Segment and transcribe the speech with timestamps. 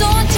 [0.00, 0.37] on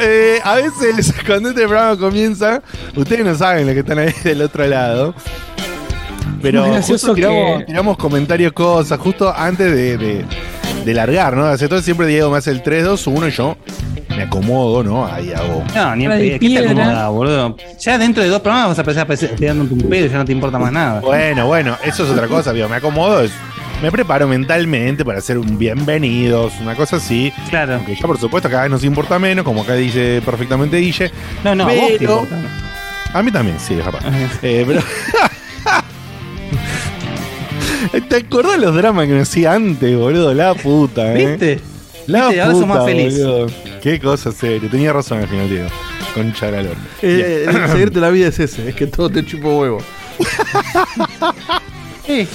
[0.00, 2.62] Eh, a veces, cuando este programa comienza,
[2.96, 5.14] ustedes no saben lo que están ahí del otro lado.
[6.42, 10.24] Pero justo tiramos, que- tiramos comentarios, cosas, justo antes de, de-
[10.84, 11.44] de largar, ¿no?
[11.44, 13.56] Hace todo siempre Diego me hace el 3, 2, 1 y yo
[14.08, 15.04] me acomodo, ¿no?
[15.06, 15.62] Ahí hago.
[15.74, 16.38] No, ni en Cara de pedo.
[16.40, 17.56] ¿Qué te acomoda, boludo?
[17.78, 20.16] Ya dentro de dos programas vas a empezar a pe- pegándote un pedo y ya
[20.16, 21.00] no te importa más nada.
[21.00, 23.32] Bueno, bueno, eso es otra cosa, digo, me acomodo, es-
[23.82, 27.32] me preparo mentalmente para hacer un bienvenidos, una cosa así.
[27.48, 27.76] Claro.
[27.76, 31.10] Aunque ya por supuesto cada vez nos importa menos, como acá dice perfectamente Guille.
[31.44, 32.36] No, no, a vos te Pero- importa.
[33.12, 34.00] A mí también, sí, verdad.
[34.42, 34.82] Eh, pero.
[38.08, 40.32] ¿Te acordás los dramas que me hacía antes, boludo?
[40.32, 41.26] La puta, ¿eh?
[41.26, 41.60] ¿Viste?
[42.06, 43.18] La Viste, ahora sos más feliz.
[43.18, 43.46] boludo.
[43.82, 44.68] Qué cosa serio.
[44.70, 46.76] Tenía razón al final, de la lora.
[47.02, 49.78] Eh, el secreto de la vida es ese, es que todo te chupa huevo.
[52.08, 52.26] Eh,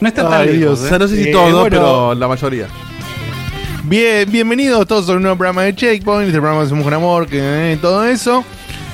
[0.00, 0.80] no está tan Ay, lejos, Dios.
[0.80, 0.88] O ¿eh?
[0.88, 1.64] sea, no sé si Eh, todo, bueno.
[1.70, 2.66] pero la mayoría.
[3.84, 6.28] Bien, bienvenidos todos a un nuevo programa de Checkpoint.
[6.28, 8.44] Este programa hacemos con amor, que eh, todo eso.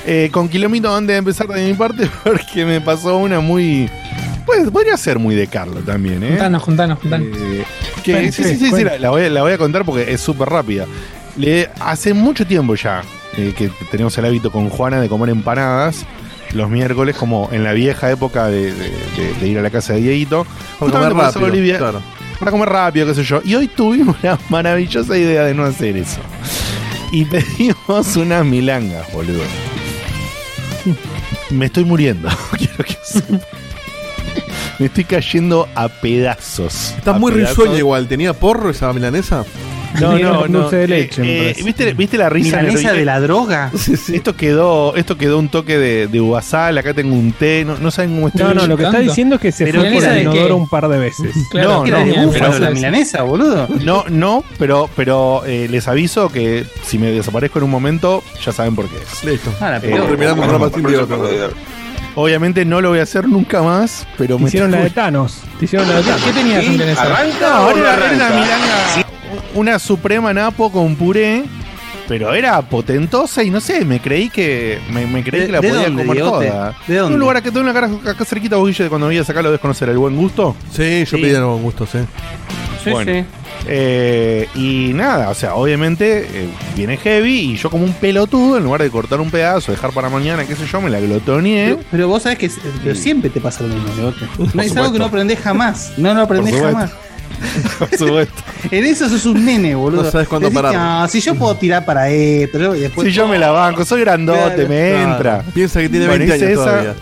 [0.05, 3.89] Eh, con kilómetros antes de empezar de mi parte, porque me pasó una muy.
[4.45, 6.29] Pues podría ser muy de Carlos también, ¿eh?
[6.29, 7.27] Juntanos, juntanos, juntanos.
[7.37, 7.65] Eh,
[8.03, 10.21] que, sí, sí, sí, sí, la, la voy, a- la voy a contar porque es
[10.21, 10.85] súper rápida.
[11.35, 13.03] Le, hace mucho tiempo ya
[13.37, 16.05] eh, que tenemos el hábito con Juana de comer empanadas
[16.53, 19.93] los miércoles, como en la vieja época de, de- de- de ir a la casa
[19.93, 20.45] de Dieguito.
[20.79, 21.45] Para comer rápido.
[21.45, 22.01] Olivia- Claro.
[22.39, 23.41] para comer rápido, qué sé yo.
[23.43, 26.19] Y hoy tuvimos la maravillosa idea de no hacer eso.
[27.11, 29.41] Y pedimos unas milangas, boludo.
[31.49, 32.29] Me estoy muriendo.
[32.57, 33.39] Quiero que sepa.
[34.79, 36.93] Me estoy cayendo a pedazos.
[36.97, 38.07] Estás A muy risueña igual.
[38.07, 39.43] ¿Tenía porro esa milanesa?
[39.99, 40.59] No, no, no.
[40.61, 41.63] dulce de leche, me Eh, eh.
[41.63, 42.57] ¿viste, ¿Viste la risa?
[42.61, 43.71] Milanesa de la droga.
[44.13, 47.89] Esto quedó, esto quedó un toque de, de uvasal, acá tengo un té, no, no
[47.91, 48.43] saben cómo está.
[48.45, 50.57] No, no, lo que está diciendo es que se Pero fue por ¿milanesa el inodoro
[50.57, 51.33] un par de veces.
[51.53, 53.67] No, Era no, de no, búfalo pero- la milanesa, boludo.
[53.83, 58.51] No, no, pero, pero eh, les aviso que si me desaparezco en un momento, ya
[58.51, 59.23] saben por qué es.
[59.23, 59.51] Listo.
[59.59, 61.49] Ah, la Eh.
[62.15, 65.41] Obviamente no lo voy a hacer nunca más, pero me Hicieron la de Thanos.
[65.59, 66.21] Te hicieron la de Thanos.
[66.23, 67.03] ¿Qué tenías en esa?
[67.39, 69.07] No, ahora era, milanga,
[69.55, 71.43] una suprema napo con puré,
[72.07, 75.61] pero era potentosa y no sé, me creí que me, me creí ¿De- que la
[75.61, 76.47] podía dónde, comer Diegote?
[76.47, 76.75] toda.
[76.87, 77.13] ¿De En dónde?
[77.15, 79.61] un lugar acá, tengo una cara acá cerquita, vos, Guille, cuando veías acá lo debes
[79.61, 80.55] conocer, el buen gusto.
[80.71, 81.21] Sí, yo Sí.
[81.23, 81.99] pedí con gusto, sí.
[82.83, 83.11] Sí, Bueno.
[83.11, 83.25] sí.
[83.69, 88.63] Eh, y nada, o sea, obviamente eh, viene heavy y yo como un pelotudo, en
[88.63, 91.73] lugar de cortar un pedazo, dejar para mañana, qué sé yo, me la glotoneé.
[91.75, 92.49] Pero, pero vos sabés que
[92.83, 93.87] pero siempre te pasa lo mismo.
[94.37, 94.93] No, es algo supuesto.
[94.93, 95.91] que no aprendés jamás.
[95.97, 96.79] No lo aprendés Por supuesto.
[96.95, 97.06] jamás.
[97.79, 98.43] Por supuesto.
[98.71, 100.03] En eso sos un nene, boludo.
[100.03, 100.73] No sabes cuándo parar.
[100.73, 103.07] No, si yo puedo tirar para esto, yo- y después.
[103.07, 105.11] Si yo me la banco, soy grandote, Claro, me Claro.
[105.11, 105.43] entra.
[105.53, 106.69] Piensa que tiene Bueno, 20 hice años esa.
[106.71, 106.95] todavía.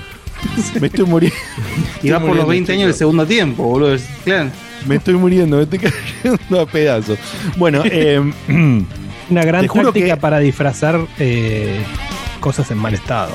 [0.79, 1.37] Me estoy muriendo.
[2.03, 3.95] Y va por los 20 años del segundo tiempo, boludo.
[4.23, 4.49] Claro.
[4.85, 7.17] Me estoy muriendo, me estoy cayendo a pedazos.
[7.57, 8.21] Bueno, eh,
[9.29, 11.79] Una gran táctica que- para disfrazar eh,
[12.39, 13.31] cosas en mal estado.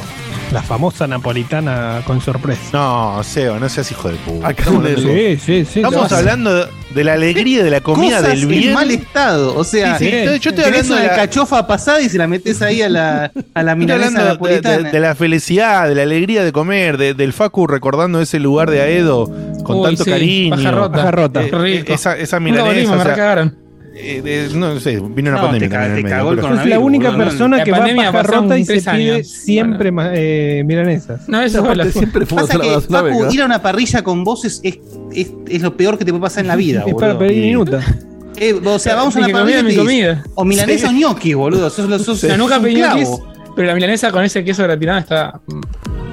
[0.53, 2.61] La famosa napolitana con sorpresa.
[2.73, 4.51] no, Seo, no seas hijo de puta.
[4.51, 5.81] En hablando, el- Sí, sí, sí.
[5.81, 8.75] estamos hablando de la alegría de la comida Cosas del en bien.
[8.75, 9.57] mal estado.
[9.57, 10.11] O sea, Sí, sí,
[10.41, 13.63] yo estoy hablando de la, cachofa pasada y se la metés ahí a la, a
[13.63, 14.91] la milanesa de- de, napolitana.
[14.91, 18.81] de la felicidad, de la alegría de comer, de- del Facu recordando ese lugar de
[18.83, 19.31] Aedo
[19.63, 20.57] con Uy, tanto sí, cariño.
[20.57, 20.97] paja rota.
[20.97, 21.43] Paja rota.
[21.45, 23.57] Eh, esa, esa milanesa, volvimos, o me sea, recagaron.
[24.03, 26.67] Eh, eh, no sé, vino una No, pandemia te ca- te medio, cagó el Es
[26.67, 27.19] la única no.
[27.19, 29.29] persona que va a pandemia paja rota y se tres pide años.
[29.29, 31.29] siempre ma- eh, milanesas.
[31.29, 34.45] No, eso fue la siempre fuimos Pasa que, Facu, ir a una parrilla con vos
[34.45, 34.79] es, es,
[35.13, 37.81] es- es lo peor que te puede pasar en la vida, Es para pedir minuta.
[38.37, 40.25] Eh, o sea, vamos a una comida, parrilla y mi comida.
[40.35, 41.69] o milanesa o ñoquis, boludo.
[41.69, 42.81] Sos, sos, sos, nunca pedí
[43.57, 45.41] pero la milanesa con ese queso gratinado está.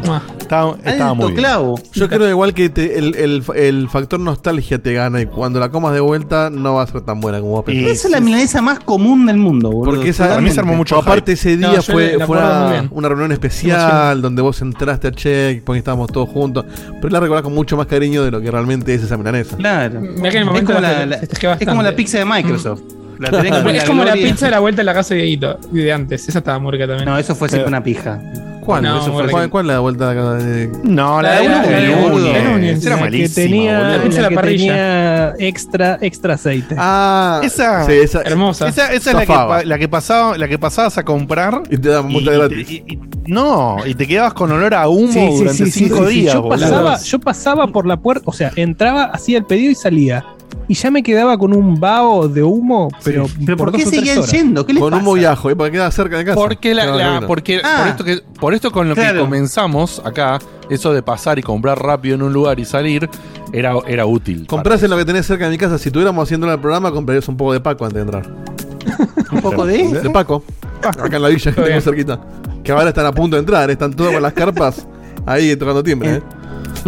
[0.07, 0.21] Mua.
[0.39, 1.35] Estaba, estaba Alto muy bien.
[1.37, 1.79] clavo.
[1.93, 5.69] Yo creo igual que te- el, el- el factor nostalgia te gana y cuando la
[5.69, 7.91] comas de vuelta no va a ser tan buena como vos pensás.
[7.91, 9.95] Esa es la milanesa más común del mundo, boludo.
[9.95, 12.37] Porque esa, Para mí se armó mucho Aparte, ese día No, yo fue, la fue
[12.37, 12.89] acuerdo muy una, bien.
[12.93, 16.65] una reunión especial donde vos entraste a Checkpoint, estábamos todos juntos.
[17.01, 19.57] Pero la recordás con mucho más cariño de lo que realmente es esa milanesa.
[19.57, 19.99] Claro.
[19.99, 21.65] En es, momento como la- la, la- festejé es bastante.
[21.65, 22.81] como la pizza de Microsoft.
[23.19, 24.31] La tenés como en es como la gloria.
[24.31, 26.29] pizza de la vuelta de la casa de Dieguito, de antes.
[26.29, 27.09] Esa estaba muy rica también.
[27.09, 28.21] No, eso fue siempre una pija.
[28.67, 28.83] ¿Cuál?
[28.83, 29.31] No, Eso fue-.
[29.31, 30.33] ¿cuál, cuál es la vuelta de acá?
[30.33, 32.27] De- No, la La de de uno.
[32.27, 33.79] Era La que malísima, tenía.
[33.79, 34.65] La que parrilla.
[34.67, 36.75] tenía extra, extra aceite.
[36.77, 38.67] Ah, Esa- sí, esa, Hermosa.
[38.67, 41.63] Esa, esa es la que, la, pasaba, la que pasabas a comprar.
[41.69, 42.67] Y te daban multa gratis.
[42.67, 45.79] te- y- y- no, y te quedabas con olor a humo Sí, durante sí, sí,
[45.85, 46.19] cinco sí, sí.
[46.21, 46.33] días.
[46.33, 50.25] Yo pasaba, yo pasaba por la puerta, o sea, entraba, hacía el pedido y salía.
[50.67, 53.89] Y ya me quedaba con un vaho de humo, pero, ¿Pero por, qué dos o
[53.89, 54.31] tres seguían horas.
[54.31, 54.65] yendo?
[54.65, 55.07] ¿Qué les Con pasa?
[55.09, 55.55] un viajo, ¿eh?
[55.55, 56.35] Porque queda cerca de casa.
[56.35, 57.77] Porque, la, la- porque Ah.
[57.79, 60.39] por, esto que, por esto con lo que comenzamos acá,
[60.69, 63.09] eso de pasar y comprar rápido en un lugar y salir,
[63.53, 64.45] era, era útil.
[64.47, 65.77] Comprás en lo que tenés cerca de mi casa.
[65.77, 68.27] Si estuviéramos haciendo el programa, comprarías un poco de Paco antes de entrar.
[69.31, 69.87] ¿Un poco de?
[69.87, 70.43] De Paco.
[70.83, 72.19] Acá en la villa que tengo cerquita.
[72.63, 73.69] Que ahora están a punto de entrar.
[73.71, 74.85] Están todos con las carpas
[75.25, 76.15] ahí tocando timbre.
[76.15, 76.21] ¿eh?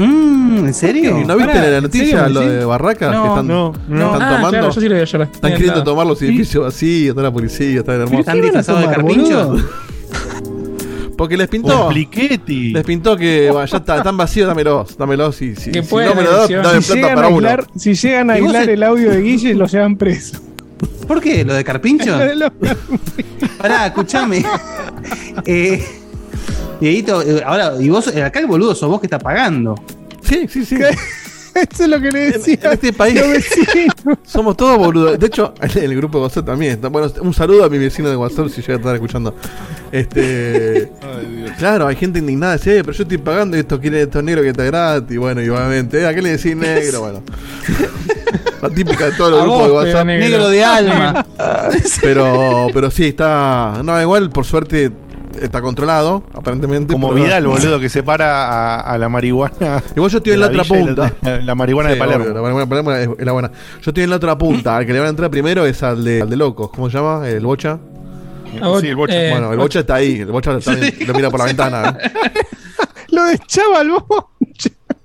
[0.08, 1.20] Mm, ¿En serio?
[1.20, 2.48] ¿Y ¿No viste Pará, en la ¿en noticia serio, lo sí?
[2.48, 3.12] de Barracas?
[3.14, 4.06] No, que están, no, que no.
[4.14, 4.50] están ah, tomando.
[4.50, 5.22] claro, yo sí lo vi ayer.
[5.22, 8.20] Están queriendo tomar los edificios vacíos, está la policía, está bien hermoso.
[8.20, 9.58] ¿Están ¿Qué van a disfrazados de boludo?
[11.18, 11.92] Porque les pintó.
[11.92, 16.10] Les pintó que bueno, ya está, están vacíos, dámelos, dámelos y si, Que si pueden
[16.12, 16.64] no me lo das, elección.
[16.64, 17.48] dame Si plata llegan, para a uno.
[17.50, 20.40] aislar, si llegan a ¿Y vos aislar se- el audio de Guille, lo llevan preso.
[21.08, 21.44] ¿Por qué?
[21.44, 22.18] ¿Lo de carpincho?
[23.58, 24.46] Pará, escuchame.
[25.46, 25.84] eh,
[26.80, 29.76] Dieguito, eh, ahora, y vos, eh, acá el boludo sos vos que está pagando.
[30.22, 30.78] Sí, sí, sí.
[31.56, 32.58] Eso es lo que le decía.
[32.62, 33.20] En este país
[34.24, 35.20] somos todos boludos.
[35.20, 36.74] De hecho, en el grupo de WhatsApp también.
[36.74, 39.36] está- Bueno, un saludo a mi vecino de WhatsApp si llega a estar escuchando.
[39.92, 40.92] Este.
[41.58, 42.56] claro, hay gente indignada.
[42.58, 45.18] Dice, "Eh, pero yo estoy pagando y esto quiere esto negro que está gratis.
[45.18, 46.06] Bueno, y obviamente, ¿eh?
[46.08, 47.02] ¿a qué le decís negro?
[47.02, 47.24] Bueno.
[48.62, 50.06] La típica de todos los A grupos vos, de WhatsApp.
[50.06, 51.26] pero Negro de alma.
[52.02, 53.82] Pero, pero sí, está.
[53.84, 54.92] No, igual, por suerte,
[55.42, 56.94] está controlado, aparentemente.
[56.94, 59.82] Como Vidal, boludo, que separa a, a la marihuana.
[59.96, 61.14] Igual yo estoy en la otra punta.
[61.22, 62.24] La, la marihuana Sí, de Palermo.
[62.26, 63.52] obvio, la marihuana de Palermo es, es la buena.
[63.82, 64.78] Yo estoy en la otra punta.
[64.78, 66.70] Al que le van a entrar primero es al de, al de locos.
[66.70, 67.28] ¿Cómo se llama?
[67.28, 67.80] ¿El Bocha?
[68.82, 69.14] Sí, el bocha.
[69.14, 70.22] eh, bueno, el Bocha está ahí.
[70.22, 71.98] El Bocha también lo mira por la ventana.
[72.02, 72.12] ¿eh?
[73.12, 74.04] Lo de Chaval, vos.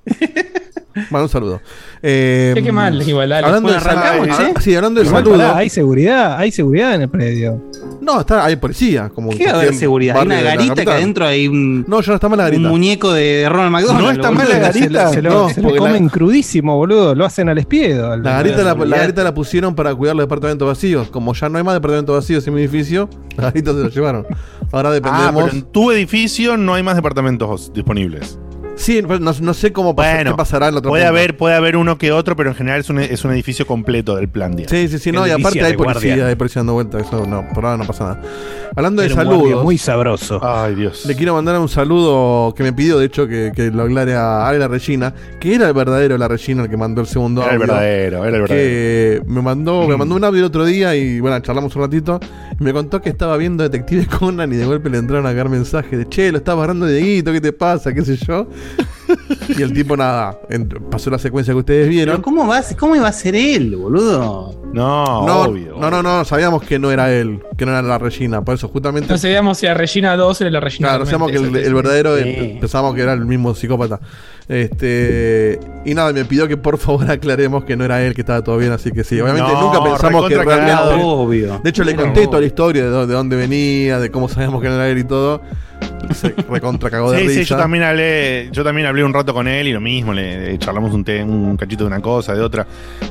[1.10, 1.60] Bueno, un saludo.
[2.04, 3.44] Eh, Qué- qué mal, igual, dale.
[3.48, 4.54] Hablando Bueno, de arrancamos, ah, ¿eh?
[4.60, 7.60] Sí, hablando pará, hay seguridad, hay seguridad en el predio.
[8.00, 9.08] No, está, hay policía.
[9.12, 10.16] Como ¿Qué va a haber seguridad?
[10.18, 12.68] Hay una garita que adentro hay un, No, ya no está mal la un garita.
[12.68, 14.04] muñeco de Ronald McDonald.
[14.04, 15.08] No está mal la garita.
[15.08, 17.12] Se lo, No, se lo porque la- comen crudísimo, boludo.
[17.16, 18.16] Lo hacen al espiedo.
[18.16, 18.96] La garita la, la seguridad.
[18.98, 21.08] garita la pusieron para cuidar los departamentos vacíos.
[21.08, 24.26] Como ya no hay más departamentos vacíos en mi edificio, la garita se la llevaron.
[24.70, 25.42] Ahora Ah, dependemos.
[25.44, 28.38] pero en tu edificio no hay más departamentos disponibles.
[28.76, 31.36] Sí, pero no, no sé cómo pasa- Bueno, qué pasará en la otra puede haber,
[31.36, 34.28] puede haber uno que otro, pero en general es un, es un edificio completo del
[34.28, 34.50] plan.
[34.56, 34.70] digamos.
[34.70, 37.64] Sí, sí, sí, no, y aparte hay policía, hay policía dando vuelta, eso no, por
[37.64, 38.22] ahora no pasa nada.
[38.76, 40.40] Hablando de Era saludos, muy sabroso.
[40.42, 41.06] Ay, Dios.
[41.06, 44.48] le quiero mandar un saludo que me pidió, de hecho, que, que lo aclare a
[44.48, 47.52] Ale La Regina, que era el verdadero La Regina el que mandó el segundo Era
[47.54, 47.72] el audio.
[47.74, 48.48] verdadero, era el verdadero.
[48.48, 52.18] que me mandó, me mandó un audio el otro día y bueno, charlamos un ratito.
[52.58, 55.48] Y me contó que estaba viendo Detective Conan y de golpe le entraron a caer
[55.48, 57.94] mensajes de che, lo estás barrando de Dieguito, ¿qué te pasa?
[57.94, 58.48] ¿Qué sé yo?
[59.58, 60.38] y el tipo nada,
[60.90, 62.22] pasó la secuencia que ustedes Pero vieron.
[62.22, 64.60] ¿cómo, va, ¿Cómo iba a ser él, boludo?
[64.72, 65.76] No, No, obvio.
[65.78, 68.68] no, no, no, sabíamos que no era él, que no era la Regina, por eso
[68.68, 69.08] justamente.
[69.08, 72.16] No sabíamos si a Regina 2 era la Regina Claro, sabíamos que el, el verdadero
[72.16, 72.56] Sí.
[72.60, 74.00] pensábamos que era el mismo psicópata.
[74.48, 78.42] Este y nada, me pidió que por favor aclaremos que no era él, que estaba
[78.42, 79.20] todo bien, así que sí.
[79.20, 81.02] Obviamente No, nunca pensamos que realmente.
[81.02, 81.60] Obvio.
[81.62, 84.68] De hecho, le conté toda la historia de, de dónde venía, de cómo sabíamos que
[84.68, 85.40] no era él y todo.
[86.14, 87.40] Se recontra cagó de Sí, risa.
[87.40, 90.56] sí, yo también hablé, yo también hablé un rato con él y lo mismo, le,
[90.58, 92.66] charlamos un, té- un cachito de una cosa, de otra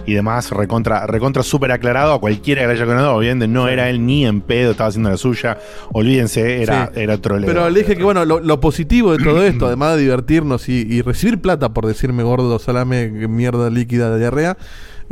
[0.05, 3.89] y demás, recontra, recontra súper aclarado a cualquiera que le haya conocido, obviamente no era
[3.89, 5.57] él ni en pedo, estaba haciendo la suya,
[5.91, 7.01] olvídense, era, Sí.
[7.01, 7.47] era troleo.
[7.47, 10.85] Pero le dije que, bueno, lo, lo positivo de todo esto, además de divertirnos y,
[10.87, 14.57] y recibir plata por decirme gordo, salame, mierda líquida de diarrea,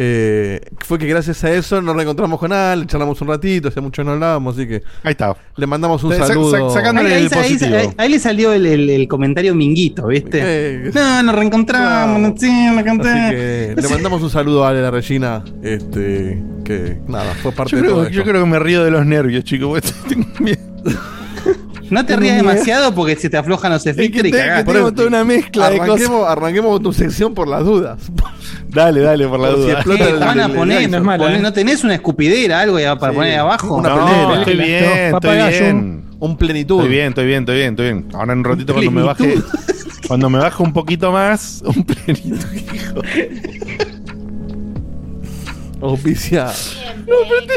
[0.04, 4.04] Eh, fue que gracias a eso nos reencontramos con Al, charlamos un ratito, hace mucho
[4.04, 5.36] no hablábamos, así que Ahí está.
[5.56, 6.72] le mandamos un Sa- sa- saludo.
[6.72, 7.78] sacándole Ahí, el ahí- ahí- positivo.
[7.78, 10.40] ahí- ahí le salió el, el- el comentario minguito, ¿viste?
[10.42, 13.10] Eh, No, nos reencontramos, no, sí, me canté.
[13.10, 13.36] Así
[13.76, 17.78] que le mandamos un saludo a Ale, la Regina, este, que nada, fue parte Yo
[17.78, 18.16] de todo creo, esto.
[18.16, 19.70] yo creo que me río de los nervios, chicos.
[19.70, 20.58] porque tengo miedo.
[21.92, 25.70] No te rías demasiado porque se te aflojan los esfínteres y tengo toda una mezcla
[25.70, 25.90] de cosas.
[25.96, 28.00] arranquemos, arranquemos con tu sección por las dudas.
[28.70, 30.92] Dale, dale, por la Por si Eh, el poné, Dyson.
[30.92, 31.40] no mala, eh.
[31.42, 33.76] ¿no tenés una escupidera, algo ya para Sí, poner abajo?
[33.76, 34.40] una No, pelera.
[34.40, 36.04] estoy bien, estoy bien.
[36.20, 36.78] Un plenitud.
[36.78, 38.08] Estoy bien, estoy bien, estoy bien, estoy bien.
[38.14, 39.36] Ahora en un ratito cuando me baje.
[40.08, 43.02] Cuando me baje un poquito más, un plenitud, hijo.
[45.82, 46.48] Auspicia.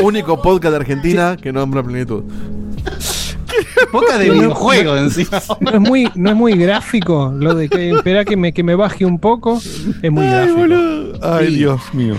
[0.03, 2.25] Único podcast de Argentina que nombra plenitud.
[3.93, 5.41] Poca de videojuegos encima.
[5.61, 8.75] No es muy, no es muy gráfico lo de que espera que me, que me
[8.75, 9.59] baje un poco.
[10.03, 10.57] Es muy Ay, gráfico.
[10.59, 11.19] boludo.
[11.23, 11.55] Ay, Sí.
[11.57, 12.15] Dios mío.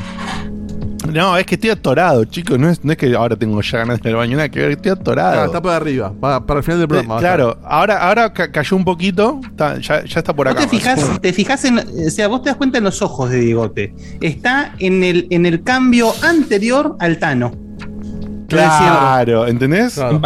[1.13, 2.57] No, es que estoy atorado, chicos.
[2.59, 4.59] No es, no es que ahora tengo ya ganas de ir al baño, nada que
[4.59, 5.41] ver, estoy atorado.
[5.43, 7.17] Ah, está para arriba, para, para el final del programa.
[7.17, 10.63] a claro, ahora, ahora ca- cayó un poquito, está- ya, ya está por Vos acá.
[10.63, 13.39] te fijás, te fijás en, o sea, vos te das cuenta en los ojos de
[13.39, 13.93] Diegote.
[14.19, 17.51] Está en el, en el cambio anterior al Tano.
[18.47, 19.95] Claro, ¿entendés?
[19.95, 20.19] Claro.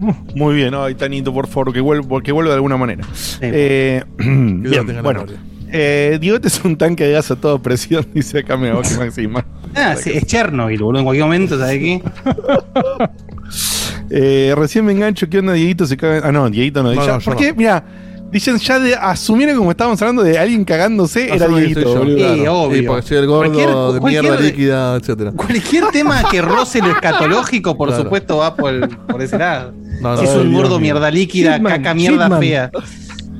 [0.00, 0.16] ¿no?
[0.34, 3.04] Muy bien, ay, Tanito, por favor, que vuelva, que vuelva de alguna manera.
[3.40, 5.24] Eh, bien, bueno.
[5.68, 9.44] Eh, Diegote es un tanque de gas a toda presión, dice acá me que Maxima.
[9.74, 11.00] Ah, sí, es Chernobyl, boludo.
[11.00, 12.02] En cualquier momento, ¿sabes qué?
[14.08, 15.84] Eh, recién me engancho, ¿qué onda, Dieguito?
[15.84, 16.28] Se caga.
[16.28, 16.94] Ah, no, Dieguito no.
[16.94, 17.40] No, no, ¿Por no.
[17.40, 17.52] qué?
[17.52, 17.82] Mira,
[18.30, 22.04] dicen ya de asumieron como estábamos hablando de alguien cagándose, era Dieguito.
[22.06, 22.80] Eh, obvio.
[22.80, 25.32] Sí, porque soy el gordo Cualquier- de mierda líquida, etcétera.
[25.32, 28.02] Cualquier tema que roce lo escatológico, por Claro.
[28.04, 29.72] supuesto, va por, el- por ese lado.
[30.00, 32.40] No, no, Si es un gordo mierda líquida, Shitman, caca mierda Shitman.
[32.40, 32.70] fea.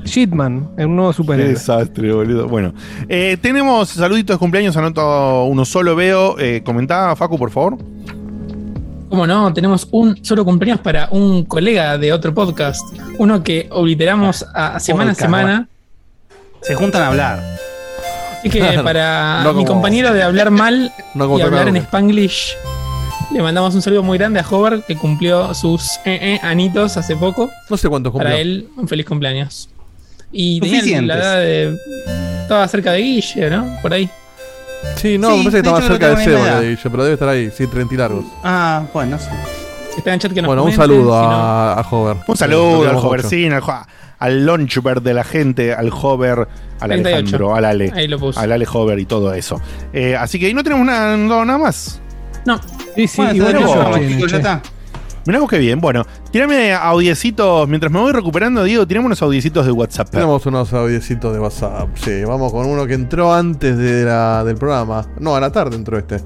[0.05, 1.53] Shitman, es un nuevo superhéroe.
[1.53, 2.47] desastre, boludo.
[2.47, 2.73] Bueno,
[3.09, 6.39] eh, tenemos saluditos de cumpleaños, anoto uno solo, veo.
[6.39, 7.77] Eh, comentá, Facu, por favor.
[9.09, 9.53] ¿Cómo no?
[9.53, 12.81] Tenemos un solo cumpleaños para un colega de otro podcast.
[13.17, 15.69] Uno que obliteramos a semana a semana.
[16.61, 17.57] Se juntan a hablar.
[18.39, 21.77] Así que para No mi compañero de hablar mal No y hablar en.
[21.77, 22.55] Spanglish,
[23.31, 27.15] le mandamos un saludo muy grande a Hover, que cumplió sus eh, eh, anitos hace
[27.15, 27.49] poco.
[27.69, 28.29] No sé cuántos cumplió.
[28.29, 29.69] Para él, un feliz cumpleaños.
[30.31, 31.77] Y tenía la edad de.
[32.41, 33.77] Estaba cerca de Guille, ¿no?
[33.81, 34.09] Por ahí.
[34.95, 37.29] Sí, no, Sí, me parece que estaba hecho, cerca de Seba, de pero debe estar
[37.29, 38.25] ahí, sí, 30 y largos.
[38.43, 39.29] Ah, bueno, no sé.
[39.97, 42.17] Está en chat que nos Bueno, un comenten, saludo si no- a, a Hover.
[42.27, 43.07] Un saludo al queremos mucho.
[43.07, 43.63] Hovercín, al,
[44.19, 46.47] al Launchbird de la gente, al Hover,
[46.79, 47.07] al 38.
[47.17, 47.91] Alejandro, al Ale.
[47.95, 48.39] Ahí lo puse.
[48.39, 49.59] Al Ale Hover y todo eso.
[49.93, 51.99] Eh, así que ahí no tenemos nada, nada más.
[52.45, 52.59] No,
[52.95, 54.61] Sí, sí, Bueno, igual está yo tiene, chicos, ya está.
[55.27, 55.81] Mirá vos qué bien.
[55.81, 57.67] Bueno, tirame audiecitos.
[57.67, 60.09] Mientras me voy recuperando, Diego, tirame unos audiecitos de WhatsApp.
[60.09, 61.89] Tenemos unos audiecitos de WhatsApp.
[61.95, 65.05] Sí, vamos con uno que entró antes de la, del programa.
[65.19, 66.21] No, a la tarde entró este.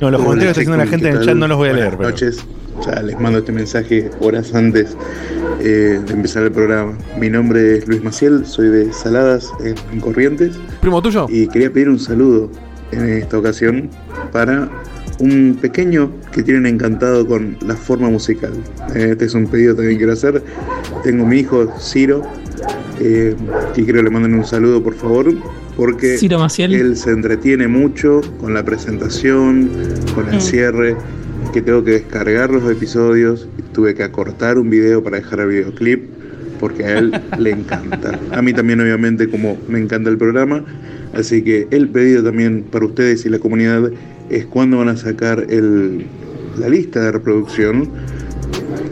[0.00, 1.68] No, los comentarios que está haciendo la gente ¿qué en el chat no los voy
[1.68, 1.96] a leer.
[1.96, 2.30] Buenas Pero...
[2.30, 2.46] noches.
[2.86, 4.96] Ya les mando este mensaje horas antes
[5.60, 6.96] eh, de empezar el programa.
[7.20, 11.26] Mi nombre es Luis Maciel, soy de Saladas en, en Corrientes ¿Primo tuyo?
[11.28, 12.50] y quería pedir un saludo
[12.90, 13.90] en esta ocasión
[14.32, 14.68] para
[15.20, 18.52] un pequeño que tienen encantado con la forma musical.
[18.94, 20.42] Eh, Este es un pedido también que quiero hacer.
[21.02, 22.22] Tengo mi hijo Ciro
[23.00, 23.34] eh,
[23.76, 25.32] y quiero que le manden un saludo por favor
[25.76, 26.72] porque Ciro Maciel.
[26.74, 29.68] él se entretiene mucho con la presentación,
[30.14, 30.40] con el Mm.
[30.40, 30.96] cierre,
[31.52, 36.04] que tengo que descargar los episodios, tuve que acortar un video para dejar el videoclip,
[36.60, 38.18] porque a él le encanta.
[38.32, 40.64] A mí también obviamente como me encanta el programa,
[41.12, 43.90] así que el pedido también para ustedes y la comunidad
[44.30, 46.06] es cuándo van a sacar el,
[46.58, 47.90] la lista de reproducción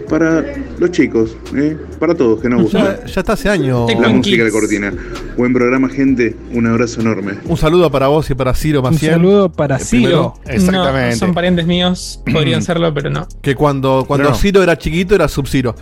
[0.08, 0.44] para
[0.78, 1.76] los chicos, ¿eh?
[1.98, 2.98] para todos que nos gusta.
[3.00, 3.90] Ya, ya está hace años.
[3.98, 4.92] La música de cortina.
[5.38, 6.36] Buen programa, gente.
[6.52, 7.34] Un abrazo enorme.
[7.46, 9.12] Un saludo para vos y para Ciro Un Maciel.
[9.12, 10.34] saludo para Ciro.
[10.44, 11.12] Exactamente.
[11.12, 13.26] No, son parientes míos, podrían serlo, pero no.
[13.40, 14.34] Que cuando, cuando no.
[14.34, 15.74] Ciro era chiquito era Sub-Zero.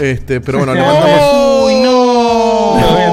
[0.00, 1.64] Este, pero bueno, le mandamos.
[1.66, 3.05] ¡Uy, no!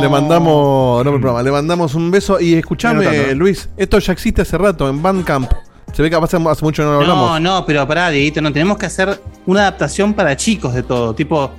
[0.00, 1.04] Le mandamos.
[1.04, 2.40] No, programa, le mandamos un beso.
[2.40, 3.34] Y escuchame.
[3.34, 5.50] Luis, esto ya existe hace rato en Bandcamp.
[5.92, 7.40] Se ve que hace, hace mucho no lo hablamos.
[7.40, 11.14] No, no, pero pará, Dieguito, no tenemos que hacer una adaptación para chicos de todo,
[11.14, 11.50] tipo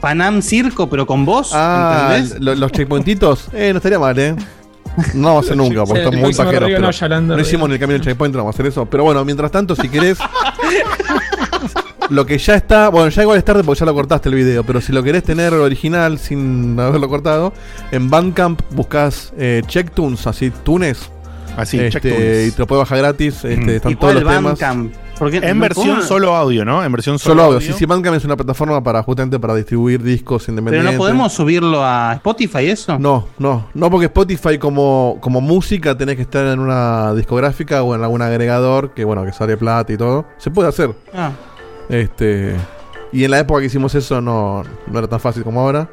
[0.00, 2.40] Panam Circo, pero con vos, Ah, ¿entendés?
[2.40, 3.48] lo- los checkpointitos.
[3.52, 4.34] Eh, no estaría mal, ¿eh?
[5.14, 7.20] No vamos a hacer nunca, porque Sí, estamos muy pajeros.
[7.22, 8.84] No hicimos ni el camino del checkpoint, no vamos a hacer eso.
[8.86, 10.18] Pero bueno, mientras tanto, si querés.
[12.10, 12.88] lo que ya está.
[12.88, 14.64] Bueno, ya igual es tarde porque ya lo cortaste el video.
[14.64, 17.52] Pero si lo querés tener original sin haberlo cortado,
[17.90, 21.10] en Bandcamp buscas eh, Checktunes, así, Tunes.
[21.56, 22.48] Así, este, check tunes.
[22.48, 23.44] y te lo puedes bajar gratis.
[23.44, 23.68] Este, Mm.
[23.70, 24.42] están ¿Y todos los temas.
[24.44, 24.92] Bandcamp?
[25.18, 26.84] Porque En versión solo audio, ¿no?
[26.84, 27.60] En versión solo, Solo audio.
[27.60, 30.92] Sí, sí, Bandcamp es una plataforma para justamente para distribuir discos Pero independientes.
[30.92, 32.96] no podemos subirlo a Spotify, eso.
[33.00, 37.96] No, no, no porque Spotify como, como música tenés que estar en una discográfica o
[37.96, 40.26] en algún agregador que bueno, que sale plata y todo.
[40.38, 40.92] Se puede hacer.
[41.12, 41.32] Ah,
[41.88, 42.54] Este
[43.12, 45.88] y en la época que hicimos eso no, no era tan fácil como ahora.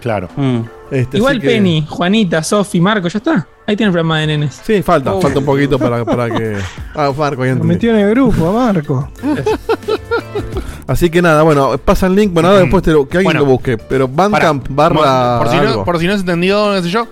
[0.00, 0.28] Claro.
[0.36, 0.60] mm.
[0.92, 3.46] Este, Igual así que- Penny, Juanita, Sofi, Marco, ya está.
[3.66, 4.60] Ahí tiene el programa de nenes.
[4.64, 5.20] Sí, falta, Oh.
[5.20, 6.56] falta un poquito para, para que.
[6.94, 7.68] Ah, Marco, entendí.
[7.68, 9.08] metió en el grupo, a Marco.
[10.86, 13.40] Así que nada, bueno, pasa el link, bueno, ahora después te lo, que alguien Bueno.
[13.40, 16.88] lo busque, pero Bandcamp barra Por si, no, por si no se entendió, no sé
[16.88, 17.06] yo.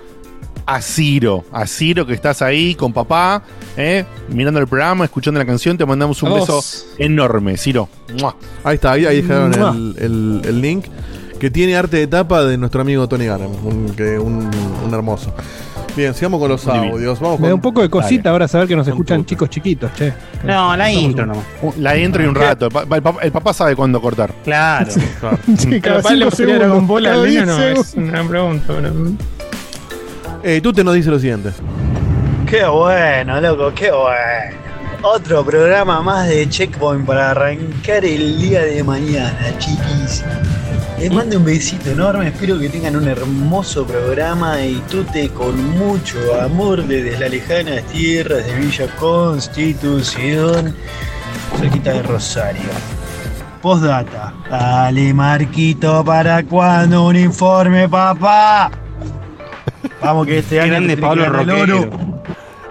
[0.70, 3.42] A Ciro, a Ciro que estás ahí con papá,
[3.74, 4.04] ¿eh?
[4.28, 6.62] mirando el programa, escuchando la canción, te mandamos un beso
[6.98, 7.88] enorme, Ciro.
[8.20, 8.36] ¡Mua!
[8.64, 10.84] Ahí está, ahí, ahí dejaron el, el- el link
[11.40, 14.50] que tiene arte de tapa de nuestro amigo Tony Garem, un, que- un,
[14.84, 15.32] un hermoso.
[15.96, 16.92] Bien, sigamos con los Divino.
[16.92, 17.18] audios.
[17.18, 18.28] Vamos Me da con un poco de cosita Dale.
[18.32, 20.12] ahora saber que nos Con escuchan chicos chiquitos, che.
[20.44, 21.44] No, la intro nomás.
[21.78, 22.66] La intro y un rato.
[22.66, 24.34] El, pa- el papá, el papá sabe cuándo cortar.
[24.44, 24.90] Claro.
[25.56, 26.24] Sí, ¿Pero cada papá le
[26.86, 28.74] Ball cada al No, es una pregunta.
[30.42, 31.50] Eh, tú te nos dice lo siguiente.
[32.48, 34.56] Qué bueno, loco, qué bueno.
[35.02, 40.24] Otro programa más de Checkpoint para arrancar el día de mañana, chiquis.
[40.98, 46.18] Les mando un besito enorme, espero que tengan un hermoso programa y tute con mucho
[46.40, 50.74] amor desde las lejanas tierras de Villa Constitución,
[51.60, 52.70] cerquita de Rosario.
[53.62, 54.34] Postdata.
[54.50, 58.70] Dale, Marquito, ¿para cuándo un informe, papá?
[60.02, 61.26] Vamos que este año grande Pablo.
[61.28, 61.90] Roquero.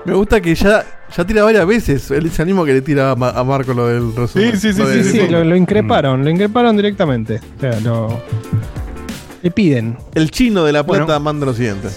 [0.05, 2.10] Me gusta que ya, ya tira varias veces.
[2.12, 4.51] Él es el mismo que le tira a, Ma- a Marco lo del resumen.
[4.53, 7.41] Sí, sí, sí, Lo Sí, sí, lo, lo increparon, lo increparon directamente.
[7.57, 8.22] O sea, lo.
[9.43, 9.98] Le piden.
[10.15, 11.19] El chino de la plata Bueno.
[11.19, 11.89] manda lo siguiente.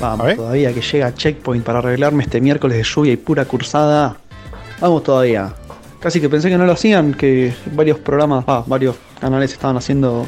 [0.00, 0.36] Vamos A ver.
[0.36, 4.16] todavía que llega Checkpoint para arreglarme este miércoles de lluvia y pura cursada.
[4.80, 5.52] Vamos todavía.
[5.98, 10.24] Casi que pensé que no lo hacían, que varios programas, ah, varios canales estaban haciendo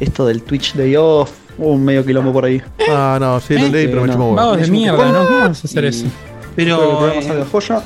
[0.00, 1.30] esto del Twitch Day Off.
[1.58, 2.62] Hubo un medio quilombo por ahí.
[2.88, 3.70] Ah, no, sí, lo ¿Eh?
[3.70, 4.12] leí, pero me No.
[4.14, 4.36] chupó huevo.
[4.36, 5.26] Vagos de que mierda, ¿no?
[5.26, 6.06] ¿Cómo vas a hacer Y eso?
[6.06, 6.98] Espero que el Pero.
[6.98, 7.82] programa eh, salga joya.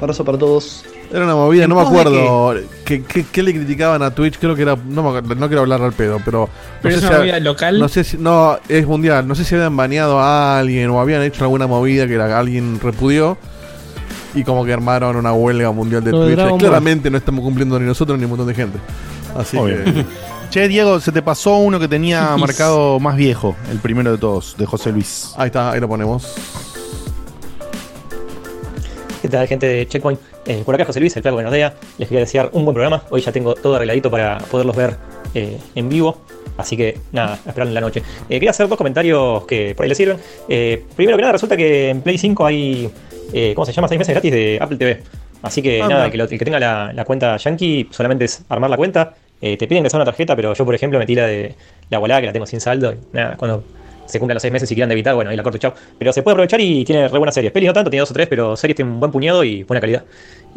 [0.00, 0.84] Abrazo para todos.
[1.12, 4.10] Era una movida, no me ¿En pos de acuerdo qué, qué- qué le criticaban a
[4.10, 6.48] Twitch, creo que era, no, me acuerdo, no quiero hablar al pedo, pero
[6.82, 7.78] Pero no es una si, movida local.
[7.78, 11.22] no sé si, no, es mundial, no sé si habían baneado a alguien o habían
[11.22, 13.38] hecho alguna movida que la- alguien repudió
[14.34, 16.58] y como que armaron una huelga mundial de Twitch.
[16.58, 18.78] Claramente no estamos cumpliendo ni nosotros ni un montón de gente.
[19.36, 19.84] Así Obvio.
[19.84, 20.04] que
[20.50, 24.56] Che, Diego, se te pasó uno que tenía marcado más viejo, el primero de todos,
[24.56, 25.34] de José Luis.
[25.36, 26.34] ahí está, ahí lo ponemos.
[29.20, 30.20] ¿Qué tal, gente de Checkpoint?
[30.46, 31.74] Eh, por acá José Luis, el flaco de Nordea.
[31.98, 33.02] Les quería desear un buen programa.
[33.10, 34.96] Hoy ya tengo todo arregladito para poderlos ver
[35.34, 36.18] eh, en vivo.
[36.56, 38.00] Así que nada, esperando en la noche.
[38.28, 40.18] Eh, quería hacer dos comentarios que por ahí les sirven.
[40.48, 42.88] Eh, primero que nada, resulta que en Play 5 hay,
[43.32, 43.88] eh, ¿cómo se llama?
[43.88, 45.02] 6 meses gratis de Apple TV.
[45.42, 48.42] Así que Ah, nada, que lo- el que tenga la, la cuenta Yankee solamente es
[48.48, 49.14] armar la cuenta.
[49.40, 51.54] Eh, te piden que sea una tarjeta, pero yo, por ejemplo, metí la de
[51.90, 52.92] la volada que la tengo sin saldo.
[52.92, 53.62] Y nada, cuando
[54.06, 55.74] se cumplan los seis meses y quieran debitar, bueno, ahí la corto y chao.
[55.98, 57.52] Pero se puede aprovechar y tiene re buenas series.
[57.52, 59.80] Pelis no tanto, tiene dos o tres, pero series tiene un buen puñado y buena
[59.80, 60.04] calidad.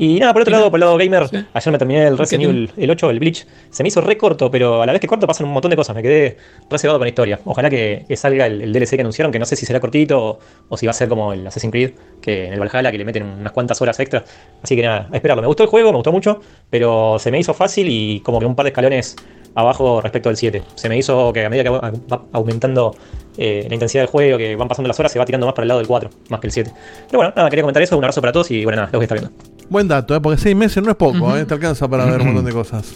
[0.02, 1.46] Y nada, por otro lado, por el lado gamer, Sí.
[1.54, 3.46] ayer me terminé el Resident ¿Qué Evil el 8, el Bleach.
[3.70, 5.76] Se me hizo re corto, pero a la vez que corto pasan un montón de
[5.76, 5.94] cosas.
[5.94, 6.38] Me quedé
[6.70, 7.38] reservado con la historia.
[7.44, 10.18] Ojalá que, que salga el, el DLC que anunciaron, que no sé si será cortito
[10.24, 12.98] o, o si va a ser como el Assassin's Creed, que en el Valhalla, que
[12.98, 14.24] le meten unas cuantas horas extra.
[14.64, 15.42] Así que nada, a esperarlo.
[15.42, 18.46] Me gustó el juego, me gustó mucho, pero se me hizo fácil y como que
[18.46, 19.18] un par de escalones
[19.54, 20.64] abajo respecto al 7.
[20.76, 21.92] Se me hizo que a medida que va
[22.32, 22.96] aumentando
[23.38, 25.64] eh, la intensidad del juego, que van pasando las horas, se va tirando más para
[25.64, 26.72] el lado del 4, más que el 7.
[27.08, 27.98] Pero bueno, nada, quería comentar eso.
[27.98, 29.59] Un abrazo para todos y bueno, nada, los voy a estar viendo.
[29.70, 30.20] Buen dato, ¿eh?
[30.20, 31.36] porque seis meses no es poco.
[31.38, 31.46] ¿eh?
[31.46, 32.96] te alcanza para ver un montón de cosas.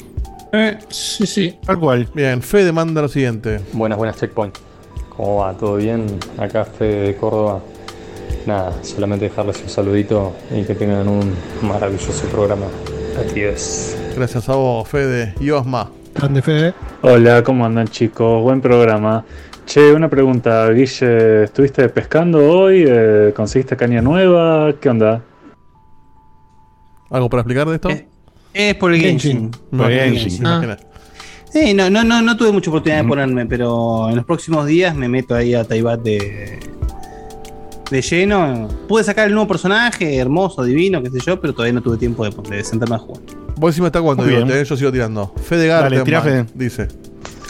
[0.51, 1.59] Eh, sí, sí.
[1.65, 2.07] Tal cual.
[2.13, 3.59] Bien, Fede manda lo siguiente.
[3.73, 4.57] Buenas, buenas, Checkpoint.
[5.15, 5.53] ¿Cómo va?
[5.53, 6.05] ¿Todo bien?
[6.37, 7.61] Acá Fede de Córdoba.
[8.47, 12.65] Nada, solamente dejarles un saludito y que tengan un maravilloso programa.
[13.19, 13.95] Adiós.
[14.15, 15.91] Gracias a vos, Fede y Osma.
[16.15, 16.73] Grande Fede.
[17.01, 18.41] Hola, ¿cómo andan chicos?
[18.41, 19.23] Buen programa.
[19.65, 22.83] Che, una pregunta, Guille, ¿estuviste pescando hoy?
[22.87, 24.73] Eh, ¿Conseguiste caña nueva?
[24.79, 25.21] ¿Qué onda?
[27.13, 27.89] ¿Algo para explicar de esto?
[28.53, 29.49] Es por el Genshin.
[29.71, 30.77] No, Por el Genshin, Ah.
[31.51, 34.95] Sí, no, no, no, no tuve mucha oportunidad de ponerme, pero en los próximos días
[34.95, 36.59] me meto ahí a Taibat de,
[37.91, 38.67] de lleno.
[38.87, 42.25] Pude sacar el nuevo personaje, hermoso, divino, qué sé yo, pero todavía no tuve tiempo
[42.27, 43.21] de, de sentarme a jugar.
[43.55, 44.15] Vos encima está digo,
[44.47, 45.31] te- yo sigo tirando.
[45.43, 46.45] Fede Dale, Gartenman tira, Fede.
[46.55, 46.87] dice.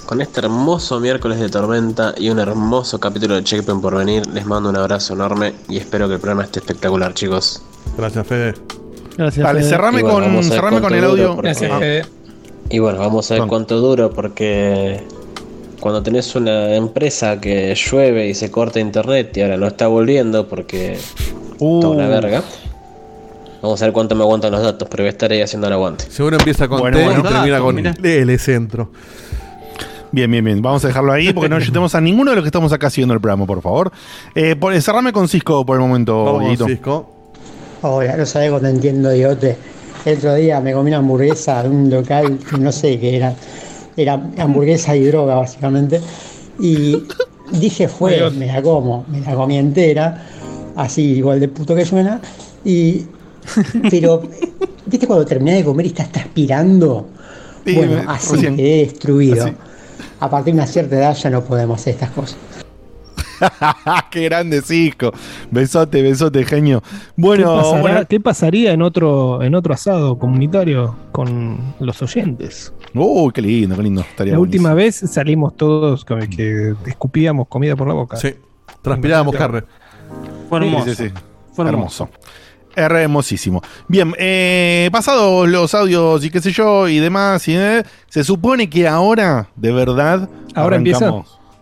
[0.06, 4.46] Con este hermoso miércoles de tormenta y un hermoso capítulo de Checkpoint por venir, les
[4.46, 7.64] mando un abrazo enorme y espero que el programa esté espectacular, chicos.
[7.98, 8.54] Gracias, Fede.
[9.18, 9.44] Gracias.
[9.46, 11.36] Dale, cerrame bueno, con, cerrame con el dura, audio.
[11.36, 12.08] porque- Gracias, Ah.
[12.70, 15.02] Y bueno, vamos a ver cuánto duro porque
[15.80, 20.48] cuando tenés una empresa que llueve y se corta internet y ahora no está volviendo
[20.48, 20.98] porque
[21.60, 22.42] uh, toda una verga.
[23.62, 25.74] Vamos a ver cuánto me aguantan los datos, pero voy a estar ahí haciendo el
[25.74, 26.06] aguante.
[26.10, 27.94] Seguro empieza con Bueno, T bueno, y termina datos, con mira.
[28.02, 28.92] L centro.
[30.12, 30.62] Bien, bien, bien.
[30.62, 33.14] Vamos a dejarlo ahí porque no ayudemos a ninguno de los que estamos acá haciendo
[33.14, 33.92] el programa, por favor.
[34.36, 36.58] Eh, por- cerrame con Cisco por el momento, Vamos.
[36.66, 37.13] Cisco.
[37.86, 39.58] Hola, no sabés cuando entiendo, Diote.
[40.06, 43.36] El otro día me comí una hamburguesa de un local no sé qué era.
[43.98, 46.00] Era hamburguesa y droga, básicamente.
[46.62, 47.04] Y
[47.52, 50.24] dije, fue, me la como, me la comí entera,
[50.78, 52.22] así igual de puto que suena.
[52.64, 53.06] Y,
[53.90, 54.24] pero,
[54.86, 57.10] ¿viste cuando terminé de comer y estás transpirando?
[57.66, 59.44] Bueno, así quedé destruido.
[59.44, 59.56] Así.
[60.22, 62.38] A partir de una cierta edad ya no podemos hacer estas cosas.
[64.12, 65.12] Qué grande Cisco.
[65.52, 66.82] Besote, besote, genio.
[66.82, 68.02] ¿Qué, Bueno, pasará- bueno.
[68.08, 72.74] qué pasaría en otro, en otro asado comunitario con los oyentes?
[72.94, 74.02] Uy, qué lindo, qué lindo.
[74.02, 74.68] Estaría La buenísimo.
[74.70, 78.18] última vez salimos todos con que escupíamos comida por la boca.
[78.18, 78.34] Sí.
[78.82, 79.64] Transpirábamos carne.
[80.50, 80.86] Fue hermoso.
[80.86, 81.12] sí, sí.
[81.54, 82.10] Fue hermoso.
[82.76, 83.62] Hermosísimo.
[83.88, 88.68] Bien, eh, pasados los audios y qué sé yo y demás, y, eh, se supone
[88.70, 91.12] que ahora, de verdad, ¿Ahora empieza?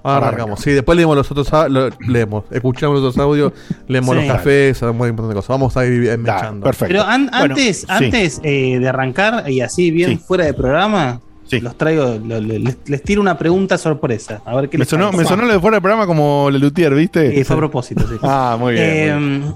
[0.03, 0.15] Arrancamos.
[0.15, 0.59] Ahora arrancamos.
[0.61, 3.53] Sí, después leemos los otros lo- leemos, escuchamos los otros audios,
[3.87, 4.21] leemos Sí.
[4.27, 5.49] los cafés, sabemos un montón de cosas.
[5.49, 6.63] Vamos a ir mechando.
[6.65, 6.87] perfecto.
[6.93, 7.85] Pero an- Bueno, antes, sí.
[7.87, 10.17] antes eh, de arrancar y así bien Sí.
[10.17, 11.19] fuera de programa,
[11.51, 14.41] los traigo, lo- lo- les, les tiro una pregunta sorpresa.
[14.45, 15.23] A ver qué Me les sonó, parece.
[15.23, 17.39] me sonó lo de fuera del programa como Lelutier, ¿viste?
[17.39, 18.15] Eh, fue a propósito, sí.
[18.23, 19.19] Ah, muy bien.
[19.19, 19.55] muy bien.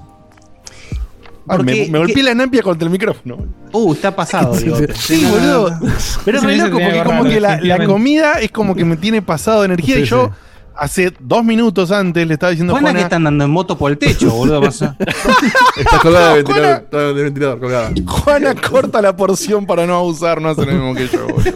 [1.48, 3.38] Ay, me, golpeé que- la napia contra el micrófono.
[3.72, 4.54] Uh, está pasado.
[4.58, 4.76] Sí, digo.
[4.94, 5.78] sí, boludo.
[6.24, 9.22] Pero es re loco porque es como que la, comida es como que me tiene
[9.22, 10.32] pasado de energía Sí, y yo sí.
[10.74, 13.90] hace dos minutos antes le estaba diciendo Juana, Juana, que están dando en moto por
[13.92, 14.60] el techo, boludo.
[14.60, 14.96] pasa.
[15.76, 17.92] Está colgada del ventilador, está del ventilador, colgada.
[18.06, 21.52] Juana corta la porción para no abusar, no hace lo mismo que yo, boludo.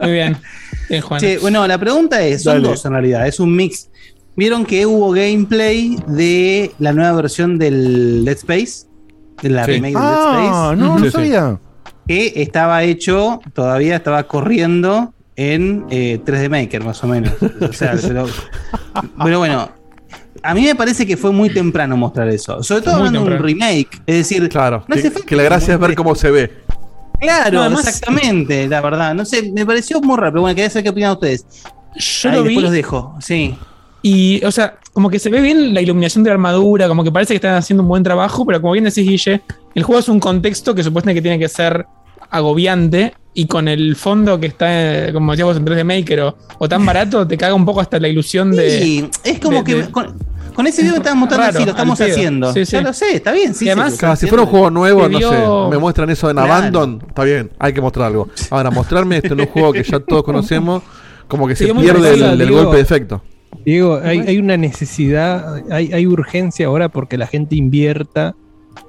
[0.00, 0.36] Muy bien.
[0.88, 1.20] Bien, Juan.
[1.20, 2.68] Che, bueno, la pregunta es, son Dale.
[2.68, 3.88] dos en realidad, es un mix.
[4.36, 8.89] Vieron que hubo gameplay de la nueva versión del Dead Space, de
[9.48, 9.72] la Sí.
[9.72, 11.58] remake Dead Ah, Space, no, no sabía.
[12.06, 17.32] que estaba hecho, todavía estaba corriendo en eh, 3D Maker, más o menos.
[17.60, 18.26] O sea, pero,
[19.22, 19.70] pero bueno,
[20.42, 22.62] a mí me parece que fue muy temprano mostrar eso.
[22.62, 24.02] Sobre todo hablando de un remake.
[24.06, 24.84] Es decir, Claro.
[24.88, 26.52] no que, la gracia es ver cómo se ve.
[27.20, 29.14] Claro, No, además- exactamente, la verdad.
[29.14, 31.44] No sé, me pareció muy raro, pero bueno, quería saber qué opinan ustedes.
[31.96, 33.54] Yo Ahí lo vi después los dejo, sí.
[34.02, 37.12] Y, o sea, como que se ve bien la iluminación de la armadura, como que
[37.12, 39.42] parece que están haciendo un buen trabajo, pero como bien decís, Guille,
[39.74, 41.86] el juego es un contexto que supuestamente que tiene que ser
[42.30, 46.68] agobiante y con el fondo que está, eh, como decíamos, en 3D Maker o, o
[46.68, 48.80] tan barato, te caga un poco hasta la ilusión de...
[48.80, 50.16] Sí, es como de- que de- con,
[50.54, 52.52] con ese video que estaban mostrando Raro, así, lo estamos haciendo.
[52.52, 52.72] Sí, sí.
[52.72, 53.66] Ya lo sé, está bien, sí.
[53.66, 56.36] Y además- sí, Claro, si fuera un juego nuevo, no sé, me muestran eso en
[56.36, 56.52] Claro.
[56.52, 58.28] Abandon, está bien, hay que mostrar algo.
[58.50, 60.82] Ahora, mostrarme esto en un juego que ya todos conocemos,
[61.28, 63.22] como que Se pierde el, golpe de efecto.
[63.64, 68.34] Diego, hay, hay una necesidad, hay, hay urgencia ahora porque la gente invierta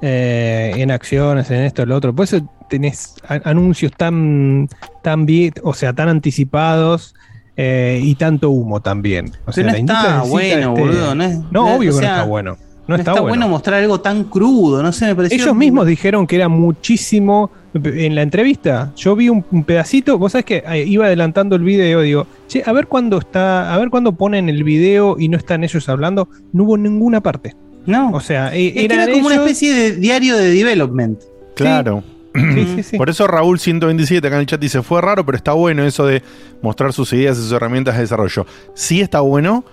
[0.02, 2.16] eh, en acciones, en esto, en lo otro.
[2.16, 4.70] Por eso tenés a- anuncios tan,
[5.04, 7.16] tan bien, o sea, tan anticipados
[7.58, 9.32] eh, y tanto humo también.
[9.46, 11.16] O sea, Pero no la está bueno, este- boludo.
[11.16, 12.58] No, es- No, o obvio que sea, no está bueno.
[12.88, 13.48] No, está, bueno.
[13.48, 15.42] mostrar algo tan crudo, no sé, me pareció.
[15.42, 17.50] Ellos mismos dijeron que era muchísimo.
[17.74, 20.18] En la entrevista, yo vi un, un pedacito.
[20.18, 22.02] Vos sabés que eh, iba adelantando el video.
[22.02, 23.74] Digo, che, a ver cuándo está.
[23.74, 26.28] A ver cuándo ponen el video y no están ellos hablando.
[26.52, 27.56] No hubo ninguna parte.
[27.86, 28.12] No.
[28.12, 31.22] O sea, eh, Es que eran era como una especie de diario de development.
[31.56, 32.04] Claro.
[32.34, 32.98] Sí, sí, sí.
[32.98, 36.06] Por eso Raúl 127 acá en el chat dice, fue raro, pero está bueno eso
[36.06, 36.24] de
[36.62, 38.46] mostrar sus ideas y sus herramientas de desarrollo.
[38.74, 39.66] Sí está bueno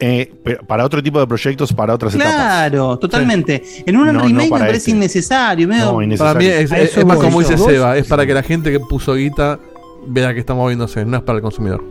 [0.00, 0.32] eh,
[0.66, 2.34] para otro tipo de proyectos, para otras etapas.
[2.34, 3.62] Claro, totalmente.
[3.86, 4.90] En un No, no remake me parece este.
[4.90, 5.68] innecesario.
[5.68, 6.32] medio- No, innecesario.
[6.34, 7.66] Para mí es, es- eso es más como dice ¿Vos?
[7.70, 9.58] Seba, es para que la gente que puso guita
[10.06, 11.82] vea que está moviéndose, no es para el consumidor.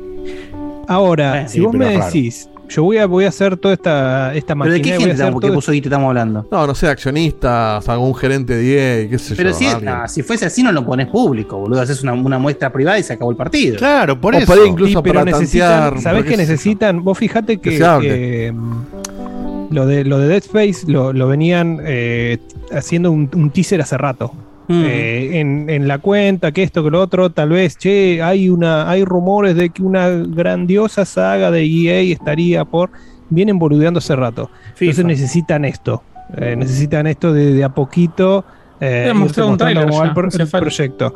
[0.87, 4.33] Ahora, Bueno, si sí, vos me decís, yo voy a, voy a hacer toda esta,
[4.33, 6.47] esta Pero de qué gente estamos, que todo puso guita estamos hablando.
[6.51, 9.55] No, no sé, accionistas, algún gerente de EA, qué sé Pero yo.
[9.55, 9.89] si, alguien.
[9.89, 11.81] ah, si fuese así, no lo pones público, boludo.
[11.81, 13.77] Haces una, una muestra privada y se acabó el partido.
[13.77, 14.47] Claro, por O eso.
[14.47, 16.01] por ahí incluso Sí, pero para necesitan, tantear.
[16.01, 17.03] ¿Sabés porque que qué necesitan?
[17.03, 22.37] Vos fijate que, mm, lo, de, lo de Dead Space lo, lo venían eh,
[22.71, 24.31] haciendo un, un teaser hace rato.
[24.67, 24.83] Mm.
[24.85, 28.89] Eh, en, en la cuenta, que esto, que lo otro, tal vez, che, hay una,
[28.89, 32.89] hay rumores de que una grandiosa saga de EA estaría por.
[33.29, 34.49] Vienen boludeando hace rato.
[34.79, 35.07] Entonces FIFA.
[35.07, 36.03] necesitan esto.
[36.37, 38.45] eh, necesitan esto de, de a poquito.
[38.79, 41.13] Eh, un va ya, el, pro- proyecto.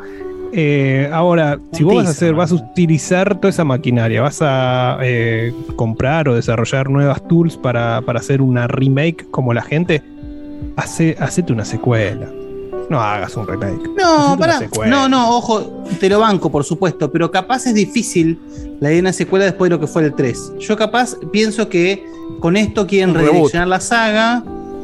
[0.53, 4.97] Eh, ahora, si vos vas a hacer, vas a utilizar toda esa maquinaria, vas a
[5.03, 10.01] eh, comprar o desarrollar nuevas tools para, para hacer una remake como la gente,
[10.77, 12.27] hace, hacete una secuela.
[12.89, 13.89] No hagas un remake.
[13.97, 14.89] No, secuela.
[14.95, 18.39] No, no, ojo, te lo banco, por supuesto, pero capaz es difícil
[18.79, 20.53] la idea de una secuela después de lo que fue el 3.
[20.59, 22.05] Yo capaz pienso que
[22.39, 24.43] con esto quieren redireccionar la saga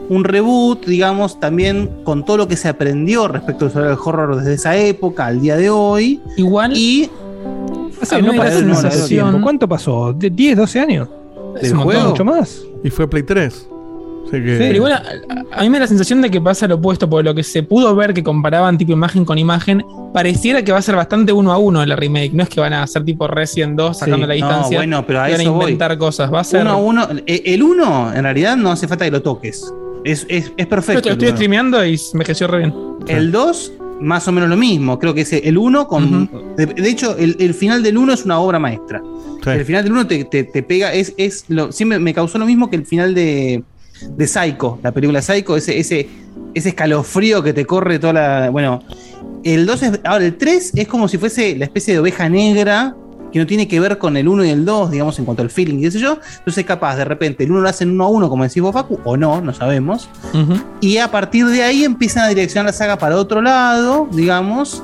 [0.10, 4.76] un reboot, digamos, también con todo lo que se aprendió respecto al horror desde esa
[4.76, 6.22] época al día de hoy.
[6.38, 6.76] Igual.
[6.76, 7.10] Y.
[8.02, 9.39] Hace- A no pasó tiempo.
[9.42, 10.13] ¿Cuánto pasó?
[10.13, 11.08] ¿De 10, 12 años?
[11.62, 11.84] ¿Del montón.
[11.84, 12.10] juego?
[12.10, 12.62] ¿Mucho más?
[12.84, 13.70] Y fue Play 3.
[14.32, 14.40] Que.
[14.58, 15.04] Pero igual, a,
[15.60, 17.62] a mí me da la sensación de que pasa lo opuesto, porque lo que se
[17.64, 19.84] pudo ver que comparaban tipo imagen con imagen,
[20.14, 22.32] pareciera que va a ser bastante uno a uno la remake.
[22.34, 24.22] No es que van a hacer tipo Resident 2 sacando Sí.
[24.22, 24.78] la No, distancia.
[24.80, 25.62] bueno, pero a y van a voy.
[25.72, 26.34] inventar cosas.
[26.34, 26.62] Va a ser.
[26.62, 27.08] Uno a uno.
[27.28, 29.72] eh, El 1, en realidad, no hace falta que lo toques.
[30.04, 30.98] Es, es, es Yo perfecto.
[31.10, 31.36] estoy, el estoy uno.
[31.38, 32.74] streameando y me creció re bien.
[33.08, 34.98] El 2, más o menos lo mismo.
[35.00, 36.30] Creo que es el 1 con.
[36.58, 39.02] de, de hecho, el, el final del 1 es una obra maestra.
[39.46, 40.94] El final del 1 te, te- te pega.
[40.94, 43.62] Es, es lo, siempre me causó lo mismo que el final de,
[44.02, 45.56] de Psycho, la película Psycho.
[45.56, 46.08] Ese, ese,
[46.54, 48.50] ese escalofrío que te corre toda la.
[48.50, 48.82] Bueno,
[49.44, 50.00] el 2 es.
[50.04, 52.96] Ahora, el 3 es como si fuese la especie de oveja negra.
[53.32, 55.50] Que no tiene que ver con el 1 y el 2, digamos, en cuanto al
[55.50, 56.20] feeling, y qué sé yo.
[56.38, 59.00] Entonces, capaz, de repente, el 1 lo hacen uno a uno, como decís vos, Facu,
[59.04, 60.08] o no, no sabemos.
[60.82, 64.84] Y a partir de ahí empiezan a direccionar la saga para otro lado, digamos.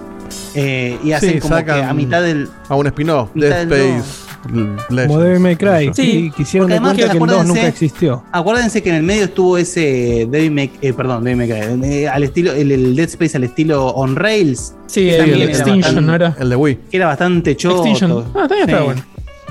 [0.56, 2.50] eh, y hacen Sí, como que a mitad del.
[2.68, 3.30] A un spin-off.
[3.36, 4.29] Dead Space.
[4.52, 5.08] Legends.
[5.08, 5.92] Como Devil May Cry.
[5.94, 8.24] Sí, quisieron además cuenta que el 2 acuérdense- nunca existió.
[8.32, 12.08] Acuérdense que en el medio estuvo ese Devil May, eh, perdón, Devil May Cry, eh,
[12.08, 14.74] al estilo, el, el Dead Space al estilo on rails.
[14.88, 16.36] Sí, que el era Extinction, bastante- ¿no era?
[16.40, 16.80] El de Wii.
[16.90, 17.78] Que era bastante choto.
[17.86, 18.26] Extinction.
[18.36, 18.86] Ah, también estaba Sí.
[18.86, 19.02] bueno.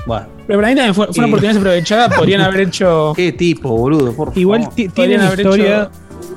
[0.05, 0.25] Bueno.
[0.47, 2.09] Pero para mí también fue, fue una oportunidad desaprovechada.
[2.17, 3.13] Podrían haber hecho.
[3.15, 4.75] Qué tipo, boludo, por Igual favor.
[4.75, 5.91] ti- Podrían tienen haber historia.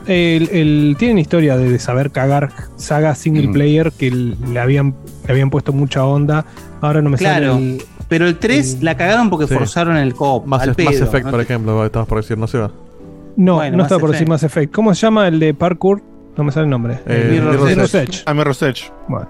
[0.07, 3.53] El, el- tienen historia de, de saber cagar sagas single Mm.
[3.53, 4.95] player que le habían,
[5.27, 6.45] le habían puesto mucha onda.
[6.81, 7.55] Ahora no me Claro.
[7.55, 9.55] sale el- Pero el 3 la cagaron porque Sí.
[9.55, 11.31] forzaron el co Mass, al Mass pedo, Effect, ¿no?
[11.31, 12.71] por ejemplo, estabas por decir, no se va.
[13.37, 14.29] No, Bueno, no estaba por decir Effect.
[14.29, 14.75] Mass Effect.
[14.75, 16.03] ¿Cómo se llama el de parkour?
[16.37, 17.01] No me sale el nombre.
[17.07, 18.03] Eh, El Mirror's Mirror's Edge.
[18.17, 18.23] Edge.
[18.27, 18.93] A Mirror's Edge.
[19.09, 19.29] Bueno.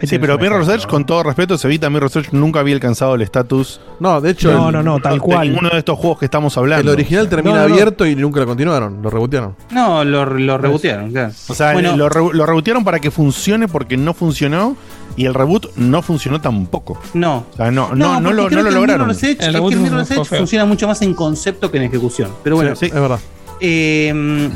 [0.00, 0.68] Sí, pero Mirror's.
[0.68, 3.80] Edge, con todo respeto, se evita Mirror's Edge nunca había alcanzado el estatus.
[3.98, 5.48] No, de hecho, No, el, no, no, tal cual.
[5.48, 6.92] ninguno de estos juegos que estamos el hablando.
[6.92, 7.74] original termina No, no, no.
[7.74, 9.56] abierto y nunca lo continuaron, lo rebotearon.
[9.72, 11.32] No, lo, lo rebotearon, claro.
[11.48, 11.96] O sea, Bueno.
[11.96, 14.76] lo, re- lo rebotearon para que funcione porque no funcionó
[15.16, 17.00] y el reboot no funcionó tampoco.
[17.14, 17.46] No.
[17.52, 19.10] O sea, no, no, lo, creo no lo que el lograron.
[19.10, 20.24] El es reboot que el feo.
[20.38, 22.30] funciona mucho más en concepto que en ejecución.
[22.44, 23.18] Pero bueno, Sí, Es verdad.
[23.60, 24.12] Eh,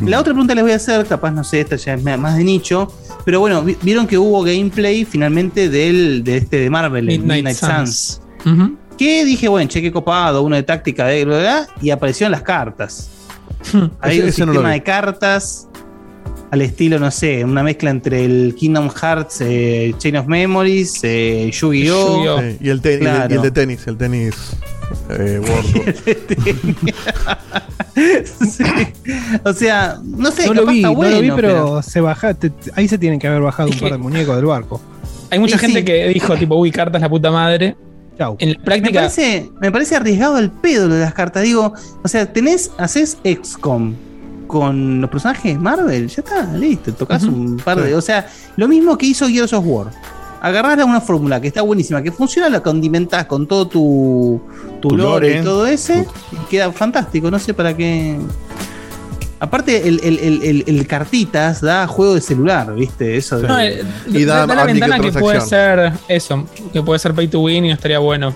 [0.07, 2.37] la otra pregunta que les voy a hacer, capaz no sé, esta ya es más
[2.37, 2.87] de nicho,
[3.25, 7.45] pero bueno, vi- vieron que hubo gameplay finalmente del, de este de Marvel, el Midnight
[7.45, 8.21] Midnight, Suns.
[8.47, 8.77] Ujú.
[8.97, 12.43] Que dije, bueno, cheque copado, uno de táctica de bla, bla, bla, y aparecieron las
[12.43, 13.11] cartas.
[14.01, 15.67] Hay Ese- un ese sistema de cartas
[16.53, 21.51] al estilo, no sé, una mezcla entre el Kingdom Hearts, eh, Chain of Memories, eh,
[21.53, 22.41] Yu-Gi-Oh!
[22.61, 23.33] Y, el Claro.
[23.33, 24.35] y el de tenis, el tenis
[25.09, 26.93] eh, World Tour.
[27.95, 28.65] Sí.
[29.45, 32.33] O sea, no sé, No lo vi, está no bueno, lo vi, pero, se baja,
[32.35, 34.81] te- ahí se tienen que haber bajado Es un par de muñecos del barco.
[35.31, 35.85] Hay mucha Y gente sí.
[35.85, 37.77] que dijo, tipo, uy, cartas la puta madre.
[38.19, 38.37] Chau.
[38.38, 39.01] En la Me práctica.
[39.01, 41.43] parece, me parece arriesgado el pedo lo de las cartas.
[41.43, 43.95] Digo, o sea, tenés, haces XCOM
[44.53, 47.95] con los personajes Marvel, ya está, listo, tocas un par de.
[47.95, 49.87] O sea, lo mismo que hizo Gears of War.
[50.43, 54.41] Agarrás una fórmula que está buenísima, que funciona, la condimentás con todo tu,
[54.81, 55.41] tu, Tu lore, lore.
[55.41, 57.31] y todo ese, y queda fantástico.
[57.31, 58.19] No sé para qué.
[59.41, 63.17] Aparte, el, el- el- el- el cartitas da juego de celular, ¿viste?
[63.17, 63.65] Eso de- No,
[64.19, 67.65] Y da da, la ventana que puede ser eso, que puede ser pay to win
[67.65, 68.33] y no estaría bueno.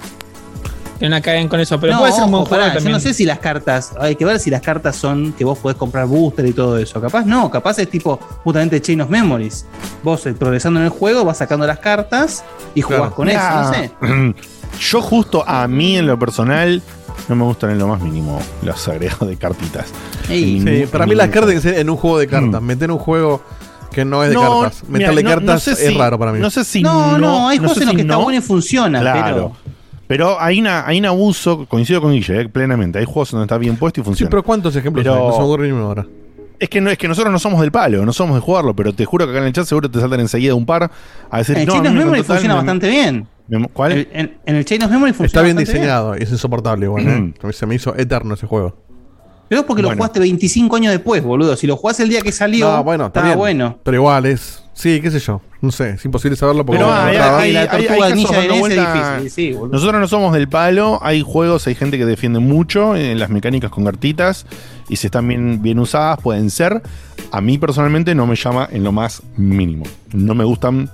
[0.98, 3.12] Que no caigan con eso, pero no, puede ser un buen juego yo no sé
[3.12, 6.46] si las cartas, hay que ver si las cartas son que vos podés comprar booster
[6.46, 7.00] y todo eso.
[7.00, 9.66] Capaz no, capaz es tipo justamente Chain of Memories.
[10.02, 13.14] Vos eh, progresando en el juego vas sacando las cartas y jugás Claro.
[13.14, 13.90] con eso, no sé.
[14.80, 16.82] Yo justo a mí en lo personal
[17.28, 19.86] no me gustan en lo más mínimo los agregados de cartitas.
[20.28, 22.60] Ey, Sí, para mí las cartas tienen que ser en un juego de cartas.
[22.62, 22.64] Mm.
[22.64, 23.42] Meter un juego
[23.92, 24.82] que no es de No, cartas.
[24.88, 26.38] Meterle no cartas sé es raro para mí.
[26.40, 28.22] No sé si no, no, hay no juegos sé en los que está no.
[28.22, 29.24] bueno y funciona, Claro.
[29.24, 29.75] pero.
[30.08, 32.98] Pero hay, una, hay un abuso, coincido con Guille, eh, plenamente.
[32.98, 34.30] Hay juegos donde está bien puesto y Sí, funciona.
[34.30, 35.20] pero ¿cuántos ejemplos Pero- hay?
[35.26, 36.06] No se me ocurre ni uno ahora.
[36.58, 38.92] Es que no es que nosotros no somos del palo, no somos de jugarlo, pero
[38.94, 40.90] te juro que acá en el chat seguro te saltan enseguida un par
[41.30, 43.26] a decir, El no, Chain of me Memory funciona me- bastante bien.
[43.48, 43.92] me- ¿Cuál?
[43.92, 47.10] El- en, en el Chain of Memory funciona Está bien diseñado, es insoportable igual, ¿eh?
[47.20, 47.34] Mm.
[47.42, 48.74] A mí Se me hizo eterno ese juego.
[49.48, 51.54] Pero es porque lo jugaste 25 años después, boludo.
[51.56, 53.36] Si lo jugás el día que salió, No, bueno, está bien.
[53.38, 53.78] bueno.
[53.84, 54.64] Pero igual es.
[54.78, 55.40] Sí, qué sé yo.
[55.62, 58.14] No sé, es imposible saberlo porque Pero no hay, hay- la hay- hay tortuga casos
[58.16, 59.72] ninja en ese vuelta- difícil, sí, boludo.
[59.72, 63.70] Nosotros no somos del palo, hay juegos, hay gente que defiende mucho en las mecánicas
[63.70, 64.44] con cartitas
[64.90, 66.82] y si están bien, bien usadas pueden ser.
[67.32, 69.84] A mí personalmente no me llama en lo más mínimo.
[70.12, 70.90] No me gustan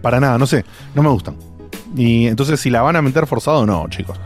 [0.00, 1.36] para nada, no sé, no me gustan.
[1.96, 4.18] Y entonces si la van a meter forzado, no, chicos.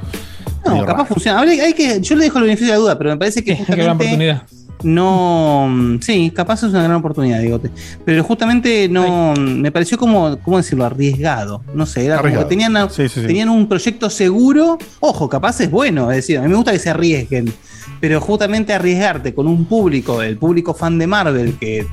[0.64, 1.07] No, capaz raro.
[1.07, 1.40] funciona.
[1.40, 3.90] Hay que, yo le dejo el beneficio de la duda, pero me parece que justamente
[3.90, 4.42] oportunidad.
[4.83, 5.99] No.
[6.01, 7.71] Sí, capaz es una gran oportunidad, digote.
[8.05, 9.35] Pero justamente no.
[9.35, 10.85] Me pareció como, ¿cómo decirlo?
[10.85, 11.62] Arriesgado.
[11.75, 12.47] No sé, era Arriesgado.
[12.47, 13.27] como que tenían, Sí, sí, sí.
[13.27, 14.79] tenían un proyecto seguro.
[15.01, 16.11] Ojo, capaz es bueno.
[16.11, 17.53] Es decir, a mí me gusta que se arriesguen.
[18.01, 21.87] Pero justamente arriesgarte con un público, el público fan de Marvel, que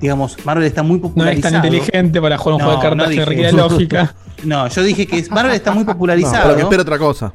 [0.00, 1.54] digamos, Marvel está muy No es popularizado.
[1.54, 4.14] tan inteligente para jugar un juego de No, cartas no que requiere lógica.
[4.44, 6.42] No, yo dije que Marvel está muy No, popularizado.
[6.44, 7.32] pero que espera otra cosa.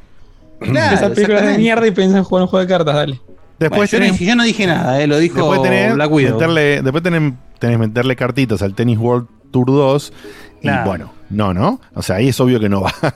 [0.60, 3.20] Claro, Esas películas de mierda y piensan en jugar un juego de cartas, dale.
[3.58, 5.94] Después Bueno, yo, no tenés- dije, yo no dije nada, eh, lo dijo Después tenés,
[5.94, 6.32] Black Widow.
[6.32, 10.12] meterle, después tenés, tenés meterle cartitas al Tennis World Tour 2.
[10.62, 10.82] Claro.
[10.82, 11.80] Y bueno, no, ¿no?
[11.94, 12.92] O sea, ahí es obvio que no va.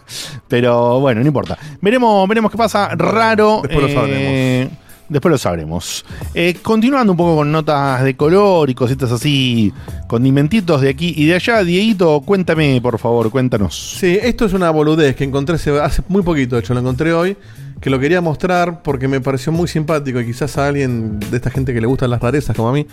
[0.49, 1.57] Pero bueno, no importa.
[1.81, 2.91] Veremos, veremos qué pasa.
[2.95, 3.61] Raro.
[3.63, 4.69] después lo eh,
[5.09, 6.05] Después lo sabremos.
[6.35, 9.73] Eh, continuando un poco con notas de color y cositas así,
[10.09, 11.63] condimentitos de aquí y de allá.
[11.63, 13.99] Dieguito, cuéntame, por favor, cuéntanos.
[13.99, 17.37] Sí, esto es una boludez que encontré hace, muy poquito, de hecho, lo encontré hoy,
[17.81, 21.51] que lo quería mostrar porque me pareció muy simpático y quizás a alguien de esta
[21.51, 22.87] gente que le gustan las rarezas como a mí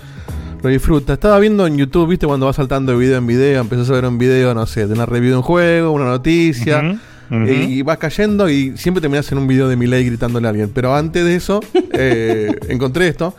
[0.63, 1.13] lo disfruta.
[1.13, 4.05] Estaba viendo en YouTube, viste, cuando vas saltando de video en video, empezás a ver
[4.05, 6.99] un video, no sé, de una review de un juego, una noticia,
[7.47, 10.69] y vas cayendo y siempre terminás en un video de Miley gritándole a alguien.
[10.73, 11.61] Pero antes de eso,
[11.93, 13.35] eh, encontré esto,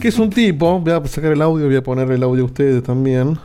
[0.00, 2.46] que es un tipo, voy a sacar el audio, voy a poner el audio a
[2.46, 3.38] ustedes también.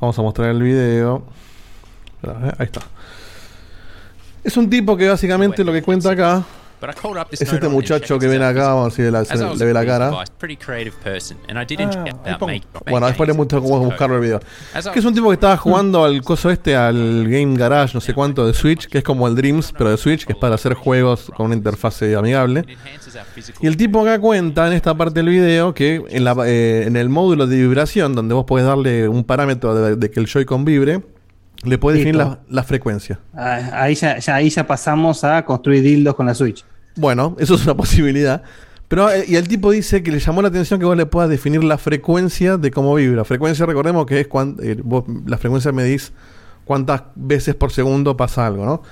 [0.00, 1.24] Vamos a mostrar el video.
[2.22, 2.82] Eh, Ahí está.
[4.44, 6.44] Es un tipo que básicamente lo que cuenta acá
[7.40, 9.10] este muchacho que ven acá, vamos a ver si le,
[9.58, 10.10] le ve la cara.
[12.90, 14.40] Bueno, después les muestro cómo buscarlo el video.
[14.92, 18.12] Que es un tipo que estaba jugando al coso este, al Game Garage, no sé
[18.14, 20.74] cuánto, de Switch, que es como el Dreams, pero de Switch, que es para hacer
[20.74, 22.64] juegos con una interfase amigable.
[23.60, 26.96] Y el tipo acá cuenta en esta parte del video que en, la, eh, en
[26.96, 30.64] el módulo de vibración, donde vos podés darle un parámetro de, de que el Joy-Con
[30.64, 31.02] vibre,
[31.62, 33.20] le podés definir la, la frecuencia.
[33.34, 36.64] Ah, Ahí ya, ya- ahí ya pasamos a construir dildos con la Switch.
[36.96, 38.42] Bueno, eso es una posibilidad.
[38.88, 41.30] Pero, eh, y el tipo dice que le llamó la atención que vos le puedas
[41.30, 43.24] definir la frecuencia de cómo vibra.
[43.24, 46.12] Frecuencia, recordemos que es cuan- eh, vos, la frecuencia medís
[46.64, 48.82] cuántas veces por segundo pasa algo, ¿no?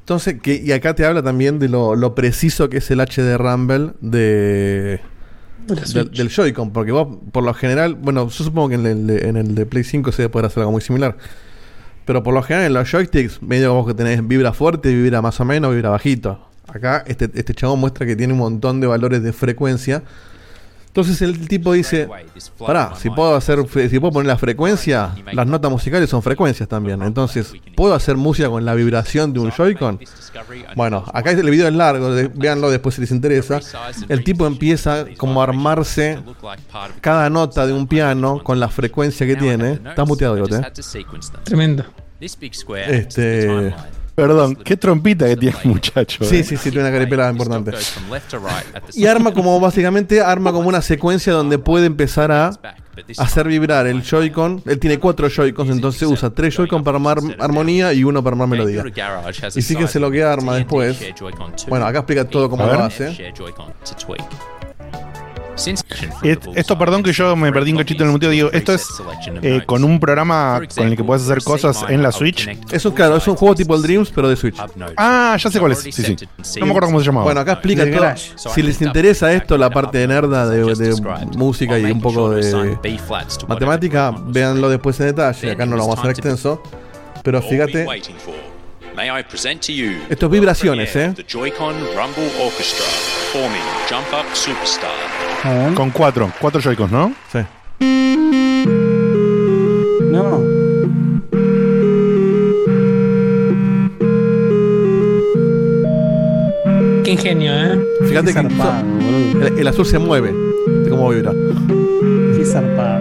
[0.00, 3.36] Entonces, que, y acá te habla también de lo, lo preciso que es el HD
[3.36, 5.00] Rumble de,
[5.92, 9.28] del, del Joy-Con, porque vos, por lo general, bueno, yo supongo que en el, de-
[9.28, 11.18] en el de Play 5 se debe poder hacer algo muy similar.
[12.06, 15.38] Pero por lo general en los joysticks, medio como que tenés vibra fuerte, vibra más
[15.40, 16.47] o menos, vibra bajito.
[16.72, 20.02] Acá este, este chabón muestra que tiene un montón de valores de frecuencia.
[20.88, 22.08] Entonces el tipo dice,
[22.66, 27.02] pará, si puedo hacer, si puedo poner la frecuencia, las notas musicales son frecuencias también.
[27.02, 30.00] Entonces, ¿puedo hacer música con la vibración de un Joy-Con?
[30.74, 33.60] Bueno, acá el video es largo, de- véanlo después si les interesa.
[34.08, 36.18] El tipo empieza como a armarse
[37.00, 39.72] cada nota de un piano con la frecuencia que tiene.
[39.90, 40.62] Está muteado, ¿eh?
[41.44, 41.84] Tremendo.
[42.98, 43.72] Este.
[44.18, 46.24] Perdón, qué trompita que tiene el muchacho.
[46.24, 46.42] Sí, eh.
[46.42, 47.70] sí, sí, tiene una caripela importante.
[48.94, 52.50] Y arma como, básicamente, arma como una secuencia donde puede empezar a
[53.16, 54.64] hacer vibrar el Joy-Con.
[54.66, 58.48] Él tiene cuatro Joy-Cons, entonces usa tres Joy-Con para armar armonía y uno para armar
[58.48, 58.82] melodía.
[59.54, 60.98] Y fíjense lo que arma después.
[61.68, 63.32] Bueno, acá explica todo cómo A lo hace.
[66.22, 68.30] Et- Esto, perdón que yo me perdí un cachito en el muteo.
[68.30, 68.86] Digo, esto es
[69.42, 72.46] eh, con un programa con el que puedes hacer cosas en la Switch.
[72.70, 74.56] Es un, claro, es un juego tipo el Dreams, pero de Switch.
[74.96, 75.78] Ah, ya sé cuál es.
[75.80, 76.16] Sí, sí.
[76.60, 77.24] No me acuerdo cómo se llamaba.
[77.24, 78.50] Bueno, acá explica todo.
[78.54, 80.94] Si les interesa esto, la parte de nerda de, de
[81.36, 82.42] música y un poco de
[83.48, 85.50] matemática, véanlo después en detalle.
[85.50, 86.62] Acá no lo vamos a hacer extenso.
[87.22, 87.84] Pero fíjate,
[90.08, 91.12] Esto es vibraciones, ¿eh?
[91.14, 92.86] The Joy-Con Rumble Orchestra,
[93.32, 94.90] forming Jump Up Superstar.
[95.44, 95.74] A ver.
[95.74, 97.12] Con cuatro, cuatro Joy-Cons, ¿no?
[97.32, 97.38] sí.
[100.10, 100.42] No.
[107.04, 107.80] Qué ingenio, ¿eh?
[108.08, 109.46] Fíjate que zarpado, boludo.
[109.46, 110.32] el, el azul se mueve.
[110.66, 111.32] ¿Viste cómo vibra?
[112.36, 112.98] Qué zarpado.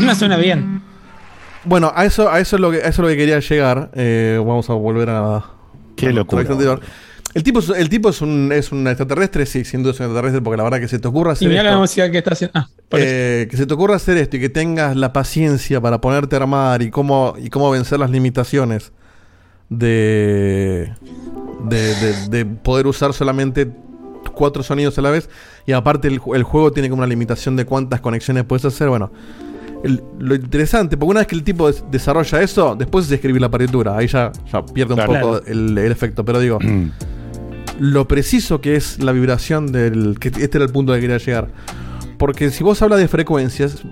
[0.00, 0.82] No suena bien.
[1.64, 3.90] Bueno, a eso, a eso es lo que, a eso es lo que quería llegar.
[3.94, 5.44] Eh, vamos a volver a.
[6.00, 6.42] Qué a locura.
[6.42, 6.80] nuestro anterior.
[7.32, 10.06] El tipo, es- el tipo es un, es un extraterrestre, sí, sin duda es un
[10.06, 12.32] extraterrestre, porque la verdad que se te ocurra Y hacer la esto, música que está
[12.32, 12.58] haciendo.
[12.58, 16.34] Ah, eh, que se te ocurra hacer esto y que tengas la paciencia para ponerte
[16.34, 18.90] a armar y cómo, y cómo vencer las limitaciones
[19.68, 20.92] de,
[21.68, 23.70] de, de- de poder usar solamente
[24.34, 25.28] cuatro sonidos a la vez
[25.66, 29.12] y aparte el, el juego tiene como una limitación de cuántas conexiones puedes hacer, bueno.
[29.84, 33.40] El- lo interesante, porque una vez que el tipo des- desarrolla eso, después es escribir
[33.40, 33.96] la partitura.
[33.96, 35.12] Ahí ya, ya pierde un Claro.
[35.20, 36.24] poco el, el efecto.
[36.24, 36.58] Pero digo,
[37.78, 40.18] lo preciso que es la vibración del.
[40.18, 41.48] que este era el punto que quería llegar.
[42.18, 43.82] Porque si vos hablas de frecuencias,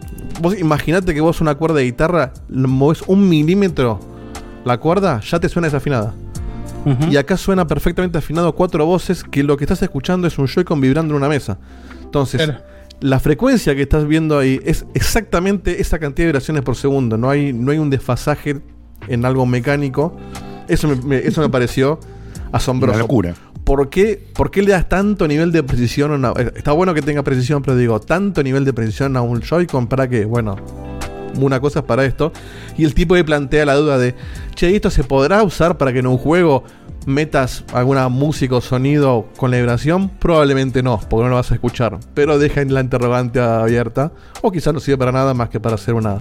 [0.43, 4.01] vos imaginate que vos una cuerda de guitarra movés un milímetro
[4.67, 6.13] la cuerda, ya te suena desafinada.
[7.11, 10.81] Y acá suena perfectamente afinado cuatro voces que lo que estás escuchando es un Joy-Con
[10.81, 11.59] vibrando en una mesa.
[12.03, 12.51] Entonces.
[13.01, 17.17] La frecuencia que estás viendo ahí es exactamente esa cantidad de vibraciones por segundo.
[17.17, 18.61] No hay, no hay un desfasaje
[19.09, 20.17] en algo mecánico,
[20.69, 21.99] Eso me, me- eso me pareció
[22.53, 22.95] asombroso.
[22.95, 23.35] Una locura.
[23.65, 26.93] ¿Por qué, por qué le das tanto nivel de precisión a una- eh, Está bueno
[26.95, 30.57] que tenga precisión, pero digo, tanto nivel de precisión a un Joy-Con para que, bueno,
[31.41, 32.33] una cosa es para esto.
[32.77, 34.15] Y el tipo ahí plantea la duda de,
[34.55, 36.65] che, ¿esto se podrá usar para que en un juego
[37.09, 40.09] metas alguna música o sonido con la vibración?
[40.19, 41.99] Probablemente no, porque no lo vas a escuchar.
[42.15, 44.13] Pero deja en la interrogante abierta.
[44.43, 46.19] O quizás no sirve para nada más que para hacer una,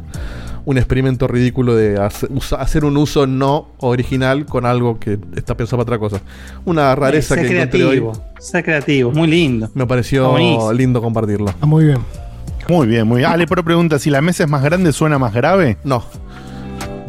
[0.66, 5.96] un experimento ridículo de hacer un uso no original con algo que está pensado para
[5.96, 6.22] otra cosa.
[6.66, 8.00] Una rareza Ser que encontré hoy.
[8.00, 8.24] creativo.
[8.40, 9.12] Ser creativo.
[9.12, 9.70] Muy lindo.
[9.74, 10.74] Me pareció Buenísimo.
[10.74, 11.54] lindo compartirlo.
[11.62, 12.00] Ah, muy bien.
[12.70, 13.32] Muy bien, muy bien.
[13.32, 15.78] Ale, pero pregunta, si la mesa es más grande, ¿suena más grave?
[15.84, 16.04] No.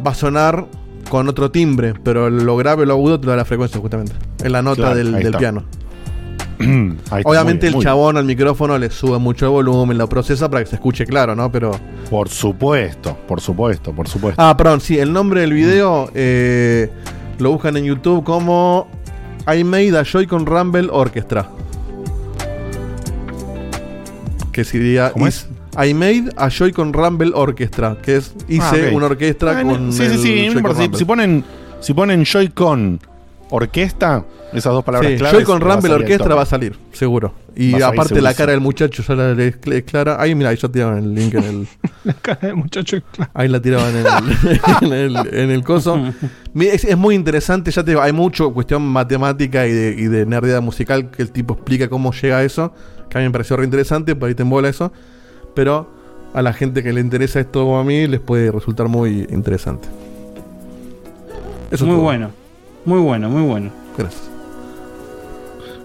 [0.05, 0.65] Va a sonar
[1.09, 4.13] con otro timbre, pero lo grave lo agudo te lo da la frecuencia justamente.
[4.43, 5.63] En la nota Claro, del, piano.
[7.23, 10.69] Obviamente bien, el chabón al micrófono le sube mucho el volumen, lo procesa para que
[10.69, 11.51] se escuche claro, ¿no?
[11.51, 11.71] Pero.
[12.09, 14.41] Por supuesto, por supuesto, por supuesto.
[14.41, 16.89] Ah, perdón, sí, el nombre del video eh,
[17.39, 18.87] lo buscan en YouTube como
[19.53, 21.49] I Made a Joy-Con Rumble Orchestra.
[24.51, 25.11] Que sería.
[25.11, 25.47] ¿Cómo is-
[25.85, 30.07] I Made a Joy-Con Rumble Orchestra, que es hice Ah, una orquesta Ah, con Sí,
[30.09, 30.97] sí, sí, no.
[30.97, 31.43] Si, ponen,
[31.79, 32.99] si ponen Joy-Con
[33.51, 35.37] orquesta, esas dos palabras Sí, claves.
[35.37, 37.33] Joy-Con Rumble Orquestra va a salir, seguro.
[37.55, 40.17] Y salir aparte la cara del muchacho ya la es cl- es clara.
[40.21, 41.67] Ahí, mira, ahí ya tiraban el link en el.
[42.05, 42.97] La cara del muchacho.
[43.33, 45.99] Ahí la tiraban en el, en el, en el coso.
[46.55, 50.25] Es, es muy interesante, ya te digo, hay mucho cuestión matemática y de, y de
[50.25, 52.73] nerdidad musical que el tipo explica cómo llega a eso.
[53.09, 54.93] Que a mí me pareció re interesante, por ahí te embola eso.
[55.53, 55.87] Pero
[56.33, 59.87] a la gente que le interesa esto como a mí, les puede resultar muy interesante.
[61.71, 62.01] Eso es muy todo.
[62.03, 62.29] bueno.
[62.85, 63.69] Muy bueno, muy bueno.
[63.97, 64.23] Gracias.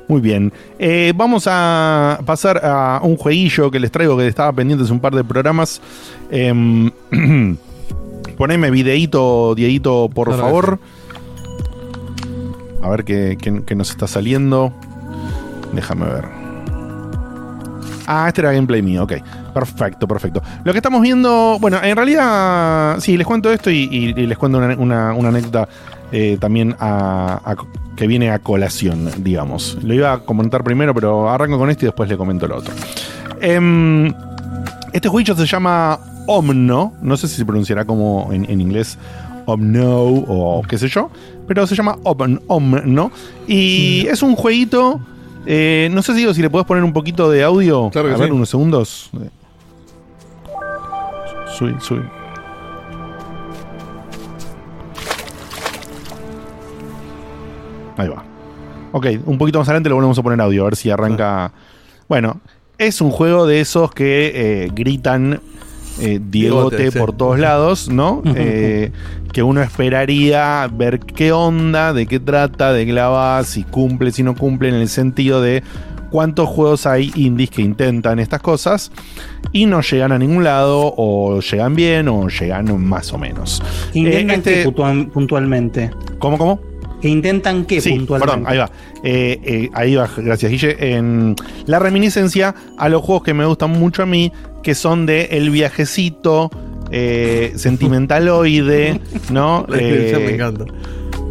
[0.07, 0.53] Muy bien.
[0.79, 5.01] Eh, vamos a pasar a un jueguillo que les traigo que estaba pendiente hace un
[5.01, 5.81] par de programas.
[6.31, 6.91] Em,
[8.37, 10.79] poneme videíto, Dieguito, por Claro que favor.
[12.83, 14.73] A ver qué, qué- qué nos está saliendo.
[15.73, 16.25] Déjame ver.
[18.07, 19.15] Ah, este era gameplay mío, ok.
[19.55, 20.43] Perfecto, perfecto.
[20.65, 24.37] Lo que estamos viendo, bueno, en realidad, sí, les cuento esto y, y- y les
[24.37, 25.69] cuento una, una- una anécdota
[26.13, 27.57] eh, también a- a-
[27.97, 29.79] que viene a colación, digamos.
[29.83, 32.75] Lo iba a comentar primero, pero arranco con esto y después le comento lo otro.
[33.41, 34.13] Em,
[34.93, 38.99] este juicio se llama Omno, no sé si se pronunciará como en, en inglés
[39.47, 41.11] Omno o qué sé yo,
[41.47, 43.11] pero se llama Om- Omno
[43.47, 45.01] y es un jueguito.
[45.47, 47.91] eh, no sé si, digo, si le podés poner un poquito de audio.
[47.91, 48.33] Claro que a ver, sí.
[48.35, 49.11] unos segundos.
[51.55, 52.03] Subí, subí.
[57.97, 58.25] Ahí va.
[58.91, 61.53] Ok, un poquito más adelante le volvemos a poner audio, a ver si arranca.
[62.09, 62.41] Bueno,
[62.77, 65.41] es un juego de esos que eh, gritan
[66.01, 68.23] eh, Diegote por todos lados, ¿no?
[68.35, 68.91] Eh,
[69.33, 74.11] que uno esperaría ver qué onda, de qué trata, de qué la va, si cumple,
[74.11, 75.63] si no cumple, en el sentido de
[76.15, 78.93] cuántos juegos hay indies que intentan estas cosas
[79.51, 83.61] y no llegan a ningún lado, o llegan bien, o llegan más o menos.
[83.95, 85.91] Intentan Eh, este- qué puntual- puntualmente.
[86.21, 86.61] ¿Cómo, cómo?
[87.03, 88.33] Que intentan qué Sí, puntualmente.
[88.33, 88.71] perdón, ahí va.
[89.03, 90.77] Eh, eh, ahí va, gracias Guille.
[90.97, 91.35] En
[91.67, 94.31] la reminiscencia a los juegos que me gustan mucho a mí,
[94.63, 96.49] que son de el viajecito
[96.93, 99.01] eh, sentimentaloide,
[99.33, 99.67] ¿no?
[99.77, 100.65] Eh, me encanta.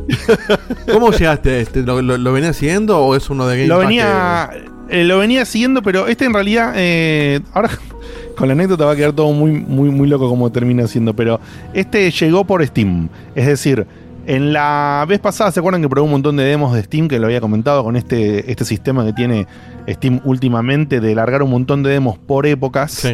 [0.91, 1.81] ¿Cómo llegaste a este?
[1.83, 4.49] ¿Lo, lo, lo venías siguiendo o es uno de Game lo venía,
[4.89, 7.69] eh, lo venía siguiendo, pero este en realidad, eh, ahora
[8.37, 11.39] con la anécdota va a quedar todo muy, muy, muy loco como termina siendo, pero
[11.73, 13.09] este llegó por Steam.
[13.35, 13.87] Es decir,
[14.25, 17.19] en la vez pasada, ¿se acuerdan que probé un montón de demos de Steam que
[17.19, 19.47] lo había comentado con este, este sistema que tiene
[19.89, 23.07] Steam últimamente de largar un montón de demos por épocas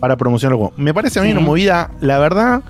[0.00, 0.74] para promocionar el juego?
[0.76, 2.62] Me parece a mí una movida, la verdad,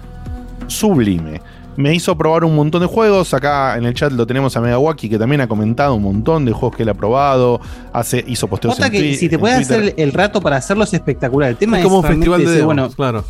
[0.68, 1.40] sublime.
[1.81, 3.33] Me hizo probar un montón de juegos.
[3.35, 6.53] Acá en el chat lo tenemos a Megawaki, que también ha comentado un montón de
[6.53, 7.61] juegos que él ha probado.
[7.93, 10.93] Hace, hizo posteos Nota en que si te puedes hacer el rato para hacerlo es
[10.95, 11.51] espectacular.
[11.51, 13.24] El tema Es es, como un festival de decir, bueno, claro.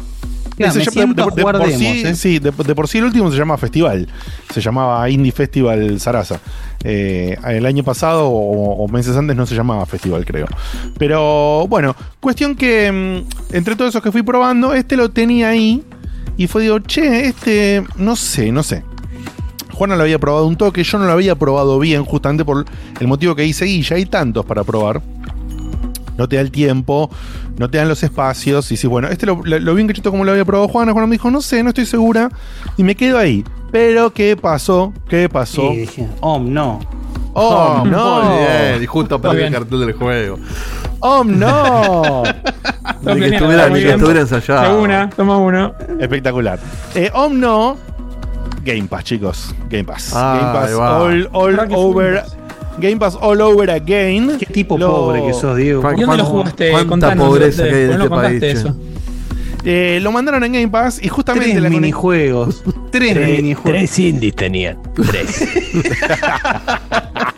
[0.58, 2.14] Me a de- por demos, sí, ¿eh?
[2.14, 4.06] sí, de, de por sí el último se llama Festival.
[4.52, 6.38] Se llamaba Indie Festival Sarasa.
[6.84, 10.46] Eh, el año pasado o, o meses antes no se llamaba Festival, creo.
[10.98, 15.82] Pero bueno, cuestión que mm, entre todos esos que fui probando, este lo tenía ahí.
[16.40, 18.82] Y fue, digo, che, este, no sé, no sé.
[19.74, 22.64] Juana lo había probado un toque, yo no lo había probado bien, justamente por
[22.98, 23.96] el motivo que dice Guilla.
[23.96, 25.02] Hay tantos para probar.
[26.16, 27.10] No te da el tiempo,
[27.58, 28.72] no te dan los espacios.
[28.72, 30.92] Y sí, bueno, este lo, lo, lo bien que yo como lo había probado Juana.
[30.92, 32.30] Juana me dijo, no sé, no estoy segura.
[32.78, 33.44] Y me quedo ahí.
[33.70, 34.94] Pero, ¿qué pasó?
[35.10, 35.74] ¿Qué pasó?
[35.74, 36.80] Y dije, oh, no.
[37.32, 38.22] ¡Oh, no!
[38.22, 40.38] Muy bien, y justo aparece el cartel del juego.
[41.00, 42.22] ¡Oh, no!
[43.02, 44.80] Ni que estuviera, ni que estuviera ensayado.
[44.82, 45.72] una, toma uno.
[45.98, 46.58] Espectacular.
[46.94, 47.78] Eh, Omno
[48.62, 49.54] Game Pass, chicos.
[49.70, 50.12] Game Pass.
[50.14, 51.30] Ah, Game Pass all,
[51.72, 52.22] over.
[52.78, 54.36] Game Pass all over again.
[54.38, 55.80] Qué tipo Lo- pobre que sos, Diego.
[55.96, 56.70] ¿Y dónde lo jugaste?
[56.72, 58.76] cuánta Contanos, pobreza ¿dónde- que hay en este no país, eso?
[59.64, 62.62] Eh, lo mandaron en Game Pass y justamente Tres la minijuegos.
[62.90, 63.78] Tres Tres, minijuegos.
[63.78, 64.78] tres indies tenían.
[64.94, 65.48] Tres.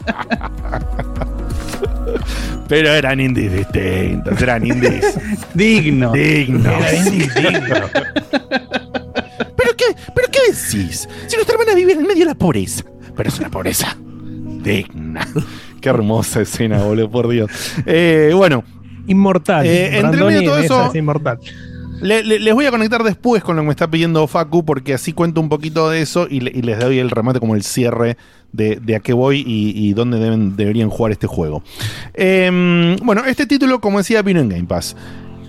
[2.68, 5.18] Pero eran indies distintos, eran indies
[5.54, 6.12] Digno.
[6.12, 6.66] dignos.
[6.66, 7.86] Era indie digno.
[9.56, 9.84] ¿Pero qué,
[10.14, 11.08] ¿Pero qué decís?
[11.26, 12.84] Si nuestra hermana vive en medio de la pobreza.
[13.16, 13.96] Pero es una pobreza
[14.62, 15.26] digna.
[15.80, 17.50] Qué hermosa escena, boludo, por Dios.
[17.86, 18.64] Eh, bueno,
[19.08, 19.66] Inmortal.
[19.66, 21.38] Eh, entre medio de todo eso- es inmortal.
[22.00, 24.94] le- le- les voy a conectar después con lo que me está pidiendo Facu, porque
[24.94, 27.64] así cuento un poquito de eso y, le- y les doy el remate como el
[27.64, 28.16] cierre
[28.52, 31.62] de, de a qué voy y, y dónde deben, deberían jugar este juego.
[32.14, 34.96] Em, bueno, este título, como decía, vino en Game Pass.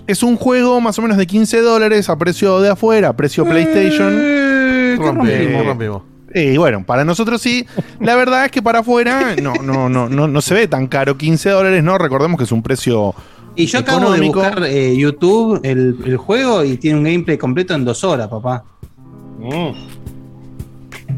[0.06, 3.44] Es un juego más o menos de 15 dólares a precio de afuera, a precio
[3.44, 4.12] PlayStation.
[4.20, 6.02] Eh, ¿qué Rompimos, Eh, rompimos.
[6.34, 7.64] Y bueno, para nosotros sí.
[8.00, 11.16] La verdad es que para afuera no, no, no, no, no se ve tan caro.
[11.16, 11.96] 15 dólares, ¿no?
[11.96, 13.14] Recordemos que es un precio.
[13.56, 14.40] Y yo acabo Económico.
[14.42, 18.26] de buscar eh, YouTube el, el juego y tiene un gameplay completo en dos horas,
[18.28, 18.64] papá.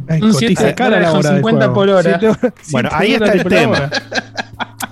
[0.08, 0.32] Ay, Un
[0.74, 1.74] cara la dólares con hora del 50 juego.
[1.74, 2.18] por hora.
[2.20, 3.90] Siete Bueno, ahí está el tema.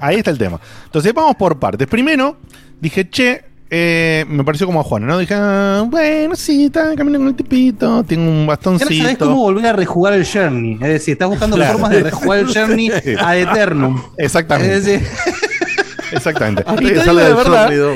[0.01, 0.61] Ahí está el tema.
[0.87, 1.87] Entonces vamos por partes.
[1.87, 2.37] Primero,
[2.81, 5.19] dije, che, eh, me pareció como a Juana, ¿no?
[5.19, 8.87] Dije, ah, bueno, sí, está caminando con el tipito, tengo un Ya no sabes cómo
[8.87, 9.35] bastoncito.
[9.37, 10.75] volver a rejugar el Journey.
[10.75, 11.73] Es decir, estás buscando Claro.
[11.73, 12.91] formas de rejugar el Journey
[13.21, 14.01] a Eternum.
[14.19, 14.75] Exactamente.
[14.77, 15.09] Es decir,
[16.13, 16.63] Exactamente.
[16.77, 17.95] Del verdad, sólido.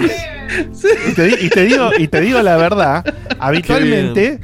[1.11, 3.05] Y te, di- y te digo, y te digo la verdad,
[3.39, 4.41] habitualmente,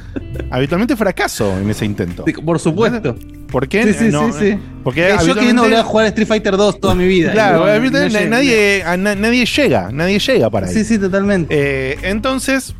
[0.51, 2.25] habitualmente fracaso en ese intento.
[2.45, 3.15] por supuesto.
[3.51, 3.93] ¿Por qué?
[3.93, 4.59] Sí, sí, No, sí, sí.
[4.83, 7.31] Porque yo queriendo volver a jugar Street Fighter 2 toda mi vida.
[7.31, 10.73] Claro, no- nadie, a na- nadie llega, nadie llega para ahí.
[10.73, 11.55] Sí, sí, totalmente.
[11.57, 12.75] Eh, entonces,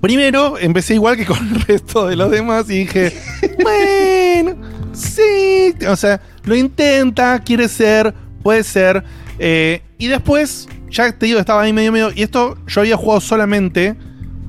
[0.00, 3.12] primero empecé igual que con el resto de los demás y dije,
[3.62, 4.56] bueno,
[4.92, 9.02] sí, o sea, lo intenta, quiere ser, puede ser.
[9.38, 12.10] eh, y después, ya te digo, estaba ahí medio medio.
[12.14, 13.94] Y esto yo había jugado solamente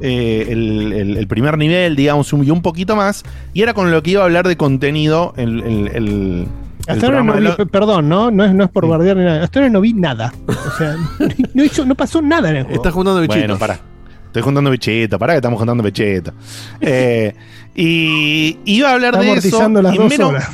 [0.02, 3.24] eh, el, el- el primer nivel, digamos, y un poquito más.
[3.54, 6.48] Y era con lo que iba a hablar de contenido el, el-
[6.88, 8.30] Hasta ahora no vi, lo- perdón, ¿no?
[8.32, 9.44] No es, no es por bardear ni nada.
[9.44, 10.32] Hasta ahora no vi nada.
[10.48, 10.96] O sea,
[11.54, 12.76] no, hizo, no pasó nada en el juego.
[12.78, 13.42] Estás juntando bichitos.
[13.42, 13.80] Bueno, pará.
[14.28, 16.32] Estoy juntando bichito, pará que estamos juntando bichito.
[16.80, 17.34] Eh,
[17.74, 19.70] y iba a hablar Está de eso.
[19.82, 20.50] las y dos menos, horas.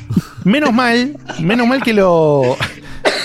[0.46, 2.56] menos mal, menos mal que lo.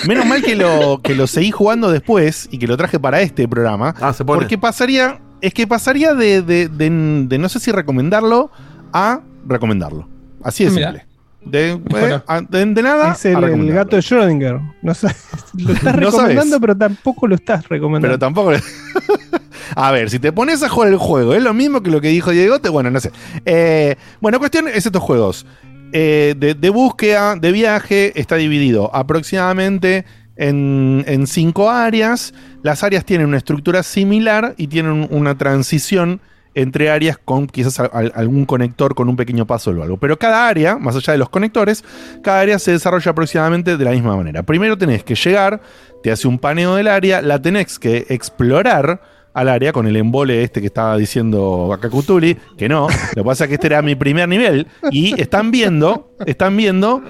[0.07, 3.47] Menos mal que lo, que lo seguí jugando después y que lo traje para este
[3.47, 3.93] programa.
[4.01, 4.39] Ah, se pone.
[4.39, 5.19] Porque pasaría.
[5.41, 8.51] Es que pasaría de, de- de- de no sé si recomendarlo
[8.91, 10.07] a recomendarlo.
[10.43, 10.87] Así de Mira.
[10.91, 11.05] simple.
[11.45, 13.13] De, eh, de- de nada.
[13.13, 14.59] Es el, gato de Schrödinger.
[14.81, 15.15] No sabes-
[15.57, 16.59] lo estás No recomendando, sabes.
[16.61, 18.07] pero tampoco lo estás recomendando.
[18.07, 18.51] Pero tampoco.
[19.75, 22.09] a ver, si te pones a jugar el juego, es lo mismo que lo que
[22.09, 22.59] dijo Diego.
[22.59, 23.11] Te, bueno, no sé.
[23.45, 25.45] Eh, bueno, cuestión es estos juegos.
[25.91, 32.33] Eh, de, de búsqueda, de viaje, está dividido aproximadamente en, en cinco áreas.
[32.61, 36.21] Las áreas tienen una estructura similar y tienen un- una transición
[36.55, 39.97] entre áreas con quizás al- al- algún conector con un pequeño paso o algo.
[39.97, 41.83] Pero cada área, más allá de los conectores,
[42.23, 44.43] cada área se desarrolla aproximadamente de la misma manera.
[44.43, 45.61] Primero tenés que llegar,
[46.03, 49.01] te hace un paneo del área, la tenés que explorar
[49.33, 53.43] al área con el embole este que estaba diciendo Akakutuli, que no, lo que pasa
[53.45, 57.01] es que este era mi primer nivel y están viendo, están viendo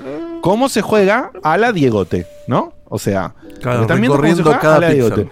[0.42, 2.74] cómo se juega a la Diegote, ¿no?
[2.86, 4.90] O sea, Claro, están viendo cómo se juega cada a la.
[4.90, 5.30] Diegote.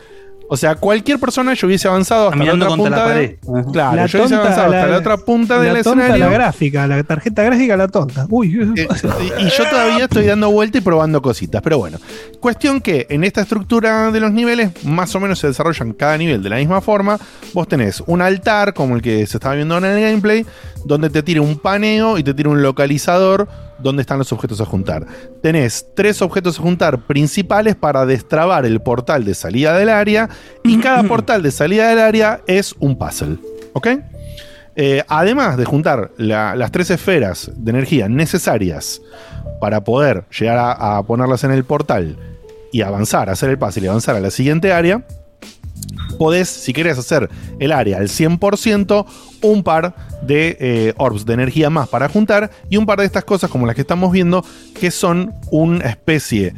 [0.50, 3.38] O sea, cualquier persona yo hubiese avanzado hasta la Caminando otra contra punta la de-
[3.54, 3.72] pared.
[3.74, 6.26] Claro, la yo hubiese avanzado hasta la- la otra punta del la tonta, escenario.
[6.26, 8.26] la gráfica, la tarjeta gráfica, la tonta.
[8.30, 8.88] Uy, Eh,
[9.40, 11.98] y, y yo todavía estoy dando vuelta y probando cositas, pero bueno.
[12.40, 16.42] Cuestión que en esta estructura de los niveles, más o menos se desarrollan cada nivel
[16.42, 17.18] de la misma forma.
[17.54, 20.46] Vos tenés un altar, como el que se estaba viendo en el gameplay,
[20.88, 23.48] donde te tira un paneo y te tira un localizador
[23.80, 25.06] donde están los objetos a juntar.
[25.42, 30.30] Tenés tres objetos a juntar principales para destrabar el portal de salida del área,
[30.64, 33.38] y cada portal de salida del área es un puzzle.
[33.74, 33.88] ¿Ok?
[34.80, 39.02] Eh, además de juntar la- las tres esferas de energía necesarias
[39.60, 42.16] para poder llegar a, a ponerlas en el portal
[42.72, 45.04] y avanzar, hacer el puzzle y avanzar a la siguiente área,
[46.18, 49.06] podés, si querés hacer el área al 100%,
[49.42, 53.24] un par de eh, orbs de energía más para juntar y un par de estas
[53.24, 54.44] cosas como las que estamos viendo,
[54.80, 56.54] que son una especie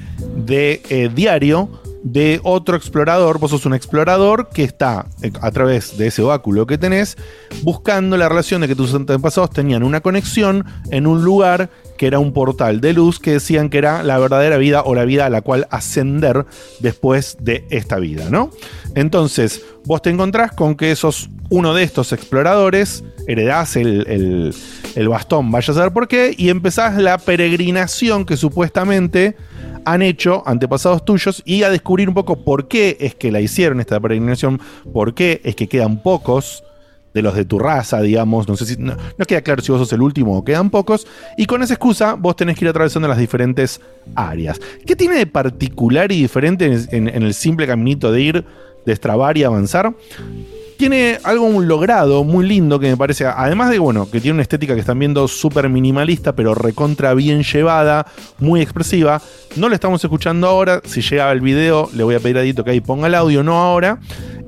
[0.45, 1.69] de eh, diario
[2.03, 3.39] de otro explorador.
[3.39, 7.17] Vos sos un explorador que está eh, a través de ese báculo que tenés
[7.63, 12.19] buscando la relación de que tus antepasados tenían una conexión en un lugar que era
[12.19, 15.29] un portal de luz que decían que era la verdadera vida o la vida a
[15.29, 16.45] la cual ascender
[16.79, 18.51] después de esta vida, ¿no?
[18.95, 24.53] Entonces, vos te encontrás con que sos uno de estos exploradores, heredás el,
[24.95, 29.35] el- bastón, vaya a saber por qué, y empezás la peregrinación que supuestamente
[29.85, 33.79] han hecho antepasados tuyos y a descubrir un poco por qué es que la hicieron
[33.79, 34.59] esta peregrinación,
[34.93, 36.63] por qué es que quedan pocos
[37.13, 38.95] de los de tu raza, digamos, no sé si no,
[39.27, 41.07] queda claro si vos sos el último o quedan pocos,
[41.37, 43.81] y con esa excusa vos tenés que ir atravesando las diferentes
[44.13, 44.59] áreas.
[44.85, 48.45] ¿Qué tiene de particular y diferente en, en- en el simple caminito de ir,
[48.85, 49.91] destrabar y avanzar?
[50.79, 54.75] Tiene algo logrado muy lindo que me parece, además de bueno, que tiene una estética
[54.75, 58.07] que están viendo súper minimalista, pero recontra bien llevada,
[58.39, 59.21] muy expresiva.
[59.57, 62.63] No lo estamos escuchando ahora, si llega el video le voy a pedir a Dito
[62.63, 63.99] que ahí ponga el audio, no ahora.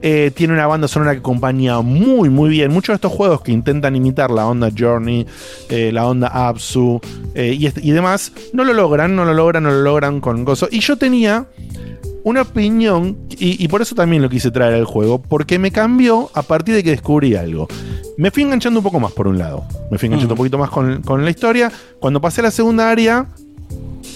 [0.01, 2.71] Eh, tiene una banda sonora que acompaña muy muy bien.
[2.71, 5.27] Muchos de estos juegos que intentan imitar la onda Journey,
[5.67, 7.01] eh, la onda Absu
[7.35, 10.69] eh, y, y demás, no lo logran, no lo logran, no lo logran con gozo.
[10.71, 11.45] Y yo tenía
[12.23, 16.29] una opinión, y, y por eso también lo quise traer al juego, porque me cambió
[16.33, 17.67] a partir de que descubrí algo.
[18.17, 20.69] Me fui enganchando un poco más por un lado, me fui enganchando un poquito más
[20.69, 21.71] con, con la historia.
[21.99, 23.27] Cuando pasé a la segunda área,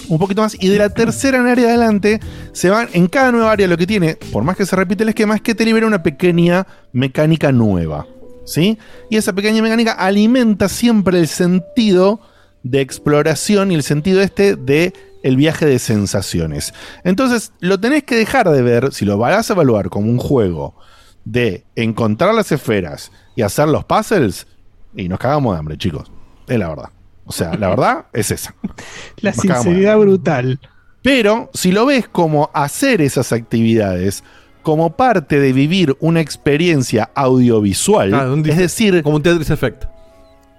[0.08, 2.20] un poquito más, y de la tercera en área adelante,
[2.52, 5.08] se van en cada nueva área lo que tiene, por más que se repite el
[5.08, 8.06] esquema, es que te libera una pequeña mecánica nueva.
[8.44, 8.78] ¿Sí?
[9.10, 12.20] Y esa pequeña mecánica alimenta siempre el sentido
[12.62, 14.92] de exploración y el sentido este de
[15.26, 16.72] el viaje de sensaciones.
[17.02, 20.76] Entonces, lo tenés que dejar de ver, si lo vas a evaluar como un juego
[21.24, 24.46] de encontrar las esferas y hacer los puzzles,
[24.94, 26.12] y nos cagamos de hambre, chicos.
[26.46, 26.90] Es la verdad.
[27.24, 28.54] O sea, la verdad es esa.
[29.16, 30.60] La Nos sinceridad brutal.
[31.02, 34.22] pero si lo ves como hacer esas actividades
[34.62, 39.84] como parte de vivir una experiencia audiovisual, es decir, como un Tetris Effect.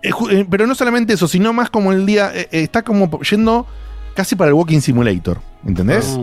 [0.03, 3.65] eh, eh, pero no solamente eso, sino más como el día eh, está como yendo
[4.17, 6.17] casi para el Walking Simulator, ¿entendés?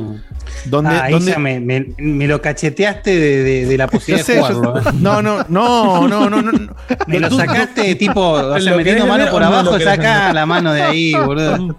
[0.66, 4.26] Donde, Ah, ahí donde- ya me, me- me lo cacheteaste de, de- de la posibilidad
[4.26, 4.82] sé, de jugarlo.
[4.82, 4.88] sé.
[4.88, 4.92] ¿eh?
[5.00, 6.74] No, no, no, no, no, no, no.
[7.06, 10.82] Me lo sacaste tipo, o sea, ¿Lo metiendo mano por abajo, saca la mano de
[10.82, 11.76] ahí, boludo.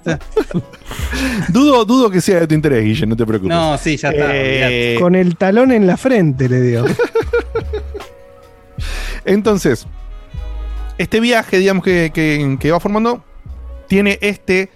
[1.50, 3.56] Dudo, dudo que sea de tu interés, Guille, no te preocupes.
[3.56, 4.26] No, sí, ya está.
[4.34, 6.86] Eh, Con el talón en la frente le dio.
[9.26, 9.86] Entonces,
[10.98, 13.24] este viaje, digamos, que, que- que va formando,
[13.88, 14.70] tiene este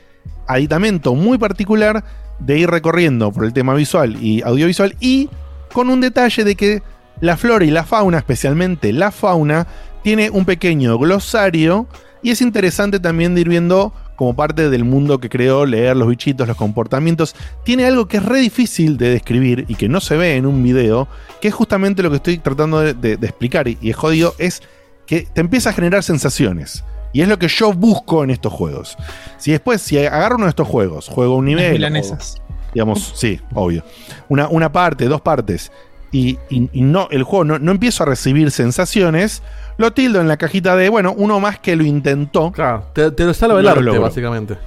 [0.50, 2.04] aditamento muy particular
[2.40, 5.30] de ir recorriendo por el tema visual y audiovisual y
[5.72, 6.82] con un detalle de que
[7.22, 9.68] la flora y la fauna, especialmente la fauna,
[10.04, 11.88] tiene un pequeño glosario
[12.22, 16.10] y es interesante también de ir viendo como parte del mundo que creó, leer los
[16.10, 17.36] bichitos, los comportamientos.
[17.64, 20.62] Tiene algo que es re difícil de describir y que no se ve en un
[20.62, 21.08] video,
[21.40, 24.62] que es justamente lo que estoy tratando de, explicar y, y es jodido, es
[25.06, 26.84] que te empieza a generar sensaciones.
[27.14, 28.98] Y es lo que yo busco en estos juegos.
[29.38, 31.74] Si después, si agarro uno de estos juegos, juego un nivel.
[31.74, 32.38] milanesas.
[32.48, 33.84] o, digamos, sí, obvio.
[34.28, 35.72] Una, una parte, dos partes.
[36.12, 39.42] Y, y- y no, el juego no, no empiezo a recibir sensaciones.
[39.78, 42.52] Lo tildo en la cajita de, bueno, uno más que lo intentó.
[42.52, 44.02] Claro, te, te lo salva el No lo arte, logró.
[44.02, 44.58] básicamente.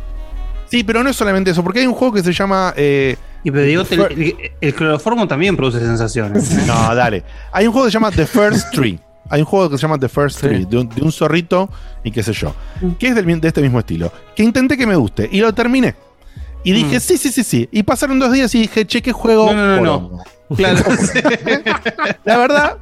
[0.66, 2.72] Sí, pero no es solamente eso, porque hay un juego que se llama.
[2.76, 6.50] eh, Y pero digo, el, el- el cloroformo también produce sensaciones.
[6.66, 7.22] No, dale.
[7.52, 8.98] Hay un juego que se llama The First Tree.
[9.30, 11.70] Hay un juego que se llama The First Tree, de un, de un zorrito
[12.04, 12.54] y qué sé yo.
[12.98, 14.12] Que es del de este mismo estilo.
[14.36, 15.94] Que intenté que me guste y lo terminé.
[16.64, 17.68] Y dije, sí, sí, sí, sí.
[17.72, 19.52] Y pasaron dos días y dije, che, qué juego.
[19.52, 20.18] No, no, no.
[20.56, 20.80] Claro.
[22.24, 22.76] La verdad,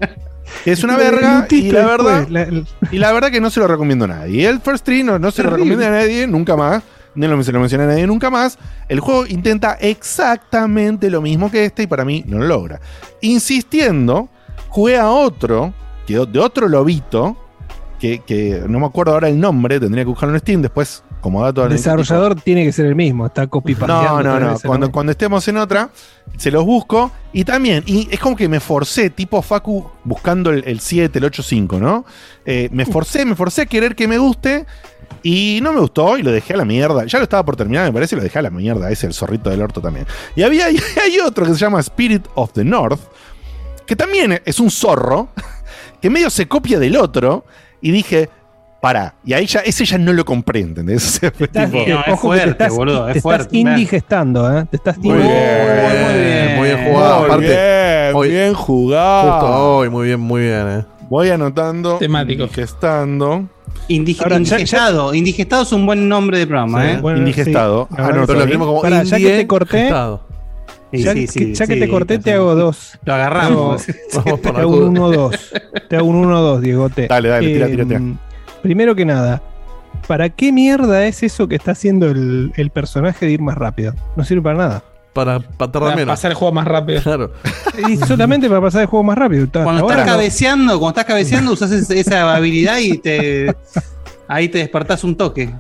[0.65, 1.47] es una verga.
[1.51, 4.09] Y la verdad, después, la- el- y la verdad que no se lo recomiendo a
[4.09, 4.43] nadie.
[4.43, 5.71] Y el First Tree no, no se lo Terrible.
[5.77, 6.83] recomiendo a nadie nunca más.
[7.15, 8.59] No lo- se lo mencioné a nadie nunca más.
[8.89, 12.81] El juego intenta exactamente lo mismo que este y para mí no lo logra.
[13.21, 14.29] Insistiendo,
[14.69, 15.73] jugué a otro,
[16.11, 17.37] de otro lobito,
[17.99, 21.43] que, que no me acuerdo ahora el nombre, tendría que buscarlo en Steam después, como
[21.43, 23.27] dato el desarrollador tiene que ser el mismo.
[23.27, 24.59] Está copy no, no, no.
[24.59, 25.91] Cuando, cuando estemos en otra,
[26.37, 27.11] se los busco.
[27.33, 31.25] Y también, y es como que me forcé, tipo Facu, buscando el, el 7, el
[31.27, 32.05] 8, 5, ¿no?
[32.47, 34.67] Eh, me forcé, me forcé a querer que me guste.
[35.23, 37.05] Y no me gustó y lo dejé a la mierda.
[37.05, 38.91] Ya lo estaba por terminar, me parece, y lo dejé a la mierda.
[38.91, 40.07] Ese el zorrito del orto también.
[40.35, 43.01] Y había y hay otro que se llama Spirit of the North,
[43.87, 45.29] que también es un zorro,
[46.01, 47.45] que medio se copia del otro.
[47.83, 48.29] Y dije,
[48.81, 49.15] para.
[49.25, 51.05] Y ahí ya, ese ya no lo compré, ¿entendés?
[51.17, 52.73] O sea, fue Estás- tipo- que te estás,
[53.13, 54.65] te estás indigestando, ¿eh?
[54.71, 57.17] Te estás Muy bien, muy bien, muy bien jugado.
[57.21, 59.33] Muy Aparte, bien, bien jugado.
[59.33, 60.85] Justo hoy, muy bien, muy bien, eh.
[61.09, 61.97] Voy anotando.
[61.99, 62.45] Temático.
[62.45, 63.49] Indigestando.
[63.89, 65.15] Indige- Ahora, ya- indigestado.
[65.15, 66.99] Indigestado es un buen nombre de programa, ¿eh?
[67.01, 67.89] Bueno, Indigestado.
[67.91, 68.47] sí, verdad Anoto que ahí.
[68.77, 68.83] sí.
[68.83, 69.91] Pará, ya que te corté,
[70.93, 72.99] Ya que, ya que te corté, te hago dos.
[73.05, 73.85] Lo agarramos.
[74.11, 75.39] Te hago, te hago un 1-2.
[75.89, 77.07] Te hago un 1-2, Diegote.
[77.09, 77.97] Dale, dale, tira, tira, tira.
[77.99, 78.17] Em,
[78.63, 79.41] Primero que nada,
[80.09, 83.95] ¿para qué mierda es eso que está haciendo el, el personaje de ir más rápido?
[84.17, 84.85] No sirve para nada.
[85.13, 86.13] Para, para tardar Para menos.
[86.13, 87.03] pasar el juego más rápido.
[87.03, 87.33] Claro.
[87.89, 89.47] Y solamente para pasar el juego más rápido.
[89.53, 90.13] Cuando ahora estás no.
[90.13, 93.55] cabeceando, cuando estás cabeceando, usas esa, esa habilidad y te.
[94.29, 95.51] Ahí te despertás un toque.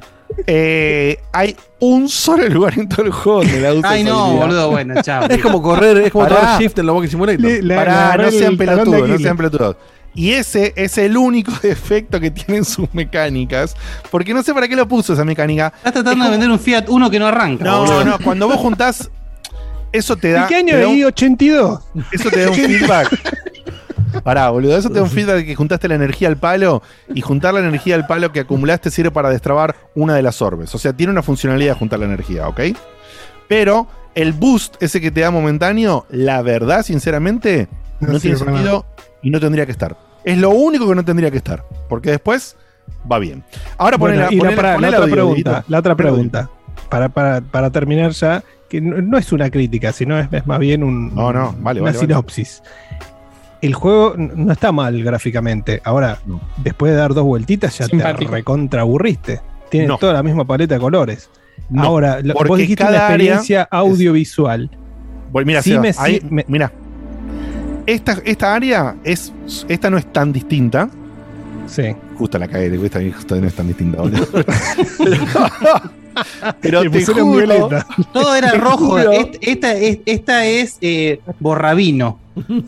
[0.46, 4.46] Eh, hay un solo lugar en todo el juego donde la usas Ay, no, habilidad.
[4.46, 5.24] boludo, bueno, chao.
[5.28, 7.40] Es como correr, es como tomar shift en la Walking Simulator.
[7.40, 9.76] Le- la- Pará, le no sean pelotudos, no sean pelotudos.
[10.14, 13.76] Y ese es el único defecto que tienen sus mecánicas.
[14.10, 15.72] Porque no sé para qué lo puso esa mecánica.
[15.78, 17.64] Estás tratando de vender un Fiat 1 que no arranca.
[17.64, 18.04] No, boludo.
[18.04, 19.08] no, cuando vos juntás.
[19.92, 20.44] Eso te da.
[20.44, 21.02] ¿Y qué año ahí?
[21.04, 21.80] 82.
[22.12, 23.08] Eso te da un feedback.
[24.24, 26.82] Pará, boludo, eso te da un feedback de que juntaste la energía al palo
[27.14, 30.74] y juntar la energía al palo que acumulaste sirve para destrabar una de las orbes.
[30.74, 32.60] O sea, tiene una funcionalidad juntar la energía, ¿ok?
[33.48, 37.68] Pero el boost ese que te da momentáneo, la verdad, sinceramente,
[38.00, 38.86] no, No tiene para sentido
[39.22, 39.96] y no tendría que estar.
[40.24, 41.64] Es lo único que no tendría que estar.
[41.88, 42.56] Porque después
[43.10, 43.44] va bien.
[43.78, 46.50] Ahora Bueno, ponela, y la, ponela- otra pregunta, la otra pregunta.
[46.88, 50.58] Para, para, para terminar ya, que no, no es una crítica, sino es, es más
[50.58, 52.22] bien un, No, no, vale, una vale, vale.
[53.62, 55.80] El juego no está mal gráficamente.
[55.84, 56.40] Ahora, No.
[56.58, 58.30] después de dar dos vueltitas, ya Simpático.
[58.30, 59.40] te recontra aburriste.
[59.70, 59.98] Tiene No.
[59.98, 61.28] toda la misma paleta de colores.
[61.68, 64.70] No, Ahora, vos porque dijiste cada una área experiencia audiovisual.
[65.30, 66.72] Bueno, mira, Sí Seba, me- ahí- sí me- mira.
[67.86, 69.32] Esta, esta área es.
[69.68, 70.88] Esta no es tan distinta.
[71.66, 71.94] Sí.
[72.16, 73.98] Justo la cagué, esta justo no es tan distinta.
[76.60, 77.86] Pero te juro, violeta.
[78.12, 78.98] Todo era rojo.
[79.40, 82.18] Esta, es- esta es eh, borrabino.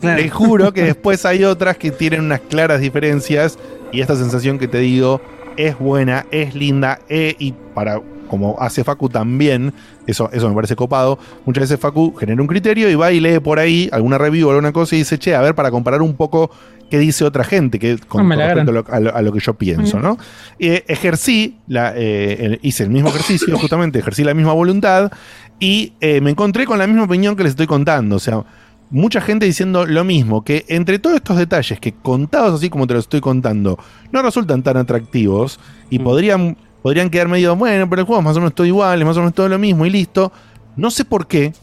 [0.01, 0.21] Claro.
[0.21, 3.57] te juro que después hay otras que tienen unas claras diferencias.
[3.91, 5.21] Y esta sensación que te digo
[5.57, 6.99] es buena, es linda.
[7.09, 8.01] eh, y para.
[8.29, 9.73] Como hace Facu también,
[10.07, 11.17] eso, eso me parece copado.
[11.45, 14.51] Muchas veces Facu genera un criterio y va y lee por ahí alguna review o
[14.51, 16.49] alguna cosa y dice, che, a ver, para comparar un poco
[16.89, 19.31] qué dice otra gente, que con, No con respecto a lo, a lo- a lo
[19.33, 20.17] que yo pienso, ¿no?
[20.59, 25.11] Eh, ejercí, la, eh, el- hice el mismo ejercicio, justamente ejercí la misma voluntad
[25.59, 28.17] y eh, me encontré con la misma opinión que les estoy contando.
[28.17, 28.43] O sea,
[28.91, 32.93] mucha gente diciendo lo mismo, que entre todos estos detalles que contados así como te
[32.93, 33.79] los estoy contando,
[34.11, 38.35] no resultan tan atractivos y podrían, podrían quedar medio, bueno, pero el juego es más
[38.37, 40.31] o menos todo igual, es más o menos todo lo mismo y listo.
[40.75, 41.53] No sé por qué,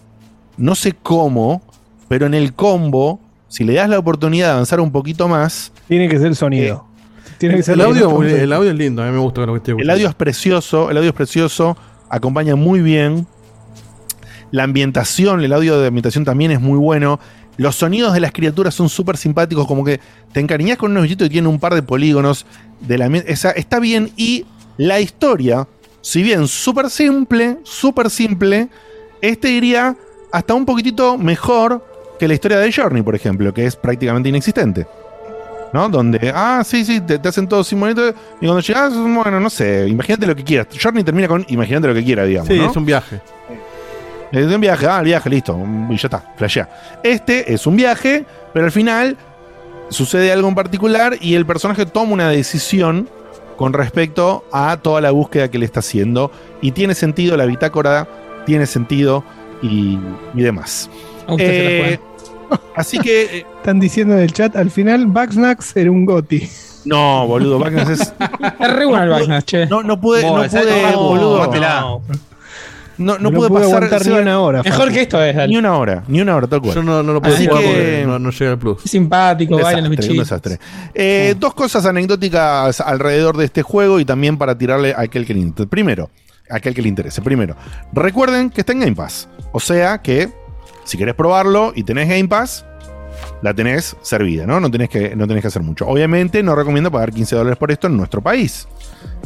[0.57, 1.63] no sé cómo,
[2.09, 6.09] pero en el combo, si le das la oportunidad de avanzar un poquito más, Tiene
[6.09, 6.87] que ser el sonido.
[7.39, 9.59] Tiene que ser El audio, el audio es lindo, a mí me gusta lo que
[9.59, 11.77] estoy El audio es precioso, el audio es precioso,
[12.09, 13.27] acompaña muy bien.
[14.51, 17.21] La ambientación, el audio de ambientación también es muy bueno.
[17.57, 20.01] Los sonidos de las criaturas son súper simpáticos, como que
[20.33, 22.47] te encariñas con unos bichitos y tienen un par de polígonos.
[22.81, 24.11] De la, esa- está bien.
[24.17, 24.45] Y
[24.77, 25.67] la historia,
[26.01, 28.69] si bien súper simple, súper simple,
[29.21, 29.97] este iría
[30.33, 31.85] hasta un poquitito mejor
[32.19, 34.87] que la historia de Journey, por ejemplo, que es prácticamente inexistente.
[35.73, 35.89] ¿No?
[35.89, 38.09] Donde, ah, sí, sí, te, te hacen todo simonito.
[38.41, 40.67] Y cuando llegas, bueno, no sé, imagínate lo que quieras.
[40.77, 42.49] Journey termina con imagínate lo que quiera, digamos.
[42.49, 42.71] Sí, ¿no?
[42.71, 43.21] es un viaje.
[44.33, 45.59] Es un viaje, ah, el viaje, listo.
[45.89, 46.69] Y ya está, flashea.
[47.05, 49.17] Este es un viaje, pero al final
[49.91, 53.09] sucede algo en particular y el personaje toma una decisión
[53.61, 56.31] con respecto a toda la búsqueda que le está haciendo.
[56.63, 58.09] Y tiene sentido, la bitácora
[58.47, 59.23] tiene sentido
[59.63, 59.99] y,
[60.35, 60.89] y demás.
[61.27, 62.01] A usted se la Eh,
[62.75, 63.23] así que.
[63.25, 66.49] eh, Están diciendo en el chat, al final Bugsnax era un goti.
[66.87, 68.01] No, boludo, Backness es.
[68.59, 69.67] Es re bueno el Backness, che.
[69.67, 71.43] No, no pude, no pude, esa- boludo.
[71.43, 71.99] tómatela.
[73.01, 74.63] No, no No pude pude pasar aguantar ni una hora.
[74.63, 75.49] Mejor que esto es.
[75.49, 76.75] Ni una hora, ni una hora, tal cual.
[76.75, 78.85] Yo no, no lo puedo Así jugar que- porque no, no llega al plus.
[78.85, 80.29] Es simpático, bailan los desastre, un bichitos.
[80.57, 80.59] desastre.
[80.95, 85.35] Eh, Dos cosas anecdóticas alrededor de este juego y también para tirarle a aquel que
[85.35, 85.69] le interese.
[85.69, 86.11] Primero,
[86.51, 87.23] a aquel que le interese.
[87.23, 87.57] Primero,
[87.93, 89.29] recuerden que está en Game Pass.
[89.53, 90.29] O sea que
[90.85, 92.65] si querés probarlo y tenés Game Pass,
[93.43, 94.61] la tenés servida, ¿no?
[94.61, 95.87] No tenés que, no tenés que hacer mucho.
[95.87, 98.69] Obviamente no recomiendo pagar 15 dólares por esto en nuestro país.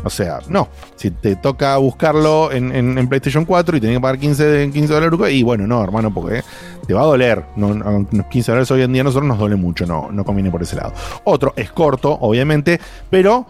[0.05, 0.69] O sea, no.
[0.97, 4.93] Si te toca buscarlo en, en- en PlayStation 4 y tenés que pagar 15, 15
[4.93, 6.43] dólares, y bueno, no, hermano, porque
[6.87, 7.45] te va a doler.
[7.57, 10.25] No, no, los 15 dólares hoy en día a nosotros nos duele mucho, no, no
[10.25, 10.93] conviene por ese lado.
[11.25, 13.47] Otro, es corto, obviamente, pero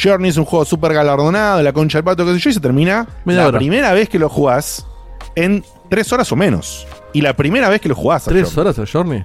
[0.00, 2.60] Journey es un juego súper galardonado, la concha del pato, qué sé yo, y se
[2.60, 3.58] termina Media la hora.
[3.58, 4.86] primera vez que lo jugás
[5.34, 6.86] en 3 horas o menos.
[7.12, 8.28] Y la primera vez que lo jugás.
[8.28, 8.60] a ¿Tres Journey.
[8.60, 9.24] horas el Journey?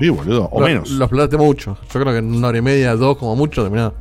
[0.00, 0.90] Sí, boludo, o Lo- menos.
[0.90, 1.76] Lo explotaste mucho.
[1.92, 3.94] Yo creo que en una hora y media, dos como mucho, terminado.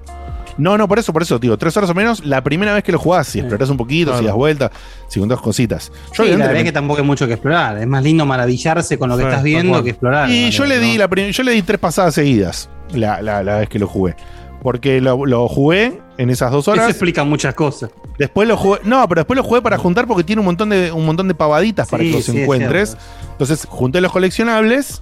[0.58, 2.92] No, no, por eso, por eso, digo, tres horas o menos, la primera vez que
[2.92, 4.72] lo jugás, si explorás un poquito, si das vueltas,
[5.08, 5.90] si contás cositas.
[6.14, 7.78] Yo, Sí, la verdad es que tampoco hay mucho que explorar.
[7.78, 10.30] Es más lindo maravillarse con lo que Sí, estás viendo que explorar.
[10.30, 11.08] Y yo le di ¿no?
[11.08, 14.16] la yo le di tres pasadas seguidas la, la- la vez que lo jugué.
[14.62, 16.90] Porque lo, lo jugué en esas dos Eso horas.
[16.90, 17.92] explica muchas cosas.
[18.18, 18.80] Después lo jugué.
[18.84, 21.36] No, pero después lo jugué para juntar porque tiene un montón de, un montón de
[21.36, 22.98] pavaditas para Sí, que los encuentres.
[23.32, 25.02] Entonces junté los coleccionables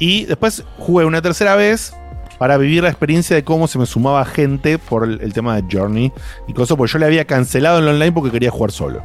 [0.00, 1.94] y después jugué una tercera vez
[2.38, 5.64] para vivir la experiencia de cómo se me sumaba gente por el, el tema de
[5.70, 6.10] Journey
[6.48, 9.02] y cosas, porque yo le había cancelado el online porque quería jugar solo.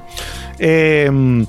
[0.58, 1.46] Eh,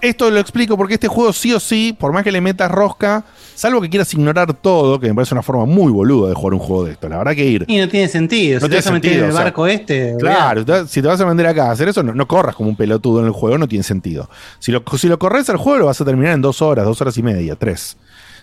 [0.00, 3.24] esto lo explico porque este juego sí o sí, por más que le metas rosca,
[3.54, 6.60] salvo que quieras ignorar todo, que me parece una forma muy boluda de jugar un
[6.60, 7.08] juego de esto.
[7.08, 7.64] La verdad que ir.
[7.66, 8.60] Y no tiene sentido.
[8.60, 10.16] No si te vas a meter sentido, en el o sea, barco este.
[10.18, 12.76] Claro, si te vas a vender acá a hacer eso, no, no corras como un
[12.76, 14.30] pelotudo en el juego, no tiene sentido.
[14.60, 17.00] Si lo, si lo corres al juego, lo vas a terminar en dos horas, dos
[17.00, 17.96] horas y media, tres.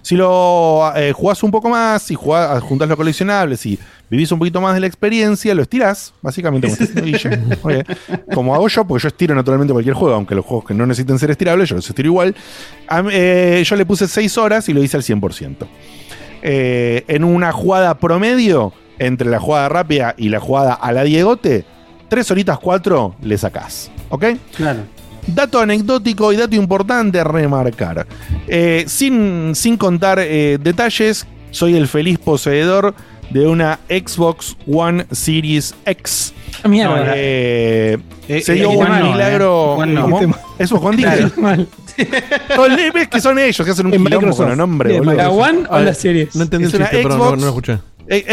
[0.06, 4.38] Si lo eh, jugás un poco más y jugás, juntás los coleccionables y vivís un
[4.38, 7.40] poquito más de la experiencia, lo estirás, básicamente como, Guille.
[7.64, 7.74] Ok.
[8.36, 11.18] Como hago yo, porque yo estiro naturalmente cualquier juego, aunque los juegos que no necesiten
[11.18, 12.36] ser estirables, yo los estiro igual.
[12.88, 15.66] A eh, yo le puse seis horas y lo hice al 100%.
[16.44, 21.66] Eh, en una jugada promedio, entre la jugada rápida y la jugada a la Diegote,
[22.10, 23.90] tres horitas cuatro le sacás.
[24.10, 24.26] ¿Ok?
[24.56, 24.82] Claro.
[25.28, 28.06] Dato anecdótico y dato importante a remarcar.
[28.48, 32.94] Eh, sin, sin contar eh, detalles, soy el feliz poseedor
[33.32, 36.34] de una Xbox One Series X.
[36.68, 37.14] Mierda.
[37.16, 37.98] Eh,
[38.28, 39.78] Eh, se dio un milagro.
[39.84, 39.94] eh.
[39.94, 40.92] Claro.
[40.96, 41.32] dije.
[42.56, 45.14] Todo el- ves que son ellos que hacen un quilombo con el nombre, boludo.
[45.16, 46.36] ¿La One o la Series?
[46.36, 47.38] No entendí Es el chiste, pero no, Xbox.
[47.40, 47.78] no lo escuché.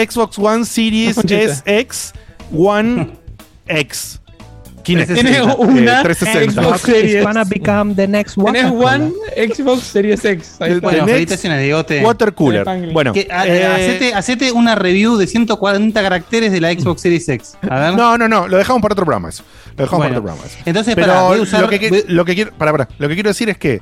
[0.06, 1.54] Xbox One Series Conchita.
[1.54, 2.12] SX
[2.52, 3.08] One
[3.66, 4.20] X.
[4.82, 5.14] Kinect.
[5.14, 6.62] Tiene Eh, una 360.
[6.62, 7.24] Xbox Series.
[7.24, 8.52] Gonna become the next one.
[8.52, 10.56] Tenés One Xbox Series X.
[10.60, 10.80] Ahí está.
[10.80, 11.06] Bueno.
[12.04, 12.64] Water Cooler.
[12.92, 17.28] Bueno, Que, a- eh, hacete, hacete una review de 140 caracteres de la Xbox Series
[17.28, 17.54] X.
[17.68, 17.94] A ver.
[17.94, 19.42] no, no, no, lo dejamos para otro programa eso.
[19.76, 20.58] Lo dejamos Bueno, para otro programa eso.
[20.66, 21.60] Entonces, Pero pará, voy a usar.
[21.62, 22.88] lo, que, qui- voy- lo que quiero, pará, pará.
[22.98, 23.80] lo que quiero decir es que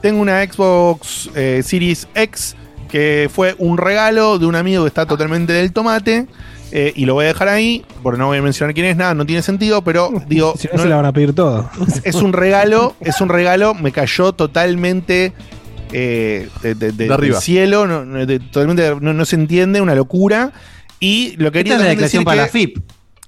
[0.00, 2.56] tengo una Xbox eh, Series X
[2.90, 6.26] que fue un regalo de un amigo que está totalmente del tomate.
[6.72, 9.14] Eh, y lo voy a dejar ahí, porque no voy a mencionar quién es, nada,
[9.14, 11.70] no tiene sentido, pero digo, Si no, no- se la van a pedir todo.
[12.02, 15.32] es un regalo, es un regalo, me cayó totalmente
[15.92, 17.34] eh, de, de- de- De arriba.
[17.36, 20.52] del cielo, no, totalmente no, no se entiende, una locura.
[21.00, 22.78] Y lo Esta quería es la declaración decir para que- la FIP.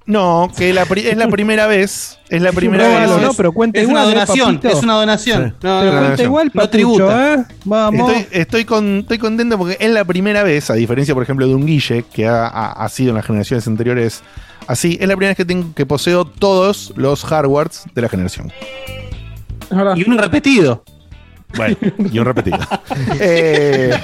[0.07, 3.09] No, que la pri- es la primera vez, es la primera vez.
[3.23, 3.33] ¿no?
[3.35, 5.45] Pero cuenta Es una igual, ¿eh, donación, es una donación.
[5.49, 5.67] Sí.
[5.67, 7.35] No, Pero cuenta igual, No tributa.
[7.35, 7.45] ¿eh?
[7.65, 8.11] Vamos.
[8.13, 11.55] Estoy, estoy, con, estoy contento porque es la primera vez, a diferencia, por ejemplo, de
[11.55, 14.23] un Guille, que ha, ha- ha sido en las generaciones anteriores
[14.67, 18.53] así, es la primera vez que, tengo, que poseo todos los hardwares de la generación.
[19.97, 20.85] Y uno repetido.
[21.57, 21.77] Bueno,
[22.13, 22.59] y un repetido.
[23.21, 23.95] Eh,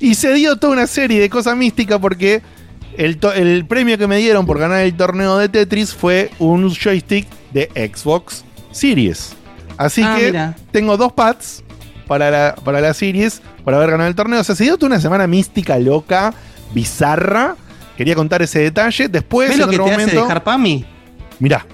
[0.00, 2.42] y se dio toda una serie de cosas místicas porque
[2.98, 6.70] el, to- el premio que me dieron por ganar el torneo de Tetris fue un
[6.74, 9.34] joystick de Xbox Series.
[9.76, 10.56] Así Ah, que mira.
[10.70, 11.62] tengo dos pads
[12.06, 14.40] para la, para la Series, para haber ganado el torneo.
[14.40, 16.32] O sea, se dio toda una semana mística, loca,
[16.72, 17.56] bizarra.
[17.96, 19.08] Quería contar ese detalle.
[19.08, 20.22] Después, ¿Ves en lo que otro te hace momento.
[20.22, 20.84] dejar PAMI?
[21.38, 21.66] Mirá.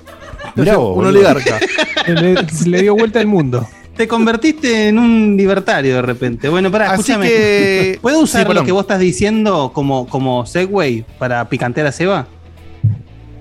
[0.55, 1.09] Mirá vos, un boludo.
[1.11, 1.59] oligarca.
[2.07, 2.35] le,
[2.66, 3.66] le dio vuelta al mundo.
[3.97, 6.49] Te convertiste en un libertario de repente.
[6.49, 7.26] Bueno, pará, Así escúchame.
[7.28, 11.93] que- ¿Puedo usar Sí, lo que vos estás diciendo como, como segue para picantear a
[11.93, 12.26] Seba?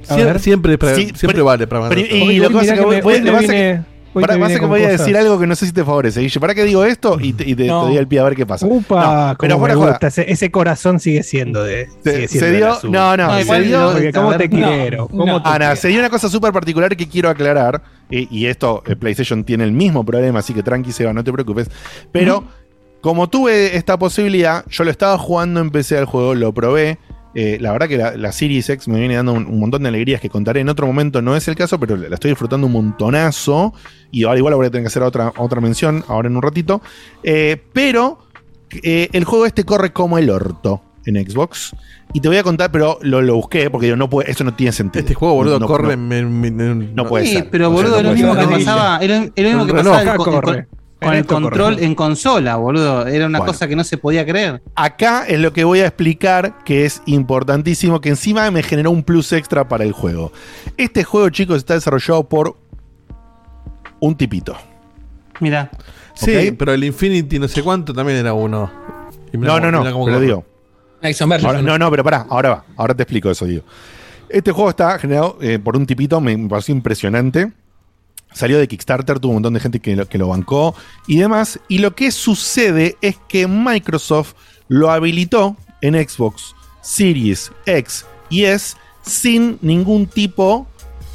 [0.03, 0.39] A Siempre, ver.
[0.41, 2.75] siempre, para- Sí, siempre pero- vale para pero- y Hoy- lo hoy que pasa mirá
[2.75, 3.79] que voy- me- voy- hoy lo me que pasa que-
[4.13, 6.21] pasa vine que con voy a decir algo que no sé si te favorece.
[6.21, 7.17] Guille, ¿para qué digo esto?
[7.19, 7.81] Y te, y te- No.
[7.83, 8.65] te doy el pie a ver qué pasa.
[8.65, 10.07] Upa, No, pero como fuera me gusta.
[10.07, 11.87] Ese, ese corazón sigue siendo de.
[12.03, 14.49] Se- sigue se siendo dio- no, no, No, se dio- Porque A cómo ver, te
[14.49, 15.07] no, quiero.
[15.07, 15.41] ¿Cómo no.
[15.43, 15.75] te Ana, quiero?
[15.75, 17.81] se dio una cosa súper particular que quiero aclarar.
[18.09, 21.31] Y, y esto, eh, PlayStation tiene el mismo problema, así que tranqui, Seba, no te
[21.31, 21.69] preocupes.
[22.11, 22.43] Pero,
[23.01, 26.97] como tuve esta posibilidad, yo lo estaba jugando en PC al juego, lo probé.
[27.35, 29.89] Eh, la verdad que la, la Series X me viene dando un, un montón de
[29.89, 31.21] alegrías que contaré en otro momento.
[31.21, 33.73] No es el caso, pero la estoy disfrutando un montonazo.
[34.11, 36.81] Y ahora igual voy a tener que hacer otra, otra mención ahora en un ratito.
[37.23, 38.19] Eh, pero
[38.83, 41.75] eh, el juego este corre como el orto en Xbox.
[42.13, 44.55] Y te voy a contar, pero lo, lo busqué porque digo, no puede, esto no
[44.55, 45.01] tiene sentido.
[45.01, 45.95] Este juego, boludo, No- corre.
[45.95, 47.49] no- me- me- me- no puede Sí, ser.
[47.51, 48.97] pero O sea, boludo, no es lo mismo que pasaba.
[48.97, 50.15] Es lo, mismo que pasaba
[50.99, 53.07] con, el control en consola, boludo.
[53.07, 53.53] Era una Bueno.
[53.53, 54.61] cosa que no se podía creer.
[54.75, 59.03] Acá es lo que voy a explicar que es importantísimo, que encima me generó un
[59.03, 60.31] plus extra para el juego.
[60.77, 62.57] Este juego, chicos, está desarrollado por
[63.99, 64.55] un tipito.
[65.39, 65.71] Mira,
[66.15, 68.69] Sí, pero el Infinity no sé cuánto también era uno.
[69.31, 70.45] Mirá No, no, no, pero digo.
[71.45, 73.63] Ahora- no, no, pero pará, ahora va, ahora te explico eso, digo.
[74.27, 77.53] Este juego está generado eh, por un tipito, me, me pareció impresionante.
[78.33, 80.75] Salió de Kickstarter, tuvo un montón de gente que lo, que lo bancó
[81.07, 81.59] y demás.
[81.67, 84.33] Y lo que sucede es que Microsoft
[84.67, 90.67] lo habilitó en Xbox Series X y S sin ningún tipo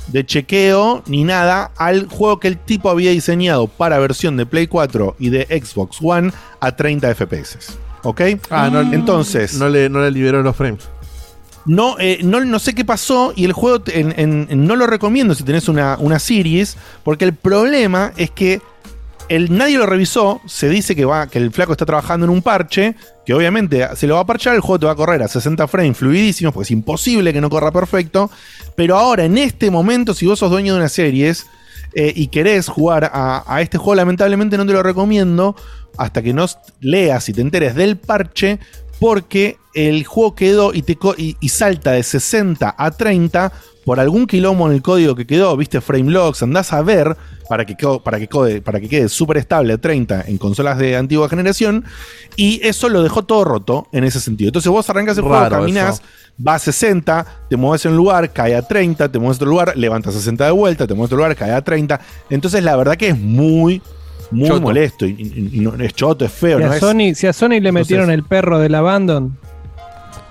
[0.09, 4.67] de chequeo ni nada al juego que el tipo había diseñado para versión de Play
[4.67, 7.79] 4 y de Xbox One a 30 FPS.
[8.03, 8.21] ¿Ok?
[8.51, 10.89] Ah, no, Entonces, No le, no le liberó los frames.
[11.67, 13.83] No, eh, no, no sé qué pasó y el juego
[14.51, 18.61] no lo recomiendo si tenés una, una series, porque el problema es que
[19.29, 22.43] el, nadie lo revisó, se dice que, va, que el flaco está trabajando en un
[22.43, 22.95] parche,
[23.25, 25.67] que obviamente se lo va a parchar, el juego te va a correr a 60
[25.67, 28.31] frames fluidísimos, porque es imposible que no corra perfecto,
[28.77, 31.47] pero ahora en este momento, si vos sos dueño de una series
[31.95, 35.57] eh, y querés jugar a, a este juego, lamentablemente no te lo recomiendo
[35.97, 36.47] hasta que no
[36.81, 38.59] leas y te enteres del parche,
[39.01, 43.53] porque el juego quedó y, te co- y, y salta de 60 a 30
[43.85, 47.17] por algún quilombo en el código que quedó, viste frame logs, andás a ver
[47.51, 50.97] para que, para que, code- para que quede súper estable a 30 en consolas de
[50.97, 51.85] antigua generación,
[52.37, 54.49] y eso lo dejó todo roto en ese sentido.
[54.49, 55.37] Entonces vos arrancas el juego,
[55.67, 56.03] caminás, eso.
[56.49, 59.51] va a 60, te mueves en un lugar, cae a 30, te mueves a otro
[59.51, 62.01] lugar, levantas 60 de vuelta, te mueves a otro lugar, cae a 30.
[62.31, 63.83] Entonces la verdad que es muy,
[64.31, 64.61] muy Choto.
[64.61, 65.07] molesto.
[65.07, 66.59] Y, y- y no- es choto, es feo.
[66.59, 69.37] Si no a, es- Sony, si a Sony le metieron el perro del Abandon.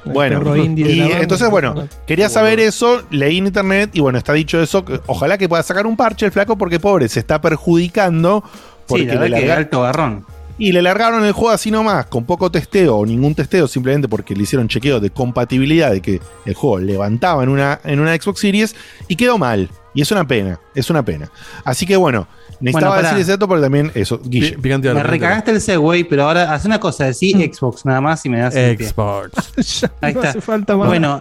[0.05, 4.61] el Bueno, y entonces, bueno, quería saber eso, leí en internet y bueno, está dicho
[4.61, 4.83] eso.
[4.83, 8.43] que ojalá que pueda sacar un parche el flaco porque pobre, se está perjudicando.
[8.87, 10.25] Porque Sí, la le que alto garrón.
[10.57, 14.35] y le largaron el juego así nomás, con poco testeo o ningún testeo, simplemente porque
[14.35, 18.41] le hicieron chequeo de compatibilidad de que el juego levantaba en una, en una Xbox
[18.41, 18.75] Series
[19.07, 19.69] y quedó mal.
[19.93, 21.29] Y es una pena, es una pena.
[21.63, 22.27] Así que bueno,
[22.59, 23.09] necesitaba pará.
[23.09, 24.57] decir ese dato porque también eso, Guille.
[24.57, 28.39] Me recagaste el Segway, pero ahora haz una cosa, decí Xbox nada más y me
[28.39, 28.53] das.
[28.53, 29.83] Xbox.
[30.01, 30.29] Ahí no está.
[30.31, 30.87] hace falta más.
[30.87, 31.19] Bueno,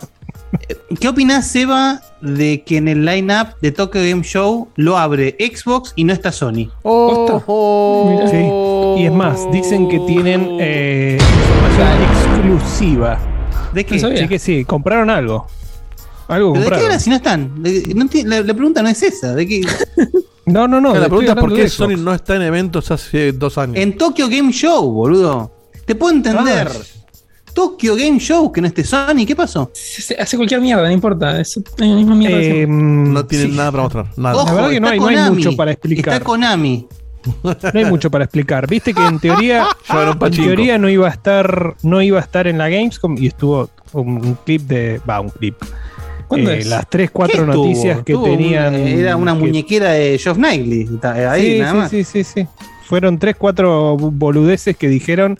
[0.68, 5.36] eh, ¿qué opinás, Seba, de que en el line-up de Tokyo Game Show lo abre
[5.38, 6.70] Xbox y no está Sony?
[6.82, 9.02] Oh, Sí.
[9.02, 13.18] Y es más, dicen que tienen eh, información exclusiva.
[13.72, 13.98] ¿De qué?
[13.98, 15.46] Sí, que sí, compraron algo.
[16.28, 17.62] Algo ¿Pero ¿De qué hablas si no están?
[17.62, 19.34] No la, la pregunta no es esa.
[19.34, 19.60] ¿de qué?
[20.44, 20.92] No, no, no.
[20.94, 23.76] la pregunta es por qué Sony no está en eventos hace dos años.
[23.76, 25.52] En Tokyo Game Show, boludo.
[25.86, 26.68] Te puedo entender.
[27.54, 29.70] Tokyo Game Show, que no esté Sony, ¿qué pasó?
[29.74, 31.40] Se- Hace cualquier mierda, no importa.
[31.40, 32.38] Es la misma mierda.
[32.38, 34.06] Eh, no tienen nada para mostrar.
[34.16, 34.36] Nada.
[34.36, 36.14] Ojo, La verdad que no hay, no hay mucho para explicar.
[36.14, 36.88] Está Konami.
[37.44, 38.66] No hay mucho para explicar.
[38.66, 42.58] Viste que en teoría, en teoría no iba a estar, no iba a estar en
[42.58, 45.54] la Gamescom y estuvo un clip de, va, un clip.
[46.32, 46.66] ¿Cuándo Eh, es?
[46.66, 47.66] las tres, cuatro ¿Qué estuvo?
[47.66, 48.74] noticias que Tuvo tenían.
[48.74, 50.88] una- era una que- muñequera de Geoff Knightley.
[51.02, 51.90] eh, Ahí, sí, nada sí, más.
[51.90, 52.46] sí, sí, sí.
[52.86, 55.36] Fueron tres, cuatro boludeces que dijeron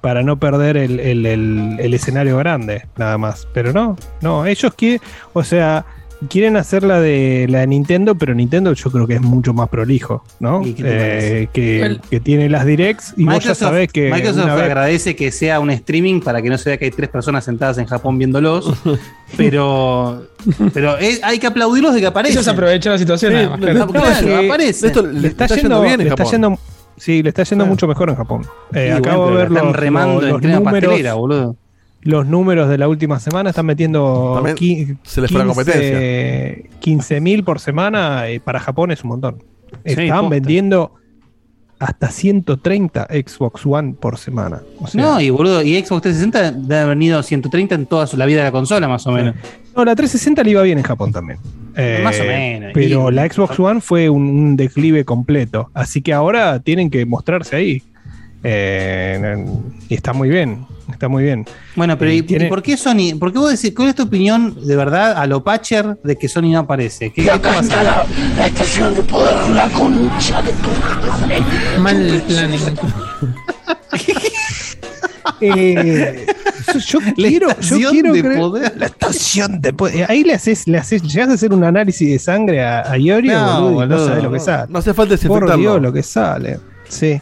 [0.00, 3.46] para no perder el, el- el- el escenario grande, nada más.
[3.52, 5.00] Pero no, no, ellos quieren,
[5.34, 5.84] o sea,
[6.28, 9.68] quieren hacer la de la de Nintendo, pero Nintendo yo creo que es mucho más
[9.68, 10.64] prolijo, ¿no?
[10.66, 14.10] ¿Y qué te Eh, que, El- que tiene las directs y vos ya sabés que
[14.10, 17.08] Microsoft vez- agradece que sea un streaming para que no se vea que hay tres
[17.08, 18.70] personas sentadas en Japón viéndolos.
[19.36, 20.26] pero
[20.74, 22.38] pero es- hay que aplaudirlos de que aparecen.
[22.38, 23.32] Ellos aprovechan la situación.
[23.32, 23.78] Sí, nada más, no, claro.
[23.78, 24.86] no, Claro, es que aparece.
[24.86, 26.58] Esto le está, yendo, bien en le está yendo-
[26.96, 28.42] sí, le está yendo mucho mejor en Japón.
[28.74, 31.56] Eh, acabo bueno, de ver los, remando los- en los crema números, pastelera, boludo.
[32.02, 35.98] Los números de la última semana están metiendo También qui- se les fue la competencia.
[36.80, 38.28] 15.000 por semana.
[38.28, 39.42] eh, para Japón es un montón.
[39.84, 40.28] Están posta.
[40.28, 40.94] vendiendo
[41.78, 44.60] hasta 130 Xbox One por semana.
[44.80, 48.16] O sea, No, y boludo, y Xbox 360 debe haber venido 130 en toda su-
[48.18, 49.34] la vida de la consola, más o menos.
[49.74, 51.38] no, la 360 le iba bien en Japón también.
[51.76, 52.72] Eh, Más o menos.
[52.74, 55.70] Pero Y- la Xbox One fue un, un declive completo.
[55.72, 57.82] Así que ahora tienen que mostrarse ahí.
[58.42, 59.44] Eh,
[59.88, 60.66] y está muy bien.
[60.90, 61.46] Está muy bien.
[61.76, 63.16] Bueno, pero Eh, ¿y, tiene- y por qué Sony?
[63.18, 66.28] ¿Por qué vos decís, cuál es tu opinión de verdad a lo Patcher de que
[66.28, 67.10] Sony no aparece?
[67.12, 67.90] ¿Qué, qué está pasando?
[71.78, 72.60] Mal planning.
[75.42, 76.26] Eh,
[76.86, 78.72] yo La quiero, yo estación quiero de creer- poder.
[78.76, 80.10] La estación de poder.
[80.10, 83.32] Ahí le haces, le haces, llegas a hacer un análisis de sangre a, a Iorio,
[83.38, 84.66] No, boludo, no sabes lo que No, sale.
[84.72, 85.56] no hace falta Por desinfectarlo.
[85.56, 86.60] Dios, lo que sale.
[86.88, 87.20] Sí.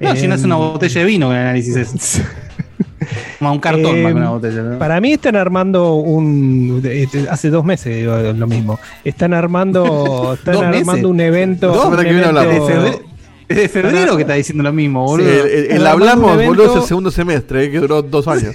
[0.00, 2.24] No, Eh, llenas una botella de vino con el análisis ese.
[3.38, 4.62] Como un cartón Eh, más que una botella.
[4.62, 4.78] ¿no?
[4.78, 6.80] Para mí están armando un.
[6.82, 8.78] de- Hace dos meses digo lo mismo.
[9.04, 10.34] Están armando.
[10.38, 11.68] Están armando un evento.
[11.68, 13.00] Dos, un que evento- febrero,
[13.48, 15.44] es de febrero que está diciendo lo mismo, Sí, boludo.
[15.46, 18.54] el, hablamos, un boludo, es evento- el segundo semestre, eh, que duró dos años.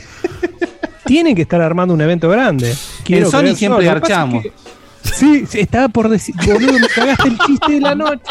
[1.06, 2.74] Tienen que estar armando un evento grande.
[3.10, 4.44] En Sony siempre pasa es garchamos.
[4.44, 4.52] que-
[5.04, 6.34] Sí, sí, estaba por decir.
[6.46, 8.22] Boludo, me cagaste el chiste de la noche.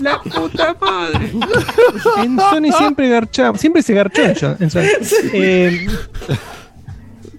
[0.00, 1.30] La puta madre.
[2.24, 3.60] En Sony siempre garchamos.
[3.60, 4.82] Siempre se garchó en Sony-.
[5.32, 5.86] Eh,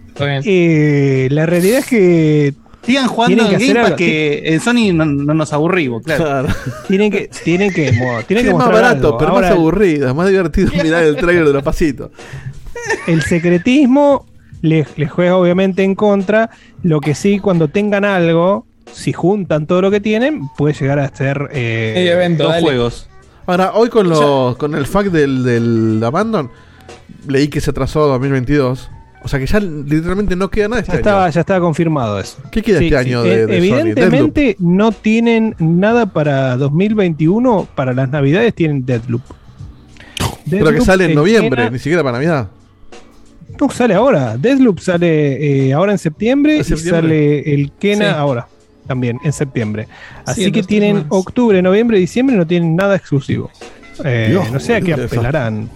[0.09, 0.41] Está bien.
[0.45, 2.53] eh, la realidad es que
[2.83, 6.23] Sigan jugando en Game que en Sony no, no nos aburrimos, claro.
[6.23, 6.47] Claro.
[6.87, 9.17] tienen que, tienen que, mo- tienen que es más barato, algo.
[9.17, 10.07] pero Ahora, más aburrido.
[10.09, 12.09] Es más divertido mirar el trailer de los pasitos.
[13.07, 14.25] el secretismo
[14.61, 16.49] les, les juega obviamente en contra.
[16.81, 21.13] Lo que sí, cuando tengan algo, si juntan todo lo que tienen, puede llegar a
[21.15, 22.63] ser eh, evento, Dos dale.
[22.63, 23.09] juegos.
[23.45, 26.51] Ahora, hoy con, los, con el fact del, del Abandon,
[27.27, 28.89] leí que se atrasó a 2022.
[29.21, 31.33] O sea que ya literalmente no queda nada este Ya estaba, año.
[31.33, 32.37] ya estaba confirmado eso.
[32.51, 33.55] ¿Qué queda este año de- Eh, de Sony?
[33.57, 37.67] Evidentemente no tienen nada para 2021.
[37.75, 39.21] Para las navidades tienen Deadloop.
[40.49, 42.47] Pero que sale en noviembre, ni siquiera para Navidad.
[43.59, 44.37] No, sale ahora.
[44.37, 48.15] Deathloop sale eh, ahora en septiembre, ¿En y sale el Kena Sí.
[48.17, 48.47] ahora
[48.89, 49.87] también en septiembre.
[50.25, 53.49] Así que tienen octubre, noviembre, diciembre, no tienen nada exclusivo.
[54.03, 55.69] Eh, Dios, no sé a qué apelarán.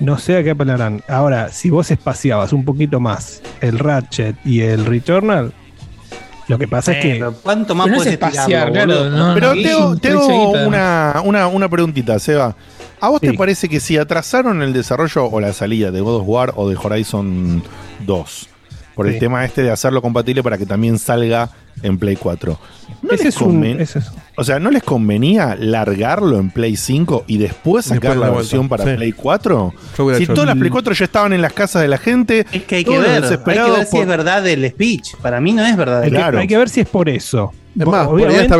[0.00, 1.02] No sé a qué apelarán.
[1.08, 5.52] Ahora, si vos espaciabas un poquito más el Ratchet y el Returnal,
[6.46, 9.70] lo que pasa es que Pero ¿Cuánto más puedes espaciar, claro, no, Pero no, te
[9.70, 10.66] hago, y- te hago seguita.
[10.66, 12.54] una, una, una preguntita, Seba.
[13.00, 16.24] ¿A vos te parece que si atrasaron el desarrollo o la salida de God of
[16.26, 17.62] War o de Horizon
[18.06, 18.48] 2
[18.94, 21.50] por el tema este de hacerlo compatible para que también salga
[21.82, 22.58] en Play 4?
[23.02, 23.64] ¿No ese les es un.
[23.64, 28.18] ese es- O sea, ¿no les convenía largarlo en Play 5 y después sacar Después
[28.30, 28.90] la versión para sí.
[28.96, 29.74] Play 4?
[29.98, 32.46] Yo hubiera Si todas las Play 4 ya estaban en las casas de la gente,
[32.52, 35.16] Es que hay que ver, hay que ver si por- es verdad el speech.
[35.20, 36.02] Para mí no es verdad.
[36.02, 36.38] hay, que, Claro.
[36.38, 37.52] hay que ver si es por eso.
[37.78, 38.56] Es más, por ahí hasta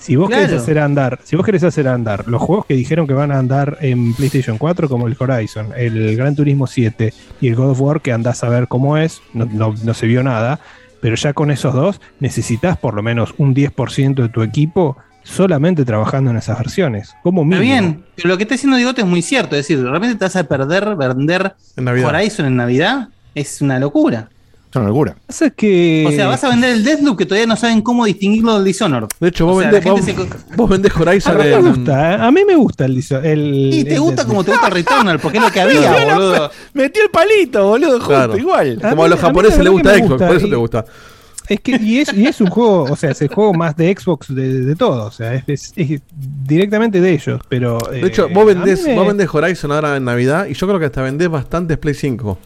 [0.00, 0.46] si vos Claro.
[0.46, 3.38] querés hacer andar, si vos querés hacer andar los juegos que dijeron que van a
[3.38, 7.80] andar en PlayStation 4, como el Horizon, el Gran Turismo 7 y el God of
[7.80, 10.58] War, que andás a ver cómo es, no, no- no se vio nada,
[11.00, 15.84] pero ya con esos dos necesitas por lo menos un 10% de tu equipo solamente
[15.84, 17.14] trabajando en esas versiones.
[17.22, 19.54] Como Está bien, pero lo que está diciendo Digote es muy cierto.
[19.54, 21.86] Es decir, realmente te vas a perder vender En.
[21.88, 23.08] Horizon en Navidad.
[23.34, 24.28] Es una locura.
[24.70, 25.16] Es una locura.
[25.26, 28.04] Pasa es que O sea, vas a vender el Deathloop que todavía no saben cómo
[28.04, 29.08] distinguirlo del Dishonored.
[29.18, 32.12] De hecho, vos, O sea, vendés, vos, vos vendés a Horizon mí me en- gusta,
[32.12, 32.18] ¿eh?
[32.20, 32.92] a mí me gusta el,
[33.24, 34.26] el Y te el gusta Deathloop.
[34.28, 36.50] como te gusta el Returnal, porque es lo que había, boludo.
[36.74, 38.36] Metió el palito, boludo, justo, Claro.
[38.38, 38.78] igual.
[38.82, 40.50] A Como mí- a los a mí japoneses les gusta Xbox, gusta, por eso y-
[40.50, 40.84] te gusta.
[41.48, 43.92] Es que, y es, y es un juego, o sea, es el juego más de
[43.92, 46.00] Xbox de, de todo, o sea, es, es- es
[46.46, 47.76] directamente de ellos, pero...
[47.90, 51.02] De hecho, vos vendés, vos vendés Horizon ahora en Navidad y yo creo que hasta
[51.02, 52.38] vendés bastantes Play 5.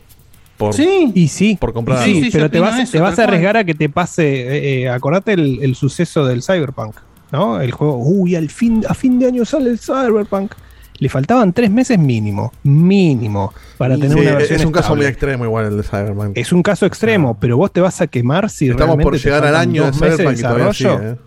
[0.57, 1.11] Por, Sí.
[1.14, 2.24] Y sí, por comprar sí, algo.
[2.24, 4.88] sí, pero te vas, eso, te vas a arriesgar a que te pase, eh, eh,
[4.88, 6.94] acordate el, el suceso del Cyberpunk,
[7.32, 7.61] ¿no?
[7.61, 10.52] El juego, uy, al fin, a fin de año sale el Cyberpunk.
[10.98, 15.07] Le faltaban tres meses mínimo, mínimo, para tener Sí, una es versión un caso muy
[15.07, 16.38] extremo igual el de Cyberpunk.
[16.38, 19.44] Es un caso extremo, pero vos te vas a quemar si Estamos por te llegar
[19.44, 20.88] al año de Cyberpunk y todavía sigue.
[20.90, 21.12] desarrollo.
[21.14, 21.18] ¿eh?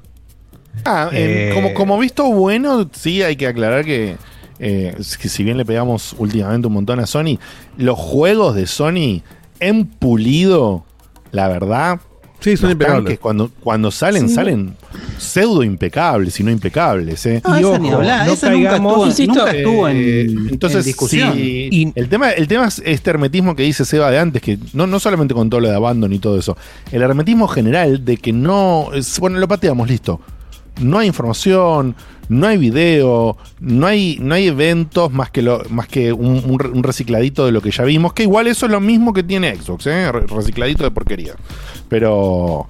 [0.85, 4.15] Ah, eh, Eh, como, como visto bueno, sí hay que aclarar que,
[4.59, 7.37] eh, si bien le pegamos últimamente un montón a Sony,
[7.77, 9.21] los juegos de Sony
[9.59, 10.85] en pulido,
[11.31, 11.99] la verdad,
[12.39, 13.03] Sí, son los impecables.
[13.03, 14.35] tanques cuando, cuando salen, Sí.
[14.35, 14.75] salen
[15.17, 17.25] pseudo impecables y no impecables.
[17.25, 17.41] ¿eh?
[17.43, 18.27] No, Y eso ojo, ni hablar.
[18.27, 21.33] no eso nunca caigamos- estuvo, Insisto, nunca estuvo en, Eh, en entonces, discusión.
[21.33, 24.59] sí, Y- el, tema, el tema es este hermetismo que dice Seba de antes, que
[24.73, 26.55] no, no solamente con todo lo de Abandon y todo eso,
[26.91, 30.21] el hermetismo general de que no, es- bueno, lo pateamos, listo.
[30.79, 31.95] No hay información,
[32.29, 36.59] no hay video, no hay, no hay eventos más que, lo, más que un, un
[36.59, 39.23] re- un recicladito de lo que ya vimos, que igual eso es lo mismo que
[39.23, 40.11] tiene Xbox, ¿eh?
[40.11, 41.33] Re- recicladito de porquería.
[41.89, 42.67] Pero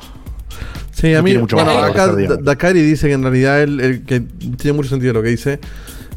[0.91, 2.07] Sí, a mí, mucho bueno, acá
[2.41, 5.59] Dakari dice que en realidad él, él- que tiene mucho sentido lo que dice,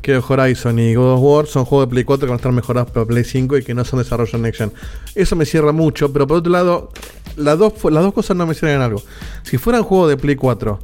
[0.00, 2.52] que Horizon y God of War son juegos de Play 4 que van a estar
[2.52, 4.72] mejorados para Play 5 y que no son desarrollo Next Gen.
[5.14, 6.90] Eso me cierra mucho, pero por otro lado,
[7.36, 9.02] las dos, las dos cosas no me cierran en algo.
[9.42, 10.78] Si fueran juegos de Play 4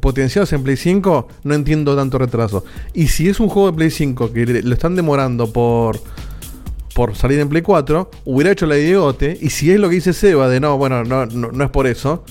[0.00, 2.64] potenciados en Play 5, no entiendo tanto retraso.
[2.94, 6.00] Y si es un juego de Play 5 que lo están demorando por
[6.94, 9.94] por salir en Play 4, hubiera hecho la de Diegote, y si es lo que
[9.94, 12.24] dice Seba de no, bueno, no, no, no es por eso,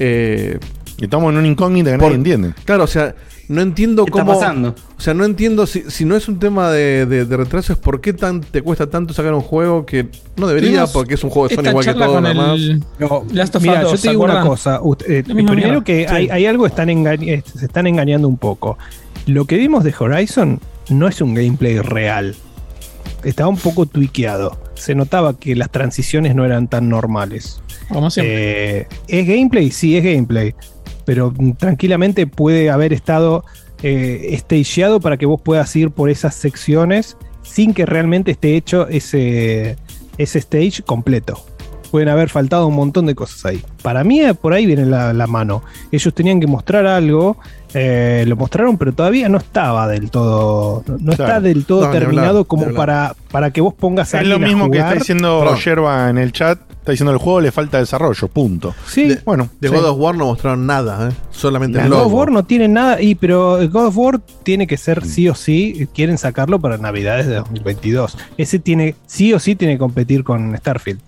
[0.00, 0.58] eh,
[1.00, 2.54] estamos en una incógnita que Por- nadie entiende.
[2.64, 3.14] Claro, o sea,
[3.48, 4.38] no entiendo ¿Qué está cómo.
[4.38, 4.74] pasando?
[4.96, 7.78] O sea, no entiendo si, si no es un tema de, de- de retraso, es
[7.78, 11.30] por qué tan, te cuesta tanto sacar un juego que no debería, porque es un
[11.30, 14.24] juego de Sony igual que todo con Last of Mira, yo 2, te ¿se digo
[14.24, 14.80] una cosa.
[14.82, 15.84] Usted- eh, primero mierda.
[15.84, 16.14] que Sí.
[16.14, 18.78] hay, hay algo están engañ- se están engañando un poco.
[19.26, 22.34] Lo que vimos de Horizon no es un gameplay real.
[23.24, 24.58] Estaba un poco tweakeado.
[24.74, 27.60] Se notaba que las transiciones no eran tan normales.
[27.88, 28.78] Como siempre.
[28.80, 29.70] Eh, ¿Es gameplay?
[29.70, 30.54] Sí, es gameplay.
[31.04, 33.44] Pero tranquilamente puede haber estado
[33.82, 38.86] eh, stageado para que vos puedas ir por esas secciones sin que realmente esté hecho
[38.88, 39.76] ese,
[40.18, 41.44] ese stage completo.
[41.90, 43.62] Pueden haber faltado un montón de cosas ahí.
[43.82, 45.62] Para mí, eh, por ahí viene la, la mano.
[45.90, 47.36] Ellos tenían que mostrar algo,
[47.74, 50.82] eh, lo mostraron, pero todavía no estaba del todo.
[50.86, 51.24] No, no Claro.
[51.24, 54.36] está del todo No, terminado hablar, como para, para que vos pongas a Es lo
[54.36, 55.54] a mismo que está diciendo.
[55.56, 56.58] Yerba en el chat.
[56.82, 58.74] Está diciendo el juego le falta desarrollo, punto.
[58.88, 59.74] Sí, De, Bueno, de sí.
[59.74, 61.12] God of War no mostraron nada, ¿eh?
[61.30, 64.20] solamente La el God of War no tiene nada, y pero el God of War
[64.42, 68.18] tiene que ser sí o sí, quieren sacarlo para Navidades de 2022.
[68.36, 70.98] Ese tiene, sí o sí tiene que competir con Starfield.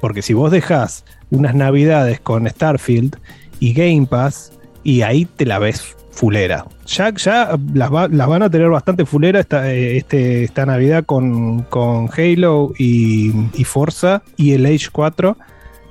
[0.00, 3.16] Porque si vos dejás unas Navidades con Starfield
[3.58, 4.52] y Game Pass,
[4.84, 6.64] y ahí te la ves fulera.
[6.86, 11.04] Ya, ya las, va- las van a tener bastante fulera esta, eh, este, esta Navidad
[11.04, 15.36] con, con Halo y, y Forza y el Age 4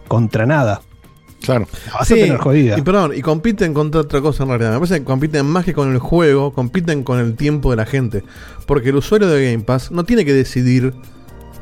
[0.08, 0.82] contra nada.
[1.42, 1.68] Claro.
[1.88, 2.80] La vas a tener jodida.
[2.80, 4.72] Y perdón, y compiten contra otra cosa en realidad.
[4.72, 7.86] Me parece que compiten más que con el juego, compiten con el tiempo de la
[7.86, 8.24] gente.
[8.66, 10.94] Porque el usuario de Game Pass no tiene que decidir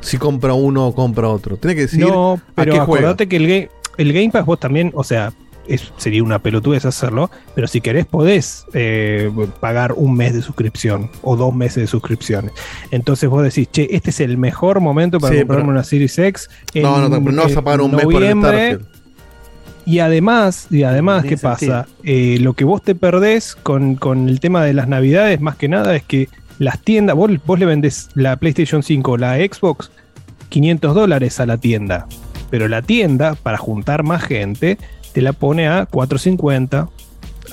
[0.00, 1.56] si compra uno o compra otro.
[1.56, 2.82] Tiene que decidir No, a pero juega.
[2.84, 5.32] acordate que el, el Game Pass vos también, o sea,
[5.68, 9.30] es- sería una pelotudez hacerlo, pero si querés podés eh,
[9.60, 12.52] pagar un mes de suscripción o dos meses de suscripciones.
[12.90, 16.18] Entonces vos decís, che, este es el mejor momento para Sí, comprarme pero- una Series
[16.18, 16.48] X.
[16.74, 18.38] No, no, no, pero no vas a en pagar un mes por el.
[18.38, 18.86] Starfield.
[19.84, 21.86] Y además, y además, ¿qué pasa?
[22.04, 25.68] Eh, lo que vos te perdés con, con el tema de las navidades, más que
[25.68, 26.28] nada, es que
[26.60, 29.90] las tiendas, vos, vos le vendés la PlayStation 5 o la Xbox
[30.50, 32.06] 500 dólares a la tienda,
[32.48, 34.78] pero la tienda, para juntar más gente,
[35.12, 36.88] te la pone a 450.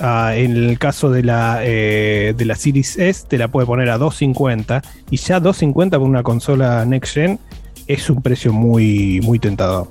[0.00, 3.90] Ah, en el caso de la, eh, de la Series S, te la puede poner
[3.90, 4.82] a 250.
[5.10, 7.38] Y ya 250 por una consola Next Gen
[7.86, 9.88] es un precio muy, muy tentador.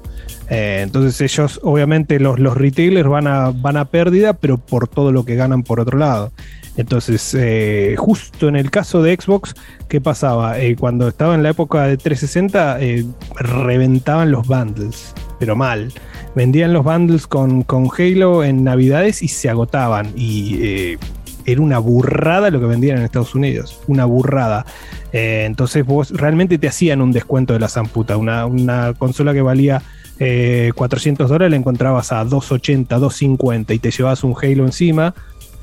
[0.50, 5.12] Eh, entonces ellos, obviamente los, los retailers van a, van a pérdida, pero por todo
[5.12, 6.32] lo que ganan por otro lado.
[6.80, 9.54] Entonces, eh, justo en el caso de Xbox,
[9.90, 10.56] ¿qué pasaba?
[10.80, 13.06] Cuando estaba en la época de 360, eh,
[13.36, 15.92] reventaban los bundles, pero mal.
[16.36, 20.12] Vendían los bundles con, con Halo en Navidades y se agotaban.
[20.16, 20.98] Y eh,
[21.46, 23.80] era una burrada lo que vendían en Estados Unidos.
[23.88, 24.66] Una burrada.
[25.14, 28.18] Eh, entonces vos realmente te hacían un descuento de la zamputa.
[28.18, 29.82] Una, una consola que valía
[30.20, 35.16] eh, 400 dólares la encontrabas a 280, 250 y te llevabas un Halo encima.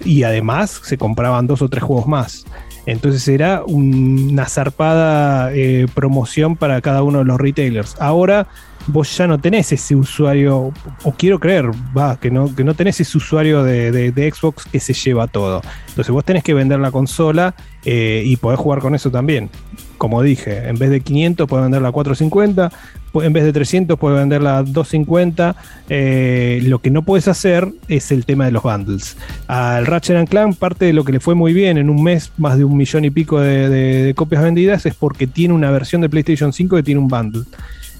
[0.05, 2.45] Y además se compraban dos o tres juegos más.
[2.87, 7.97] Entonces era un- una zarpada eh, promoción para cada uno de los retailers.
[8.01, 8.47] Ahora
[8.89, 10.73] vos ya no tenés ese usuario,
[11.03, 14.81] o quiero creer, va, que no, que no tenés ese usuario de, de- Xbox que
[14.81, 15.63] se lleva todo.
[15.89, 17.55] Entonces vos tenés que vender la consola
[17.85, 19.51] eh, y podés jugar con eso también.
[19.99, 22.71] Como dije, en vez de 500 puedes venderla a 450,
[23.13, 25.57] pu- en vez de 300 puedes venderla a 250.
[25.89, 29.17] Eh, lo que no puedes hacer es el tema de los bundles.
[29.47, 32.59] Al Ratchet Clank, parte de lo que le fue muy bien en un mes, más
[32.59, 36.03] de un millón y pico de, de- de copias vendidas, es porque tiene una versión
[36.03, 37.45] de PlayStation 5 que tiene un bundle.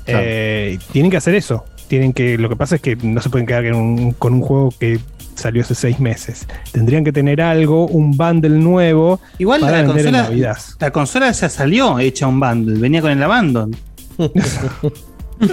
[0.07, 0.21] Claro.
[0.25, 1.65] Eh, tienen que hacer eso.
[1.89, 4.41] Tienen que, lo que pasa es que no se pueden quedar con un, con un
[4.41, 4.99] juego que
[5.35, 6.47] salió hace seis meses.
[6.73, 10.57] Tendrían que tener algo, un bundle nuevo Igual para la vender en consola, Navidad.
[10.81, 13.77] la consola ya salió hecha un bundle, venía con el abandon.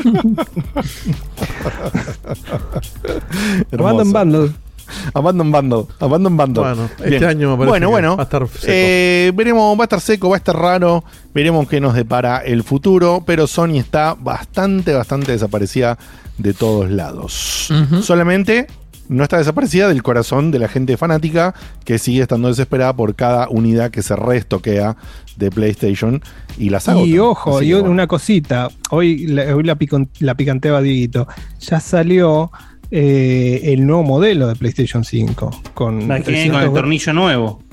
[3.71, 4.51] Abandon Bundle.
[5.13, 5.85] Abandon Bundle.
[5.99, 6.63] Abandon Bundle.
[6.63, 8.15] Bueno, este año me parece Bueno, que bueno.
[8.17, 8.63] va a estar seco.
[8.67, 11.03] Eh, veremos, va a estar seco, va a estar raro.
[11.33, 13.23] Veremos qué nos depara el futuro.
[13.25, 15.97] Pero Sony está bastante, bastante desaparecida
[16.37, 17.69] de todos lados.
[18.01, 18.67] Solamente
[19.09, 21.53] no está desaparecida del corazón de la gente fanática
[21.83, 24.95] que sigue estando desesperada por cada unidad que se restoquea
[25.35, 26.21] de PlayStation
[26.57, 27.05] y las agota.
[27.05, 27.89] Y ojo, Así y bueno.
[27.91, 31.27] una cosita, hoy, la- hoy la, picon- la picanteaba Dieguito,
[31.59, 32.51] ya salió
[32.95, 37.13] eh, el nuevo modelo de PlayStation 5 con, La que viene 300 con el tornillo
[37.13, 37.63] nuevo.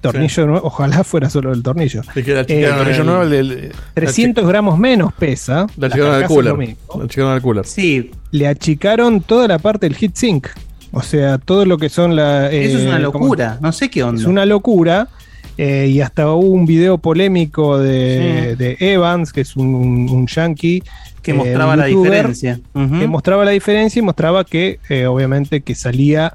[0.00, 2.00] tornillo nuevo, ojalá fuera solo el tornillo.
[2.14, 5.66] Es que la Eh, El tornillo nuevo, el del- 300 gramos menos pesa.
[5.76, 6.54] La las llegaron al cooler.
[6.56, 7.66] La llegaron al cooler.
[7.66, 10.46] Sí, Le achicaron toda la parte del heatsink.
[10.92, 12.50] O sea, todo lo que son la.
[12.50, 13.58] eso es eh, una ¿cómo- locura.
[13.60, 14.22] No sé qué onda.
[14.22, 15.08] Es una locura.
[15.58, 20.26] eh, y hasta hubo un video polémico de, de Evans, que es un, un, un
[20.26, 20.82] yankee.
[21.26, 22.60] Que eh, mostraba la youtuber, diferencia.
[22.72, 26.34] Que mostraba la diferencia y mostraba que, eh, obviamente, que salía.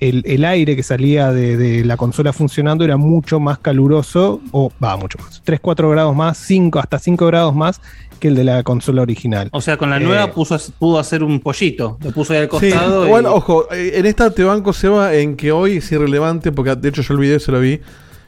[0.00, 4.72] El, el aire que salía de, de la consola funcionando era mucho más caluroso, o
[4.82, 7.80] va, mucho más, 3, 4 grados más, 5, hasta 5 grados más
[8.18, 9.48] que el de la consola original.
[9.52, 11.98] O sea, con la Eh, nueva puso, pudo hacer un pollito.
[12.02, 13.06] Lo puso ahí al Sí, costado.
[13.06, 16.50] igual, y- ojo, eh, en esta te banco se va en que hoy es irrelevante,
[16.50, 17.78] porque de hecho yo el video se lo vi,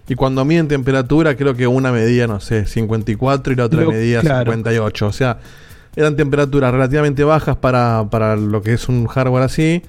[0.06, 4.20] y cuando miden temperatura creo que una medía, no sé, 54 y la otra medía
[4.20, 4.52] claro.
[4.52, 5.06] 58.
[5.08, 5.38] O sea,
[5.96, 9.82] eran temperaturas relativamente bajas para, para lo que es un hardware así,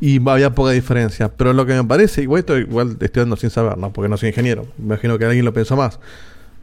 [0.00, 1.28] y había poca diferencia.
[1.28, 3.92] Pero lo que me parece, igual esto igual estoy dando sin saber, ¿no?
[3.92, 6.00] porque no soy ingeniero, me imagino que alguien lo pensó más.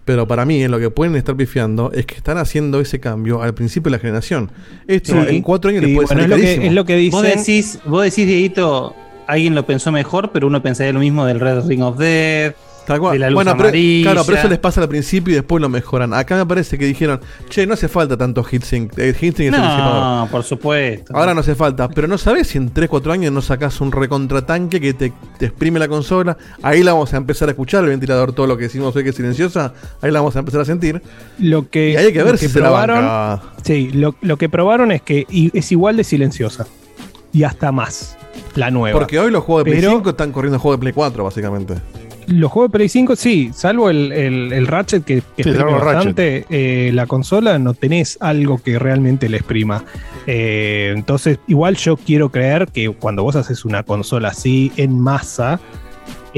[0.06, 3.42] Pero para mí, en lo que pueden estar pifiando es que están haciendo ese cambio
[3.44, 4.50] al principio de la generación.
[4.88, 5.36] Esto Sí.
[5.36, 6.66] en cuatro años Sí, les puede bueno, salir es lo que- carísimo.
[6.68, 7.12] es lo que dicen.
[7.20, 8.96] Vos decís, vos decís, Dieguito,
[9.28, 12.56] alguien lo pensó mejor, pero uno pensaría lo mismo del Red Ring of Death,
[12.88, 13.14] Tal cual.
[13.14, 13.70] de la luz bueno, pero,
[14.04, 16.14] claro, pero eso les pasa al principio y después lo mejoran.
[16.14, 17.20] Acá me parece que dijeron,
[17.50, 18.98] che, no hace falta tanto heatsink.
[18.98, 19.94] El heatsink es el disipador.
[20.24, 21.16] No, por supuesto.
[21.16, 24.80] Ahora no hace falta, pero no sabes si en 3-4 años no sacas un recontratanque
[24.80, 26.38] que te, te exprime la consola.
[26.64, 29.10] Ahí la vamos a empezar a escuchar, el ventilador, todo lo que decimos hoy que
[29.10, 29.74] es silenciosa.
[30.02, 31.02] Ahí la vamos a empezar a sentir.
[31.40, 33.42] Lo que, Y hay que ver lo si se la banca.
[33.64, 36.66] Sí, lo, lo que probaron es que es igual de silenciosa.
[37.34, 38.18] y hasta más.
[38.56, 38.98] La nueva.
[38.98, 41.76] Porque hoy los juegos de Play Pero- 5 están corriendo juegos de Play 4, básicamente.
[42.28, 45.72] Los juegos de Play 5, sí, salvo el, el- el Ratchet que, que Sí, exprime
[45.96, 49.84] bastante, eh, la consola no tenés algo que realmente le exprima.
[50.26, 55.60] Eh, entonces, igual yo quiero creer que cuando vos haces una consola así en masa,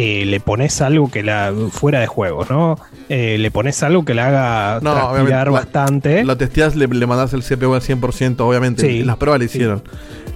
[0.01, 1.53] eh, le pones algo que la.
[1.71, 2.77] fuera de juego, ¿no?
[3.09, 6.23] Eh, le pones algo que la haga No, transpirar obviamente, la- bastante.
[6.23, 8.81] Lo testeás, le, le mandás el CPU al 100%, obviamente.
[8.88, 9.03] Sí.
[9.03, 9.84] Las pruebas le hicieron.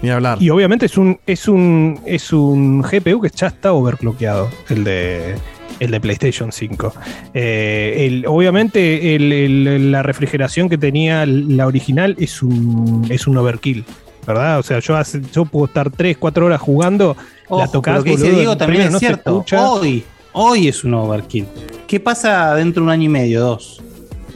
[0.02, 0.38] Ni hablar.
[0.42, 5.36] Y obviamente es un, es un, es un GPU que ya está overclockeado, el de,
[5.80, 6.94] el de PlayStation 5.
[7.34, 13.38] Eh, el- obviamente el- el- la refrigeración que tenía la original es un, es un
[13.38, 13.86] overkill,
[14.26, 14.60] ¿verdad?
[14.60, 17.16] O sea, yo, hace- yo puedo estar 3, 4 horas jugando,
[17.50, 19.46] la Ojo, tocás, pero lo que dice Diego también primero es cierto.
[19.72, 21.46] Hoy, hoy es un overkill.
[21.88, 23.82] ¿Qué pasa dentro de un año y medio, dos?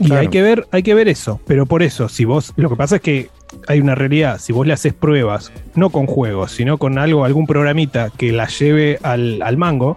[0.00, 1.40] Y hay que ver, hay que ver eso.
[1.46, 3.30] Pero por eso, si vos, lo que pasa es que
[3.66, 7.46] hay una realidad, si vos le haces pruebas, no con juegos, sino con algo, algún
[7.48, 9.96] programita que la lleve al, al mango,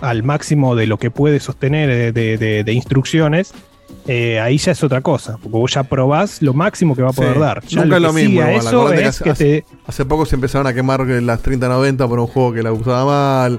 [0.00, 3.52] al máximo de lo que puede sostener de, de- de- de instrucciones,
[4.06, 5.32] eh, ahí ya es otra cosa.
[5.42, 7.40] Porque vos ya probás lo máximo que va a poder Sí.
[7.40, 7.62] dar.
[7.66, 8.30] Ya Nunca es lo mismo.
[8.40, 8.54] igual.
[8.56, 12.18] eso es hace, que hace- te- hace poco se empezaron a quemar las 3090 por
[12.20, 13.58] un juego que la usaba mal.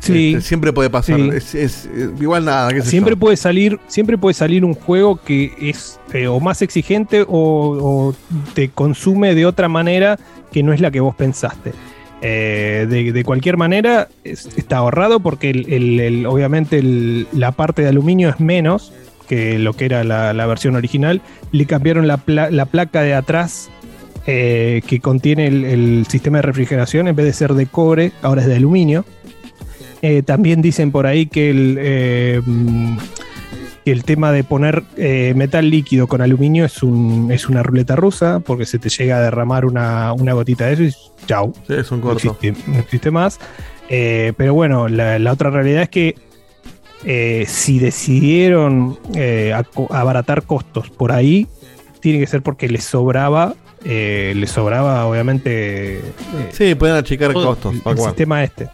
[0.00, 0.34] Sí.
[0.34, 1.16] Este, siempre puede pasar.
[1.18, 1.30] Sí.
[1.34, 2.70] Es, es- eh, igual nada.
[2.72, 7.22] qué siempre puede salir siempre puede salir un juego que es eh, o más exigente
[7.22, 8.14] o, o
[8.54, 10.16] te consume de otra manera
[10.52, 11.72] que no es la que vos pensaste
[12.20, 16.80] Eh, de, de cualquier manera es- está ahorrado porque el- el- el- obviamente
[17.32, 18.92] la parte de aluminio es menos
[19.28, 21.20] que lo que era la, la versión original
[21.52, 23.68] le cambiaron la, pla- la placa de atrás
[24.26, 28.42] eh, que contiene el, el sistema de refrigeración en vez de ser de cobre ahora
[28.42, 29.04] es de aluminio
[30.02, 32.98] eh, también dicen por ahí que el, eh, mm,
[33.84, 34.82] que el tema de poner
[35.34, 39.20] metal líquido con aluminio es, un, es una ruleta rusa, porque se te llega a
[39.22, 40.94] derramar una, una gotita de eso y
[41.26, 41.52] chau.
[41.66, 42.36] Sí, es un No corto.
[42.40, 43.40] existe, no existe más.
[43.88, 46.14] Pero bueno, la, la otra realidad es que
[47.04, 49.54] eh, si decidieron eh,
[49.90, 51.46] abaratar costos por ahí,
[52.00, 53.54] tiene que ser porque les sobraba,
[53.84, 56.00] eh, les sobraba obviamente
[56.52, 57.74] Sí, pueden achicar costos.
[57.84, 58.68] el sistema este.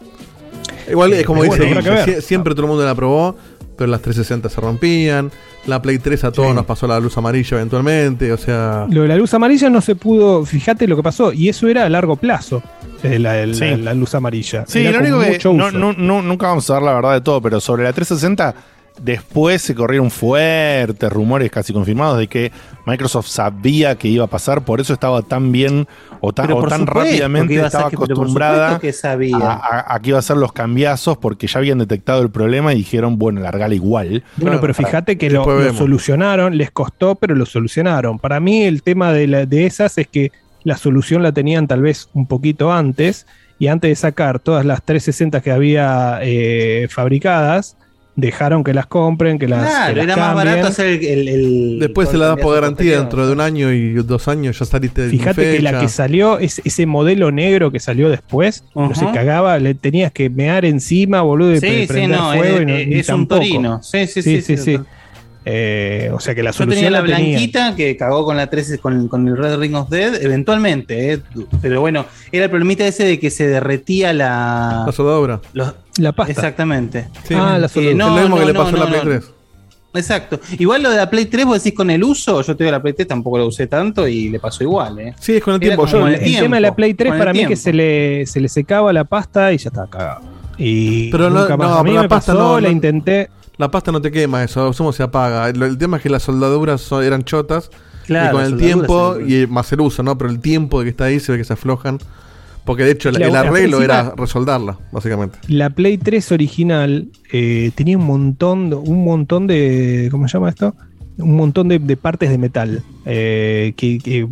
[0.89, 3.35] Igual es como dice bueno, siempre todo el mundo la probó,
[3.77, 5.31] pero las 360 se rompían.
[5.67, 6.55] La Play 3 a todos Sí.
[6.55, 8.31] nos pasó la luz amarilla eventualmente.
[8.31, 8.85] O sea.
[8.89, 11.85] Lo de la luz amarilla no se pudo, fíjate lo que pasó, y eso era
[11.85, 12.61] a largo plazo,
[13.03, 13.75] eh, la, la- Sí.
[13.77, 14.65] la luz amarilla.
[14.67, 17.13] Sí, Era lo único que mucho no, no- no- nunca vamos a ver la verdad
[17.13, 18.53] de todo, pero sobre la 360
[19.01, 22.51] después se corrieron fuertes rumores casi confirmados de que
[22.85, 25.87] Microsoft sabía que iba a pasar, por eso estaba tan bien
[26.21, 29.37] o tan, o tan supuesto rápidamente estaba que- acostumbrada supuesto que sabía.
[29.37, 32.73] A, a- a que iba a ser los cambiazos porque ya habían detectado el problema
[32.73, 34.23] y dijeron, bueno, largala igual.
[34.37, 35.43] Bueno, pero fíjate que lo,
[35.73, 38.19] solucionaron, les costó, pero lo solucionaron.
[38.19, 40.31] Para mí el tema de, la- de esas es que
[40.63, 43.25] la solución la tenían tal vez un poquito antes,
[43.57, 47.77] y antes de sacar todas las 360 que había eh, fabricadas,
[48.15, 50.47] dejaron que las compren, que las, Claro, que las era más cambien.
[50.47, 51.03] barato hacer el.
[51.05, 54.57] el- el- Después se la das por garantía dentro de un año y dos años
[54.57, 58.63] ya saliste de Fíjate que la que salió, es, ese modelo negro que salió después,
[58.73, 62.31] no se cagaba, le tenías que mear encima, boludo, y Sí, pre- sí, prender no,
[62.33, 63.41] fuego es- y no- es ni un tampoco.
[63.41, 63.83] Torino.
[63.83, 64.57] Sí, sí, sí, sí.
[64.57, 64.79] sí,
[65.47, 67.31] Eh, o sea que la Yo solución tenía la la tenían.
[67.33, 71.19] blanquita que cagó con la 13 con, con el Red Ring of Dead, eventualmente, eh,
[71.61, 74.83] pero bueno, era el problemita ese de que se derretía la.
[74.87, 75.39] La soldadura.
[75.53, 76.31] los- La pasta.
[76.31, 77.07] Exactamente.
[77.27, 77.35] Sí.
[77.37, 77.95] Ah, la Eh, soldadura.
[77.95, 79.09] no, es lo mismo no, que le no, pasó a la no, Play no.
[79.21, 79.31] 3.
[79.93, 80.39] Exacto.
[80.59, 82.81] Igual lo de la Play 3, vos decís con el uso, yo te digo la
[82.81, 85.13] Play 3 tampoco la usé tanto y le pasó igual, ¿eh?
[85.21, 85.85] Sí, es con el Era tiempo.
[85.85, 87.55] Yo, el el tiempo, tema de la Play 3 con el para mí es que
[87.55, 90.21] se le, se le secaba la pasta y ya estaba cagado.
[90.57, 91.69] Y Pero no- nunca más.
[91.69, 93.29] no, a mí pero la me pasta pasó, no- la no- intenté.
[93.57, 95.49] La pasta no te quema eso, somos se apaga.
[95.49, 97.69] El, el tema es que las soldaduras son- eran chotas.
[98.05, 100.17] Claro, y con el tiempo, y más el uso, ¿no?
[100.17, 101.97] Pero el tiempo de que está ahí se ve que se aflojan.
[102.63, 105.37] Porque de hecho el, el arreglo era resoldarla, básicamente.
[105.47, 110.07] La Play 3 original eh, tenía un montón, de- un montón de.
[110.11, 110.75] ¿Cómo se llama esto?
[111.17, 112.83] Un montón de, de partes de metal.
[113.05, 114.27] eh, que,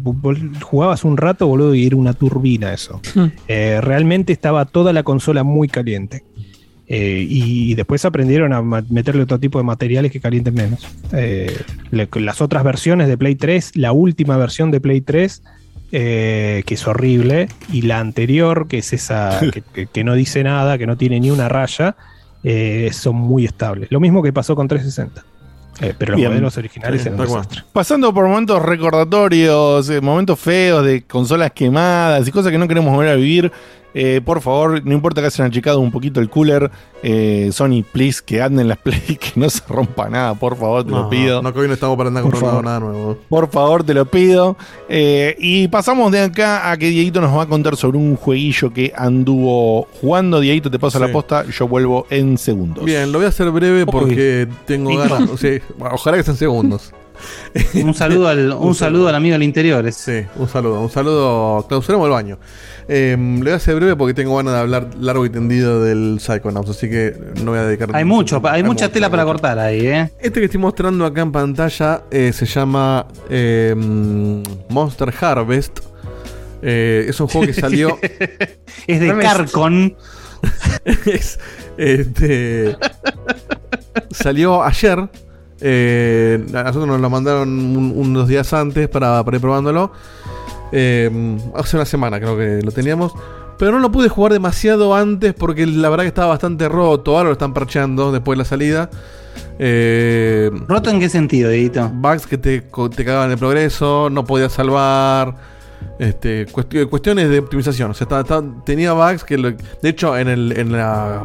[0.62, 3.00] jugabas un rato, boludo, y era una turbina eso.
[3.48, 6.24] Eh, realmente estaba toda la consola muy caliente.
[6.96, 10.86] Eh, y después aprendieron a meterle otro tipo de materiales que calienten menos.
[11.12, 11.52] Eh,
[11.90, 15.42] le- las otras versiones de Play 3, la última versión de Play 3,
[15.92, 20.44] eh, que es horrible, y la anterior, que es esa que, que- que no dice
[20.44, 21.96] nada, que no tiene ni una raya,
[22.44, 23.92] eh, son muy estables.
[23.92, 25.24] Lo mismo que pasó con 360.
[25.82, 26.30] Eh, pero los Bien.
[26.30, 27.18] modelos originales eran.
[27.72, 32.94] Pasando por momentos recordatorios, eh, momentos feos de consolas quemadas y cosas que no queremos
[32.94, 33.52] volver a vivir.
[33.96, 36.72] Eh, por favor, no importa que hayan achicado un poquito el cooler.
[37.04, 40.92] eh, Sony, please, que anden las play, que no se rompa nada, por favor, te
[40.92, 41.42] lo pido.
[41.42, 43.18] No, que hoy no estamos para andar comprando nada nuevo.
[43.30, 44.56] Por favor, te lo pido.
[44.90, 48.72] Eh, y pasamos de acá a que Dieguito nos va a contar sobre un jueguillo
[48.74, 50.40] que anduvo jugando.
[50.40, 51.06] Dieguito, te paso Sí.
[51.06, 52.86] la posta, yo vuelvo en segundos.
[52.86, 55.30] Bien, lo voy a hacer breve porque tengo ganas.
[55.30, 55.60] o sea,
[55.92, 56.94] ojalá que sean segundos.
[57.84, 59.92] Un saludo al, un saludo al amigo del interior.
[59.92, 61.66] Sí, un saludo, un saludo.
[61.68, 62.40] Clausuremos el baño.
[62.88, 66.18] Eh, le voy a hacer breve porque tengo ganas de hablar largo y tendido del
[66.20, 69.34] Psychonauts, así que no voy a dedicar Hay mucho, hay mucha mucho, tela para mucho.
[69.34, 70.12] cortar ahí, ¿eh?
[70.20, 73.74] Este que estoy mostrando acá en pantalla eh, se llama eh,
[74.70, 75.80] Monster Harvest.
[76.62, 77.98] Eh, es un juego que salió.
[78.88, 79.96] Es de Carcon.
[81.06, 81.40] Es,
[81.78, 82.76] este,
[84.12, 85.10] salió ayer.
[85.66, 89.92] Eh, a nosotros nos lo mandaron un- unos días antes para, para ir probándolo.
[90.74, 93.14] Eh, hace una semana creo que lo teníamos.
[93.58, 97.16] Pero no lo pude jugar demasiado antes porque la verdad que estaba bastante roto.
[97.16, 98.90] Ahora lo están parcheando después de la salida.
[99.60, 101.90] Eh, ¿Roto en qué sentido, Edito?
[101.94, 105.36] Bugs que te, te cagaban el progreso, no podías salvar.
[106.00, 107.92] Este, cuesti- cuestiones de optimización.
[107.92, 111.24] O sea, estaba- tenía bugs que, lo- de hecho, en, el, en la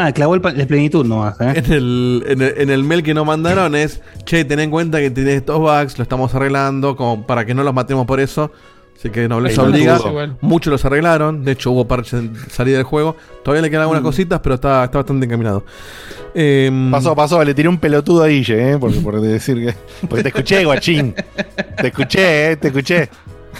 [0.00, 1.54] Ah, clavó el, la plenitud nomás, ¿eh?
[1.56, 5.00] en el, en, el, en el mail que nos mandaron es, che, ten en cuenta
[5.00, 8.52] que tenés estos bugs, lo estamos arreglando, como para que no los matemos por eso.
[8.96, 9.98] Así que no les Ahí obliga.
[10.40, 11.44] Muchos los arreglaron.
[11.44, 13.16] De hecho, hubo parches en salida del juego.
[13.44, 15.64] Todavía le quedan algunas cositas, pero está, está bastante encaminado.
[16.34, 18.78] Em, Pasó, pasó, le tiré un pelotudo a Guille, ¿eh?
[18.78, 19.74] Por, por decir que.
[20.08, 21.14] Porque te escuché, guachín.
[21.76, 22.56] Te escuché, ¿eh?
[22.56, 23.08] Te escuché.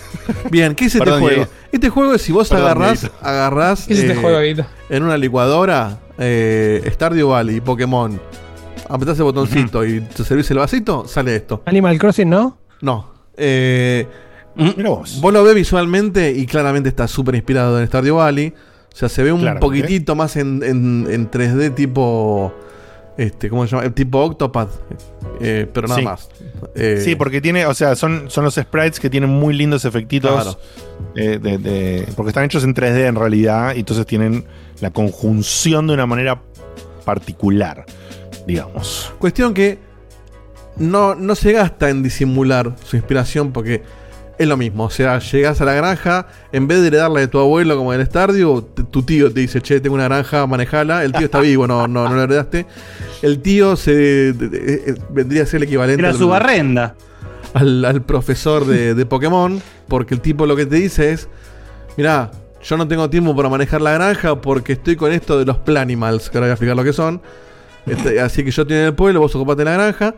[0.50, 1.46] Bien, ¿qué es este Perdón, juego?
[1.72, 4.66] Este juego es si vos Perdón, agarrás, agarrás ¿Qué es este eh, juego, Dieguito?
[4.88, 8.20] en una licuadora eh, Stardew Valley y Pokémon,
[8.88, 11.62] apretás el botoncito y te servís el vasito, sale esto.
[11.66, 12.58] Animal Crossing, ¿no?
[12.80, 13.12] No.
[13.36, 14.06] Eh,
[14.54, 15.20] Mira vos.
[15.20, 18.52] vos lo ves visualmente y claramente está súper inspirado en Stardew Valley.
[18.92, 19.64] O sea, se ve un Claramente.
[19.64, 22.52] poquitito más en, en- en 3D tipo...
[23.18, 23.90] Este, ¿Cómo se llama?
[23.94, 24.70] Tipo Octopath.
[25.40, 26.04] eh, pero nada Sí.
[26.04, 26.28] más.
[26.74, 30.30] Eh, Sí, porque tiene, o sea, son, son los sprites que tienen muy lindos efectitos.
[30.32, 30.58] Claro.
[31.14, 34.44] eh, de, de- porque están hechos en 3D en realidad, y entonces tienen
[34.80, 36.40] la conjunción de una manera
[37.04, 37.84] particular,
[38.46, 39.12] digamos.
[39.18, 39.78] Cuestión que
[40.76, 43.82] no, no se gasta en disimular su inspiración porque
[44.38, 44.84] es lo mismo.
[44.84, 48.00] O sea, llegas a la granja, en vez de heredarla de tu abuelo como en
[48.00, 51.04] el Stardew, tu tío te dice, che, tengo una granja, manejala.
[51.04, 52.66] El tío está vivo, no, no, no lo heredaste.
[53.22, 56.94] El tío se de- de- de- vendría a ser el equivalente Era al- su barrenda.
[57.54, 61.28] al, al profesor de, de Pokémon, porque el tipo lo que te dice es,
[61.96, 62.30] mirá,
[62.62, 66.28] yo no tengo tiempo para manejar la granja porque estoy con esto de los Planimals,
[66.30, 67.20] que ahora voy a explicar lo que son.
[67.86, 70.14] Este, así que yo estoy en el pueblo, vos ocupate la granja.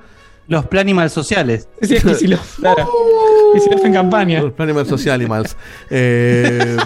[0.49, 1.69] Los Planimals sociales.
[1.81, 2.89] Sí, y si lo, claro.
[3.55, 4.43] Y lo hace en campaña.
[4.43, 5.57] Los Planimals Socialimals.
[5.91, 6.77] Eh,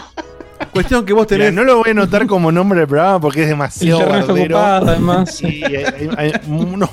[0.72, 1.54] cuestión que vos Mira, tenés...
[1.54, 5.40] no lo voy a anotar como nombre del programa porque es demasiado ocupado, además.
[5.42, 5.64] Y
[6.16, 6.88] hay- no.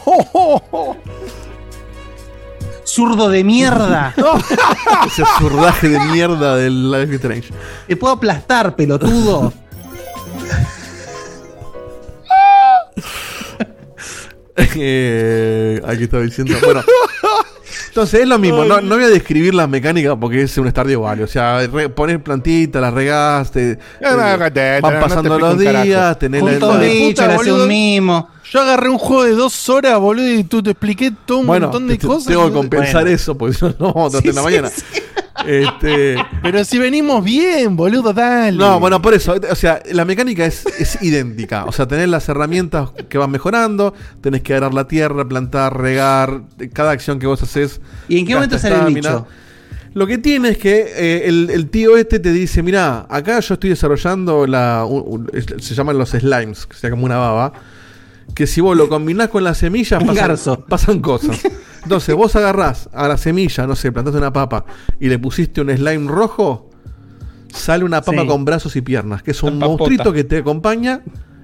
[2.84, 4.14] Zurdo de mierda.
[5.06, 7.50] Ese zurdaje de mierda del Life is Strange.
[7.88, 9.52] Te puedo aplastar, pelotudo.
[14.76, 16.56] Eh, aquí estaba diciendo.
[16.64, 16.82] Bueno.
[17.98, 21.02] Entonces es lo mismo, no, no voy a describir las mecánicas porque es un Stardew
[21.02, 21.24] Valley.
[21.24, 23.80] O sea, re- poner plantitas, las regaste.
[24.00, 28.30] No, no, no te- van no te pasando los días, tenés la, la- un mimo.
[28.52, 31.66] Yo agarré un juego de dos horas, boludo, y tú te expliqué todo un Bueno,
[31.70, 32.28] montón de te- cosas.
[32.28, 32.70] tengo que Bueno.
[32.70, 34.70] compensar eso porque si no, no tratar en la mañana.
[35.46, 38.58] Este, Pero si venimos bien, boludo, dale.
[38.58, 39.36] no, bueno, por eso.
[39.52, 41.66] O sea, la mecánica es, es idéntica.
[41.66, 46.42] O sea, tenés las herramientas que van mejorando, tenés que arar la tierra, plantar, regar.
[46.74, 47.82] Cada acción que vos haces.
[48.08, 49.28] ¿Y en qué momento sale el bicho?
[49.94, 53.56] Lo que tiene es que eh, el, el tío este te dice, mira, acá yo
[53.56, 54.86] estoy desarrollando la...
[54.88, 57.54] un- un- se llaman los slimes, que sea como una baba.
[58.36, 60.04] Que si vos lo combinás con las semillas
[60.68, 61.42] pasan cosas.
[61.88, 64.66] Entonces vos agarrás a la semilla, no sé, plantaste una papa
[65.00, 66.70] y le pusiste un slime rojo,
[67.54, 68.28] sale una papa Sí.
[68.28, 71.02] con brazos y piernas, que es un monstruito que te acompaña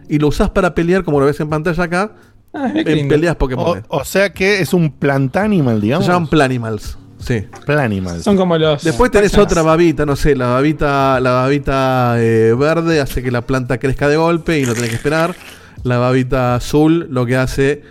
[0.10, 2.12] y lo usás para pelear, como lo ves en pantalla acá,
[2.54, 3.16] Ah, en lindo.
[3.16, 3.84] peleas Pokémon.
[3.88, 6.08] o sea que es un plantánimal, Se digamos.
[6.08, 6.98] llaman Planimals.
[7.20, 7.48] Sí.
[7.66, 8.22] Planimals.
[8.24, 8.84] Son como los.
[8.84, 13.44] Después tenés otra babita, no sé, la babita, la babita eh, verde hace que la
[13.44, 15.34] planta crezca de golpe y no tenés que esperar.
[15.84, 17.82] La babita azul lo que hace,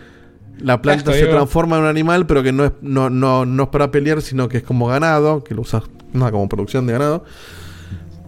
[0.62, 3.62] la planta Esto, se transforma en un animal, pero que no es, no, no, no
[3.64, 5.82] es para pelear, sino que es como ganado, que lo usas
[6.12, 7.24] nada como producción de ganado.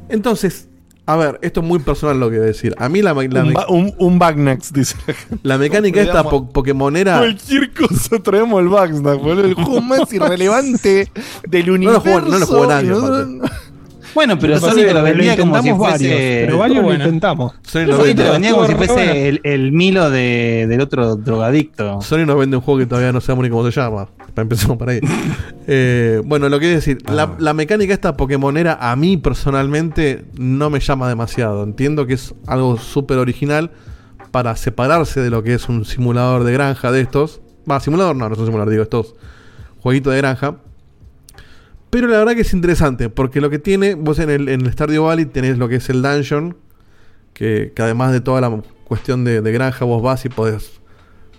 [0.09, 0.69] Entonces,
[1.06, 2.74] a ver, esto es muy personal lo que voy a decir.
[2.78, 4.97] A mí la, la, un, un, un Bagnax, dice.
[5.43, 7.19] la mecánica esta po- Pokémonera.
[7.19, 9.44] Cualquier cosa traemos el Bagnax, boludo.
[9.44, 11.11] El juego más irrelevante
[11.48, 12.01] del No lo universo.
[12.01, 13.44] jugó- no lo jugó nadie, No, no.
[14.15, 16.09] Bueno, pero te lo vendía lo como si fuese.
[16.09, 17.05] varios, pero varios lo Bueno.
[17.05, 17.53] intentamos.
[17.73, 17.99] Vende, lo
[18.32, 22.01] vendía como si fuese el, el Milo de, del otro drogadicto.
[22.01, 24.09] Sony no vende un juego que todavía no sabemos ni cómo se llama.
[24.35, 25.01] Para empezar por ahí.
[25.66, 30.69] Eh, bueno, lo que quiero decir, la, la mecánica esta Pokémonera a mí personalmente no
[30.69, 31.62] me llama demasiado.
[31.65, 33.70] Entiendo que es algo súper original
[34.31, 37.41] para separarse de lo que es un simulador de granja de estos.
[37.70, 39.15] Va, simulador no, no es un simulador, digo, estos
[39.81, 40.57] jueguitos de granja.
[41.95, 44.73] Pero la verdad que es interesante, porque lo que tiene, vos en el, en el
[44.73, 46.57] Stardew Valley tenés lo que es el dungeon,
[47.33, 50.81] que, que además de toda la cuestión de, granja, vos vas y podés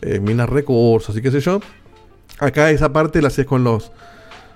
[0.02, 1.60] eh, minar recursos y qué sé yo.
[2.40, 3.92] Acá esa parte la haces con los,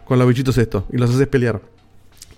[0.06, 1.60] con los bichitos estos y los haces pelear.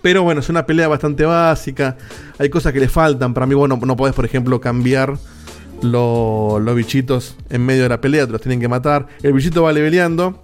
[0.00, 1.96] Pero bueno, es una pelea bastante básica.
[2.40, 3.32] Hay cosas que le faltan.
[3.32, 5.16] Para mí, bueno, no podés, por ejemplo, cambiar
[5.82, 8.26] lo- los bichitos en medio de la pelea.
[8.26, 9.06] Te los tienen que matar.
[9.22, 10.42] El bichito va leveleando.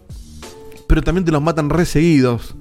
[0.86, 2.54] Pero también te los matan re seguidos.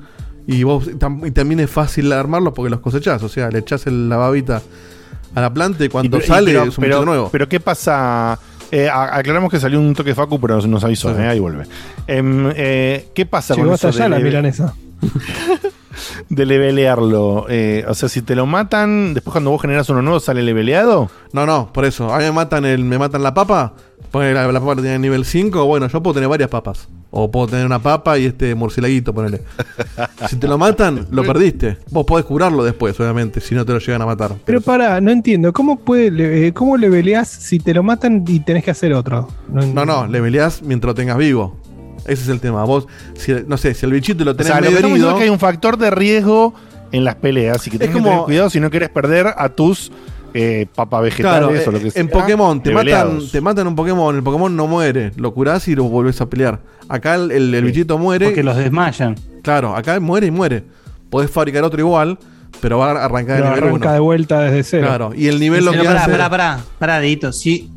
[0.47, 3.21] Y, vos, tam- y también es fácil armarlos porque los cosechás.
[3.23, 4.61] O sea, le echás el- la babita
[5.35, 7.29] a la planta y cuando Y pero- y sale pero- es un pero, nuevo.
[7.31, 8.39] Pero ¿qué pasa?
[8.71, 11.21] Eh, a- aclaramos que salió un toque Facu, pero nos avisó, Sí.
[11.21, 11.65] eh, ahí vuelve.
[12.07, 14.73] Em, eh, ¿Qué pasa Llegó con hasta eso allá de la milanesa.
[16.29, 17.45] de levelearlo?
[17.49, 21.09] Eh, o sea, si te lo matan, después cuando vos generas uno nuevo, ¿sale leveleado?
[21.33, 22.13] No, no, por eso.
[22.13, 23.73] A mí me matan, el, me matan la papa.
[24.11, 25.65] Ponele la, la papa tiene nivel 5.
[25.65, 26.87] Bueno, yo puedo tener varias papas.
[27.09, 29.41] O puedo tener una papa y este murcielaguito, ponele.
[30.29, 31.77] si te lo matan, lo perdiste.
[31.89, 34.31] Vos podés curarlo después, obviamente, si no te lo llegan a matar.
[34.45, 35.53] Pero para, no entiendo.
[35.53, 38.93] ¿Cómo puede le- eh, cómo le peleas si te lo matan y tenés que hacer
[38.93, 39.29] otro?
[39.49, 41.57] No, no, le peleás mientras lo tengas vivo.
[42.05, 42.63] Ese es el tema.
[42.65, 44.93] Vos, si, no sé, si el bichito lo O tenés sea, lo que medio herido.
[44.95, 46.53] diciendo es que hay un factor de riesgo
[46.91, 49.49] en las peleas y que tenés que como- tener cuidado si no quieres perder a
[49.49, 49.91] tus
[50.39, 52.01] eh, papa vegetales Claro, o lo que sea.
[52.01, 55.75] en Pokémon te matan, te matan un Pokémon, el Pokémon no muere, lo curás y
[55.75, 56.59] lo volvés a pelear.
[56.89, 58.27] Acá el, el- el bichito muere.
[58.27, 59.15] Porque los desmayan.
[59.41, 60.63] Claro, acá muere y muere.
[61.09, 62.17] Podés fabricar otro igual,
[62.61, 63.93] pero va a arrancar de Lo nivel arranca 1.
[63.93, 64.87] de vuelta desde cero.
[64.87, 66.11] Claro, y el nivel lo Pero que pará, hace.
[66.11, 67.31] pará, pará, pará, Dieguito.
[67.33, 67.69] Si,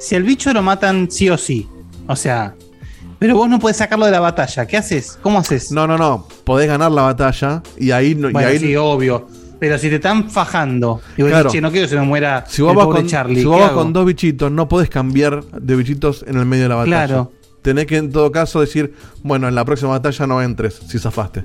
[0.00, 1.68] si el bicho lo matan sí o sí.
[2.06, 2.54] O sea.
[3.18, 4.64] Pero vos no podés sacarlo de la batalla.
[4.66, 5.18] ¿Qué haces?
[5.20, 5.70] ¿Cómo haces?
[5.72, 6.26] No, no, no.
[6.44, 8.30] Podés ganar la batalla y ahí no.
[8.30, 9.28] y ahí sí, obvio.
[9.60, 11.44] Pero si te están fajando y vos Claro.
[11.44, 13.40] decís, che, no quiero que se me muera si vos el vas, pobre con, Charlie.
[13.40, 16.64] si vos ¿qué vas con dos bichitos, no podés cambiar de bichitos en el medio
[16.64, 17.06] de la batalla.
[17.06, 17.32] Claro.
[17.62, 21.44] Tenés que en todo caso decir, bueno, en la próxima batalla no entres, si zafaste.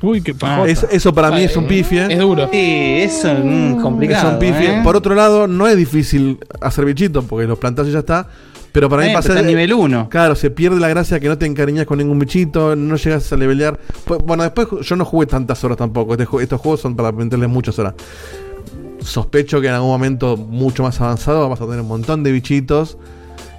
[0.00, 2.06] Uy, qué Ah, es- eso para mí es un pifie.
[2.12, 2.48] Es duro.
[2.52, 4.28] Sí, eso es mm, complicado.
[4.28, 4.78] Es un pifie.
[4.78, 4.80] ¿eh?
[4.84, 8.28] Por otro lado, no es difícil hacer bichitos porque los plantás y ya está.
[8.72, 10.08] Pero para mí Eh, pasa pero está en nivel 1.
[10.10, 13.36] Claro, se pierde la gracia que no te encariñas con ningún bichito, no llegas a
[13.36, 13.78] levelear.
[14.04, 16.14] Pues, bueno, después yo no jugué tantas horas tampoco.
[16.14, 17.94] Este estos juegos son para meterles muchas horas.
[19.00, 22.98] Sospecho que en algún momento mucho más avanzado vamos a tener un montón de bichitos.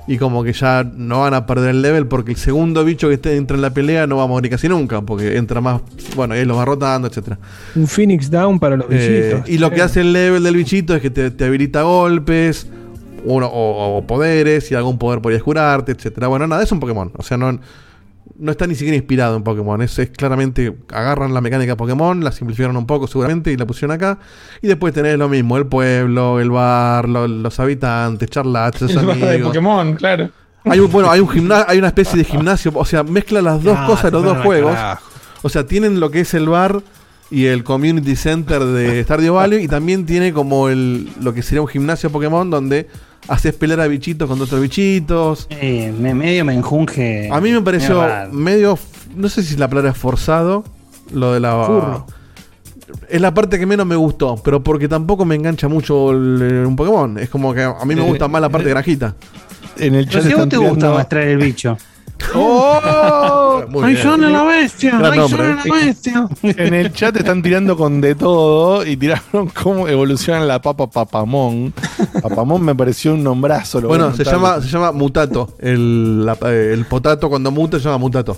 [0.07, 3.13] Y como que ya no van a perder el level porque el segundo bicho que
[3.15, 5.01] esté entra en la pelea no va a morir casi nunca.
[5.01, 5.81] Porque entra más,
[6.15, 7.37] bueno, él los va rotando, etcétera.
[7.75, 9.49] Un Phoenix Down para los Eh, bichitos.
[9.49, 12.67] y lo que hace el level del bichito es que te, te habilita golpes
[13.23, 16.27] uno, o, o poderes y algún poder podías curarte, etcétera.
[16.27, 17.11] Bueno, nada, es un Pokémon.
[17.17, 17.59] O sea, no,
[18.37, 19.81] no está ni siquiera inspirado en Pokémon.
[19.81, 23.65] Es, es claramente agarran la mecánica de Pokémon, la simplificaron un poco seguramente y la
[23.65, 24.19] pusieron acá.
[24.61, 28.51] Y después tenés lo mismo: el pueblo, el bar, lo- los habitantes, El
[29.05, 30.29] barra de Pokémon, claro.
[30.65, 33.63] hay un, bueno, hay un gimna- hay una especie de gimnasio, o sea, mezcla las
[33.63, 34.73] dos Ah, cosas, los dos juegos.
[34.73, 35.03] carajo.
[35.41, 36.81] O sea, tienen lo que es el bar
[37.31, 41.61] y el community center de Stardew Valley y también tiene como el lo que sería
[41.61, 42.87] un gimnasio Pokémon donde
[43.27, 45.47] haces pelear a bichitos contra otros bichitos.
[45.49, 47.29] Eh, me, medio me enjunge.
[47.31, 48.77] A mí me pareció medio
[49.15, 50.63] no sé si la palabra es forzado,
[51.11, 52.05] lo de la Furro.
[53.07, 56.75] Es la parte que menos me gustó, pero porque tampoco me engancha mucho el- un
[56.75, 57.17] Pokémon.
[57.19, 59.15] Es como que a mí me gusta más la parte de granjita.
[59.77, 61.77] En el Pero si a vos te gusta mostrar el bicho.
[62.35, 63.63] ¡Oh!
[63.69, 64.03] Muy ¡Ay, bien.
[64.05, 64.99] Sone la bestia!
[65.01, 65.55] ¡Ay, nombre, Sone eh.
[65.65, 66.27] la bestia!
[66.41, 71.73] En el chat están tirando con de todo y tiraron cómo evoluciona la papa papamón.
[72.21, 73.81] Papamón me pareció un nombrazo.
[73.81, 75.53] lo Bueno, se llama, se llama mutato.
[75.59, 78.37] El, la- el potato cuando muta se llama mutato.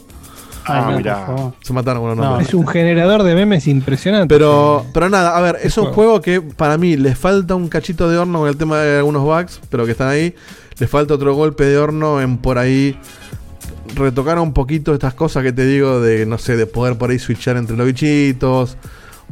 [0.65, 1.27] Ah, Ay, no, mirá.
[1.61, 2.47] Se mataron con No, nombres.
[2.49, 4.33] Es un generador de memes impresionante.
[4.33, 5.95] Pero, pero nada, a ver, es un juego.
[5.95, 9.23] juego que para mí le falta un cachito de horno con el tema de algunos
[9.23, 10.35] bugs, pero que están ahí.
[10.77, 12.97] Le falta otro golpe de horno en por ahí
[13.95, 17.19] retocar un poquito estas cosas que te digo de, no sé, de poder por ahí
[17.19, 18.77] switchar entre los bichitos.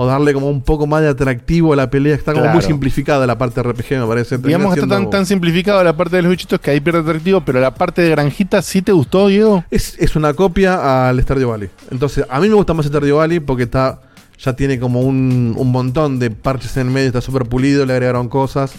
[0.01, 2.15] O darle como un poco más de atractivo a la pelea.
[2.15, 4.37] Está como muy simplificada la parte RPG, me parece.
[4.37, 7.01] Termina Digamos que está tan, tan simplificado la parte de los bichitos que ahí pierde
[7.01, 9.65] atractivo, pero la parte de granjita sí te gustó, Diego.
[9.69, 11.69] Es, es una copia al Stardew Valley.
[11.91, 13.99] Entonces, a mí me gusta más Stardew Valley porque está
[14.39, 17.93] ya tiene como un, un montón de parches en el medio, está súper pulido, le
[17.93, 18.71] agregaron cosas.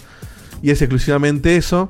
[0.63, 1.89] Y es exclusivamente eso.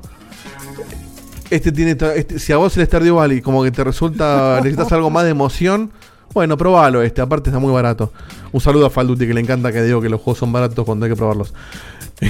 [1.54, 1.96] Este tiene.
[2.16, 4.56] este- si a vos el Stardew Valley como que te resulta.
[4.62, 5.90] necesitas algo más de emoción.
[6.32, 7.20] Bueno, probalo este.
[7.20, 8.12] Aparte está muy barato.
[8.52, 11.04] Un saludo a Falduti que le encanta que digo que los juegos son baratos cuando
[11.04, 11.52] hay que probarlos.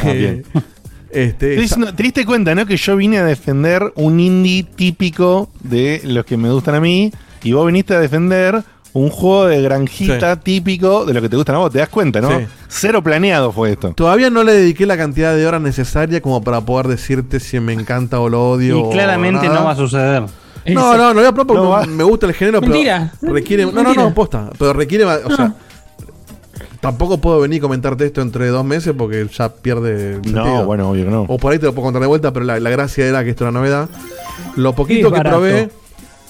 [0.02, 0.44] Ah, bien.
[1.10, 2.66] este, diciendo- te diste cuenta, ¿no?
[2.66, 7.12] Que yo vine a defender un indie típico de los que me gustan a mí.
[7.44, 8.62] Y vos viniste a defender
[8.94, 11.72] un juego de granjita típico de lo que te gustan a vos.
[11.72, 12.28] ¿Te das cuenta, no?
[12.38, 12.46] Sí.
[12.68, 13.92] Cero planeado fue esto.
[13.94, 17.72] Todavía no le dediqué la cantidad de horas necesaria como para poder decirte si me
[17.72, 18.78] encanta o lo odio.
[18.78, 19.60] Y o claramente nada.
[19.60, 20.22] no va a suceder.
[20.66, 21.86] No, no, no voy a probar porque No va.
[21.86, 23.12] me gusta el género, pero Mentira.
[23.22, 23.64] requiere.
[23.66, 24.02] No, no, Mentira.
[24.04, 24.50] no, posta.
[24.58, 25.04] Pero requiere.
[25.04, 25.54] O sea,
[26.80, 30.14] tampoco puedo venir y comentarte esto entre dos meses porque ya pierde.
[30.16, 30.66] el No, sentido.
[30.66, 31.22] bueno, obvio que no.
[31.28, 33.30] O por ahí te lo puedo contar de vuelta, pero la, la gracia era que
[33.30, 33.88] esto era novedad.
[34.56, 35.36] Lo poquito Sí, que barato.
[35.38, 35.70] probé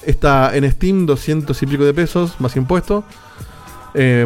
[0.06, 3.04] está en Steam, 200 y pico de pesos, más impuesto.
[3.94, 4.24] Eh,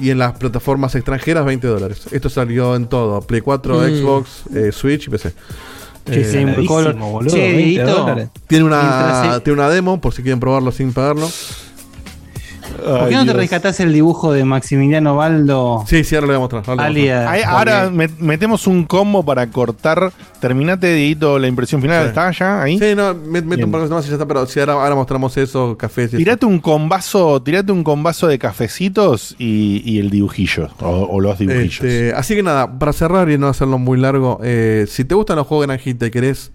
[0.00, 2.06] y en las plataformas extranjeras, 20 dólares.
[2.10, 3.80] Esto salió en todo: Play 4, Mm.
[3.98, 5.30] Xbox, eh, Switch y PC.
[5.30, 5.34] Sí,
[6.12, 8.28] Eh, boludo, Che, 20 Dieguito, dólares.
[8.46, 11.28] tiene una, tiene una demo por si quieren probarlo sin pagarlo.
[12.76, 15.84] ¿Por qué no te rescatás el dibujo de Maximiliano Baldo?
[15.86, 16.62] Sí, sí, ahora lo voy a mostrar.
[16.66, 17.34] ahora lo voy a alias- mostrar.
[17.34, 20.12] Ahí- ahora met- metemos un combo para cortar.
[20.40, 22.02] Terminate, Dieguito, la impresión final.
[22.04, 22.08] Sí.
[22.08, 22.78] ¿Está ya ahí?
[22.78, 24.74] Sí, no, me- meto un par de cosas más y ya está, pero sí, ahora,
[24.74, 26.18] ahora mostramos eso, cafés y eso.
[26.18, 30.68] Tirate un combazo, tirate un combazo de cafecitos y, y el dibujillo.
[30.80, 31.80] O, o los dibujillos.
[31.82, 35.36] Este, así que nada, para cerrar y no hacerlo muy largo, eh, si te gustan
[35.36, 36.52] los juegos de granjita y querés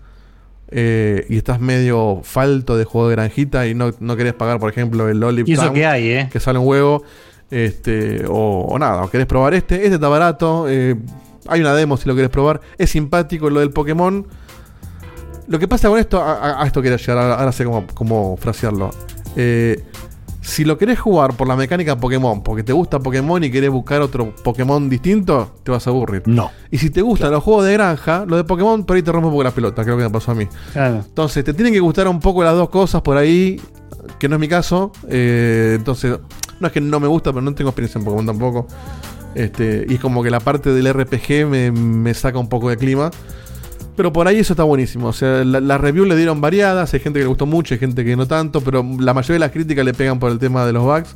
[0.71, 4.69] eh, y estás medio falto de juego de granjita y no, no querés pagar, por
[4.69, 6.29] ejemplo, el Olive Y eso Town, que hay, ¿eh?
[6.31, 7.03] que sale un huevo,
[7.49, 10.95] este, o, o nada, o querés probar este, este está barato, eh,
[11.47, 14.25] hay una demo si lo querés probar, es simpático lo del Pokémon.
[15.47, 18.91] Lo que pasa con esto, a, esto quería llegar, ahora, ahora sé cómo, cómo frasearlo.
[19.35, 19.83] Eh,
[20.41, 24.01] si lo querés jugar por la mecánica Pokémon, porque te gusta Pokémon y querés buscar
[24.01, 26.23] otro Pokémon distinto, te vas a aburrir.
[26.25, 26.51] No.
[26.71, 29.27] Y si te gustan los juegos de granja, lo de Pokémon por ahí te rompe
[29.27, 30.47] un poco las pelotas, creo que me pasó a mí.
[30.73, 31.03] Claro.
[31.07, 33.61] Entonces, te tienen que gustar un poco las dos cosas por ahí,
[34.19, 34.91] que no es mi caso.
[35.07, 36.19] Eh, entonces,
[36.59, 38.67] no es que no me gusta, pero no tengo experiencia en Pokémon tampoco.
[39.35, 42.77] Este, y es como que la parte del RPG me, me saca un poco de
[42.77, 43.11] clima.
[43.95, 45.07] Pero por ahí eso está buenísimo.
[45.07, 46.93] O sea, la- las reviews le dieron variadas.
[46.93, 48.61] Hay gente que le gustó mucho, hay gente que no tanto.
[48.61, 51.15] Pero la mayoría de las críticas le pegan por el tema de los bugs.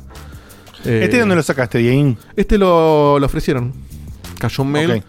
[0.84, 2.16] Eh, ¿Este dónde lo sacaste, Dieguín?
[2.36, 3.72] Este lo, lo ofrecieron.
[4.38, 5.02] Cayó un mail.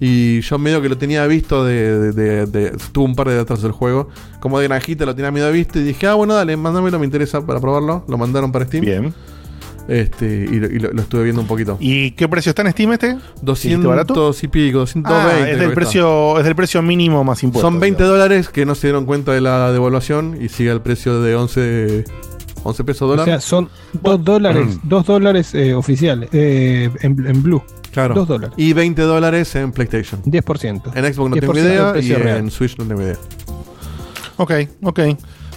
[0.00, 3.36] Y yo medio que lo tenía visto de, de, de- de- Tuvo un par de
[3.36, 4.08] datos del juego.
[4.40, 5.78] Como de granjita lo tenía medio visto.
[5.78, 8.04] Y dije, ah, bueno, dale, mándamelo, me interesa para probarlo.
[8.08, 8.84] Lo mandaron para Steam.
[8.84, 9.14] Bien.
[9.88, 11.76] Este, y, lo, y lo- lo estuve viendo un poquito.
[11.80, 13.16] ¿Y qué precio está en Steam este?
[13.42, 14.32] 200 barato?
[14.40, 15.10] y pico, 220.
[15.12, 17.46] Ah, es del, precio, es del precio mínimo más está.
[17.46, 17.66] impuesto.
[17.68, 21.20] Son 20 dólares que no se dieron cuenta de la devaluación y sigue el precio
[21.20, 22.04] de 11,
[22.62, 23.24] 11 pesos O dólar.
[23.26, 23.68] sea, son
[24.02, 27.62] 2 dólares, 2 dólares eh, oficiales eh, en, en Blue.
[27.90, 28.14] claro.
[28.14, 28.54] 2 dólares.
[28.56, 30.22] Y 20 dólares en PlayStation.
[30.22, 30.92] 10%.
[30.94, 32.50] En Xbox no tengo 10% del idea y precio en real.
[32.52, 33.16] Switch no tengo idea.
[34.36, 34.52] Ok,
[34.82, 35.00] ok.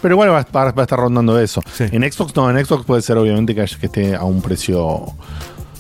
[0.06, 1.62] Pero igual va, va- va a estar rondando eso.
[1.80, 5.04] En Xbox no, en Xbox puede ser obviamente que, haya- que esté a un precio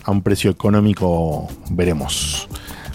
[0.04, 2.48] a un precio económico, veremos.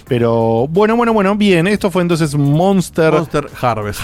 [0.09, 1.69] Pero bueno, bueno, bueno, bien.
[1.69, 4.01] Esto fue entonces Monster, Monster Harvest.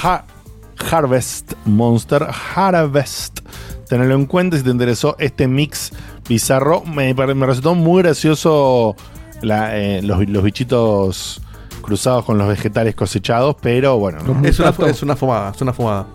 [0.88, 1.52] Harvest.
[1.64, 3.40] Monster Harvest.
[3.88, 5.92] Tenerlo en cuenta si te interesó este mix
[6.28, 6.82] bizarro.
[6.84, 8.94] Me, me resultó muy gracioso
[9.42, 11.40] la, eh, los, los bichitos
[11.82, 14.18] cruzados con los vegetales cosechados, pero bueno.
[14.22, 14.46] no.
[14.46, 16.06] Es una, es una fumada, es una fumada.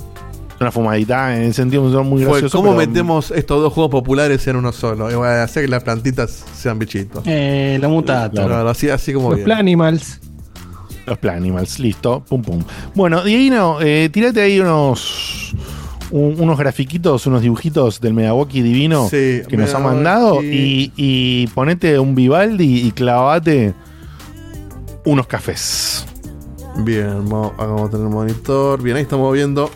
[0.62, 2.58] Una fumadita en ese sentido son muy Fue, gracioso.
[2.58, 5.10] ¿Cómo pero- metemos estos dos juegos populares en uno solo?
[5.12, 7.24] Y bueno, hacer que las plantitas sean bichitos.
[7.26, 8.46] Eh, la mutato.
[8.46, 9.46] Claro, así, así como Los bien.
[9.46, 10.20] Planimals.
[11.08, 12.64] Los Planimals, listo, pum pum.
[12.94, 15.54] Bueno, Dieguino, eh, tirate ahí unos
[16.12, 21.48] un- unos grafiquitos, unos dibujitos del Medawoki divino Sí, que nos ha mandado y, y
[21.56, 23.74] ponete un Vivaldi y clavate
[25.06, 26.06] unos cafés.
[26.84, 28.82] Bien, vamos, vamos a tener el monitor.
[28.84, 29.72] Bien, ahí estamos viendo.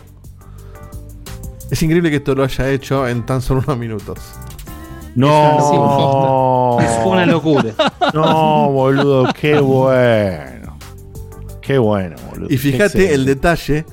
[1.70, 4.18] Es increíble que esto lo haya hecho en tan solo unos minutos.
[5.14, 7.72] No, Es una locura.
[8.14, 10.76] No, boludo, qué bueno.
[11.60, 12.48] Qué bueno, boludo.
[12.50, 13.84] Y fíjate el detalle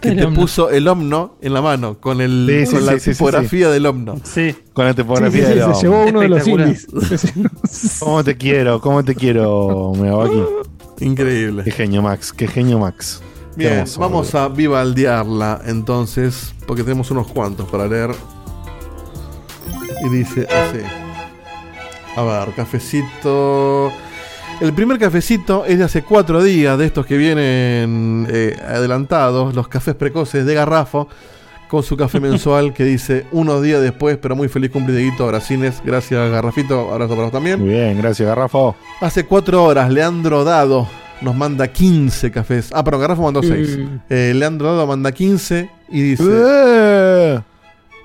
[0.00, 0.40] que El te omno.
[0.40, 3.70] puso el omno en la mano con, el, Sí, con sí, la sí, sí, tipografía
[3.70, 4.16] del omno.
[4.22, 4.54] Sí.
[4.74, 6.86] Con la tipografía Sí, sí, de sí, se llevó uno de los indies.
[8.00, 8.80] ¿Cómo te quiero?
[8.80, 10.42] ¿Cómo te quiero, Medawoki?
[11.00, 11.64] Increíble.
[11.64, 12.32] Qué genio, Max.
[12.32, 13.22] Qué genio, Max.
[13.56, 18.10] Bien, hermoso, vamos a vivaldearla entonces, porque tenemos unos cuantos para leer.
[20.04, 20.80] Y dice así.
[22.16, 23.90] A ver, cafecito.
[24.60, 29.68] El primer cafecito es de hace cuatro días, de estos que vienen eh, adelantados, los
[29.68, 31.08] cafés precoces de Garrafo,
[31.68, 35.82] con su café mensual que dice unos días después, pero muy feliz cumpleaños, Abracines.
[35.82, 36.92] Gracias, Garrafito.
[36.92, 37.60] Abrazo para vos también.
[37.60, 38.76] Muy bien, gracias, Garrafo.
[39.00, 40.86] Hace cuatro horas, Leandro Dado
[41.20, 42.70] nos manda 15 cafés.
[42.74, 43.78] Ah, pero Garrafo mandó 6.
[43.78, 44.12] Mm.
[44.38, 47.40] Leandro Dado manda 15 y dice: Eh.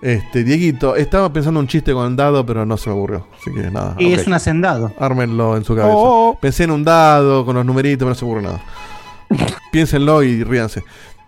[0.02, 3.28] Este, Dieguito, estaba pensando un chiste con dado, pero no se me ocurrió.
[3.40, 3.96] Así que nada.
[4.00, 4.92] Y es un hacendado.
[4.98, 5.96] Ármenlo en su cabeza.
[5.96, 6.38] Oh.
[6.42, 8.62] Pensé en un dado con los numeritos, pero no se me ocurre nada.
[9.72, 10.84] Piénsenlo y ríanse.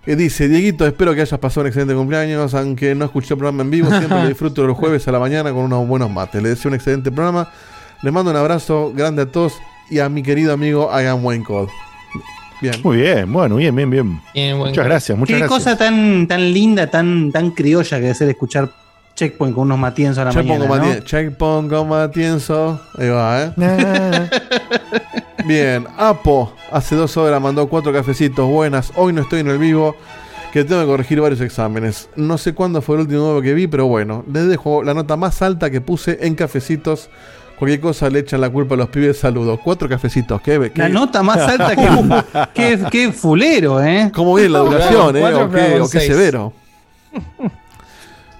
[0.07, 3.61] Eh, dice, Dieguito, espero que hayas pasado un excelente cumpleaños, aunque no escuché el programa
[3.61, 6.41] en vivo, siempre lo disfruto los jueves a la mañana con unos buenos mates.
[6.41, 7.49] Le deseo un excelente programa.
[8.01, 9.53] Les mando un abrazo grande a todos
[9.89, 11.69] y a mi querido amigo Ian Wayne Code.
[12.61, 12.75] Bien.
[12.83, 14.19] Muy bien, bueno, bien, bien, bien.
[14.57, 15.59] Muchas gracias, muchas Qué gracias.
[15.59, 18.69] cosa tan, tan linda, tan, tan criolla que debe ser escuchar
[19.15, 20.69] Checkpoint con unos matienzos a la Checkpoint mañana.
[20.69, 20.93] con ¿no?
[20.95, 22.81] Matien- Checkpoint con Matienzo.
[22.97, 23.51] Ahí va, ¿eh?
[25.45, 28.93] Bien, Apo, hace dos horas mandó cuatro cafecitos buenas.
[28.95, 29.95] Hoy no estoy en el vivo,
[30.53, 32.09] que tengo que corregir varios exámenes.
[32.15, 35.17] No sé cuándo fue el último nuevo que vi, pero bueno, les dejo la nota
[35.17, 37.09] más alta que puse en cafecitos.
[37.57, 39.17] Cualquier cosa le echan la culpa a los pibes.
[39.17, 39.59] Saludos.
[39.63, 40.41] Cuatro cafecitos.
[40.41, 42.49] ¿Qué, qué- La nota más alta que.
[42.53, 44.11] qué, qué fulero, ¿eh?
[44.13, 45.23] ¿Cómo viene la educación, eh?
[45.33, 46.53] ¿O qué, o qué severo?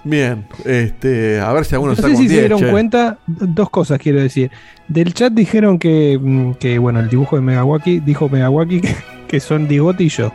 [0.06, 2.70] Bien, este, a ver si alguno No sé si se 10, dieron che.
[2.72, 4.52] cuenta, dos cosas quiero decir.
[4.90, 8.96] Del chat dijeron que, mm, que bueno, el dibujo de Megawaki, dijo Megawaki que,
[9.30, 10.34] que son Digote y yo.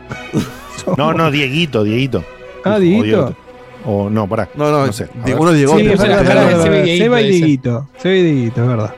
[0.97, 2.25] No, no, Dieguito, Dieguito.
[2.65, 3.37] Ah, Dieguito.
[3.91, 4.51] O no, pará.
[4.55, 5.09] No, no, sé.
[5.25, 5.41] Di- ver.
[5.41, 7.31] uno Diegote, Sí, Seba y.
[7.31, 7.89] Dieguito.
[7.97, 8.95] Seba y Dieguito, es verdad.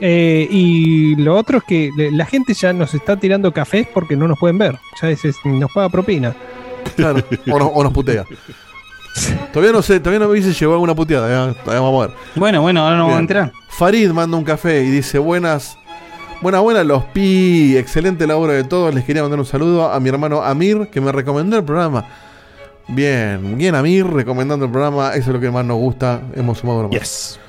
[0.00, 4.26] Eh, y lo otro es que la gente ya nos está tirando cafés porque no
[4.26, 4.76] nos pueden ver.
[5.00, 6.34] Ya es, es- nos paga propina.
[6.96, 7.22] Claro,
[7.52, 8.24] o, nos, o nos putea.
[9.52, 12.16] Todavía no sé, todavía no me dice llegó alguna puteada, ya, todavía vamos a ver.
[12.34, 13.52] Bueno, bueno, ahora no vamos a entrar.
[13.68, 15.78] Farid manda un café y dice buenas,
[16.40, 20.08] buenas, buenas los pi, excelente labor de todos, les quería mandar un saludo a mi
[20.08, 22.04] hermano Amir que me recomendó el programa.
[22.88, 26.80] Bien, bien Amir recomendando el programa, eso es lo que más nos gusta, hemos sumado
[26.80, 26.98] uno más.
[27.00, 27.40] Yes.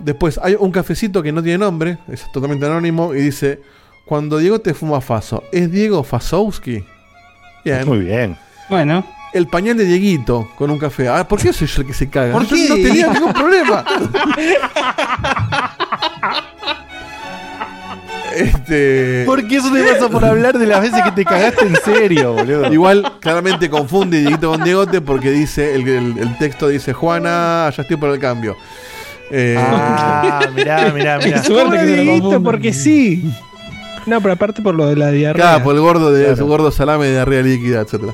[0.00, 3.60] Después hay un cafecito que no tiene nombre, es totalmente anónimo y dice,
[4.04, 6.84] cuando Diego te fuma Faso, ¿es Diego Fasowski?
[7.64, 7.86] Bien.
[7.86, 8.36] Muy bien.
[8.68, 9.04] Bueno.
[9.32, 11.08] El pañal de Dieguito con un café.
[11.08, 12.34] Ah, ¿por qué soy yo el que se caga?
[12.34, 12.68] ¿Por Yo qué?
[12.68, 13.82] no tenía ningún problema.
[18.36, 19.22] Este.
[19.26, 22.72] Porque eso te pasa por hablar de las veces que te cagaste en serio, boludo.
[22.72, 27.82] Igual, claramente confunde Dieguito con Diegote porque dice, el, el- el texto dice, Juana, ya
[27.82, 28.56] estoy por el cambio.
[29.30, 31.42] Eh, Ah, mirá, mirá, mirá.
[31.42, 33.32] Suerte que Dieguito, porque sí.
[34.06, 35.42] No, pero aparte por lo de la diarrea.
[35.44, 36.36] Claro, por el gordo de Claro.
[36.36, 38.12] su gordo salame de diarrea líquida, etcétera.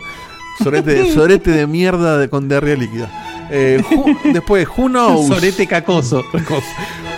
[0.63, 3.11] Sorete, sorete de mierda de- con diarrea líquida.
[3.51, 3.83] Eh,
[4.33, 5.27] después, Who knows?
[5.29, 6.23] Sorete cacoso.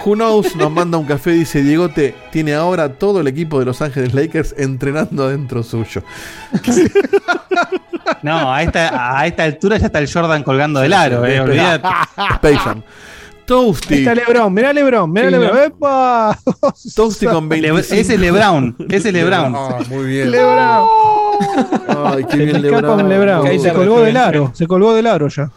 [0.05, 3.83] Who knows nos manda un café, dice Diegote, tiene ahora todo el equipo de Los
[3.83, 6.03] Ángeles Lakers entrenando adentro suyo.
[8.23, 11.41] No, a esta, a esta altura ya está el Jordan colgando del aro, eh.
[11.41, 11.89] Olvidate.
[12.35, 12.83] Space Jam.
[13.47, 13.95] Toasty.
[13.95, 15.55] Ahí está Lebron, mirá Lebron, mirá Sí, Lebron.
[15.57, 15.63] ¿no?
[15.63, 16.39] ¡Epa!
[16.95, 17.95] Toasty con Le- 25.
[17.95, 18.77] ese es LeBron.
[18.91, 19.55] Ese es LeBron.
[19.57, 20.31] Ah, muy bien.
[20.31, 20.87] Lebron.
[22.07, 23.09] Ay, qué bien Lebron.
[23.09, 23.61] Lebron.
[23.61, 25.51] Se colgó del aro, se colgó del aro ya.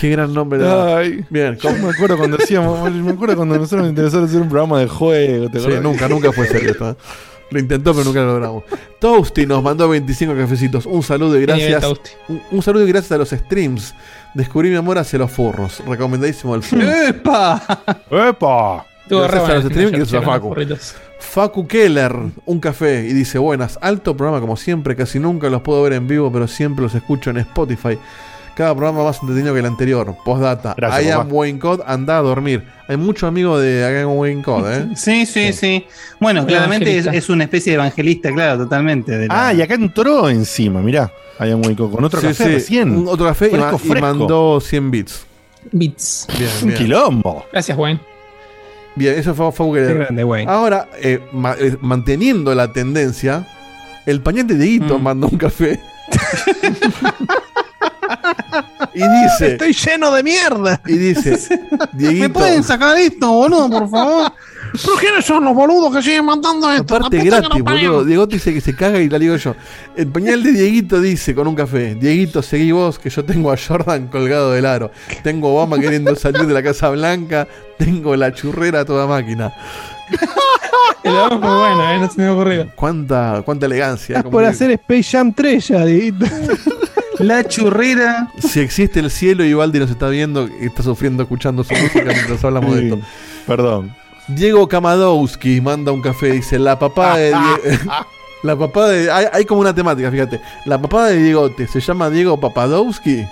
[0.00, 0.66] Qué gran nombre.
[0.66, 4.48] Ay, Bien, yo me acuerdo cuando decíamos, me acuerdo cuando nosotros nos interesó hacer un
[4.48, 6.90] programa de juego, ¿te Sí, nunca, nunca fue serio esto.
[6.90, 6.94] ¿eh?
[7.50, 8.64] Lo intentó, pero nunca lo logramos.
[8.98, 10.86] Toasty nos mandó 25 cafecitos.
[10.86, 11.84] Un saludo y gracias.
[12.28, 13.94] Un, un saludo y gracias a los streams.
[14.32, 15.82] Descubrí mi amor hacia los furros.
[15.86, 16.82] Recomendadísimo el furro.
[16.82, 17.82] ¡Epa!
[18.10, 18.86] ¡Epa!
[19.02, 20.56] Estuvo Gracias a los es a Facu.
[21.18, 22.16] Facu Keller,
[22.46, 26.06] un café, y dice, buenas, alto programa como siempre, casi nunca los puedo ver en
[26.06, 27.98] vivo, pero siempre los escucho en Spotify.
[28.60, 30.14] Cada programa más entretenido que el anterior.
[30.22, 30.74] Postdata.
[30.76, 31.28] Gracias, I am.
[31.32, 32.62] Wayne Code, anda a dormir.
[32.88, 34.88] Hay muchos amigos de I am Wayne Code, ¿eh?
[34.96, 35.86] Sí, sí, sí.
[36.20, 39.16] Bueno, claramente es, una especie de evangelista, claro, totalmente.
[39.16, 41.10] de la- Ah, y acá entró encima, mirá.
[41.38, 42.90] Hay un hueco con otro Sí, café sí, recién.
[42.94, 45.26] un- otro café y Fresco, mandó 100 bits.
[45.72, 45.94] Bien,
[46.62, 47.46] Un quilombo.
[47.52, 48.00] Gracias, Wayne.
[48.94, 50.52] Bien, eso fue Facu Qué grande, Wayne.
[50.52, 53.48] Ahora, eh, ma- eh, manteniendo la tendencia,
[54.04, 55.02] el pañete de Guito Mm.
[55.02, 55.80] mandó un café.
[58.94, 60.80] y dice, Estoy lleno de mierda.
[60.86, 61.38] y dice,
[61.92, 64.32] Dieguito, ¿Me pueden sacar esto, boludo, por favor?
[64.72, 66.94] ¿Pero quiénes son los boludos que siguen mandando esto?
[66.96, 68.04] aparte gratis, boludo.
[68.04, 69.54] Diego dice que se caga y la digo yo.
[69.96, 73.56] El pañal de Dieguito dice con un café, Dieguito, seguí vos, que yo tengo a
[73.56, 74.90] Jordan colgado del aro.
[75.22, 77.48] Tengo a Obama queriendo salir de la Casa Blanca.
[77.78, 79.52] Tengo la churrera a toda máquina.
[81.02, 82.66] El bueno, eh, no se me ocurrido.
[82.76, 84.18] Cuánta, cuánta elegancia.
[84.18, 86.26] Estás por hacer Space Jam 3 ya, Dieguito.
[87.20, 88.30] La churrera.
[88.38, 92.04] Si existe el cielo y Valdi nos está viendo y está sufriendo escuchando su música
[92.04, 93.00] mientras hablamos de esto.
[93.46, 93.94] Perdón.
[94.28, 97.32] Diego Kamadowski manda un café, dice, la papada de
[98.42, 99.10] La papada de...
[99.10, 100.40] Hay, hay como una temática, fíjate.
[100.64, 103.24] La papada de Diegote se llama Diego Papadowski.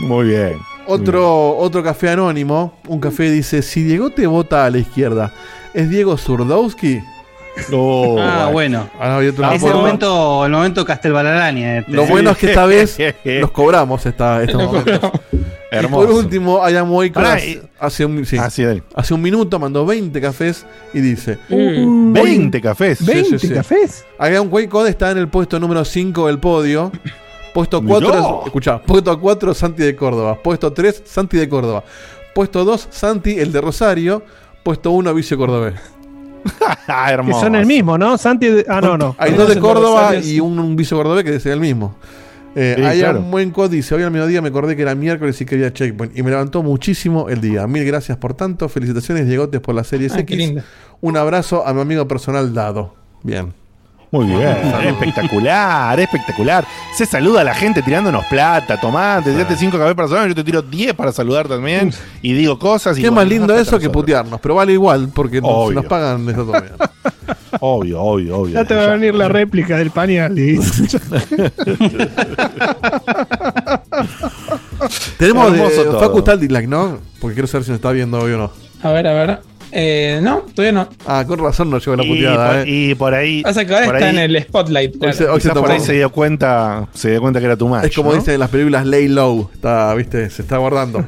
[0.00, 0.58] Muy bien.
[0.86, 5.32] Otro, otro café anónimo, un café dice, si Diegote vota a la izquierda,
[5.72, 7.00] ¿es Diego Zurdowski?
[7.72, 8.88] Oh, ah, bueno.
[8.98, 11.78] Ah, Es el momento, el momento Castelbalaraña.
[11.78, 11.92] Este.
[11.92, 12.98] Lo bueno es que esta vez
[13.40, 15.12] nos cobramos esta, este momento.
[15.32, 16.06] Y Hermoso.
[16.06, 17.32] por último, Ayam Waker Pará,
[17.80, 18.46] hace, y- un, sí, Ah,
[18.94, 22.12] hace un minuto mandó 20 cafés y dice: Mm.
[22.12, 22.98] 20 cafés.
[22.98, 23.48] Sí, sí, 20 sí.
[23.50, 24.04] cafés.
[24.18, 26.92] Ayam Waker está en el puesto número 5 del podio.
[27.52, 27.98] Puesto Mirá.
[28.00, 31.84] 4, escuchá, puesto 4 Santi de Córdoba, puesto 3 Santi de Córdoba,
[32.34, 34.22] puesto 2 Santi el de Rosario,
[34.64, 35.74] puesto 1 Vicio Cordobés.
[36.88, 38.18] Ah, Que son el mismo, ¿no?
[38.18, 38.46] Santi.
[38.46, 39.16] de- Ah, no, no.
[39.18, 41.94] Hay dos de Córdoba y un, un Vicio Cordobés que es el mismo.
[42.56, 43.18] Eh, Sí, hay claro.
[43.18, 46.16] un buen code dice, hoy al mediodía me acordé que era miércoles y quería checkpoint.
[46.16, 47.66] Y me levantó muchísimo el día.
[47.66, 48.68] Mil gracias por tanto.
[48.68, 50.36] Felicitaciones, Diegotes, por la serie Ay, qué X.
[50.36, 50.62] lindo.
[51.00, 52.94] Un abrazo a mi amigo personal Dado.
[53.22, 53.52] Bien.
[54.14, 56.64] Muy bien, espectacular, espectacular.
[56.96, 60.34] Se saluda a la gente tirándonos plata, tomá, te tiraste 5 cafés para saludar, yo
[60.36, 61.92] te tiro 10 para saludar también
[62.22, 62.96] y digo cosas.
[62.96, 66.42] Y Qué más lindo eso que putearnos, pero vale igual, porque nos- nos pagan está
[66.42, 66.72] todo bien.
[67.60, 68.54] Obvio, obvio, obvio.
[68.54, 70.38] Ya te va a venir la réplica del pañal.
[70.38, 70.58] y-
[75.18, 76.00] Tenemos Hermoso de todo.
[76.00, 76.98] Facu está el dislike, ¿no?
[77.20, 78.50] Porque quiero saber si nos está viendo hoy o no.
[78.82, 79.40] A ver, a ver.
[79.76, 80.88] Eh, no, todavía no.
[81.04, 82.64] Ah, con razón no llegó la puteada, por, eh.
[82.66, 83.42] y por ahí.
[83.42, 84.94] Pasa que ahora está ahí- en el spotlight.
[85.02, 85.34] Hoy se, claro.
[85.34, 87.86] hoy se por ahí se dio cuenta, se dio cuenta que era tu match.
[87.86, 88.16] Es como ¿no?
[88.16, 89.50] dicen en las películas Lay Low.
[89.52, 91.04] Está, viste, se está guardando.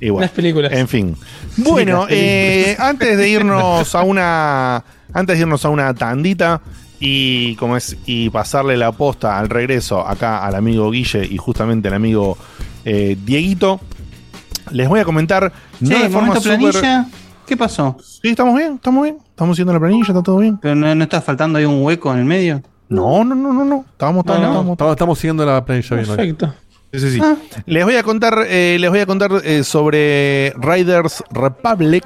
[0.00, 0.72] Las películas.
[0.72, 1.16] En fin.
[1.56, 4.84] Bueno, eh, antes de irnos a una.
[5.14, 6.60] Antes de irnos a una tandita
[7.00, 11.88] y como es y pasarle la posta al regreso acá al amigo Guille y justamente
[11.88, 12.36] al amigo
[12.84, 13.80] eh, Dieguito,
[14.72, 15.50] les voy a comentar
[15.80, 17.06] no Che, de forma súper- planilla.
[17.46, 17.96] ¿Qué pasó?
[18.02, 19.18] Sí, estamos bien, estamos bien.
[19.28, 20.58] Estamos haciendo la planilla, está todo bien.
[20.58, 22.62] ¿Pero no, no está faltando ahí un hueco en el medio?
[22.88, 23.84] No, no, no, no, no.
[23.92, 24.48] Estamos, estamos, No, no.
[24.52, 26.06] estamos, Estamos, estamos siguiendo la planilla bien.
[26.08, 26.54] Perfecto.
[26.92, 27.20] Sí, sí.
[27.22, 27.36] Ah.
[27.66, 32.04] Les voy a contar, eh, les voy a contar eh, sobre Riders Republic,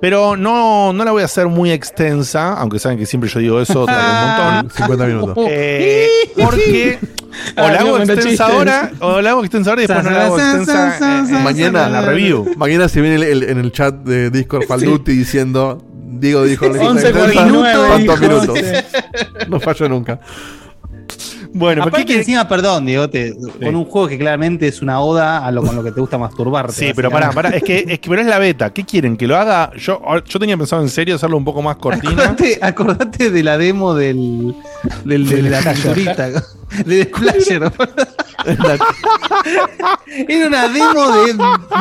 [0.00, 3.60] pero no, no la voy a hacer muy extensa, aunque saben que siempre yo digo
[3.60, 3.90] eso, un
[4.62, 4.70] montón.
[4.76, 5.36] 50 minutos.
[5.50, 6.08] Eh,
[6.42, 6.98] porque
[7.56, 10.38] o la hago extensa ahora, o la hago extensa ahora y después no la hago
[10.38, 12.52] extensa eh, eh, Mañana en la review.
[12.56, 16.80] Mañana se viene el- el- en el chat de Discord Falduti diciendo Diego dijo la
[16.82, 18.58] 11, extensa, 49, ¿Cuántos dijo, minutos?
[18.58, 19.46] sí.
[19.48, 20.20] No fallo nunca.
[21.52, 24.82] Bueno, ¿por Aparte qué quiere- encima, perdón, Diego, te- con un juego que claramente es
[24.82, 26.72] una oda a lo con lo que te gusta masturbarte.
[26.72, 28.72] Sí, pero pará, pará, es que, es que pero es la beta.
[28.72, 29.16] ¿Qué quieren?
[29.16, 29.72] ¿Que lo haga?
[29.76, 32.12] Yo, yo tenía pensado en serio hacerlo un poco más cortina.
[32.12, 34.54] Acordate, acordate de la demo del,
[35.04, 36.30] del, de la cinturita.
[36.84, 37.70] De Splasher.
[40.28, 41.34] Era una demo de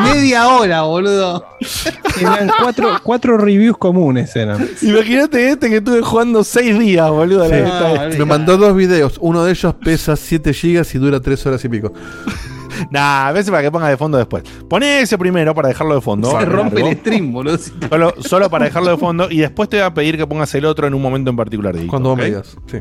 [0.03, 1.45] media hora, boludo.
[2.19, 4.35] Eran cuatro, cuatro reviews comunes.
[4.35, 4.67] Eran.
[4.81, 7.45] Imagínate este que estuve jugando seis días, boludo.
[7.45, 7.51] Sí.
[7.51, 8.17] la beta esta.
[8.17, 9.17] Me mandó dos videos.
[9.21, 11.93] Uno de ellos pesa 7 gigas y dura 3 horas y pico.
[12.91, 14.41] Nah, a veces para que ponga de fondo después.
[14.69, 16.31] Poné ese primero para dejarlo de fondo.
[16.31, 16.89] Se rompe largo.
[16.91, 17.57] el stream, boludo.
[17.89, 19.27] Solo, solo para dejarlo de fondo.
[19.29, 21.75] Y después te voy a pedir que pongas el otro en un momento en particular.
[21.87, 22.21] Cuando vos ¿ok?
[22.21, 22.55] me digas.
[22.67, 22.77] Sí.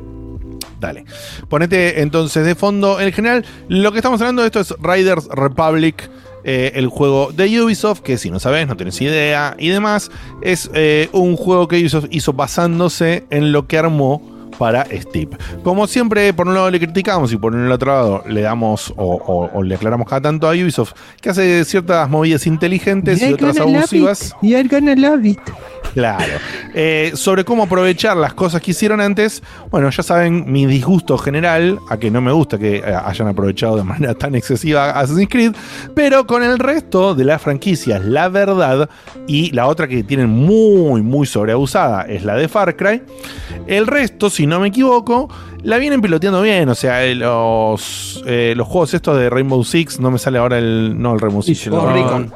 [0.81, 1.05] Dale.
[1.49, 3.01] Ponete entonces de fondo.
[3.01, 6.09] En general, lo que estamos hablando de esto es Riders Republic.
[6.45, 10.11] eh, el juego de Ubisoft, que si no sabes, no tenés idea y demás,
[10.41, 14.23] es eh, un juego que Ubisoft hizo basándose en lo que armó
[14.59, 15.35] para Steep.
[15.63, 19.15] Como siempre, por un lado le criticamos y por el otro lado le damos o,
[19.15, 23.59] o- o le aclaramos cada tanto a Ubisoft que hace ciertas movidas inteligentes y otras
[23.59, 24.35] abusivas.
[24.43, 25.39] You're gonna love it.
[25.95, 26.23] Claro.
[26.75, 31.79] Eh, sobre cómo aprovechar las cosas que hicieron antes, bueno, ya saben mi disgusto general,
[31.89, 35.53] a que no me gusta que eh, hayan aprovechado de manera tan excesiva Assassin's Creed,
[35.95, 38.89] pero con el resto de las franquicias, la verdad,
[39.27, 43.03] y la otra que tienen muy, muy sobreabusada es la de Far Cry,
[43.67, 45.29] el resto, si no me equivoco,
[45.63, 50.11] la vienen piloteando bien, o sea, los, eh, los juegos estos de Rainbow Six, no
[50.11, 52.33] me sale ahora el, no el Rainbow Six, Recon,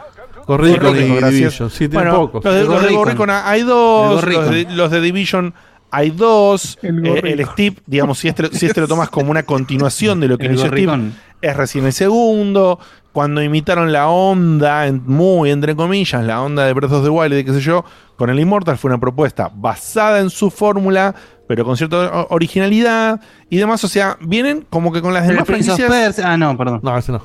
[1.17, 1.33] gracias.
[1.33, 1.71] Division.
[1.71, 2.45] Sí, Bueno, pocos.
[2.45, 3.09] Los de, los de Recon.
[3.09, 4.27] Recon hay dos, los de,
[4.63, 4.77] Recon.
[4.77, 5.55] los de Division
[5.91, 6.79] hay dos.
[6.83, 7.47] El Eh, el.
[7.47, 10.59] Steep, digamos, si este, si este lo tomas como una continuación de lo que El
[10.59, 11.15] Steep, Recon.
[11.41, 12.79] es recién el segundo.
[13.13, 17.35] Cuando imitaron la onda, en- muy entre comillas, la onda de Breath of the Wild
[17.35, 17.85] y de qué sé yo,
[18.17, 21.15] con el Immortal fue una propuesta basada en su fórmula,
[21.53, 23.21] pero con cierta originalidad
[23.51, 23.85] y demás.
[23.85, 25.79] O sea, vienen como que con las demás franquicias.
[25.79, 26.81] Persia- Ah, no, perdón.
[26.83, 27.23] No, ese no.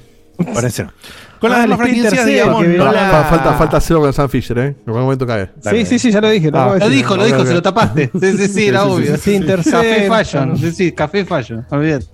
[0.53, 0.91] Parece no.
[1.39, 4.65] Con las Ah, demás franquicias, digamos, Falta, falta cero con Sam Fisher, ¿eh?
[4.65, 5.49] En cualquier momento cae.
[5.61, 6.49] Sí, sí, sí, ya lo dije.
[6.51, 6.61] lo Ah.
[6.63, 8.09] acabo de Lo dijo, lo dijo, se lo tapaste.
[8.19, 9.15] Sí, sí, sí, era obvio.
[9.17, 10.49] sí, Café Fashion.
[10.49, 10.57] no.
[10.57, 11.65] Sí, sí, Café Fashion.
[11.69, 12.07] Olvídate.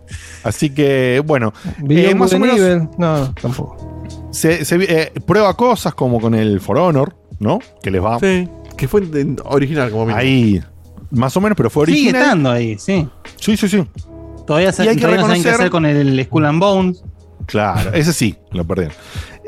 [0.44, 1.52] Así que, bueno,
[1.90, 2.90] eh, más o and menos.
[2.98, 4.06] No, tampoco.
[4.32, 7.60] se, eh, prueba cosas como con el For Honor, ¿no?
[7.82, 8.48] Que les va Sí.
[8.78, 9.02] Que fue
[9.46, 10.20] original como mínimo.
[10.20, 10.62] ahí,
[11.14, 12.22] más o menos, pero fue Sigue original.
[12.22, 13.08] estando ahí, sí.
[13.40, 13.88] Sí, sí, sí.
[14.46, 16.60] Todavía, se, Y hay que todavía no saben qué reconocer- hacer con el Skull and
[16.60, 17.04] Bones.
[17.46, 18.96] Claro, ese sí, lo perdieron.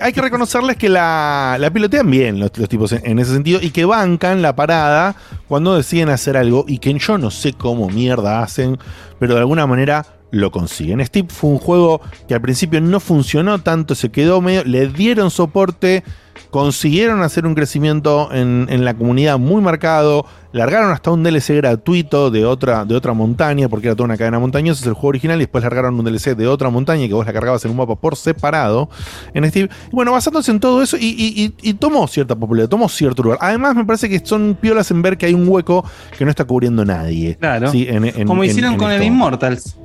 [0.01, 3.59] Hay que reconocerles que la, la pilotean bien los, los tipos en, en ese sentido
[3.61, 5.15] y que bancan la parada
[5.47, 8.77] cuando deciden hacer algo y que yo no sé cómo mierda hacen,
[9.19, 11.05] pero de alguna manera lo consiguen.
[11.05, 15.31] Steep fue un juego que al principio no funcionó tanto, se quedó medio, le dieron
[15.31, 16.03] soporte,
[16.49, 22.31] consiguieron hacer un crecimiento en, en la comunidad muy marcado, largaron hasta un DLC gratuito
[22.31, 25.37] de otra, de otra montaña, porque era toda una cadena montañosa, es el juego original,
[25.37, 27.95] y después largaron un DLC de otra montaña que vos la cargabas en un mapa
[27.95, 28.89] por separado
[29.33, 29.69] en Steep.
[29.91, 33.23] Y bueno, basándose en todo eso, y, y- y- y tomó cierta popularidad, tomó cierto
[33.23, 33.37] lugar.
[33.41, 35.85] Además, me parece que son piolas en ver que hay un hueco
[36.17, 37.35] que no está cubriendo nadie.
[37.39, 37.69] Claro.
[37.71, 39.01] Sí, en- en- Como hicieron con el.
[39.03, 39.77] Immortals.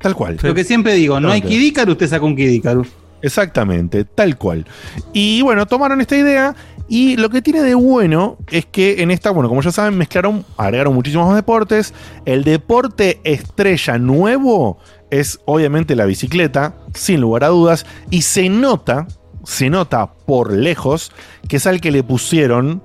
[0.00, 0.38] Tal cual.
[0.42, 1.58] Lo que siempre digo, no hay Exactamente.
[1.60, 2.88] Kid Icarus, usted saca un Kid Icarus.
[3.22, 4.66] Exactamente, tal cual.
[5.12, 6.54] Y bueno, tomaron esta idea
[6.88, 10.44] y lo que tiene de bueno es que en esta, bueno, como ya saben, mezclaron,
[10.56, 11.94] agregaron muchísimos más deportes.
[12.24, 14.78] El deporte estrella nuevo
[15.10, 19.06] es obviamente la bicicleta, sin lugar a dudas, y se nota,
[19.44, 21.12] se nota por lejos
[21.48, 22.82] que es al que le pusieron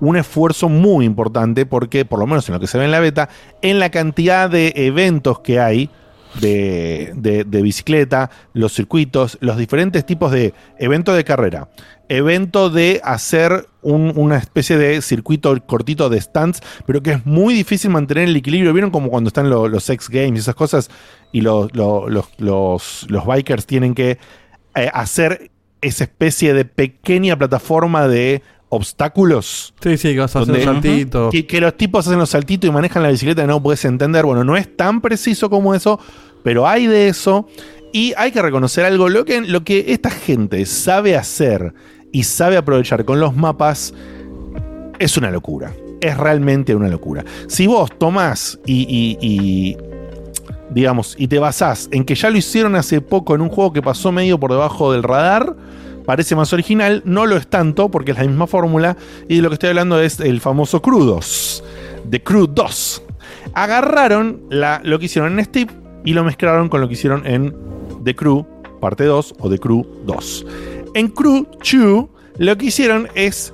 [0.00, 3.00] un esfuerzo muy importante porque, por lo menos en lo que se ve en la
[3.00, 3.28] beta,
[3.62, 5.90] en la cantidad de eventos que hay
[6.40, 11.68] de, de- bicicleta, los circuitos, los diferentes tipos de evento de carrera,
[12.08, 17.54] evento de hacer un- una especie de circuito cortito de stands, pero que es muy
[17.54, 18.72] difícil mantener el equilibrio.
[18.72, 20.90] ¿Vieron como cuando están lo- los X Games y esas cosas?
[21.32, 24.18] Y los, lo- los, los, los bikers tienen que
[24.74, 25.50] eh, hacer
[25.80, 28.42] esa especie de pequeña plataforma de
[28.76, 29.74] obstáculos.
[29.80, 31.30] Sí, sí, que vas a hacer Donde- un saltito.
[31.30, 34.24] Que, que los tipos hacen los saltitos y manejan la bicicleta y no puedes entender.
[34.24, 35.98] Bueno, no es tan preciso como eso,
[36.42, 37.48] pero hay de eso.
[37.92, 39.08] Y hay que reconocer algo.
[39.08, 41.72] Lo que, lo que esta gente sabe hacer
[42.12, 43.92] y sabe aprovechar con los mapas
[44.98, 45.72] es una locura.
[46.00, 47.24] Es realmente una locura.
[47.48, 49.76] Si vos tomás y, y- y,
[50.70, 53.82] digamos, y te basás en que ya lo hicieron hace poco en un juego que
[53.82, 55.54] pasó medio por debajo del radar,
[56.06, 58.96] parece más original, no lo es tanto porque es la misma fórmula
[59.28, 61.64] y de lo que estoy hablando es el famoso 2,
[62.04, 63.02] de 2.
[63.54, 65.70] Agarraron la- lo que hicieron en Steep
[66.04, 67.54] y lo mezclaron con lo que hicieron en
[68.04, 68.46] The Crew
[68.80, 70.46] parte 2 o The Crew 2.
[70.94, 72.06] En Crew 2
[72.38, 73.52] lo que hicieron es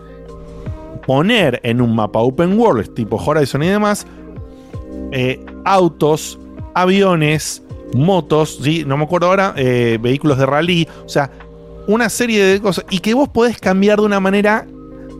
[1.07, 4.07] poner en un mapa open world tipo Horizon y demás
[5.13, 6.39] eh, autos,
[6.75, 7.63] aviones,
[7.95, 8.85] motos, ¿sí?
[8.87, 11.31] no me acuerdo ahora, eh, vehículos de rally, o sea,
[11.87, 14.67] una serie de cosas y que vos podés cambiar de una manera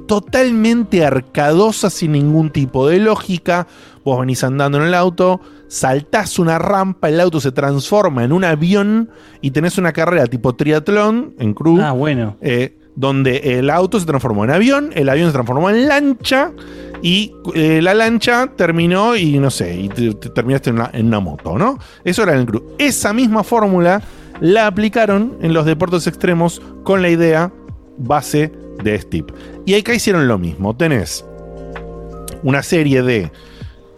[0.07, 3.67] totalmente arcadosa sin ningún tipo de lógica.
[4.05, 8.45] Vos venís andando en el auto, saltás una rampa, el auto se transforma en un
[8.45, 9.11] avión
[9.41, 11.81] y tenés una carrera tipo triatlón en crew.
[11.81, 12.37] Ah, bueno.
[12.41, 16.53] eh, donde el auto se transformó en avión, el avión se transformó en lancha
[17.01, 21.07] y eh, la lancha terminó y no sé, y te- te terminaste en una, en
[21.07, 21.79] una moto, ¿no?
[22.05, 22.63] Eso era en el crew.
[22.77, 24.03] Esa misma fórmula
[24.43, 27.53] la aplicaron en los deportes extremos con la idea
[27.97, 28.51] base
[28.83, 29.33] de Steep.
[29.65, 30.77] Y acá hicieron lo mismo.
[30.77, 31.25] Tenés
[32.43, 33.31] una serie de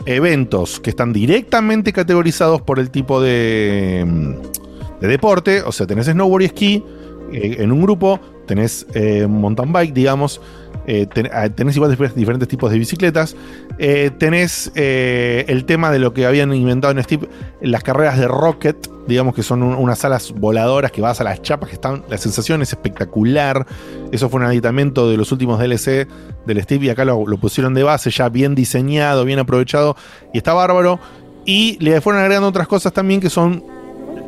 [0.04, 5.62] eventos que están directamente categorizados por el tipo de, mm, de deporte.
[5.62, 6.84] O sea, tenés snowboard y esquí
[7.32, 10.42] eh, en un grupo, tenés eh, mountain bike, digamos.
[10.86, 11.74] Eh, ah, tenés
[12.14, 13.36] diferentes tipos de bicicletas.
[13.78, 17.28] eh, tenés eh, el tema de lo que habían inventado en Steep,
[17.60, 18.76] las carreras de Rocket,
[19.08, 22.04] digamos que son un- unas alas voladoras que vas a las chapas, que están.
[22.08, 23.66] La sensación es espectacular.
[24.12, 26.06] Eso fue un aditamento de los últimos DLC
[26.46, 29.96] del Steep y acá lo pusieron de base, ya bien diseñado, bien aprovechado
[30.32, 31.00] y está bárbaro.
[31.46, 33.62] Y le fueron agregando otras cosas también que son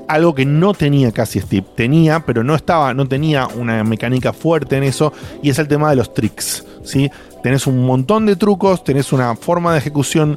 [0.08, 1.66] algo que no tenía casi Steve.
[1.76, 5.12] Tenía, pero no estaba, no tenía una mecánica fuerte en eso.
[5.42, 6.64] Y es el tema de los tricks.
[6.84, 7.10] ¿sí?
[7.42, 10.36] Tenés un montón de trucos, tenés una forma de ejecución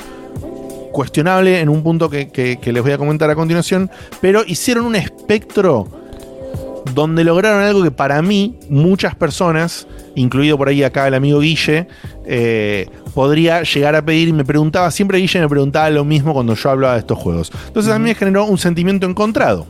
[0.92, 3.90] cuestionable en un punto que, que- que les voy a comentar a continuación.
[4.22, 5.88] Pero hicieron un espectro
[6.94, 9.86] donde lograron algo que para mí, muchas personas,
[10.16, 11.88] incluido por ahí acá el amigo Guille,
[12.26, 12.88] eh,
[13.20, 16.70] podría llegar a pedir y me preguntaba, siempre Guille me preguntaba lo mismo cuando yo
[16.70, 17.52] hablaba de estos juegos.
[17.68, 19.68] Entonces a mí me generó un sentimiento encontrado.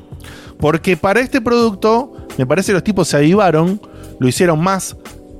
[0.59, 3.81] Porque para este producto, me parece que los tipos se avivaron,
[4.19, 4.95] lo hicieron más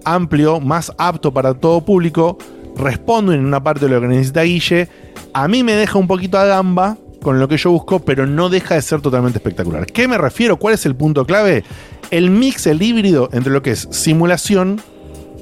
[0.06, 2.40] amplio, más apto para todo público,
[2.76, 4.90] respondo en una parte de lo que necesita Guille,
[5.32, 8.50] a mí me deja un poquito a gamba con lo que yo busco, pero no
[8.50, 9.86] deja de ser totalmente espectacular.
[9.86, 10.58] ¿Qué me refiero?
[10.58, 11.64] ¿Cuál es el punto clave?
[12.10, 14.82] El mix, el híbrido entre lo que es simulación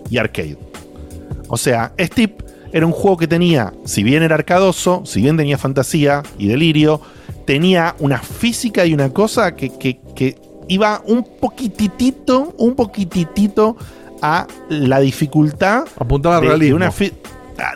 [0.09, 0.57] y arcade.
[1.47, 5.57] O sea, Steep era un juego que tenía, si bien era arcadoso, si bien tenía
[5.57, 7.01] fantasía y delirio,
[7.45, 10.35] tenía una física y una cosa que, que- que
[10.67, 13.77] iba un poquititito, un poquititito
[14.21, 15.85] a la dificultad.
[15.99, 16.75] Apuntaba al realismo.
[16.77, 16.91] una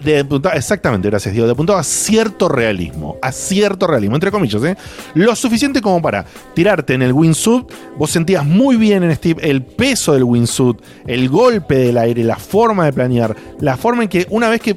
[0.03, 1.45] de apuntar- exactamente, gracias Dios.
[1.47, 3.17] De apuntaba a cierto realismo.
[3.21, 4.75] A cierto realismo, entre comillas, ¿eh?
[5.13, 7.65] Lo suficiente como para tirarte en el wingsuit.
[7.97, 10.77] Vos sentías muy bien en Steve el peso del wingsuit,
[11.07, 14.75] el golpe del aire, la forma de planear, la forma en que una vez que-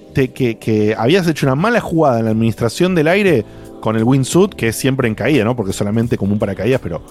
[0.59, 3.45] que habías hecho una mala jugada en la administración del aire,
[3.85, 5.55] con el wingsuit, que es siempre en caída, ¿no?
[5.55, 7.03] Porque solamente como un paracaídas, pero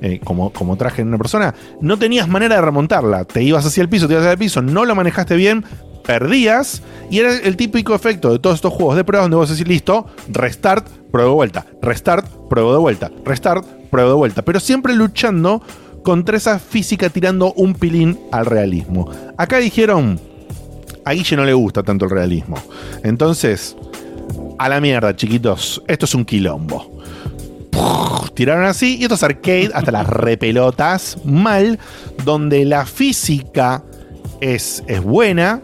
[0.00, 3.24] eh, como, como traje en una persona, no tenías manera de remontarla.
[3.24, 5.64] Te ibas hacia el piso, te ibas hacia el piso, no lo manejaste bien,
[6.06, 9.66] perdías, y era el típico efecto de todos estos juegos de prueba donde vos decís,
[9.66, 14.94] listo, restart, prueba de vuelta, restart, prueba de vuelta, restart, prueba de vuelta, pero siempre
[14.94, 15.60] luchando
[16.04, 19.10] contra esa física tirando un pilín al realismo.
[19.36, 20.20] Acá dijeron,
[21.04, 22.56] a Guille no le gusta tanto el realismo.
[23.02, 23.76] Entonces,
[24.60, 25.82] a la mierda, chiquitos.
[25.86, 27.00] Esto es un quilombo.
[28.34, 31.78] Tiraron así y esto es arcade hasta las repelotas mal,
[32.26, 33.82] donde la física
[34.42, 35.62] es, es buena,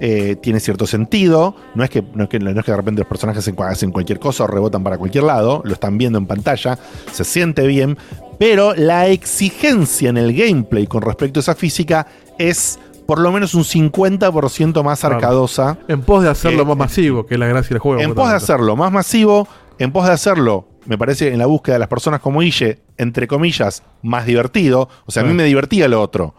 [0.00, 1.56] eh, tiene cierto sentido.
[1.74, 4.18] No es, que, no, es que, no es que de repente los personajes hacen cualquier
[4.18, 6.78] cosa o rebotan para cualquier lado, lo están viendo en pantalla,
[7.12, 7.98] se siente bien,
[8.38, 12.06] pero la exigencia en el gameplay con respecto a esa física
[12.38, 15.78] es por lo menos un 50% más arcadosa.
[15.88, 18.02] En pos de hacerlo más masivo, que es la gracia del juego.
[18.02, 19.48] En pos de hacerlo más masivo,
[19.78, 23.26] en pos de hacerlo, me parece, en la búsqueda de las personas como Ille, entre
[23.26, 24.90] comillas, más divertido.
[25.06, 26.34] O sea, a mí me divertía lo otro.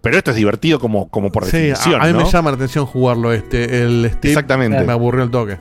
[0.00, 2.00] Pero esto es divertido como, como por Sí, a, definición.
[2.00, 3.82] a mí me llama la atención jugarlo este.
[3.82, 4.82] El Steve Exactamente.
[4.84, 5.58] Me aburrió el toque.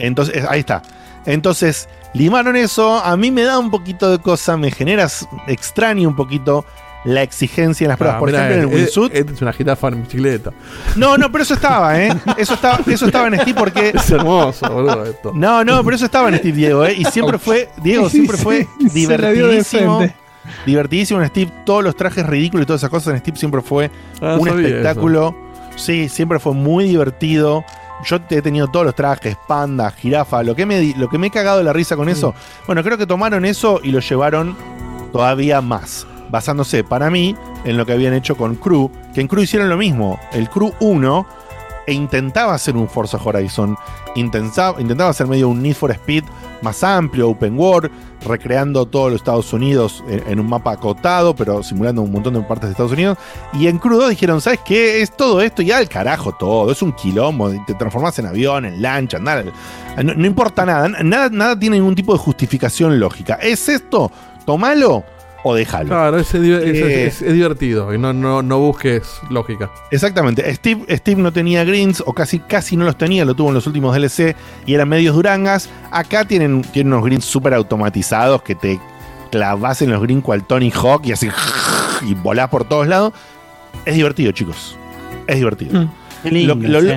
[0.00, 0.82] Entonces, eh, ahí está.
[1.24, 2.96] Entonces, limaron eso.
[2.96, 5.06] A mí me da un poquito de cosa, me genera
[5.46, 6.64] extraño un poquito
[7.04, 8.16] la exigencia en las pruebas.
[8.16, 9.14] Ah, Por mirá, ejemplo, en el eh, wingsuit.
[9.14, 10.50] eh, es una jirafa en bicicleta.
[10.96, 12.14] No, no, pero eso estaba, ¿eh?
[12.36, 13.88] Eso estaba, eso estaba en Steve porque.
[13.94, 15.32] Es hermoso, boludo, esto.
[15.34, 16.94] No, no, pero eso estaba en Steve, Diego, ¿eh?
[16.98, 20.00] Y siempre fue, Diego, siempre fue divertidísimo.
[20.66, 21.52] Divertidísimo en Steve.
[21.64, 23.90] Todos los trajes ridículos y todas esas cosas en Steve siempre fue
[24.20, 25.34] Ah, un espectáculo.
[25.76, 27.64] Sí, siempre fue muy divertido.
[28.04, 31.30] Yo he tenido todos los trajes, panda, jirafa, lo que me, lo que me he
[31.30, 32.34] cagado de la risa con eso.
[32.66, 34.56] Bueno, creo que tomaron eso y lo llevaron
[35.12, 37.34] todavía más, basándose para mí
[37.64, 40.18] en lo que habían hecho con Crew, que en Crew hicieron lo mismo.
[40.32, 41.26] El Crew 1
[41.86, 43.76] e intentaba hacer un Forza Horizon,
[44.14, 46.24] intentaba, intentaba hacer medio un Need for Speed
[46.62, 47.90] más amplio, open world,
[48.26, 52.68] recreando todos los Estados Unidos en, un mapa acotado, pero simulando un montón de partes
[52.68, 53.18] de Estados Unidos.
[53.54, 55.00] Y en Crew 2 dijeron, ¿sabes qué?
[55.00, 58.82] Es todo esto y al carajo todo, es un quilombo, te transformas en avión, en
[58.82, 59.44] lancha, nada,
[60.02, 63.34] no, no importa nada, nada, nada tiene ningún tipo de justificación lógica.
[63.36, 64.10] ¿Es esto?
[64.44, 65.04] Tomalo
[65.42, 65.88] o déjalo.
[65.88, 69.70] Claro, es, di- es- Eh, es- es divertido y no, no, no busques lógica.
[69.90, 70.52] Exactamente.
[70.54, 73.66] Steve, Steve no tenía greens o casi, casi no los tenía, lo tuvo en los
[73.66, 74.36] últimos DLC
[74.66, 75.68] y eran medios durangas.
[75.90, 78.78] Acá tienen, tienen unos greens súper automatizados que te
[79.30, 81.28] clavas en los greens cual Tony Hawk y así
[82.06, 83.12] y volás por todos lados.
[83.84, 84.76] Es divertido, chicos.
[85.26, 85.88] Es divertido.
[86.24, 86.54] Lindo,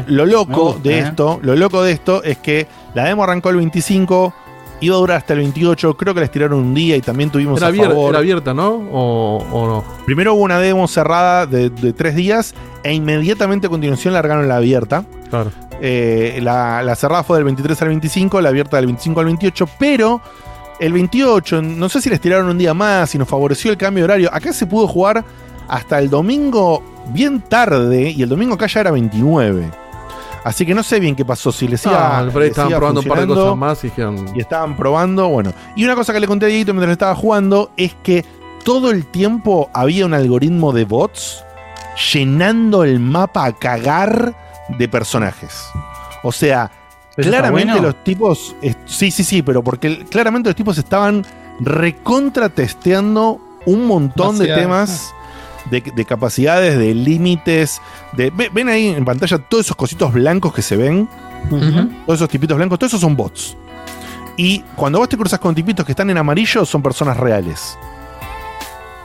[0.07, 0.99] lo, loco gusta, de ¿eh?
[0.99, 4.33] esto, lo loco de esto es que la demo arrancó el 25,
[4.85, 7.57] iba a durar hasta el 28, creo que les tiraron un día y también tuvimos
[7.59, 8.09] Era, a abier- favor.
[8.11, 8.69] era abierta, ¿no?
[8.91, 9.83] O, o no.
[10.05, 12.53] Primero hubo una demo cerrada de, de tres días
[12.83, 15.05] e inmediatamente a continuación largaron la abierta.
[15.29, 15.51] Claro.
[15.81, 19.67] Eh, la, la cerrada fue del 23 al 25, la abierta del 25 al 28,
[19.79, 20.21] pero
[20.79, 24.01] el 28, no sé si les tiraron un día más, si nos favoreció el cambio
[24.03, 24.29] de horario.
[24.33, 25.23] Acá se pudo jugar
[25.67, 29.69] hasta el domingo bien tarde y el domingo acá ya era 29.
[30.43, 33.01] Así que no sé bien qué pasó, si les iba, Ah, les estaban iba probando
[33.01, 34.25] un par de cosas más y dijeron.
[34.35, 35.53] y estaban probando, bueno.
[35.75, 38.25] Y una cosa que le conté a Dieguito mientras estaba jugando es que
[38.65, 41.43] todo el tiempo había un algoritmo de bots
[42.11, 44.33] llenando el mapa a cagar
[44.77, 45.65] de personajes.
[46.23, 46.71] O sea,
[47.15, 47.87] ¿Pero está claramente bueno?
[47.87, 48.55] los tipos.
[48.85, 51.25] sí, sí, sí, pero porque claramente los tipos estaban
[51.59, 55.13] recontra testeando un montón de temas.
[55.71, 57.81] De, de capacidades, de límites.
[58.11, 61.07] De, ve- ven ahí en pantalla todos esos cositos blancos que se ven.
[62.05, 63.57] Todos esos tipitos blancos, todos esos son bots.
[64.37, 67.77] Y cuando vos te cruzas con tipitos que están en amarillo, son personas reales.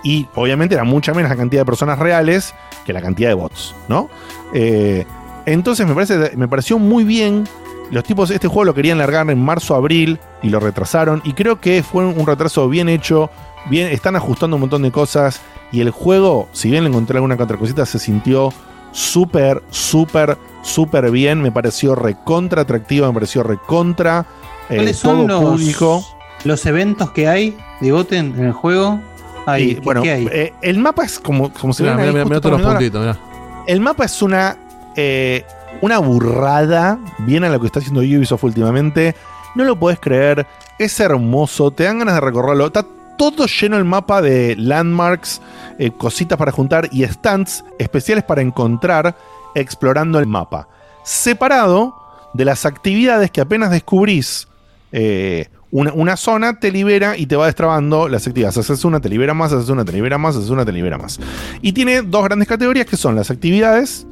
[0.03, 2.55] Y obviamente era mucha menos la cantidad de personas reales
[2.87, 4.09] que la cantidad de bots, ¿no?
[4.55, 5.05] Eh,
[5.45, 7.45] entonces me, parece, me pareció muy bien.
[7.91, 11.21] Los tipos, este juego lo querían largar en marzo, abril y lo retrasaron.
[11.25, 13.31] Y creo que fue un retraso bien hecho.
[13.71, 15.41] Bien, están ajustando un montón de cosas.
[15.73, 18.53] Y el juego, si bien le encontré alguna que otra cosita, se sintió
[18.93, 21.43] súper, súper, súper bien.
[21.43, 24.25] Me pareció recontra atractivo, me pareció recontra
[24.71, 26.05] eh, ¿Cuáles todo son los, público.
[26.45, 29.01] los eventos que hay, Digoten, en el juego?
[29.47, 30.29] Ay, Y, ¿qué- bueno, qué hay?
[30.33, 33.19] eh, el mapa es como, como mirá, justo mirá todos los puntitos, mirá.
[33.67, 34.57] El mapa es una
[34.97, 35.45] eh,
[35.81, 39.15] una burrada, bien a lo que está haciendo Ubisoft últimamente.
[39.55, 40.47] No lo podés creer,
[40.79, 42.67] es hermoso, te dan ganas de recorrerlo.
[42.67, 42.85] Está
[43.19, 45.43] todo lleno el mapa de landmarks,
[45.79, 49.15] eh, cositas para juntar y stands especiales para encontrar
[49.55, 50.69] explorando el mapa.
[51.05, 51.95] Separado
[52.33, 54.49] de las actividades que apenas descubrís
[54.93, 58.57] eh, una, una zona, te libera y te va destrabando las actividades.
[58.57, 61.21] Haces una, te libera más, haces una, te libera más, haces una, te libera más.
[61.61, 64.07] Y tiene dos grandes categorías que son las actividades,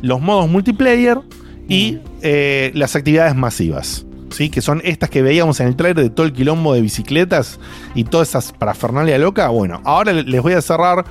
[0.00, 1.18] los modos multiplayer
[1.68, 4.06] y eh, las actividades masivas.
[4.32, 4.48] ¿Sí?
[4.50, 7.60] que son estas que veíamos en el trailer de todo el quilombo de bicicletas
[7.94, 9.48] y todas esas parafernalia loca.
[9.48, 11.04] Bueno, ahora le- les voy a cerrar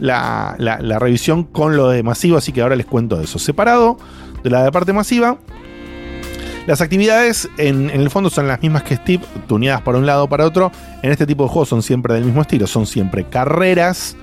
[0.00, 3.38] la, la- la revisión con lo de masivo, así que ahora les cuento eso.
[3.38, 3.96] Separado
[4.42, 5.38] de la de parte masiva,
[6.66, 10.24] las actividades en, en el fondo son las mismas que Steve, tuneadas para un lado
[10.24, 10.72] o para otro.
[11.02, 14.16] En este tipo de juegos son siempre del mismo estilo, son siempre carreras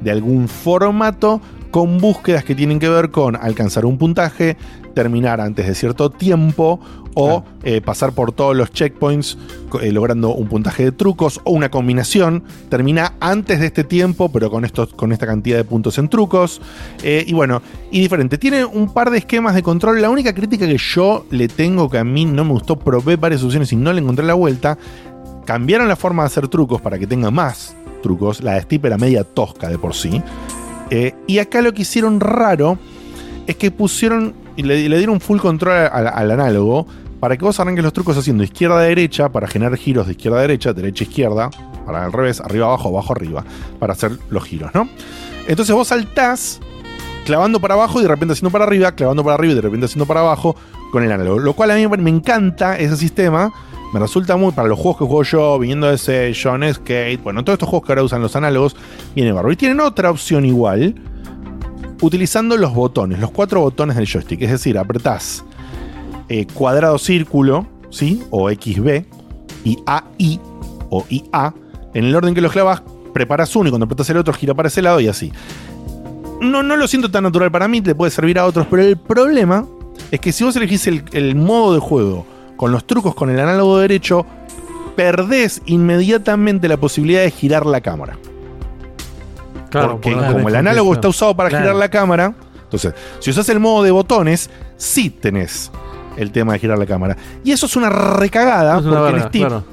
[0.00, 1.40] de algún formato
[1.72, 4.56] con búsquedas que tienen que ver con alcanzar un puntaje,
[4.94, 6.80] terminar antes de cierto tiempo
[7.14, 9.36] o eh, pasar por todos los checkpoints
[9.80, 12.44] eh, logrando un puntaje de trucos o una combinación.
[12.68, 16.60] Termina antes de este tiempo, pero con, estos, con esta cantidad de puntos en trucos.
[17.02, 18.38] Eh, y bueno, y diferente.
[18.38, 20.00] Tiene un par de esquemas de control.
[20.00, 23.42] La única crítica que yo le tengo que a mí no me gustó, probé varias
[23.42, 24.78] opciones y no le encontré la vuelta.
[25.44, 28.42] Cambiaron la forma de hacer trucos para que tenga más trucos.
[28.42, 30.22] La de Steep era media tosca de por sí.
[31.28, 32.76] Y acá lo que hicieron raro
[33.46, 36.86] es que pusieron y le, le dieron full control al, al análogo
[37.20, 40.38] para que vos arranques los trucos haciendo izquierda a derecha para generar giros de izquierda
[40.38, 41.50] a derecha, derecha a izquierda,
[41.84, 43.44] para al revés, arriba abajo, abajo arriba,
[43.78, 44.88] para hacer los giros, ¿no?
[45.46, 46.60] Entonces vos saltás
[47.24, 49.86] clavando para abajo y de repente haciendo para arriba, clavando para arriba y de repente
[49.86, 50.56] haciendo para abajo
[50.90, 51.38] con el análogo.
[51.38, 53.52] Lo cual a mí me encanta ese sistema.
[53.92, 57.54] Me resulta muy para los juegos que juego yo, viniendo de Session, Skate, bueno, todos
[57.54, 58.76] estos juegos que ahora usan los análogos,
[59.16, 59.50] viene barro.
[59.50, 60.94] Y tienen otra opción igual,
[62.00, 64.42] utilizando los botones, los cuatro botones del joystick.
[64.42, 65.44] Es decir, apretás
[66.28, 68.22] eh, cuadrado círculo, ¿sí?
[68.30, 69.04] O XB,
[69.64, 70.40] y AI,
[70.90, 71.54] o IA.
[71.94, 72.82] En el orden que los clavas,
[73.12, 75.32] preparas uno y cuando apretas el otro gira para ese lado y así.
[76.40, 78.96] No, no lo siento tan natural para mí, te puede servir a otros, pero el
[78.96, 79.66] problema
[80.10, 83.38] es que si vos elegís el, el modo de juego con los trucos con el
[83.38, 84.24] análogo derecho,
[84.96, 88.18] perdés inmediatamente la posibilidad de girar la cámara.
[89.70, 91.64] Claro, Porque por como el análogo está usado para Claro.
[91.64, 95.70] girar la cámara, entonces, si usas el modo de botones, sí tenés
[96.16, 97.16] el tema de girar la cámara.
[97.44, 99.64] Y eso es una recagada, Es una porque en Steam, claro.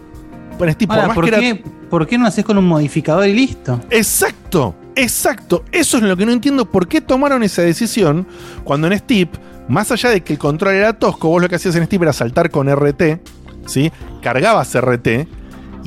[0.58, 2.66] bueno, Steam, por Ahora, más ¿por, que era- qué, por qué no haces con un
[2.66, 3.80] modificador y listo?
[3.90, 5.64] Exacto, exacto.
[5.72, 6.66] Eso es lo que no entiendo.
[6.66, 8.28] ¿Por qué tomaron esa decisión
[8.64, 9.30] cuando en Steep,
[9.68, 12.14] más allá de que el control era tosco, vos lo que hacías en Steep era
[12.14, 13.20] saltar con RT,
[13.66, 13.92] ¿sí?
[14.22, 15.28] Cargabas RT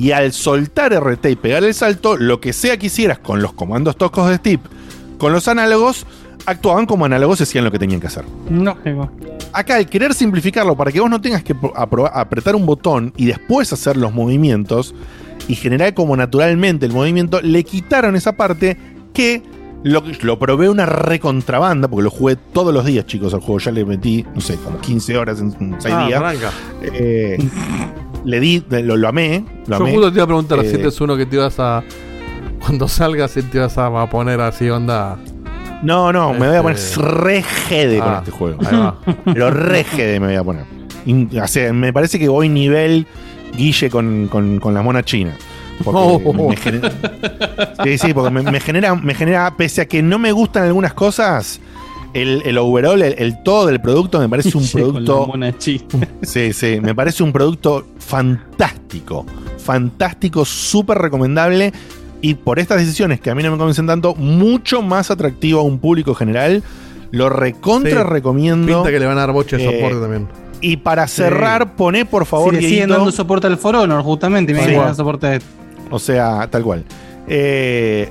[0.01, 3.53] y al soltar RT y pegar el salto, lo que sea que hicieras con los
[3.53, 4.61] comandos toscos de Steep,
[5.19, 6.05] con los análogos,
[6.47, 8.25] actuaban como análogos y hacían lo que tenían que hacer.
[8.49, 9.11] Lógico.
[9.53, 11.53] Acá, el querer simplificarlo para que vos no tengas que
[12.15, 14.95] apretar un botón y después hacer los movimientos
[15.47, 18.77] y generar como naturalmente el movimiento, le quitaron esa parte
[19.13, 19.43] que
[19.83, 23.59] lo, lo probé una recontrabanda, porque lo jugué todos los días, chicos, al juego.
[23.59, 26.19] Ya le metí, no sé, como 15 horas en 6 Ah, días.
[26.21, 26.51] arranca.
[26.81, 27.37] Eh,
[28.25, 29.43] le di, lo, lo amé.
[29.67, 29.93] Lo Yo amé.
[29.93, 31.83] justo te iba a preguntar Eh, si este es uno que te ibas a.
[32.59, 35.17] Cuando salgas, si te vas a, poner así, onda.
[35.83, 38.59] No, no, me voy a poner Este- re jede con Ah, este juego.
[38.65, 38.95] ahí va.
[39.25, 40.65] Pero re jede me voy a poner.
[41.07, 43.07] In- o sea, me parece que voy nivel
[43.57, 45.35] Guille con, con, con la mona china.
[45.83, 46.47] Porque Oh.
[46.49, 46.91] me genera-
[47.83, 50.93] sí, sí, porque me, me genera, me genera, pese a que no me gustan algunas
[50.93, 51.59] cosas,
[52.13, 55.97] el, el overall, el, el todo del producto me parece un Guille con la producto.
[56.23, 59.25] Sí, sí, me parece un producto fantástico.
[59.57, 61.71] Fantástico, súper recomendable.
[62.21, 65.63] Y por estas decisiones que a mí no me convencen tanto, mucho más atractivo a
[65.63, 66.63] un público general.
[67.11, 68.67] Lo recontra Sí, recomiendo.
[68.67, 70.27] Pinta que le van a dar boche de Eh, soporte también.
[70.61, 74.03] Y para cerrar, poné por favor, si le siguen Dieguito, dando soporte al For Honor,
[74.03, 74.75] justamente, y me Sí.
[74.95, 75.39] soporte a.
[75.89, 76.85] O sea, tal cual.
[77.27, 78.09] Eh,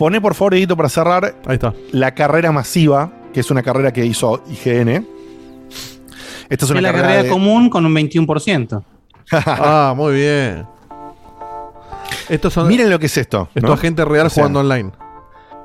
[0.00, 1.74] poné por favor, Edito, para cerrar Ahí está.
[1.92, 5.06] la carrera masiva, que es una carrera que hizo IGN.
[6.48, 8.82] Esta es Es una la carrera, carrera de- común con un 21%.
[9.32, 10.66] ah, muy bien.
[12.30, 12.66] Estos son.
[12.66, 13.50] Miren lo que es esto.
[13.54, 13.74] Esto ¿no?
[13.74, 14.90] es gente real O sea, jugando online.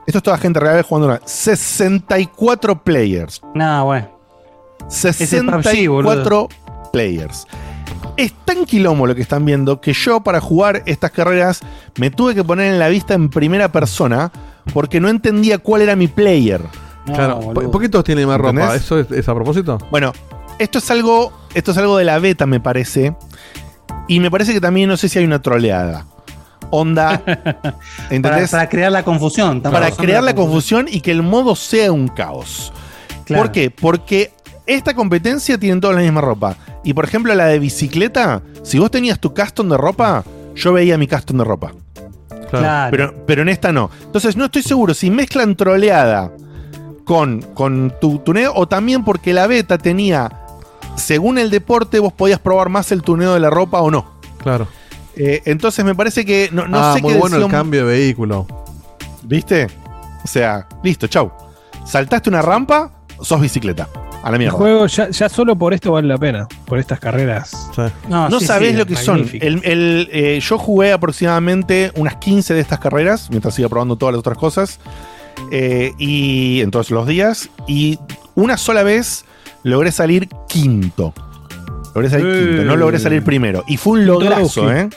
[0.06, 1.26] Esto es toda gente real jugando online.
[1.26, 3.42] 64 players.
[3.54, 4.10] Nada, bueno.
[4.90, 6.50] Ese es PUBG, 64
[6.92, 7.48] players.
[8.18, 11.62] Es tan quilombo lo que están viendo que yo para jugar estas carreras
[11.98, 14.32] me tuve que poner en la vista en primera persona
[14.74, 16.62] porque no entendía cuál era mi player.
[17.06, 17.40] claro.
[17.40, 18.76] ¿Por, por qué todos tienen más ropa?
[18.76, 19.78] ¿Eso es, es a propósito?
[19.92, 20.14] Bueno,
[20.60, 21.32] esto es algo.
[21.54, 23.16] Esto es algo de la beta, me parece.
[24.08, 26.06] Y me parece que también no sé si hay una troleada.
[26.70, 27.22] Onda.
[27.26, 27.78] Para,
[28.10, 28.52] ¿Entendés?
[28.52, 29.62] para crear la confusión.
[29.62, 32.74] para crear la confusión y que el modo sea un caos.
[33.26, 33.44] Claro.
[33.44, 33.72] ¿Por qué?
[33.72, 34.32] Porque
[34.68, 36.56] esta competencia tienen todos la misma ropa.
[36.84, 40.24] Y por ejemplo, la de bicicleta, si vos tenías tu custom de ropa,
[40.56, 41.74] yo veía mi custom de ropa.
[42.50, 42.92] Claro.
[42.92, 43.90] Pero, pero en esta no.
[44.04, 46.32] Entonces no estoy seguro si mezclan troleada
[47.04, 50.32] con, con tu tuneo o también porque la beta tenía,
[50.96, 54.16] según el deporte, vos podías probar más el tuneo de la ropa o no.
[54.38, 54.68] Claro.
[55.16, 57.94] Eh, entonces me parece que no, no ah, sé muy qué bueno el cambio de
[57.94, 58.46] vehículo.
[59.24, 59.68] ¿Viste?
[60.24, 61.32] O sea, listo, chau.
[61.86, 63.88] Saltaste una rampa, sos bicicleta.
[64.26, 64.58] A la El mierda.
[64.58, 67.70] juego ya, ya solo por esto vale la pena, por estas carreras.
[68.10, 69.30] No, sabés lo que son.
[69.34, 74.14] El- el, eh, yo jugué aproximadamente unas 15 de estas carreras, mientras iba probando todas
[74.14, 74.80] las otras cosas.
[75.52, 77.50] eh, y en todos los días.
[77.68, 78.00] Y
[78.36, 79.26] una sola vez
[79.64, 81.14] logré salir quinto.
[81.94, 82.40] Logré salir Eh.
[82.48, 83.64] quinto, no logré salir primero.
[83.68, 84.72] Y fue un lograzo.
[84.74, 84.90] ¿eh?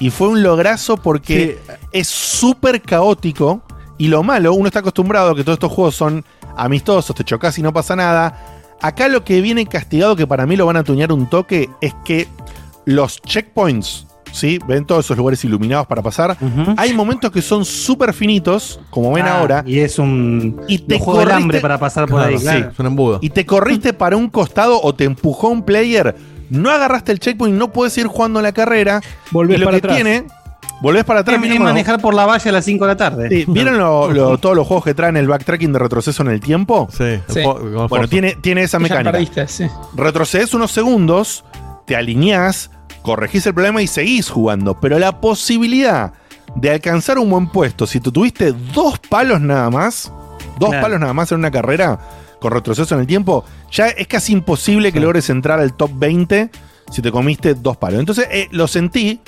[0.00, 1.60] Y fue un lograzo porque
[1.92, 3.62] es súper caótico.
[3.96, 6.24] Y lo malo, uno está acostumbrado a que todos estos juegos son
[6.56, 8.36] amistosos, te chocas y no pasa nada.
[8.82, 11.94] Acá lo que viene castigado, que para mí lo van a tuñar un toque, es
[12.04, 12.28] que
[12.86, 14.58] los checkpoints, ¿sí?
[14.66, 16.36] Ven todos esos lugares iluminados para pasar.
[16.78, 19.62] Hay momentos que son súper finitos, como ven Ah, ahora.
[19.66, 20.60] Y es un.
[20.66, 22.36] Y te del corriste- hambre para pasar por ahí.
[22.38, 22.58] Claro.
[22.60, 22.66] sí.
[22.72, 23.18] Es un embudo.
[23.20, 26.16] Y te corriste para un costado o te empujó un player,
[26.48, 29.00] no agarraste el checkpoint, no puedes ir jugando la carrera.
[29.30, 29.96] Volvés y lo para que atrás.
[29.96, 30.24] tiene,
[30.80, 31.36] volvés para atrás.
[31.36, 33.28] Es, ¿vieron es cuando- manejar por la valla a las 5 de la tarde.
[33.28, 36.40] Sí, ¿Vieron lo- lo- todos los juegos que traen el backtracking de retroceso en el
[36.40, 36.88] tiempo?
[36.90, 37.20] Sí.
[37.28, 37.40] Sí.
[37.88, 39.12] Bueno, tiene, tiene esa mecánica.
[39.12, 39.66] perdiste, sí.
[39.94, 41.44] Retrocedes unos segundos,
[41.86, 42.70] te alineás,
[43.02, 44.78] corregís el problema y seguís jugando.
[44.80, 46.12] Pero la posibilidad
[46.56, 50.12] de alcanzar un buen puesto, si tú tuviste dos palos nada más,
[50.58, 50.82] dos Claro.
[50.82, 51.98] palos nada más en una carrera
[52.40, 56.50] con retroceso en el tiempo, ya es casi imposible que logres entrar al top 20
[56.90, 58.00] si te comiste dos palos.
[58.00, 59.20] Entonces eh, lo sentí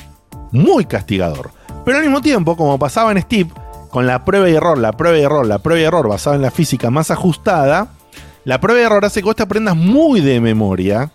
[0.53, 1.51] muy castigador.
[1.85, 3.51] Pero al mismo tiempo, como pasaba en Steve,
[3.91, 6.43] con la prueba y error, la prueba y error, la prueba y error basada en
[6.43, 7.89] la física más ajustada,
[8.45, 11.11] la prueba y error hace que vos te aprendas muy de memoria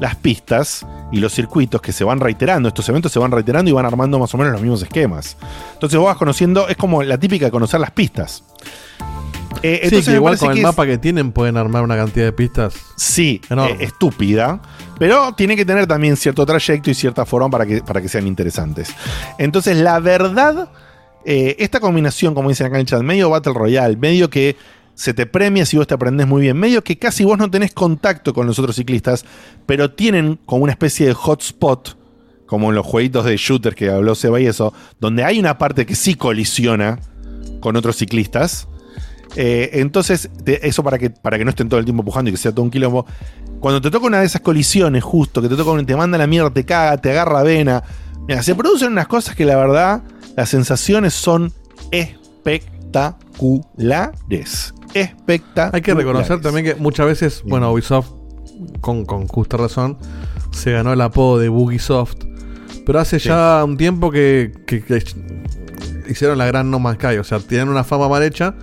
[0.00, 2.68] las pistas y los circuitos que se van reiterando.
[2.68, 5.36] Estos eventos se van reiterando y van armando más o menos los mismos esquemas.
[5.74, 8.44] Entonces vos vas conociendo, es como la típica de conocer las pistas.
[9.66, 11.96] Eh, Sí, entonces que igual con el que es- mapa que tienen pueden armar una
[11.96, 12.74] cantidad de pistas.
[12.96, 14.60] Sí, eh, estúpida.
[14.98, 18.26] Pero tiene que tener también cierto trayecto y cierta forma para que, para que sean
[18.26, 18.90] interesantes.
[19.38, 20.68] Entonces, la verdad,
[21.24, 24.56] eh, esta combinación, como dicen acá en el chat, medio Battle Royale, medio que
[24.94, 27.72] se te premia si vos te aprendes muy bien, medio que casi vos no tenés
[27.72, 29.24] contacto con los otros ciclistas,
[29.66, 31.96] pero tienen como una especie de hotspot,
[32.46, 35.86] como en los jueguitos de shooter que habló Seba y eso, donde hay una parte
[35.86, 37.00] que sí colisiona
[37.60, 38.68] con otros ciclistas.
[39.36, 42.32] Eh, entonces, te- eso para que, para que no estén todo el tiempo empujando y
[42.32, 43.04] que sea todo un quilombo.
[43.60, 46.50] Cuando te toca una de esas colisiones, justo, que te toca te manda la mierda,
[46.50, 47.82] te caga, te agarra vena.
[48.28, 50.02] Mira, se producen unas cosas que la verdad,
[50.36, 51.52] las sensaciones son
[51.90, 54.74] espectaculares.
[54.94, 55.74] Espectaculares.
[55.74, 58.08] Hay que reconocer también que muchas veces, bueno, Ubisoft,
[58.80, 59.98] con, con justa razón,
[60.52, 62.16] se ganó el apodo de Bugisoft.
[62.86, 63.28] Pero hace Sí.
[63.28, 65.02] ya un tiempo que, que- que
[66.08, 67.16] hicieron la gran No Man's Sky.
[67.16, 68.54] O sea, tienen una fama mal hecha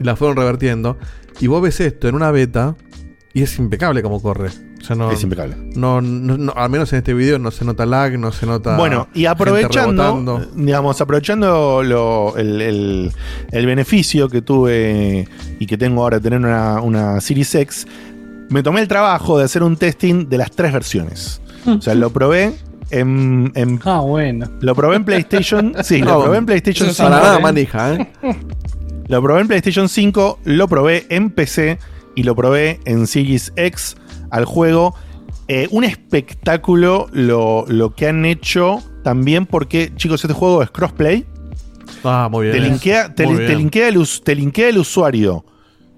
[0.00, 0.98] y la fueron revertiendo.
[1.40, 2.76] Y vos ves esto en una beta
[3.34, 4.50] y es impecable como corre.
[4.80, 5.54] O sea, no, Es impecable.
[5.76, 8.76] No, no- no- al menos en este video no se nota lag, no se nota.
[8.76, 13.12] Bueno, y aprovechando, digamos, aprovechando lo- el, el-
[13.52, 15.28] el beneficio que tuve
[15.60, 17.86] y que tengo ahora de tener una, una Series X,
[18.50, 21.40] me tomé el trabajo de hacer un testing de las tres versiones.
[21.64, 22.52] O sea, lo probé
[22.90, 24.50] en, en- Ah, bueno.
[24.60, 27.94] lo probé en PlayStation, sí, No, lo probé en PlayStation eso es para nada manija,
[27.94, 28.08] ¿eh?
[29.12, 31.78] Lo probé en PlayStation 5, lo probé en PC
[32.14, 33.94] y lo probé en Series X
[34.30, 34.94] al juego.
[35.48, 41.26] Eh, un espectáculo lo, lo que han hecho también porque, chicos, este juego es crossplay.
[42.02, 42.56] Ah, muy bien.
[42.56, 45.44] Te linkea, te, linkea el, us- te linkea el usuario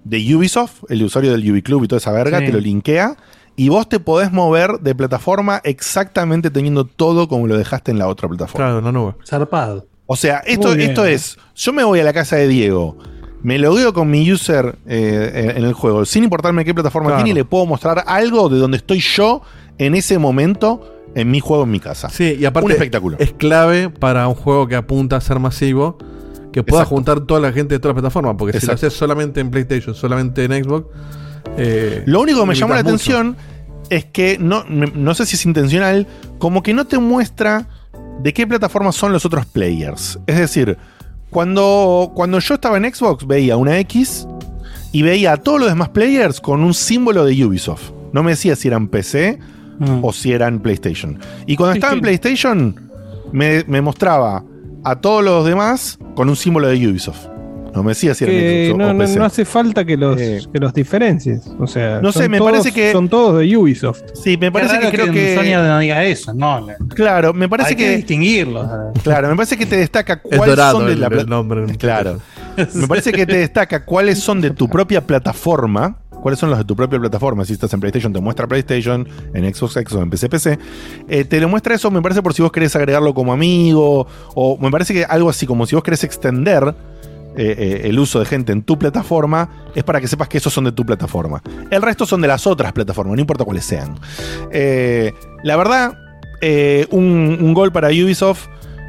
[0.02, 2.46] de Ubisoft, el usuario del Ubiclub y toda esa verga, Sí.
[2.46, 3.16] te lo linkea.
[3.54, 8.08] Y vos te podés mover de plataforma exactamente teniendo todo como lo dejaste en la
[8.08, 8.56] otra plataforma.
[8.66, 9.14] Claro, en la nube.
[9.24, 9.86] Zarpado.
[10.06, 12.98] O sea, esto, esto es, yo me voy a la casa de Diego,
[13.42, 17.24] me logueo con mi user eh, en el juego, sin importarme qué plataforma Claro.
[17.24, 19.42] tiene, y le puedo mostrar algo de donde estoy yo
[19.78, 22.08] en ese momento en mi juego en mi casa.
[22.10, 23.16] Sí, y aparte Un espectáculo.
[23.20, 25.96] es clave para un juego que apunta a ser masivo
[26.52, 26.94] que pueda Exacto.
[26.96, 28.34] juntar toda la gente de todas las plataformas.
[28.38, 30.86] Porque si lo haces solamente en PlayStation, solamente en Xbox.
[31.56, 32.94] eh, Lo único que me llamó la mucho.
[32.94, 33.36] atención
[33.90, 36.06] es que no, no sé si es intencional,
[36.38, 37.68] como que no te muestra
[38.22, 40.18] de qué plataformas son los otros players.
[40.26, 40.76] Es decir,
[41.30, 44.26] cuando, cuando yo estaba en Xbox veía una X
[44.92, 47.90] y veía a todos los demás players con un símbolo de Ubisoft.
[48.12, 49.38] No me decía si eran PC
[50.02, 51.18] o si eran PlayStation.
[51.46, 52.90] Y cuando estaba en PlayStation
[53.32, 54.44] me, me mostraba
[54.84, 57.33] a todos los demás con un símbolo de Ubisoft.
[57.74, 59.18] No me decía si eran Xbox no, no, PC.
[59.18, 61.42] no hace falta que los, que los diferencies.
[61.58, 64.02] O sea, No sé, son me todos- parece que- Son todos de Ubisoft.
[64.14, 65.34] Sí, me parece que creo que.
[65.34, 66.66] Sony no diga eso, no.
[66.94, 67.96] Claro, me parece Hay que que.
[67.96, 68.66] distinguirlos.
[69.02, 71.24] Claro, me parece que te destaca Es cuáles dorado son de el, la el pla-
[71.24, 71.76] nombre.
[71.76, 72.20] Claro.
[72.74, 75.96] Me parece que te destaca cuáles son de tu propia plataforma.
[76.22, 77.44] ¿Cuáles son los de tu propia plataforma?
[77.44, 80.58] Si estás en PlayStation, te muestra PlayStation, en Xbox X o en PC PC.
[81.08, 84.06] Eh, te lo muestra eso, me parece por si vos querés agregarlo como amigo.
[84.34, 86.74] O me parece que algo así, como si vos querés extender
[87.36, 90.52] eh, eh, el uso de gente en tu plataforma, es para que sepas que esos
[90.52, 91.42] son de tu plataforma.
[91.70, 93.96] El resto son de las otras plataformas, no importa cuáles sean.
[94.50, 95.12] Eh,
[95.42, 95.98] la verdad,
[96.90, 98.46] un, un gol para Ubisoft.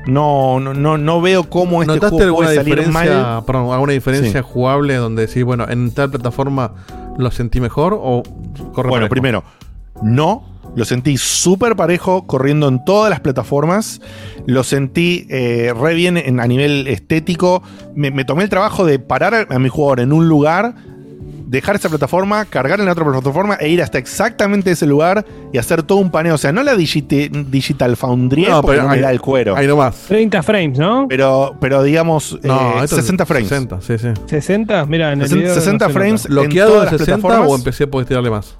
[0.08, 3.46] No, no, no, no veo cómo este ¿Notaste juego alguna puede salir diferencia, mal.
[3.46, 4.48] perdón, alguna diferencia Sí.
[4.48, 6.74] jugable donde sí, bueno, en tal plataforma
[7.18, 8.22] lo sentí mejor o
[8.74, 9.10] corre Bueno, parejo?
[9.10, 9.44] primero,
[10.02, 10.44] no.
[10.76, 14.02] Lo sentí súper parejo corriendo en todas las plataformas.
[14.46, 17.64] Lo sentí eh, re bien en- a nivel estético.
[17.96, 20.76] Me, me tomé el trabajo de parar a mi jugador en un lugar,
[21.48, 25.60] dejar esa plataforma, cargar en la otra plataforma e ir hasta exactamente ese lugar y
[25.60, 26.36] hacer todo un paneo.
[26.36, 29.56] O sea, no la digite- Digital Foundry No, pero no me da el cuero.
[29.56, 29.96] ahí nomás.
[30.10, 31.06] 30 frames, ¿no?
[31.08, 33.48] Pero, pero digamos, No, eh, es 60 frames.
[33.48, 34.08] 60, sí, sí.
[34.26, 36.28] 60, mira, en el 60 video no 60 se frames nota.
[36.28, 37.50] en ¿Bloqueado todas de las 60 plataformas.
[37.52, 38.56] o empecé puedes tirarle más?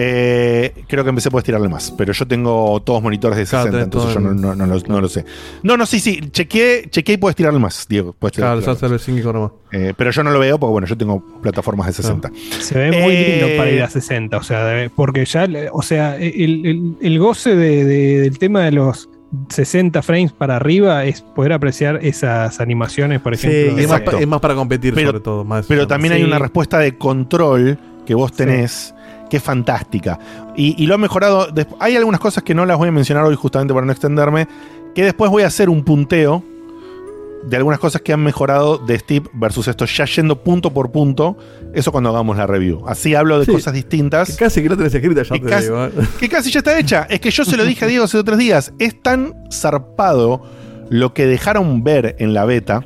[0.00, 3.70] Eh, creo que empecé puedes tirarle más, pero yo tengo todos monitores de Claro, 60,
[3.72, 5.24] tenés entonces yo no, en- no- no lo, no lo sé.
[5.64, 8.14] No, no, sí, sí, chequeé, chequeé y puedes tirarle más, Diego.
[8.16, 9.50] puedes Claro, tirarle ya se ve 5 nomás.
[9.52, 9.60] más.
[9.72, 12.30] Eh, pero yo no lo veo porque, bueno, yo tengo plataformas de 60.
[12.60, 16.16] Se ve muy Eh, lindo para ir a 60, o sea, porque ya, o sea,
[16.16, 19.08] el, el- el goce de- de- del tema de los
[19.50, 23.82] 60 frames para arriba es poder apreciar esas animaciones, por Sí, ejemplo.
[23.82, 25.44] es más, es para competir Pero- sobre todo.
[25.44, 28.94] Más, Pero también hay una respuesta de control que vos tenés
[29.28, 30.18] que es fantástica.
[30.56, 31.48] Y, y lo han mejorado.
[31.80, 34.48] Hay algunas cosas que no las voy a mencionar hoy justamente para no extenderme,
[34.94, 36.42] que después voy a hacer un punteo
[37.44, 41.36] de algunas cosas que han mejorado de Steve versus esto, ya yendo punto por punto,
[41.72, 42.82] eso cuando hagamos la review.
[42.88, 43.52] Así hablo de Sí.
[43.52, 44.30] cosas distintas.
[44.30, 45.90] Que casi que no tenés escrita ya Que te casi- digo, ¿eh?
[46.18, 47.06] que casi ya está hecha.
[47.08, 48.72] Es que yo se lo dije a Diego hace tres días.
[48.80, 50.42] Es tan zarpado
[50.90, 52.84] lo que dejaron ver en la beta.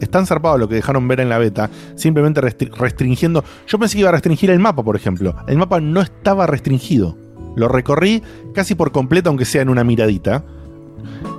[0.00, 1.70] Es tan zarpado lo que dejaron ver en la beta.
[1.94, 3.42] Simplemente restri- restringiendo.
[3.66, 5.34] Yo pensé que iba a restringir el mapa, por ejemplo.
[5.46, 7.16] El mapa no estaba restringido.
[7.56, 8.22] Lo recorrí
[8.54, 10.44] casi por completo, aunque sea en una miradita.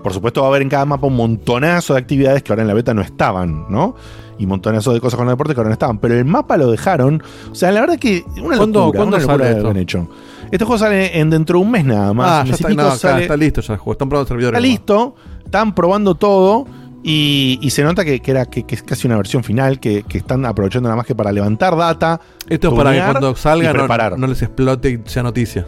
[0.04, 2.68] Por supuesto, va a haber en cada mapa un montonazo de actividades que ahora en
[2.68, 3.96] la beta no estaban, ¿no?
[4.40, 5.98] Y montonazo de cosas con el deporte que ahora no estaban.
[6.00, 7.22] Pero el mapa lo dejaron.
[7.52, 9.70] O sea, la verdad que una ¿Cuándo- locura, cuándo una locura sale lo que esto?
[9.70, 10.10] han hecho.
[10.52, 12.28] Este juego sale en dentro de un mes nada más.
[12.30, 13.92] Ah, ya está, no, acá sale- está listo ya el juego.
[13.94, 14.58] Están probando servidores.
[14.58, 16.66] Está listo, están probando todo
[17.04, 20.04] y, y se nota que, que era, que, que es casi una versión final, que,
[20.04, 22.20] que están aprovechando nada más que para levantar data.
[22.50, 24.18] Esto es para que cuando salga no, preparar.
[24.20, 25.66] no les explote y sea noticia.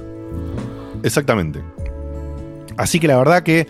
[1.03, 1.61] Exactamente.
[2.77, 3.67] Así que la verdad que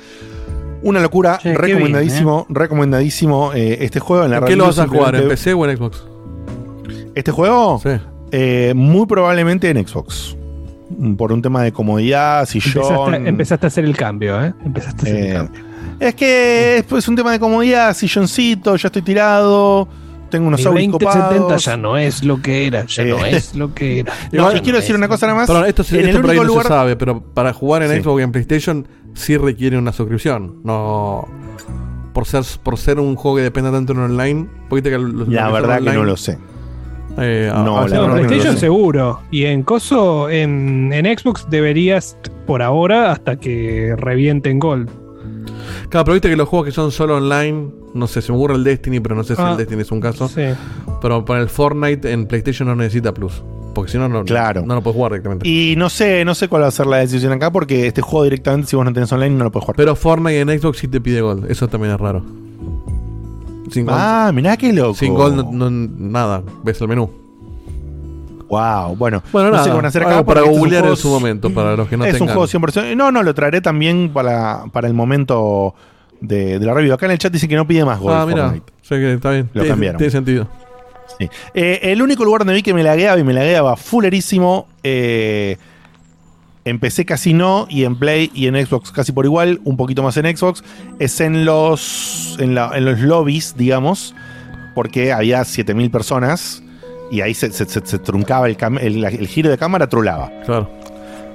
[0.81, 4.25] una locura, Che, qué recomendadísimo, recomendadísimo eh, este juego.
[4.25, 5.15] En la ¿En qué lo vas a jugar?
[5.15, 6.03] ¿En PC o en Xbox?
[7.15, 7.79] ¿Este juego?
[7.83, 7.89] Sí.
[8.31, 10.37] Eh, muy probablemente en Xbox.
[10.97, 12.83] Mm, Por un tema de comodidad, sillón.
[13.13, 14.53] Empezaste, empezaste a hacer el cambio, ¿eh?
[14.65, 15.61] Empezaste a hacer el Eh, cambio.
[15.99, 19.87] Es que es pues, un tema de comodidad, silloncito, ya estoy tirado,
[20.29, 21.65] tengo unos 2070 copados.
[21.65, 24.13] ya no es lo que era, ya no es lo que era.
[24.31, 25.47] No, Igual- quiero decir una cosa nada más.
[25.47, 26.63] Perdón, esto, en esto el por ahí no lugar.
[26.65, 28.01] se sabe, pero para jugar en Sí.
[28.03, 30.61] Xbox y en PlayStation sí requiere una suscripción.
[30.63, 31.27] No.
[32.13, 34.47] Por ser, por ser un juego que dependa tanto en online.
[34.69, 36.37] porque los- La verdad que no lo sé.
[37.17, 39.21] eh, No, a veces la No, verdad que no PlayStation seguro.
[39.31, 44.89] Y en Coso, en, en Xbox deberías, por ahora, hasta que revienten Gold.
[45.89, 47.69] Claro, pero viste que los juegos que son solo online.
[47.93, 49.51] No sé, se me ocurre el Destiny, pero no sé si Ah.
[49.51, 50.27] el Destiny es un caso.
[50.27, 50.41] Sí.
[51.01, 53.43] Pero para el Fortnite en PlayStation no necesita Plus.
[53.73, 54.63] Porque si no, no, Claro.
[54.65, 55.47] no lo puedes jugar directamente.
[55.47, 58.23] Y no sé, no sé cuál va a ser la decisión acá, porque este juego
[58.23, 59.75] directamente, si vos no tenés online, no lo puedes jugar.
[59.77, 61.45] Pero Fortnite en Xbox sí te pide gol.
[61.49, 62.23] Eso también es raro.
[63.71, 64.95] Sin gol, ah, mirá qué loco.
[64.95, 66.41] sin gol no, no- nada.
[66.63, 67.09] Ves el menú.
[68.49, 69.21] Wow, bueno.
[69.31, 69.63] Bueno, no nada.
[69.65, 70.23] sé van a hacer acá.
[70.25, 72.29] para este es googlear en su momento, para los que no es tengan.
[72.29, 72.95] un juego 100%.
[72.95, 75.75] No, no, lo traeré también para, para el momento
[76.19, 76.93] de, de la review.
[76.93, 78.13] Acá en el chat dice que no pide más gol.
[78.13, 78.55] ah, mira.
[78.81, 79.49] Está bien.
[79.53, 79.97] Lo cambiaron.
[79.99, 80.47] tiene sentido.
[81.19, 81.29] Sí.
[81.53, 84.67] Eh, el único lugar donde vi que me lagueaba y me lagueaba fullerísimo.
[84.83, 85.57] Eh,
[86.65, 90.03] en PC casi no, y en Play y en Xbox casi por igual, un poquito
[90.03, 90.63] más en Xbox,
[90.99, 94.13] es en los, en, la- en los lobbies, digamos,
[94.75, 96.61] porque había 7000 personas
[97.11, 100.31] y ahí se, se- se- se truncaba el, cam- el- el giro de cámara, trolaba.
[100.45, 100.69] Claro.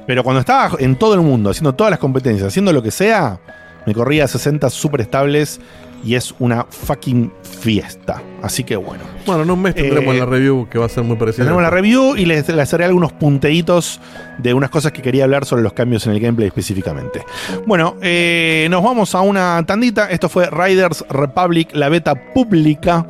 [0.07, 3.41] Pero cuando estaba en todo el mundo, haciendo todas las competencias, haciendo lo que sea,
[3.87, 5.61] me corría a 60 súper estables
[6.05, 8.23] y es una fucking fiesta.
[8.43, 9.03] Así que bueno.
[9.25, 11.45] Bueno, en un mes tendremos Eh, la review que va a ser muy parecida.
[11.45, 14.01] Tenemos la review y les, les haré algunos punteitos
[14.39, 17.25] de unas cosas que quería hablar sobre los cambios en el gameplay específicamente.
[17.67, 20.11] Bueno, eh, nos vamos a una tandita.
[20.11, 23.07] Esto fue Riders Republic, la beta pública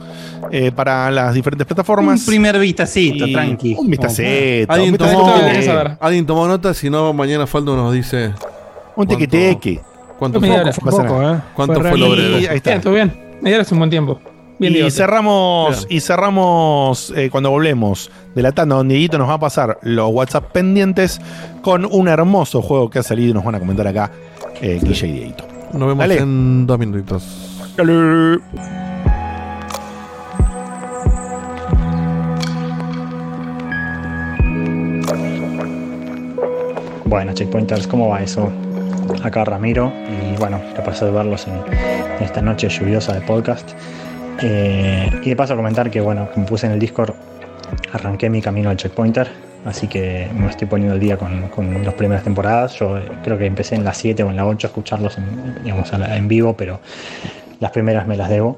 [0.53, 2.21] eh, para las diferentes plataformas.
[2.21, 3.75] Un primer vistacito, Y- tranqui.
[3.77, 4.73] Un vistacito.
[4.73, 8.33] ¿Alguien un vistacito tomó, alguien tomó nota, si no, mañana Faldo nos dice.
[8.95, 9.81] Un teque-teque.
[10.25, 10.73] ¿Cuánto fue?
[10.73, 11.41] Fue, poco, eh.
[11.55, 12.49] ¿Cuánto fue, fue lo breve?
[12.49, 12.71] Ahí está.
[12.71, 13.13] Bien, todo bien.
[13.43, 14.19] Media hora es un buen tiempo.
[14.59, 19.35] Bien y, cerramos, y, cerramos, eh, cuando volvemos de la tanda donde Dieguito nos va
[19.35, 21.21] a pasar los WhatsApp pendientes
[21.61, 24.13] con un hermoso juego que ha salido y nos van a comentar acá
[24.63, 24.79] eh.
[24.81, 25.45] Guille y Dieguito.
[25.73, 26.19] Nos vemos Dale.
[26.19, 27.67] en dos minutitos.
[27.77, 28.39] Dale.
[37.05, 38.51] Bueno, checkpointers, ¿cómo va eso?
[39.23, 41.55] Acá Ramiro y bueno, paso de verlos en,
[42.25, 43.73] esta noche lluviosa de podcast.
[44.43, 47.15] Eh, y de paso comentar que bueno, como puse en el Discord,
[47.93, 49.29] arranqué mi camino al checkpointer,
[49.65, 52.75] así que me estoy poniendo al día con, con las primeras temporadas.
[52.79, 55.63] Yo eh, creo que empecé en la 7 o en la 8 a escucharlos en,
[55.63, 56.81] digamos, en vivo, pero
[57.61, 58.57] las primeras me las debo.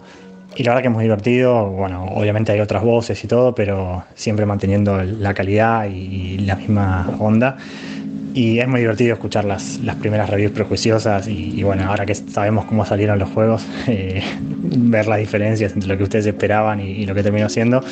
[0.57, 4.05] Y la verdad que es muy divertido, bueno, obviamente hay otras voces y todo, pero
[4.15, 7.57] siempre manteniendo la calidad y la misma onda.
[8.37, 12.15] Y es muy divertido escuchar las, las primeras reviews prejuiciosas y, y bueno, ahora que
[12.15, 16.91] sabemos cómo salieron los juegos, eh, ver las diferencias entre lo que ustedes esperaban y,
[16.91, 17.83] y lo que terminó siendo.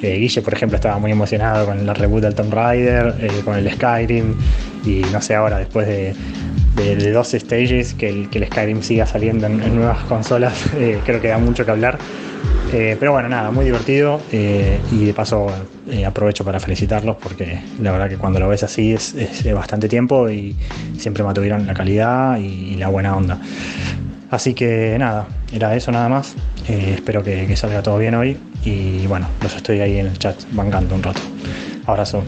[0.00, 3.54] Eh, Guille, por ejemplo, estaba muy emocionado con la reboot del Tomb Raider, eh, con
[3.54, 4.34] el Skyrim
[4.86, 6.14] y no sé ahora, después de,
[6.76, 10.54] de, de dos stages, que el, que el Skyrim siga saliendo en, en nuevas consolas,
[10.74, 11.98] eh, creo que da mucho que hablar.
[12.72, 15.46] Eh, pero bueno, nada, muy divertido eh, y de paso
[15.90, 19.52] eh, aprovecho para felicitarlos porque la verdad que cuando lo ves así es, es de
[19.52, 20.56] bastante tiempo y
[20.96, 23.38] siempre mantuvieron la calidad y, la buena onda.
[24.30, 26.34] Así que nada, era eso nada más.
[26.66, 30.94] Espero que, salga todo bien hoy y bueno, los estoy ahí en el chat bancando
[30.94, 31.20] un rato.
[31.86, 32.24] Abrazo.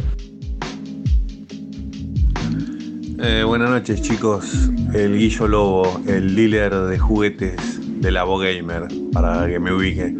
[3.47, 9.59] Buenas noches chicos, el Guillo Lobo, el dealer de juguetes de la Gamer, para que
[9.59, 10.15] me ubique.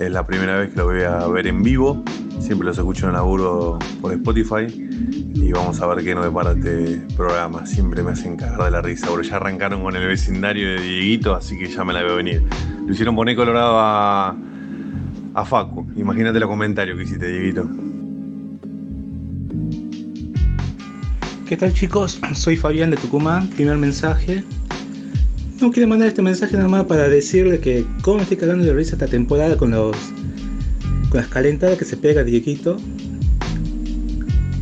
[0.00, 2.02] Es la primera vez que lo voy a ver en vivo,
[2.40, 7.00] siempre los escucho en laburo por Spotify y vamos a ver qué nos depara este
[7.16, 7.64] programa.
[7.66, 11.32] Siempre me hacen cagar de la risa, porque ya arrancaron con el vecindario de Dieguito,
[11.32, 12.42] así que ya me la veo venir.
[12.84, 14.36] Lo hicieron poner colorado a,
[15.34, 17.68] a Facu, imagínate los comentarios que hiciste Dieguito.
[21.46, 22.20] ¿Qué tal chicos?
[22.34, 24.42] Soy Fabián de Tucumán, primer mensaje.
[25.60, 28.92] No quiero mandar este mensaje nada más para decirle que cómo estoy cagando de risa
[28.92, 29.94] esta temporada con los
[31.10, 32.78] con las calentadas que se pega Dieguito.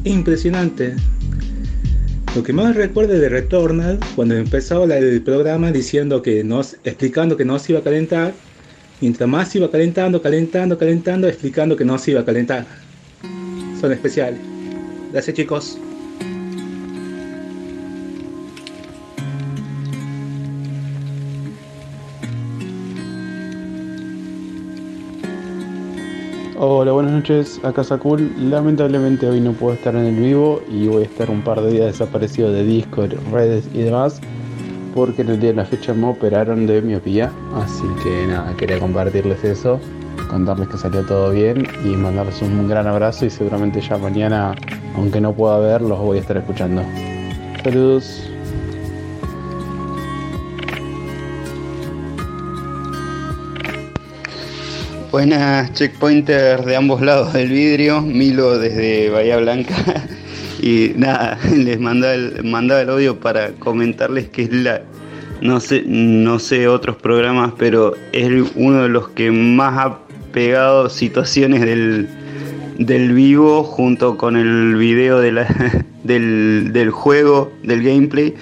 [0.03, 0.97] Impresionante.
[2.35, 7.45] Lo que más recuerdo de Returnal, cuando empezó el programa diciendo que no, explicando que
[7.45, 8.35] no se iba a calentar,
[9.01, 12.67] mientras más iba calentando, calentando, calentando, explicando que no se iba a calentar.
[13.81, 14.41] Son especiales.
[15.13, 15.79] Gracias chicos.
[26.61, 28.33] Hola, buenas noches, acá Sakul.
[28.51, 31.71] Lamentablemente hoy no puedo estar en el vivo y voy a estar un par de
[31.71, 34.21] días desaparecido de Discord, redes y demás,
[34.93, 37.31] porque en el día de la fecha me operaron de miopía.
[37.55, 39.79] Así que nada, quería compartirles eso,
[40.29, 44.57] contarles que salió todo bien y mandarles un gran abrazo y seguramente ya mañana,
[44.97, 46.83] aunque no pueda ver, los voy a estar escuchando.
[47.63, 48.29] Saludos.
[55.11, 59.75] Buenas checkpointers de ambos lados del vidrio, Milo desde Bahía Blanca.
[60.61, 64.83] Y nada, les mandaba el, mandaba el audio para comentarles que es la,
[65.41, 69.99] no sé, no sé otros programas, pero es uno de los que más ha
[70.33, 72.09] pegado situaciones del,
[72.77, 78.35] del vivo junto con el video de la- del, del juego, del gameplay,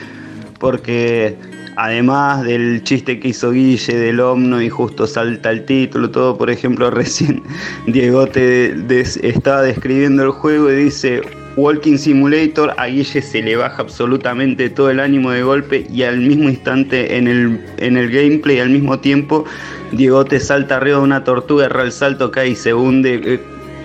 [0.58, 1.36] porque
[1.76, 6.50] además del chiste que hizo Guille del Omno y justo salta el título, todo, por
[6.50, 7.42] ejemplo, recién
[7.86, 11.20] Diego te des- estaba describiendo el juego y dice
[11.56, 16.18] Walking Simulator, a Guille se le baja absolutamente todo el ánimo de golpe y al
[16.20, 19.44] mismo instante en el, en el gameplay, al mismo tiempo,
[19.92, 23.40] Diego te salta arriba de una tortuga, erra el salto, cae y se hunde, eh,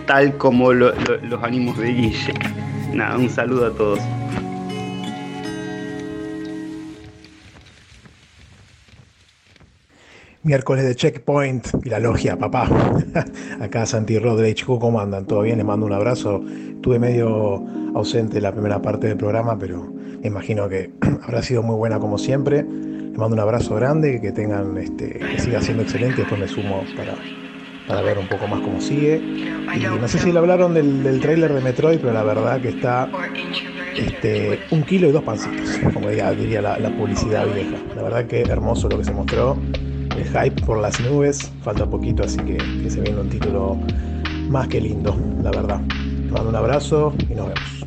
[0.05, 2.33] tal como lo- lo- los ánimos de Guille.
[2.93, 3.99] Nada, un saludo a todos.
[10.43, 12.67] Miércoles de Checkpoint y la logia, papá.
[13.61, 15.27] Acá Santi Rod de HQ, ¿cómo andan?
[15.27, 15.57] ¿Todo bien?
[15.57, 16.43] Les mando un abrazo.
[16.75, 17.63] Estuve medio
[17.93, 20.89] ausente la primera parte del programa, pero me imagino que
[21.23, 22.63] habrá sido muy buena como siempre.
[22.63, 26.21] Les mando un abrazo grande, que tengan, este, que siga siendo excelente.
[26.21, 27.13] Después me sumo para,
[27.87, 29.17] para ver un poco más cómo sigue.
[29.17, 32.69] Y no sé si le hablaron del, del tráiler de Metroid, pero la verdad que
[32.69, 33.07] está
[33.95, 37.77] este, un kilo y dos pancitos, como diría, diría la, la publicidad vieja.
[37.95, 39.55] La verdad que hermoso lo que se mostró.
[40.17, 43.77] El hype por las nubes, falta poquito, así que, que se viene un título
[44.49, 45.81] más que lindo, la verdad.
[46.23, 47.85] Les mando un abrazo y nos vemos.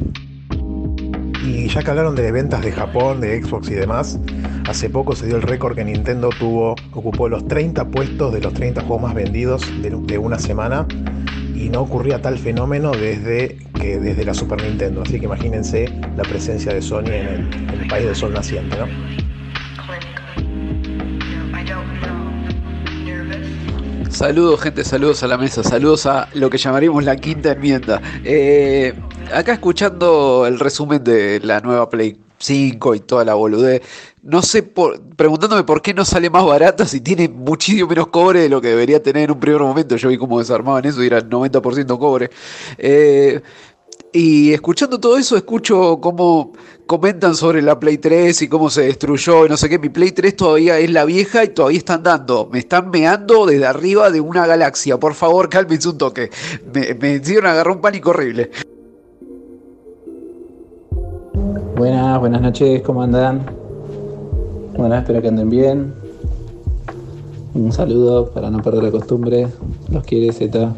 [1.45, 4.19] Y ya que hablaron de ventas de Japón, de Xbox y demás,
[4.67, 8.55] hace poco se dio el récord que Nintendo tuvo, ocupó los 30 puestos de los
[8.55, 10.87] 30 juegos más vendidos de, de una semana
[11.55, 15.03] y no ocurría tal fenómeno desde que desde la Super Nintendo.
[15.03, 15.87] Así que imagínense
[16.17, 19.24] la presencia de Sony en el, en el país del sol naciente, ¿no?
[24.15, 28.01] Saludos, gente, saludos a la mesa, saludos a lo que llamaremos la quinta enmienda.
[28.23, 28.95] Eh,
[29.35, 33.83] acá escuchando el resumen de la nueva Play 5 y toda la boludez.
[34.23, 38.43] No sé, por, preguntándome por qué no sale más barato si tiene muchísimo menos cobre
[38.43, 39.97] de lo que debería tener en un primer momento.
[39.97, 42.31] Yo vi cómo desarmaban eso y era 90% cobre.
[42.79, 43.43] Eh,
[44.15, 46.53] y escuchando todo eso, escucho cómo
[46.87, 49.81] comentan sobre la Play 3 y cómo se destruyó y no sé qué.
[49.81, 52.49] Mi Play 3 todavía es la vieja y todavía está andando.
[52.53, 55.01] Me están meando desde arriba de una galaxia.
[55.01, 56.31] Por favor, cálmense un toque.
[56.73, 58.53] Me, me hicieron agarrar un pánico horrible.
[61.77, 63.45] Buenas, buenas noches, ¿cómo andan?
[64.77, 65.93] Bueno, espero que anden bien.
[67.53, 69.49] Un saludo para no perder la costumbre.
[69.91, 70.73] Los quiere Z.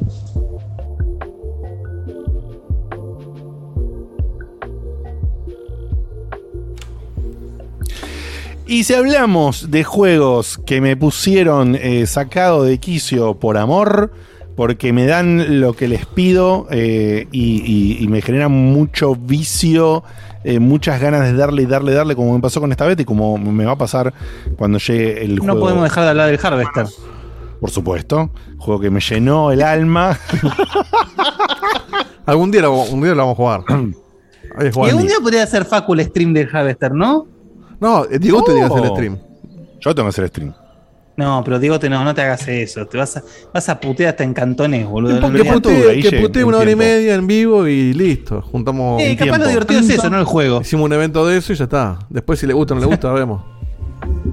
[8.67, 14.13] Y si hablamos de juegos que me pusieron eh, sacado de quicio por amor,
[14.57, 20.03] porque me dan lo que les pido eh, y, y- y me generan mucho vicio,
[20.43, 23.05] eh, muchas ganas de darle y darle, darle, como me pasó con esta beta y
[23.05, 24.13] como me va a pasar
[24.57, 25.61] cuando llegue el No juego.
[25.61, 26.87] podemos dejar de hablar del Harvester.
[27.61, 30.19] Por supuesto, juego que me llenó el alma.
[32.27, 33.61] Algún día lo, un día lo vamos a jugar.
[34.59, 37.27] Y algún día podría hacer Facu el stream del Harvester, ¿no?
[37.81, 38.95] No, Diego te que hacer el Oh.
[38.95, 39.19] stream.
[39.81, 40.55] Yo tengo que hacer stream.
[41.17, 42.87] No, pero Diego, te, no, no te hagas eso.
[42.87, 43.23] Te vas a,
[43.53, 45.15] vas a putear hasta en cantones, boludo.
[45.15, 48.43] Que, No lo putee, que putee una hora y media en vivo y listo.
[48.43, 49.01] Juntamos.
[49.01, 49.49] Eh, un capaz lo tiempo.
[49.49, 50.61] divertido es eso, no el juego.
[50.61, 51.99] Hicimos un evento de eso y ya está.
[52.11, 53.43] Después, si le gusta o no le gusta, vemos.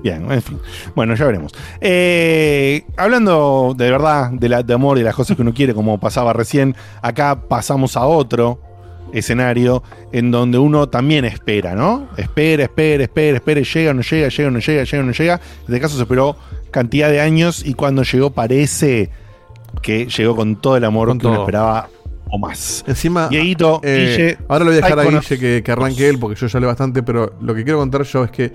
[0.03, 0.60] Bien, en fin.
[0.94, 1.53] Bueno, ya veremos.
[1.80, 5.98] Eh, hablando de verdad de, la, de amor y las cosas que uno quiere, como
[6.02, 8.60] pasaba recién, acá pasamos a otro
[9.14, 12.10] escenario en donde uno también espera, ¿no?
[12.18, 15.35] Espera, espera, espera, espera, y llega, no llega, llega, no llega, llega, no llega.
[15.35, 16.35] En este caso se esperó
[16.72, 19.10] cantidad de años y cuando llegó parece
[19.81, 21.45] que llegó con todo el amor Con que uno todo.
[21.45, 21.90] esperaba
[22.30, 22.84] o más.
[22.88, 25.03] Encima, Dieguito, eh, Guille, ahora lo voy a dejar a.
[25.03, 28.03] Guille que, que arranque él, porque yo ya hablé bastante, pero lo que quiero contar
[28.03, 28.53] yo es que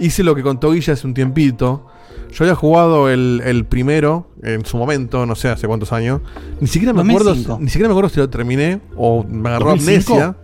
[0.00, 1.86] hice lo que contó Guille hace un tiempito.
[2.32, 6.20] Yo había jugado el, el primero en su momento, no sé hace cuántos años.
[6.60, 7.30] Ni siquiera me 2005.
[7.30, 10.12] acuerdo, ni siquiera me acuerdo si lo terminé o me agarró 2005.
[10.14, 10.36] amnesia.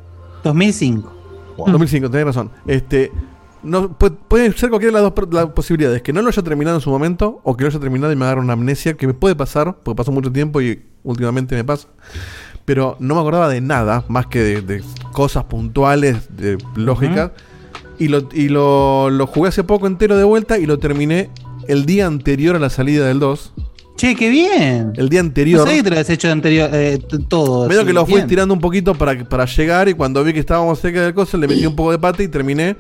[0.45, 1.15] 2005.
[1.67, 2.51] 2005, tenés razón.
[2.67, 3.11] Este,
[3.63, 6.03] no, pu- puede ser cualquiera de las dos las posibilidades.
[6.03, 8.25] Que no lo haya terminado en su momento o que lo haya terminado y me
[8.27, 11.89] agarre una amnesia que me puede pasar, porque pasó mucho tiempo y últimamente me pasa.
[12.65, 17.33] Pero no me acordaba de nada, más que de, de cosas puntuales, de lógica.
[17.99, 21.31] Y, lo, y lo, lo jugué hace poco entero de vuelta y lo terminé
[21.69, 23.53] el día anterior a la salida del 2.
[23.97, 24.93] Che, qué bien.
[24.97, 25.59] El día anterior.
[25.61, 27.69] No sabía que te lo habías hecho anterior, eh, todo.
[27.69, 28.29] Medio que lo fui bien.
[28.29, 31.49] tirando un poquito para, para llegar y cuando vi que estábamos cerca del coso le
[31.49, 32.77] metí un poco de pata y terminé.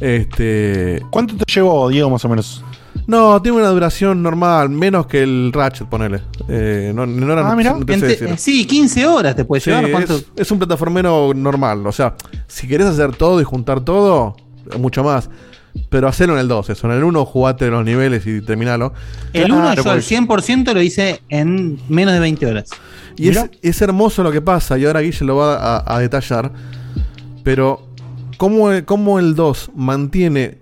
[0.00, 1.02] Este.
[1.10, 2.64] ¿Cuánto te llevó, Diego, más o menos?
[3.06, 6.22] No, tiene una duración normal, menos que el Ratchet, ponele.
[6.48, 7.74] Eh, no, no era, Ah, mira.
[7.78, 9.90] no te sé eh, sí, 15 horas te puede Sí, llevar.
[9.90, 10.16] ¿Cuánto?
[10.16, 11.86] es, es un plataformero normal.
[11.86, 12.14] O sea,
[12.48, 14.36] si querés hacer todo y juntar todo,
[14.78, 15.28] mucho más.
[15.90, 16.86] Pero hacerlo en el 2, eso.
[16.90, 18.92] En el 1 jugate los niveles y terminalo.
[19.32, 22.70] El 1 Claro, yo al porque- 100% lo hice en menos de 20 horas.
[23.16, 26.52] Y es, es hermoso lo que pasa, y ahora Guille lo va a, a detallar.
[27.44, 27.86] Pero,
[28.36, 30.58] ¿cómo el, cómo el 2 mantiene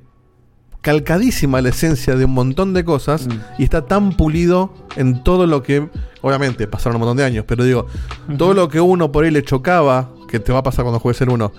[0.81, 3.27] calcadísima la esencia de un montón de cosas
[3.59, 5.89] y está tan pulido en todo lo que.
[6.20, 7.86] Obviamente, pasaron un montón de años, pero digo,
[8.39, 11.20] todo lo que uno por ahí le chocaba, que te va a pasar cuando juegues
[11.23, 11.53] el 1,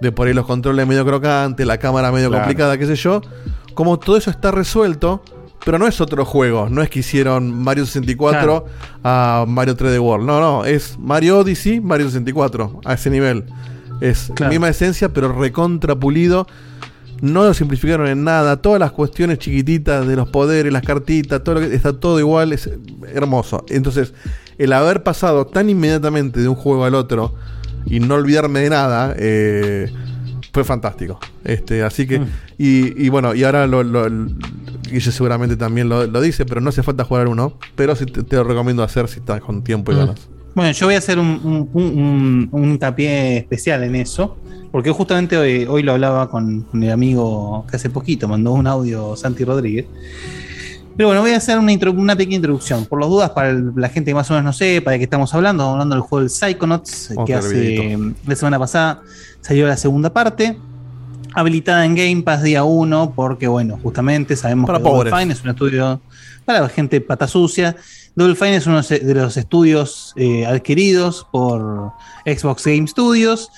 [0.00, 2.44] de por ahí los controles medio crocantes, la cámara medio Claro.
[2.44, 3.20] complicada, qué sé yo,
[3.74, 5.22] como todo eso está resuelto.
[5.64, 8.66] Pero no es otro juego, no es que hicieron Mario 64
[9.02, 10.24] a Mario 3D World.
[10.24, 13.46] No, no, es Mario Odyssey, Mario 64, a ese nivel.
[14.00, 14.50] Es la Claro.
[14.50, 16.46] misma esencia, pero recontra pulido.
[17.20, 18.58] No lo simplificaron en nada.
[18.58, 22.52] Todas las cuestiones chiquititas de los poderes, las cartitas, todo lo que está todo igual,
[22.52, 22.70] es
[23.12, 23.64] hermoso.
[23.68, 24.14] Entonces,
[24.58, 27.34] el haber pasado tan inmediatamente de un juego al otro
[27.86, 29.90] y no olvidarme de nada, eh,
[30.52, 31.18] fue fantástico.
[31.44, 32.20] Este, así que,
[32.58, 34.06] y, y bueno, y ahora lo, lo,
[34.90, 37.58] Guille seguramente también lo, lo dice, pero no hace falta jugar uno.
[37.74, 40.28] Pero sí te, te lo recomiendo hacer si estás con tiempo y ganas.
[40.54, 44.38] Bueno, yo voy a hacer un, un, un- un- un hincapié especial en eso,
[44.72, 48.66] porque justamente hoy, hoy lo hablaba con, con el amigo que hace poquito mandó un
[48.66, 49.84] audio Santi Rodríguez.
[50.96, 52.86] Pero bueno, voy a hacer una, pequeña introducción.
[52.86, 55.04] Por las dudas, para el- la gente que más o menos no sepa de qué
[55.04, 59.02] estamos hablando, estamos hablando del juego del Psychonauts, Vamos que a hace la semana pasada
[59.40, 60.58] salió la segunda parte.
[61.34, 65.20] Habilitada en Game Pass día 1, porque bueno, justamente sabemos Para que Double pobres.
[65.20, 66.00] Fine es un estudio
[66.46, 67.76] para gente pata sucia.
[68.14, 71.92] Double Fine es uno de los estudios eh, adquiridos por
[72.24, 73.50] Xbox Game Studios.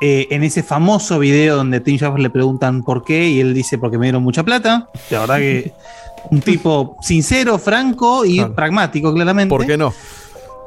[0.00, 3.76] Eh, en ese famoso video donde Tim Schafer le preguntan por qué y él dice
[3.76, 4.88] porque me dieron mucha plata.
[5.10, 5.74] La verdad que
[6.30, 9.48] un tipo sincero, franco y pragmático, claramente.
[9.48, 9.92] ¿Por qué no?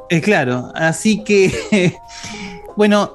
[0.10, 1.96] Eh, claro, así que,
[2.76, 3.12] bueno,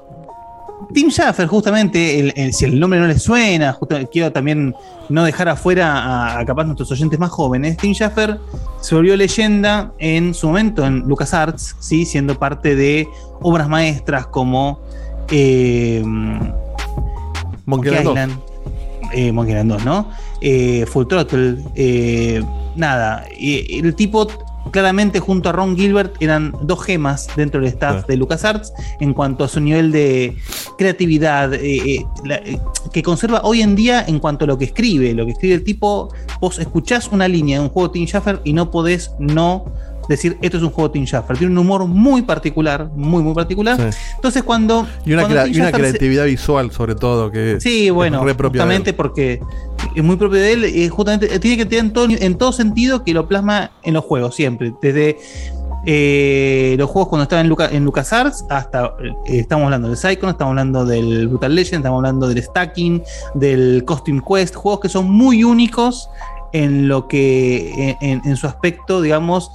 [0.94, 4.74] Tim Schafer, justamente, el- el- si el nombre no les suena, justo- quiero también
[5.08, 7.76] no dejar afuera a, a capaz nuestros oyentes más jóvenes.
[7.76, 8.38] Tim Schafer
[8.80, 12.04] se volvió leyenda en su momento en LucasArts, ¿sí?
[12.04, 13.06] siendo parte de
[13.40, 14.80] obras maestras como
[15.30, 16.02] eh,
[17.66, 18.12] Monkey Island 2.
[18.14, 18.32] Island,
[19.12, 20.08] eh, Monkey Island 2, ¿no?
[20.40, 22.42] Eh, Full Throttle, eh,
[22.76, 23.24] nada.
[23.38, 24.28] Y el tipo,
[24.70, 29.44] claramente, junto a Ron Gilbert, eran dos gemas dentro del staff de LucasArts en cuanto
[29.44, 30.36] a su nivel de
[30.76, 32.58] creatividad, eh, eh, la- eh,
[32.92, 35.12] que conserva hoy en día en cuanto a lo que escribe.
[35.14, 38.40] Lo que escribe el tipo, vos escuchás una línea de un juego de Tim Schafer
[38.44, 39.64] y no podés no
[40.08, 41.36] decir esto es un juego de Tim Schafer.
[41.36, 43.78] Tiene un humor muy particular, muy, muy particular.
[44.16, 44.86] Entonces, cuando.
[45.04, 48.26] Y una, cuando crea- y una Schafer se- creatividad visual, sobre todo, que Sí, bueno,
[48.28, 49.40] es justamente porque
[49.94, 52.52] es muy propio de él, eh, justamente eh, tiene que tener en todo, en todo
[52.52, 54.72] sentido que lo plasma en los juegos, siempre.
[54.82, 55.18] Desde
[55.86, 58.94] eh, los juegos cuando estaba en, Luca- en LucasArts hasta,
[59.26, 63.02] eh, estamos hablando del Psychon, estamos hablando del Brutal Legend, estamos hablando del Stacking,
[63.34, 66.10] del Costume Quest, juegos que son muy únicos
[66.52, 69.50] en lo que, en, en su aspecto, digamos,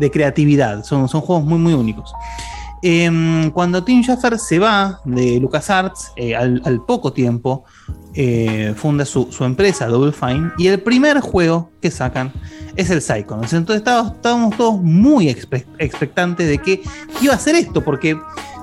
[0.00, 0.84] de creatividad.
[0.84, 2.12] Son, son juegos muy, muy únicos.
[2.82, 7.64] Em, cuando Tim Schafer se va de LucasArts, eh, al, poco tiempo,
[8.14, 12.32] eh, funda su, su empresa Double Fine y el primer juego que sacan
[12.76, 13.52] es el Psychonauts.
[13.52, 16.82] Entonces estábamos, estábamos todos muy expe- expectantes de que
[17.20, 18.16] iba a ser esto, porque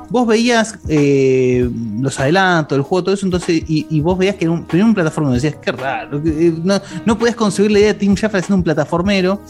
[0.09, 4.51] vos veías eh, los adelantos, el juego, todo eso, entonces, y, vos veías que era
[4.53, 6.21] un, tenía un plataformero, decías, qué raro,
[6.63, 9.41] no, no podías concebir la idea de Tim Schafer haciendo un plataformero.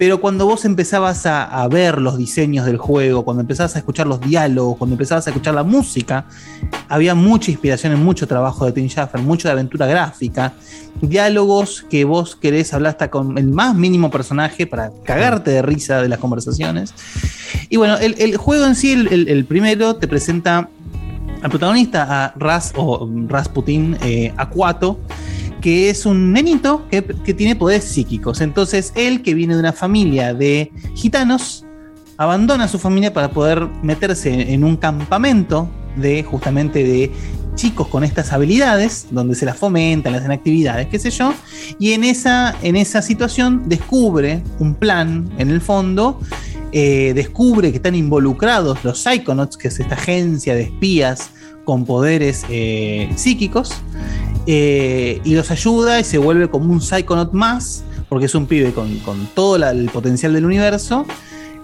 [0.00, 4.18] Pero cuando vos empezabas a, ver los diseños del juego, cuando empezabas a escuchar los
[4.18, 6.24] diálogos, cuando empezabas a escuchar la música,
[6.88, 10.54] había mucha inspiración en mucho trabajo de Tim Schafer, mucho de aventura gráfica,
[11.02, 16.00] diálogos que vos querés hablar hasta con el más mínimo personaje para cagarte de risa
[16.00, 16.94] de las conversaciones.
[17.68, 20.70] Y bueno, el, juego en sí, el, primero, te presenta
[21.42, 24.98] al protagonista, a Ras o Rasputin eh, Aquato,
[25.60, 28.40] que es un nenito que, que tiene poderes psíquicos.
[28.40, 31.64] Entonces, él, que viene de una familia de gitanos,
[32.16, 37.10] abandona a su familia para poder meterse en un campamento de justamente de
[37.54, 41.34] chicos con estas habilidades, donde se las fomentan, les hacen actividades, qué sé yo,
[41.78, 46.20] y en esa, en esa situación descubre un plan en el fondo,
[46.72, 51.30] eh, descubre que están involucrados los Psychonauts, que es esta agencia de espías
[51.64, 53.74] con poderes eh, psíquicos,
[54.52, 58.72] eh, y los ayuda y se vuelve como un Psychonaut más, porque es un pibe
[58.72, 61.06] con, con todo la- el potencial del universo.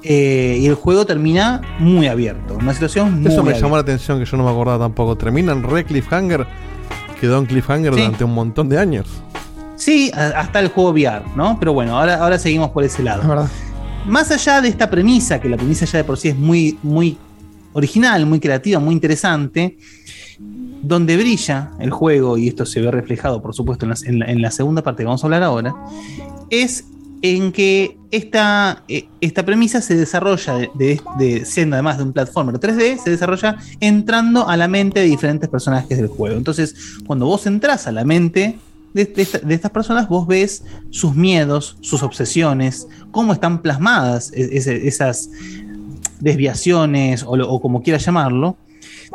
[0.09, 2.55] eh, y el juego termina muy abierto.
[2.55, 3.63] Una situación muy Eso me abierta.
[3.63, 5.17] llamó la atención que yo no me acordaba tampoco.
[5.17, 6.47] Termina en re cliffhanger.
[7.21, 8.01] Quedó en cliffhanger Sí.
[8.01, 9.07] durante un montón de años.
[9.75, 11.57] Sí, hasta el juego VR, ¿no?
[11.59, 13.49] Pero bueno, ahora, ahora seguimos por ese lado.
[14.07, 17.19] Más allá de esta premisa, que la premisa ya de por sí es muy, muy
[17.73, 19.77] original, muy creativa, muy interesante,
[20.87, 25.03] donde brilla el juego, y esto se ve reflejado, por supuesto, en la, segunda parte
[25.03, 25.75] que vamos a hablar ahora,
[26.51, 26.85] es
[27.23, 32.99] en que esta, eh, esta premisa se desarrolla, de, siendo además de un platformer 3D,
[33.03, 36.37] se desarrolla entrando a la mente de diferentes personajes del juego.
[36.37, 36.75] Entonces,
[37.07, 38.59] cuando vos entras a la mente
[38.95, 44.31] de, de esta- de estas personas, vos ves sus miedos, sus obsesiones, cómo están plasmadas
[44.35, 45.31] ese- esas
[46.21, 48.57] desviaciones o, lo- o como quieras llamarlo.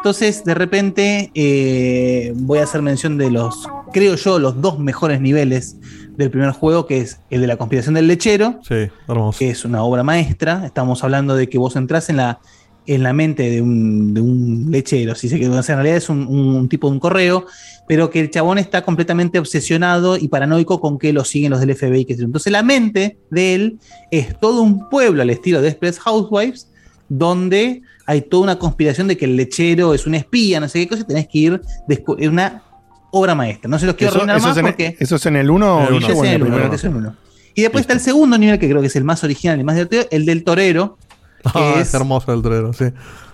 [0.01, 5.21] Entonces, de repente, eh, voy a hacer mención de los, creo yo, los dos mejores
[5.21, 5.77] niveles
[6.17, 9.37] del primer juego, que es el de la conspiración del lechero, Sí, hermoso.
[9.37, 10.63] que es una obra maestra.
[10.65, 12.39] Estamos hablando de que vos entras en la,
[12.87, 16.25] en la mente de un, de un lechero, si se quiere, en realidad es un,
[16.27, 17.45] un tipo de un correo,
[17.87, 21.75] pero que el chabón está completamente obsesionado y paranoico con que lo siguen los del
[21.75, 22.05] FBI.
[22.05, 22.13] Que.
[22.13, 26.69] Entonces la mente de él es todo un pueblo al estilo de Express Housewives,
[27.07, 30.87] donde hay toda una conspiración de que el lechero es un espía, no sé qué
[30.87, 32.63] cosa, y tenés que ir, es una
[33.11, 33.69] obra maestra.
[33.69, 34.95] No se los quiero Eso, arruinar eso más es en, porque...
[34.99, 37.15] eso es en el 1 Ese es el uno, ese es el uno.
[37.55, 39.75] Y después está el segundo nivel, que creo que es el más original y más
[39.75, 40.97] divertido, el del torero.
[41.43, 42.85] Ah, es es hermoso el torero, sí.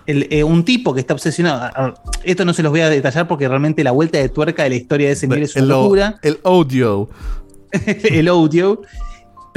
[0.06, 1.92] el- eh, un tipo que está obsesionado.
[2.24, 4.76] Esto no se los voy a detallar porque realmente la vuelta de tuerca de la
[4.76, 6.18] historia de ese nivel es una El, o- locura.
[6.22, 7.10] el audio.
[7.86, 8.80] el audio.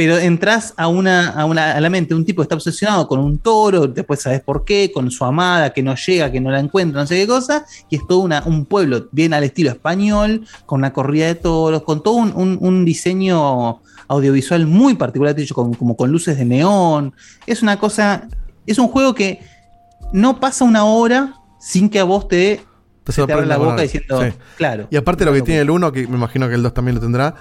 [0.04, 3.20] Pero entras a una, a una a la mente un tipo que está obsesionado con
[3.20, 6.60] un toro, después sabes por qué, con su amada que no llega, que no la
[6.60, 10.48] encuentra, no sé qué cosa, y es todo una- un pueblo bien al estilo español,
[10.66, 15.54] con una corrida de toros, con todo un, un- un diseño audiovisual muy particular, hecho
[15.54, 17.14] con- como con luces de neón.
[17.46, 18.28] Es una cosa,
[18.66, 19.40] es un juego que
[20.14, 22.60] no pasa una hora sin que a vos te,
[23.08, 24.30] se te abra la boca diciendo, Sí.
[24.58, 24.88] claro.
[24.90, 27.02] Y aparte lo que tiene el 1, que me imagino que el 2 también lo
[27.02, 27.36] tendrá,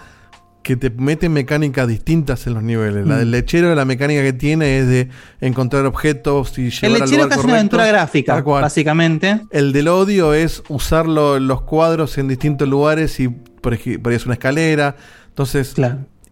[0.62, 3.06] que te mete mecánicas distintas en los niveles.
[3.06, 3.18] La Mm.
[3.20, 5.08] del lechero, la mecánica que tiene es de
[5.40, 9.40] encontrar objetos y El llevar al lechero lugar es una aventura gráfica, básicamente.
[9.50, 14.16] El del odio es usar lo- los cuadros en distintos lugares y por, por ahí
[14.16, 14.96] es una escalera.
[15.28, 15.74] Entonces,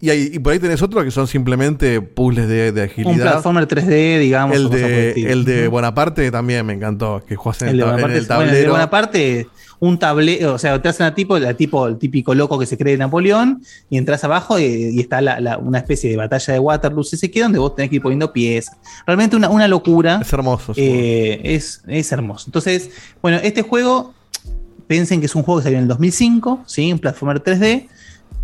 [0.01, 3.13] y, hay- y por ahí tenés otro que son simplemente puzzles de, de agilidad.
[3.13, 4.57] Un platformer 3D, digamos.
[4.57, 5.69] El de, el.
[5.71, 7.25] Bonaparte también me encantó.
[7.27, 8.71] Que jugás en el, El de tab- en Bonaparte, el bueno, el de tablero.
[8.73, 9.47] Bonaparte,
[9.81, 12.77] un tablero, o sea, te hacen a tipo, la tipo, el típico loco que se
[12.77, 16.59] cree Napoleón, y entras abajo y, y está la- la- una especie de batalla de
[16.59, 18.77] Waterloo, si se queda, donde vos tenés que ir poniendo piezas.
[19.07, 20.19] Realmente una, una locura.
[20.23, 20.73] Es hermoso.
[20.77, 22.45] Eh, es, es hermoso.
[22.49, 22.91] Entonces,
[23.23, 24.15] bueno, este juego,
[24.87, 26.93] piensen que es un juego que salió en el 2005, ¿sí?
[26.93, 27.89] Un platformer 3D.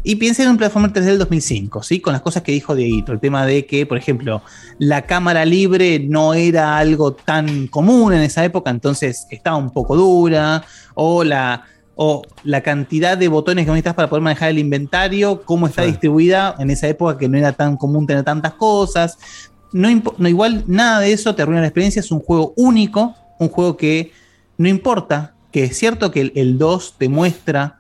[0.06, 1.98] Y piensen en un platformer 3D del 2005, ¿sí?
[1.98, 3.10] Con las cosas que dijo Dieguito.
[3.10, 4.42] El tema de que, por ejemplo,
[4.78, 9.96] la cámara libre no era algo tan común en esa época, entonces estaba un poco
[9.96, 10.62] dura.
[10.94, 15.66] O la, o la cantidad de botones que necesitas para poder manejar el inventario, cómo
[15.66, 19.16] está distribuida en esa época que no era tan común tener tantas cosas.
[19.72, 23.48] No, no igual nada de eso te arruina la experiencia, es un juego único, un
[23.48, 24.12] juego que
[24.58, 27.78] no importa, que es cierto que el, el 2 te muestra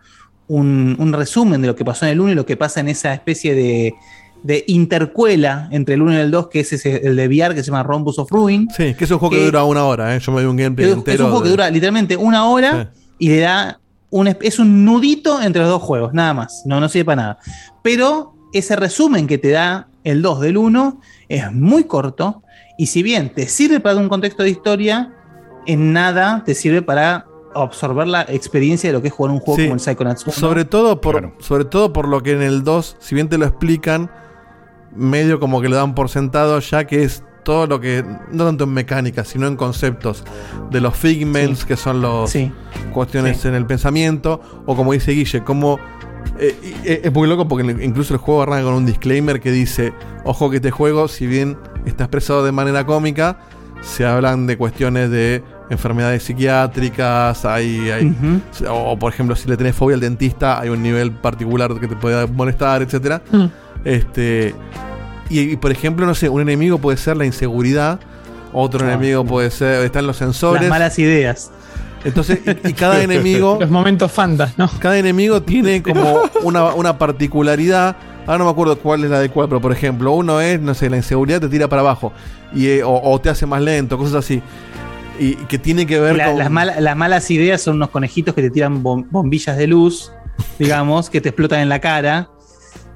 [0.48, 2.88] un, un resumen de lo que pasó en el 1 y lo que pasa en
[2.88, 3.94] esa especie de,
[4.42, 7.62] de intercuela entre el 1 y el 2, que es ese- el de VR que
[7.62, 8.68] se llama Rhombus of Ruin.
[8.76, 10.14] Sí, que es un juego que, que- dura una hora.
[10.14, 10.20] ¿eh?
[10.20, 11.24] Yo me vi un gameplay Es un entero.
[11.26, 15.62] juego que dura literalmente una hora y le da un, es- es un nudito entre
[15.62, 16.62] los dos juegos, nada más.
[16.66, 17.38] No, no sirve para nada.
[17.82, 22.42] Pero ese resumen que te da el 2 del 1 es muy corto.
[22.76, 25.12] Y si bien te sirve para dar un contexto de historia,
[25.66, 27.24] en nada te sirve para
[27.54, 29.64] absorber la experiencia de lo que es jugar un juego Sí.
[29.64, 30.32] como el Psychonauts 1.
[30.34, 33.46] Sobre todo, por, sobre todo por lo que en el 2, si bien te lo
[33.46, 34.10] explican,
[34.94, 38.64] medio como que lo dan por sentado, ya que es todo lo que, no tanto
[38.64, 40.24] en mecánica, sino en conceptos
[40.70, 42.32] de los figments, que son los
[42.92, 45.78] cuestiones en el pensamiento, o como dice Guille, como...
[46.38, 49.92] eh, eh, es muy loco porque incluso el juego arranca con un disclaimer que dice,
[50.24, 53.38] ojo que este juego, si bien está expresado de manera cómica,
[53.82, 58.14] se hablan de cuestiones de enfermedades psiquiátricas, hay, hay-
[58.68, 61.96] o por ejemplo si le tenés fobia al dentista, hay un nivel particular que te
[61.96, 63.22] puede molestar, etcétera.
[63.32, 63.44] Mm.
[63.84, 64.54] Este
[65.30, 67.98] y, y, por ejemplo, no sé, un enemigo puede ser la inseguridad,
[68.52, 71.50] otro enemigo puede ser están los sensores, Las malas ideas.
[72.04, 74.70] Entonces, y, y cada enemigo Los momentos fantas, ¿no?
[74.78, 77.96] cada enemigo tiene como una, una particularidad.
[78.26, 80.74] Ahora no me acuerdo cuál es la de cuál, pero por ejemplo, uno es, no
[80.74, 82.12] sé, la inseguridad te tira para abajo
[82.54, 84.42] y, eh, o, o te hace más lento, cosas así.
[85.18, 86.38] Y, que tiene que ver La- con.
[86.38, 90.12] las, mala- las malas ideas son unos conejitos que te tiran bom- bombillas de luz,
[90.58, 92.30] digamos, que te explotan en la cara.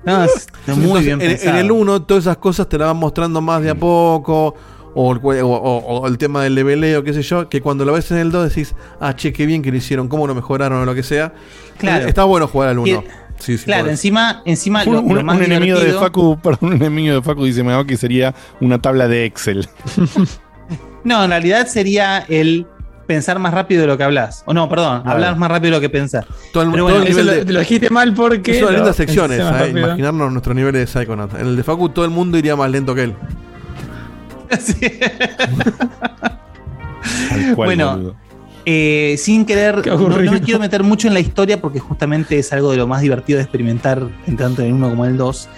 [0.05, 1.51] No, es es muy Entonces, bien en, pensado.
[1.51, 4.55] en el 1, todas esas cosas te las van mostrando más de a poco.
[4.95, 7.85] O el, cue- o- o- o el tema del leveleo, qué sé yo, que cuando
[7.85, 10.35] lo ves en el 2 decís, ah, che, qué bien que lo hicieron, cómo lo
[10.35, 11.35] mejoraron o lo que sea.
[11.79, 12.07] Claro.
[12.07, 13.03] Eh, Está bueno jugar al 1.
[13.03, 16.37] Que- Sí, sí, claro, encima, encima Un, lo, un- lo más un enemigo de Facu,
[16.43, 19.69] perdón, un enemigo de Facu dice me que sería una tabla de Excel.
[21.05, 22.67] No, en realidad sería el
[23.07, 24.43] pensar más rápido de lo que hablas.
[24.47, 26.27] O no, perdón, hablar más rápido de lo que pensás.
[26.53, 28.57] Todo el- Pero todo el nivel lo- de- Lo dijiste mal porque.
[28.57, 31.33] Es una lo- linda sección pensé más esa, eh, imaginarnos nuestros niveles de Psychonaut.
[31.35, 33.15] En el de Facu todo el mundo iría más lento que él.
[37.55, 38.15] Cual, Bueno.
[38.71, 42.71] Eh, sin querer, no, me quiero meter mucho en la historia porque justamente es algo
[42.71, 45.49] de lo más divertido de experimentar en tanto en el 1 como en el 2.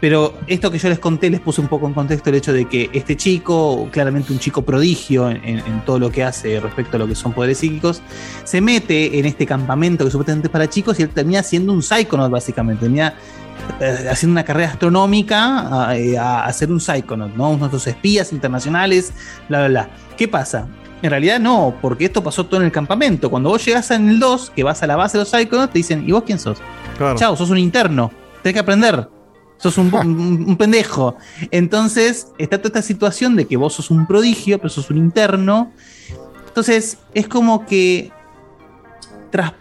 [0.00, 2.66] Pero esto que yo les conté les puse un poco en contexto el hecho de
[2.66, 7.08] que este chico, claramente un chico prodigio en, todo lo que hace respecto a lo
[7.08, 8.00] que son poderes psíquicos,
[8.44, 11.82] se mete en este campamento que supuestamente es para chicos y él termina siendo un
[11.82, 13.14] Psychonaut básicamente, termina
[13.80, 17.50] eh, haciendo una carrera astronómica a, eh, a- ser un Psychonaut, ¿no?
[17.50, 19.12] Uno de estos espías internacionales,
[19.48, 19.90] bla, bla, bla.
[20.16, 20.68] ¿Qué pasa?
[21.02, 23.30] En realidad no, porque esto pasó todo en el campamento.
[23.30, 25.78] Cuando vos llegás en el 2, que vas a la base de los Psychonauts, te
[25.80, 26.58] dicen, ¿y vos quién sos?
[26.96, 27.18] Claro.
[27.18, 28.12] Chao, sos un interno.
[28.42, 29.08] Tenés que aprender.
[29.58, 31.16] Sos un, un- un pendejo.
[31.50, 35.72] Entonces, está toda esta situación de que vos sos un prodigio, pero sos un interno.
[36.46, 38.10] Entonces, es como que
[39.30, 39.52] tras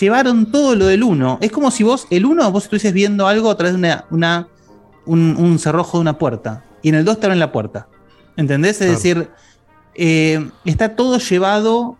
[0.00, 1.38] llevaron todo lo del 1.
[1.40, 4.48] Es como si vos, el 1, vos estuvieses viendo algo a través de una, una-
[5.06, 6.64] un, un cerrojo de una puerta.
[6.82, 7.88] Y en el 2 te abren la puerta.
[8.36, 8.72] ¿Entendés?
[8.72, 8.92] Es Claro.
[8.92, 9.28] decir,
[9.94, 11.96] eh, está todo llevado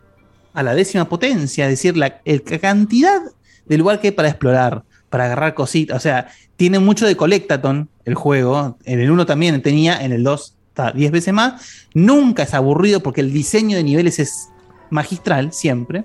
[0.52, 1.64] a la décima potencia.
[1.64, 3.20] Es decir, la, el- la cantidad
[3.64, 5.96] de lugar que hay para explorar, para agarrar cositas.
[5.96, 8.78] O sea, tiene mucho de Collectathon el juego.
[8.84, 11.86] En el 1 también tenía, en el 2 está 10 veces más.
[11.94, 14.48] Nunca es aburrido porque el diseño de niveles es
[14.90, 16.04] magistral, siempre.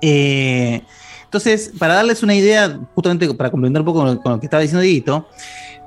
[0.00, 0.82] Eh,
[1.24, 5.26] entonces, para darles una idea, justamente para complementar un poco con lo, que estaba diciendo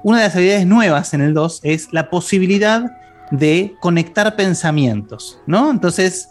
[0.03, 2.83] una de las habilidades nuevas en el 2 es la posibilidad
[3.31, 5.69] de conectar pensamientos, ¿no?
[5.69, 6.29] Entonces,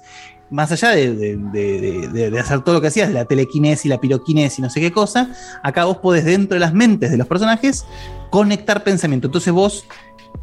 [0.51, 3.87] más allá de, de- de- de- de hacer todo lo que hacías, de la telequinesis,
[3.89, 5.31] la piroquinesis, no sé qué cosa,
[5.63, 7.85] acá vos podés dentro de las mentes de los personajes
[8.31, 9.27] conectar pensamiento.
[9.29, 9.85] Entonces vos,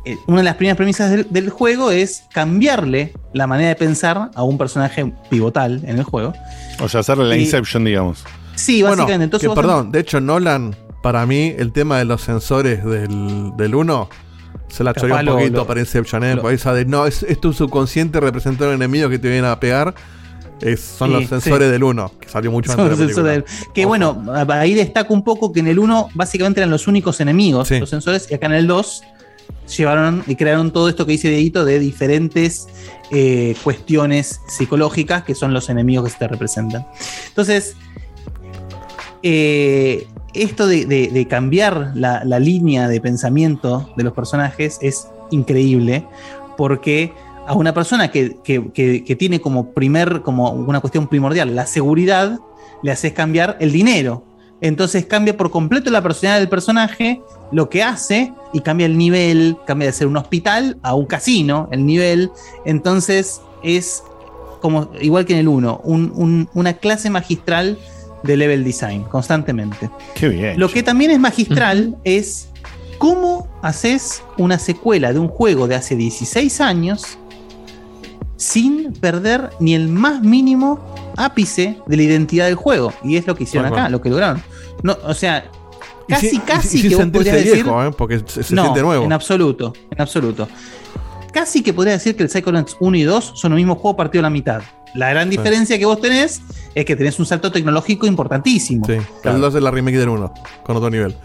[0.06, 4.32] eh, una de las primeras premisas del, del juego es cambiarle la manera de pensar
[4.34, 6.34] a un personaje pivotal en el juego.
[6.80, 8.24] O sea, hacerle la Y- Inception, digamos.
[8.56, 9.06] Sí, básicamente.
[9.12, 12.84] Bueno, Entonces que, vos- perdón, de hecho, Nolan, para mí, el tema de los sensores
[12.86, 14.10] del, del 1
[14.68, 15.66] se la choreó un poquito lo-
[16.36, 19.48] lo- Porque esa de, no, es, es tu subconsciente representando un enemigo que te viene
[19.48, 19.94] a pegar.
[20.62, 21.72] Es- son Sí, los sensores sí.
[21.72, 25.14] del 1, que salió mucho Son antes de la los del- Que bueno, ahí destaco
[25.14, 28.46] un poco que en el 1 básicamente eran los únicos enemigos, los sensores, y acá
[28.48, 29.04] en el 2
[29.78, 32.68] llevaron y crearon todo esto que dice Dieguito de diferentes
[33.12, 36.88] eh, cuestiones psicológicas que son los enemigos que se te representan.
[37.28, 37.76] Entonces,
[39.24, 46.06] eh, esto de, cambiar la, línea de pensamiento de los personajes es increíble
[46.58, 47.14] porque
[47.48, 52.40] a una persona que, que- tiene como primer, como una cuestión primordial, la seguridad,
[52.84, 54.24] le haces cambiar el dinero.
[54.62, 59.58] Entonces cambia por completo la personalidad del personaje, lo que hace, y cambia el nivel,
[59.68, 62.32] cambia de ser un hospital a un casino, el nivel.
[62.66, 64.02] Entonces es
[64.62, 67.78] como, igual que en el 1, un- un- una clase magistral
[68.26, 69.90] de level design, constantemente.
[70.16, 70.60] Qué bien.
[70.60, 72.50] Lo que también es magistral es
[72.98, 77.18] cómo haces una secuela de un juego de hace 16 años
[78.38, 80.80] sin perder ni el más mínimo
[81.18, 82.94] ápice de la identidad del juego.
[83.04, 84.42] Y es lo que hicieron acá, lo que lograron.
[84.84, 85.50] No, o sea,
[86.08, 86.40] casi,
[86.82, 87.66] que vos podrías decir.
[87.66, 87.92] ¿eh?
[87.98, 89.06] Porque se, se no, siente nuevo.
[89.06, 90.48] En absoluto, en absoluto.
[91.32, 94.22] Casi que podría decir que el Psychonauts 1 y 2 son el mismo juego partido
[94.22, 94.62] a la mitad.
[94.96, 95.38] La gran Sí.
[95.38, 96.42] diferencia que vos tenés
[96.74, 98.86] es que tenés un salto tecnológico importantísimo.
[98.86, 100.34] Sí, el 2 es la remake del 1,
[100.64, 101.16] con otro nivel.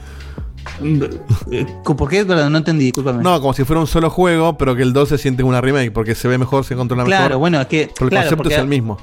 [1.50, 2.24] Eh, ¿Por qué?
[2.24, 3.22] No entendí, discúlpame.
[3.22, 5.90] No, como si fuera un solo juego, pero que el 2 se siente una remake,
[5.92, 7.18] porque se ve mejor, se controla mejor.
[7.18, 7.90] Claro, bueno, es que.
[7.94, 8.98] Pero el claro, concepto es el mismo.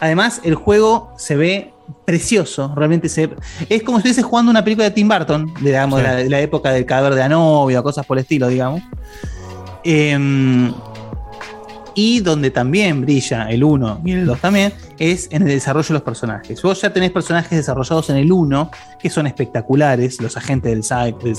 [0.00, 1.72] Además, el juego se ve
[2.04, 3.30] precioso, realmente se
[3.68, 6.06] Es como si estuviese jugando una película de Tim Burton, digamos, Sí.
[6.06, 8.82] de, la, de la época del cadáver de Anovia, cosas por el estilo, digamos.
[9.84, 10.72] Em,
[11.98, 15.94] y donde también brilla el 1 y el 2 también, es en el desarrollo de
[15.94, 16.60] los personajes.
[16.62, 21.18] Vos ya tenés personajes desarrollados en el 1 que son espectaculares, los agentes del SAIC,
[21.20, 21.34] del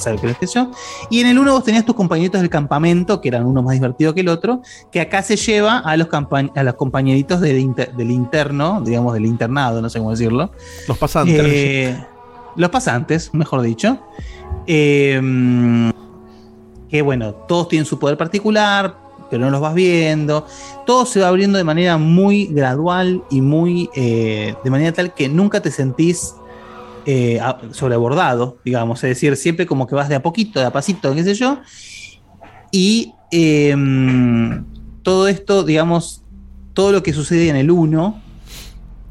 [0.54, 0.72] yo.
[1.12, 4.14] Y en el 1 vos tenías tus compañeritos del campamento, que eran uno más divertido
[4.16, 4.62] que el otro,
[4.92, 9.28] que acá se lleva a los, a los compañeritos del, inter- del interno, digamos del
[9.28, 10.52] internado, no sé cómo decirlo.
[10.88, 11.40] Los pasantes.
[11.40, 11.98] Eh,
[12.56, 14.00] los pasantes, mejor dicho.
[14.66, 15.92] Eh,
[16.90, 20.46] que bueno, todos tienen su poder particular, pero no los vas viendo.
[20.86, 23.90] Todo se va abriendo de manera muy gradual y muy.
[23.96, 26.34] eh, de manera tal que nunca te sentís
[27.06, 27.40] eh,
[27.72, 29.04] sobreabordado, digamos.
[29.04, 31.60] Es decir, siempre como que vas de a poquito, de a pasito, qué sé yo.
[32.72, 33.76] Y eh,
[35.04, 36.24] todo esto, digamos,
[36.74, 38.22] todo lo que sucede en el 1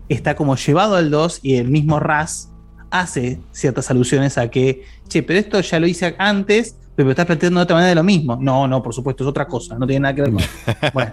[0.08, 2.50] está como llevado al 2 y el mismo RAS
[2.90, 7.60] hace ciertas alusiones a que, che, pero esto ya lo hice antes, pero estás planteando
[7.60, 8.36] de otra manera de lo mismo.
[8.40, 10.42] No, no, por supuesto, es otra cosa, no tiene nada que ver con
[10.94, 11.12] Bueno,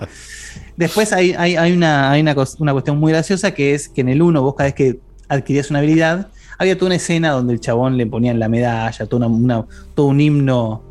[0.78, 4.10] después hay, hay, hay una, hay una, una cuestión muy graciosa que es que en
[4.10, 7.60] el 1 vos cada vez que adquirías una habilidad, había toda una escena donde el
[7.60, 10.84] chabón le ponían la medalla, toda una- una- todo un himno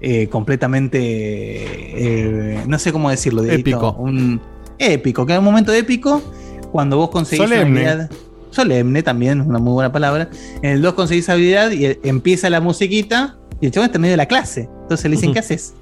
[0.00, 0.98] eh, completamente,
[2.58, 3.92] eh, no sé cómo decirlo, Épico.
[3.92, 4.40] Un,
[4.78, 6.20] épico, que era un momento épico
[6.72, 7.80] cuando vos conseguís Solemne.
[7.80, 8.10] una habilidad.
[8.50, 10.28] Solemne también, una muy buena palabra.
[10.62, 14.02] En el 2 conseguís habilidad y eh, empieza la musiquita y el chabón está en
[14.02, 14.68] medio de la clase.
[14.82, 15.74] Entonces le dicen, ¿qué haces?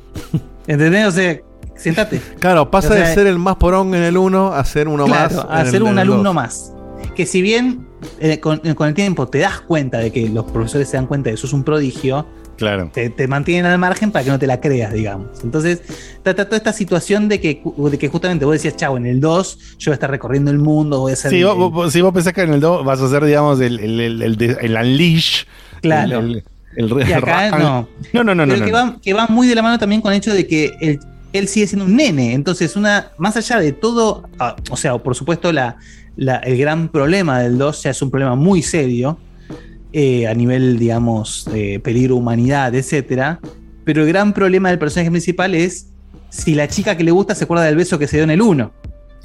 [0.66, 1.06] ¿Entendés?
[1.06, 1.38] O sea,
[1.76, 2.20] sentate.
[2.38, 5.04] Claro, pasa O sea, de ser el más porón en el 1 a ser uno
[5.06, 5.46] Claro, más.
[5.50, 6.34] a ser el- un el alumno dos.
[6.34, 6.72] más.
[7.16, 7.86] Que si bien
[8.20, 11.28] eh, con, con el tiempo te das cuenta de que los profesores se dan cuenta
[11.30, 12.26] de que eso es un prodigio,
[12.56, 12.90] Claro.
[12.92, 15.42] te, te mantienen al margen para que no te la creas, digamos.
[15.42, 15.82] Entonces,
[16.22, 19.58] trata toda esta situación de que, de que justamente vos decías, chavo, en el 2
[19.78, 21.30] yo voy a estar recorriendo el mundo, voy a ser.
[21.32, 23.80] Sí, vos, vos- si vos pensás que en el 2 vas a hacer, digamos, el,
[23.80, 25.44] el, el, el, el unleash.
[25.80, 26.20] Claro.
[26.20, 26.44] El,
[26.76, 27.88] el, el- Y acá el- no.
[28.12, 28.52] No, no, no, no.
[28.54, 28.78] Pero no, que, no.
[28.78, 31.00] Va, que va muy de la mano también con el hecho de que él,
[31.32, 32.32] él sigue siendo un nene.
[32.34, 35.76] Entonces, una, más allá de todo, ah, o sea, por supuesto, la,
[36.16, 39.18] la- el gran problema del 2 ya es un problema muy serio
[39.92, 43.40] eh, a nivel, digamos, eh, peligro humanidad, etcétera.
[43.84, 45.88] Pero el gran problema del personaje principal es
[46.30, 48.40] si la chica que le gusta se acuerda del beso que se dio en el
[48.40, 48.72] 1.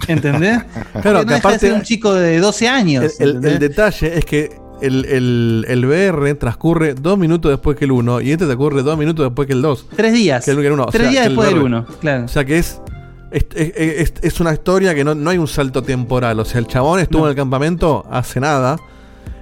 [0.08, 0.60] ¿Entendés?
[0.94, 3.20] Porque no que deja de aparte- ser un chico de 12 años.
[3.20, 4.50] El, el- el detalle es que
[4.82, 8.98] el, el, el VR transcurre dos minutos después que el 1 y este transcurre dos
[8.98, 9.88] minutos después que el 2.
[9.96, 10.46] Tres días.
[10.46, 10.84] Que el, que el uno.
[10.84, 11.66] O Tres sea, días que después del VR.
[11.66, 12.26] 1, claro.
[12.26, 12.82] O sea que es.
[13.30, 16.40] Es, es- es- es una historia que no, no hay un salto temporal.
[16.40, 18.78] O sea, el chabón estuvo en el campamento hace nada.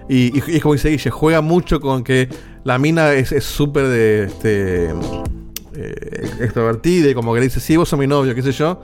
[0.10, 2.30] Y, es como dice Guille, juega mucho con que
[2.64, 4.90] la mina es es súper de este,
[5.76, 8.80] eh, extrovertida y como que le dice, sí, vos sos mi novio, qué sé yo.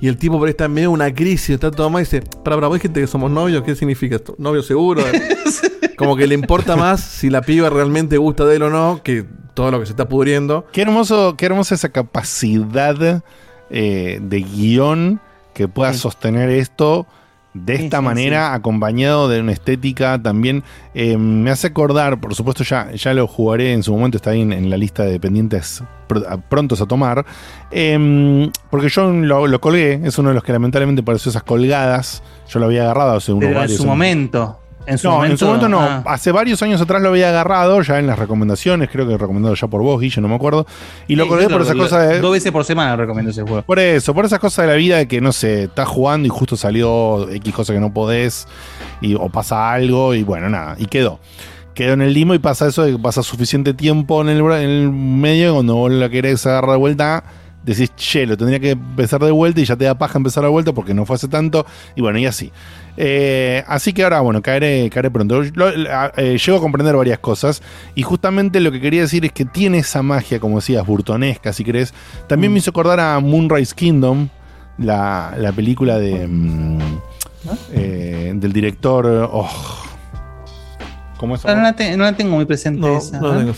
[0.00, 2.04] y el tipo por ahí está en medio de una crisis, está todo mal y
[2.04, 4.34] dice, para, para, vos dijiste que somos novios, ¿qué significa esto?
[4.38, 5.02] ¿Novio seguro?
[6.02, 9.24] Como que le importa más si la piba realmente gusta de él o no, que
[9.54, 10.66] todo lo que se está pudriendo.
[10.72, 13.22] Qué hermoso, qué hermosa esa capacidad
[13.70, 15.20] eh, de guion
[15.54, 17.06] que pueda sostener esto
[17.54, 20.64] de esta sí, manera, acompañado de una estética también.
[20.94, 24.40] eh, me hace acordar, por supuesto, ya, ya lo jugaré en su momento, está ahí
[24.40, 27.26] en, en la lista de pendientes pr- a- prontos a tomar.
[27.70, 32.22] eh, porque yo lo, lo colgué, es uno de los que lamentablemente pareció esas colgadas.
[32.48, 33.90] Yo lo había agarrado hace unos Pero en varios su años.
[33.96, 34.58] momento.
[34.84, 35.80] En su no, momento, en su momento no.
[35.80, 36.02] ah.
[36.06, 39.68] Hace varios años atrás lo había agarrado, ya en las recomendaciones, creo que recomendado ya
[39.68, 40.66] por vos, Guille, no me acuerdo.
[41.06, 42.20] Y lo Sí, colgué por lo- esa lo- cosa de.
[42.20, 43.62] Dos veces por semana recomiendo ese juego.
[43.62, 46.30] Por eso, por esas cosas de la vida de que, no sé, estás jugando y
[46.30, 48.48] justo salió X cosa que no podés,
[49.00, 51.20] y, o pasa algo, y bueno, nada, y quedó.
[51.74, 54.52] Quedó en el limo y pasa eso de que pasa suficiente tiempo en el, en
[54.68, 57.24] el medio, y cuando vos la querés agarrar de vuelta,
[57.64, 60.50] decís, che, lo tendría que empezar de vuelta y ya te da paja empezar de
[60.50, 62.50] vuelta porque no fue hace tanto, y bueno, y así.
[62.96, 65.42] Eh, así que ahora, bueno, caeré, caeré pronto.
[65.54, 67.62] Lo- la- eh, llego a comprender varias cosas
[67.94, 71.64] y justamente lo que quería decir es que tiene esa magia, como decías, burtonesca, si
[71.64, 71.94] querés.
[72.28, 74.28] También me hizo acordar a Moonrise Kingdom,
[74.78, 76.78] la, la película de mm,
[77.72, 79.06] eh, del director.
[79.32, 79.48] oh,
[81.16, 81.44] ¿Cómo es?
[81.44, 83.20] No, la te- no la tengo muy presente No, esa.
[83.20, 83.38] no ¿eh?
[83.38, 83.54] tengo.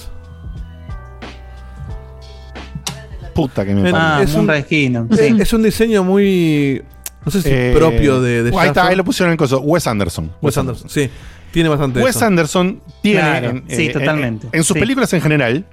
[3.34, 4.24] Puta que me parió.
[4.24, 5.36] es, un, Kingdom, es- sí.
[5.40, 6.82] es un diseño muy.
[7.24, 9.60] No sé si Eh, propio de, de ahí está, ahí lo pusieron en el coso.
[9.60, 10.30] Wes Anderson.
[10.42, 11.08] Wes Anderson, sí.
[11.52, 12.24] Tiene bastante Wes eso.
[12.26, 14.46] Anderson tiene Claro, en, sí, eh, totalmente.
[14.48, 14.80] en, en sus Sí.
[14.80, 15.64] películas en general,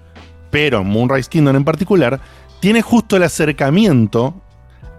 [0.49, 2.19] pero en Moonrise Kingdom en particular,
[2.59, 4.33] tiene justo el acercamiento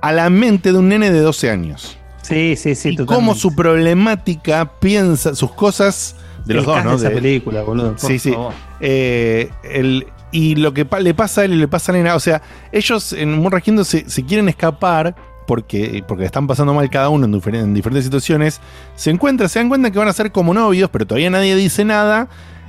[0.02, 1.96] a la mente de un nene de 12 años.
[2.22, 3.14] Sí, sí, sí, y totalmente.
[3.14, 6.90] cómo su problemática piensa, sus cosas de los El dos, ¿no?
[6.90, 7.92] de esa De- película, boludo.
[7.96, 8.32] por Sí, sí.
[8.32, 8.52] favor.
[8.80, 12.14] Eh, el- y lo que pa- le pasa a él y le pasa a Nena,
[12.16, 15.14] o sea, ellos en Kingdom se, se quieren escapar
[15.46, 18.60] porque, porque están pasando mal cada uno en, difer- en diferentes situaciones.
[18.94, 21.84] Se encuentran, se dan cuenta que van a ser como novios, pero todavía nadie dice
[21.84, 22.28] nada.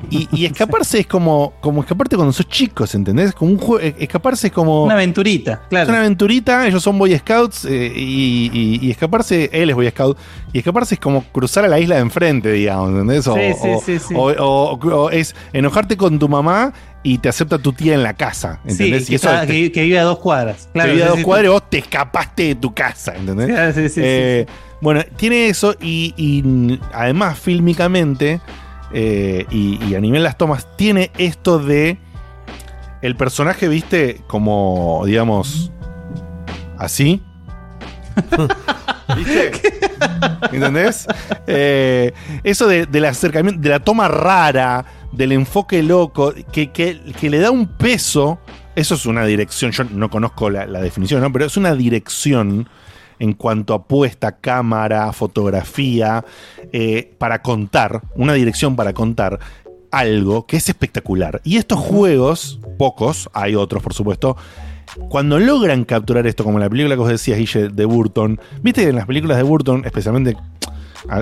[0.09, 3.31] Y, y escaparse es como, como escaparte cuando sos chicos, ¿entendés?
[3.33, 4.83] Como un eh, escaparse es como.
[4.83, 5.83] Una aventurita, claro.
[5.83, 9.89] Es una aventurita, ellos son Boy Scouts eh, y, y- y escaparse, él es Boy
[9.91, 10.17] Scout,
[10.51, 13.25] y escaparse es como cruzar a la isla de enfrente, digamos, ¿entendés?
[13.27, 14.13] O, Sí, sí, sí, sí.
[14.17, 18.13] o- o- o es enojarte con tu mamá y te acepta tu tía en la
[18.13, 19.05] casa, Sí, ¿entendés?
[19.07, 20.69] que, y eso está- te- que- que vive a dos cuadras.
[20.73, 23.75] Claro, te vive a dos cuadras y vos te escapaste de tu casa, ¿entendés?
[23.75, 24.45] Sí, sí, sí, Eh,
[24.81, 28.41] Bueno, tiene eso y, y además fílmicamente
[28.93, 31.97] eh, y, y a nivel de las tomas tiene esto de
[33.01, 35.71] el personaje, viste, como digamos
[36.77, 37.21] así.
[39.17, 39.51] ¿Viste?
[40.51, 41.07] ¿Entendés?
[41.47, 47.29] Eh, eso de- del acercamiento, de la toma rara, del enfoque loco, que, que- que
[47.29, 48.39] le da un peso.
[48.75, 49.71] Eso es una dirección.
[49.71, 51.31] Yo no conozco la, la definición, ¿no?
[51.31, 52.67] pero es una dirección
[53.19, 56.25] en cuanto a puesta, cámara, fotografía,
[56.73, 59.39] eh, para contar, una dirección para contar
[59.91, 61.39] algo que es espectacular.
[61.43, 64.35] Y estos juegos, pocos, hay otros por supuesto,
[65.09, 68.89] cuando logran capturar esto, como la película que vos decías, Guille, de Burton, viste que
[68.89, 70.35] en las películas de Burton, especialmente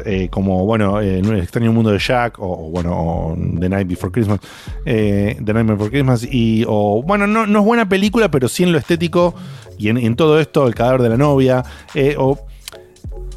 [0.05, 3.69] eh, como, bueno, eh, en el extraño mundo de Jack, o, o, bueno, o The
[3.69, 4.39] Night Before Christmas,
[4.85, 8.63] eh, The Night Before Christmas, y, o, bueno, no, no es buena película, pero sí
[8.63, 9.33] en lo estético,
[9.77, 11.63] y en, en todo esto, El cadáver de la novia,
[11.95, 12.37] eh, o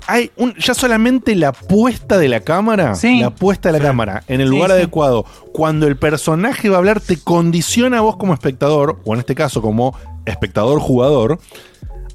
[0.07, 4.41] hay un, ya solamente la puesta de la cámara, la puesta de la cámara en
[4.41, 8.35] el Sí, lugar adecuado, cuando el personaje va a hablar, te condiciona a vos como
[8.35, 11.39] espectador, o en este caso como espectador jugador,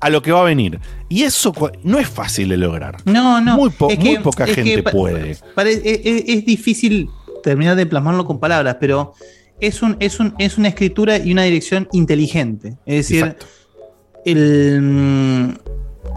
[0.01, 0.79] a lo que va a venir.
[1.09, 1.53] Y eso
[1.83, 2.97] no es fácil de lograr.
[3.05, 3.55] No, no.
[3.57, 5.37] Muy, po- es muy que- poca gente puede.
[5.55, 7.09] pare- es, es- es difícil
[7.43, 9.13] terminar de plasmarlo con palabras, pero
[9.59, 12.77] es, un, es, un, es una escritura y una dirección inteligente.
[12.85, 13.35] Es decir,
[14.25, 15.53] el, mm,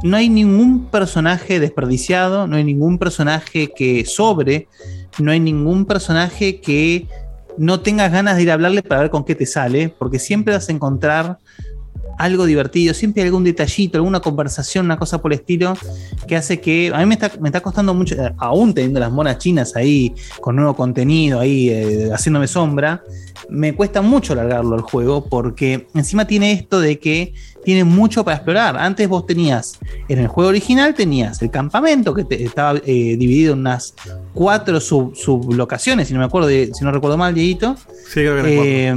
[0.04, 4.68] no hay ningún personaje desperdiciado, no hay ningún personaje que sobre,
[5.18, 7.06] no hay ningún personaje que
[7.58, 10.54] no tengas ganas de ir a hablarle para ver con qué te sale, porque siempre
[10.54, 11.38] vas a encontrar
[12.18, 15.76] algo divertido, siempre hay algún detallito, alguna conversación, una cosa por el estilo,
[16.26, 19.10] que hace que a mí me está, me está costando mucho, eh, aún teniendo las
[19.10, 23.02] monas chinas ahí con nuevo contenido, ahí eh, haciéndome sombra,
[23.48, 27.34] me cuesta mucho largarlo al juego porque encima tiene esto de que
[27.64, 28.76] tiene mucho para explorar.
[28.76, 33.52] Antes vos tenías, en el juego original tenías el campamento que te- estaba eh, dividido
[33.54, 33.94] en unas
[34.34, 37.76] cuatro sub- sublocaciones, si no me acuerdo, de- si no recuerdo mal, Dieguito.
[38.06, 38.94] Sí, creo que Eh,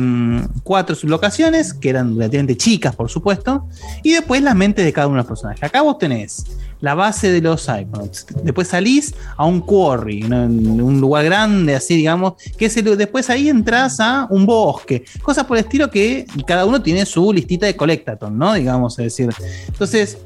[0.64, 3.68] cuatro sublocaciones, que eran relativamente chicas, por supuesto,
[4.04, 5.64] y después las mentes de cada uno de los personajes.
[5.64, 6.46] Acá vos tenés
[6.86, 8.28] la base de los Psychonauts.
[8.44, 10.44] Después salís a un quarry, ¿no?
[10.44, 15.04] en un lugar grande, así digamos, que es el- después ahí entras a un bosque.
[15.24, 18.54] Cosas por el estilo que cada uno tiene su listita de collectathon, ¿no?
[18.54, 19.30] Digamos, es decir.
[19.68, 20.20] Entonces,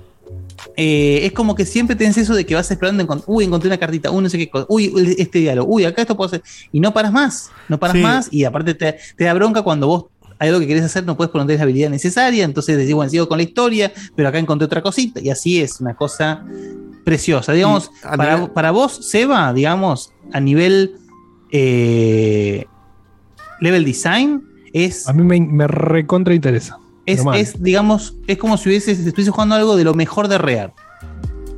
[0.76, 3.78] eh, es como que siempre tenés eso de que vas explorando, encont- uy, encontré una
[3.78, 6.42] cartita, uy, no sé qué cosa, uy, este diálogo, uy, acá esto puedo hacer,
[6.74, 8.02] y no paras más, no paras Sí.
[8.04, 10.06] más, y aparte te, te da bronca cuando vos
[10.40, 13.27] hay algo que querés hacer, no puedes poner la habilidad necesaria, entonces decís, bueno, sigo
[13.27, 16.43] con la historia, pero acá encontré otra cosita, y así es una cosa
[17.03, 17.51] preciosa.
[17.53, 20.95] Digamos, para, nivel- para vos, Seba, digamos, a nivel
[21.51, 22.66] eh,
[23.61, 24.42] level design,
[24.74, 26.77] es A mí me, me recontra interesa.
[27.06, 30.74] es, es, digamos, es como si hubieses, estuviese jugando algo de lo mejor de Real.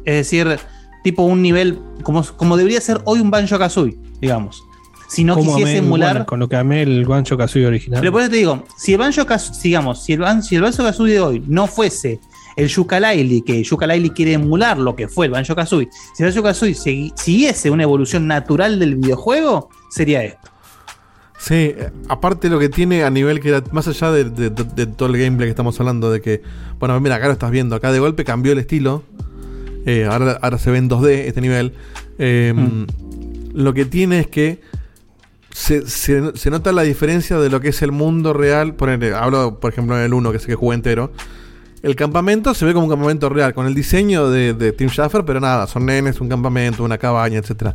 [0.06, 0.58] Es decir,
[1.04, 4.64] tipo un nivel, como, como debería ser hoy un Banjo Kazooie, digamos.
[5.14, 6.14] Si no quisiese emular.
[6.14, 8.00] bueno, con lo que amé el Guancho Kazooie original.
[8.00, 10.62] Pero por eso te digo, si el Banjo Kazooie, digamos, si el, Ban- si el
[10.62, 12.20] Banjo Kazooie de hoy no fuese
[12.56, 16.44] el Yooka-Laylee, que Yooka-Laylee quiere emular lo que fue el Banjo Kazooie, si el Banjo
[16.44, 16.76] Kazooie
[17.16, 20.50] siguiese una evolución natural del videojuego, sería esto.
[21.40, 21.74] Sí,
[22.08, 25.10] aparte lo que tiene a nivel que era, más allá de, de- de- de todo
[25.10, 26.42] el gameplay que estamos hablando, de que,
[26.80, 29.04] bueno, mira, acá lo estás viendo, acá de golpe cambió el estilo,
[29.86, 31.74] eh, ahora, ahora se ve en 2D este nivel.
[32.20, 32.54] Eh,
[33.54, 34.62] Lo que tiene es que
[35.54, 38.76] se, se- se nota la diferencia de lo que es el mundo real.
[39.16, 41.12] Hablo, por ejemplo, en el 1, que sé que jugué entero.
[41.84, 45.26] El campamento se ve como un campamento real, con el diseño de, de Tim Schafer,
[45.26, 47.74] pero nada, son nenes, un campamento, una cabaña, etcétera.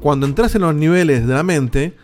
[0.00, 1.94] Cuando entras en los niveles de la mente,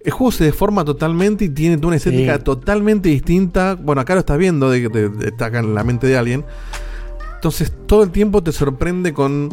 [0.00, 2.42] el juego se deforma totalmente y tiene una estética Sí.
[2.44, 3.76] totalmente distinta.
[3.80, 6.44] Bueno, acá lo estás viendo, de, de- está acá en la mente de alguien.
[7.36, 9.50] Entonces todo el tiempo te sorprende con...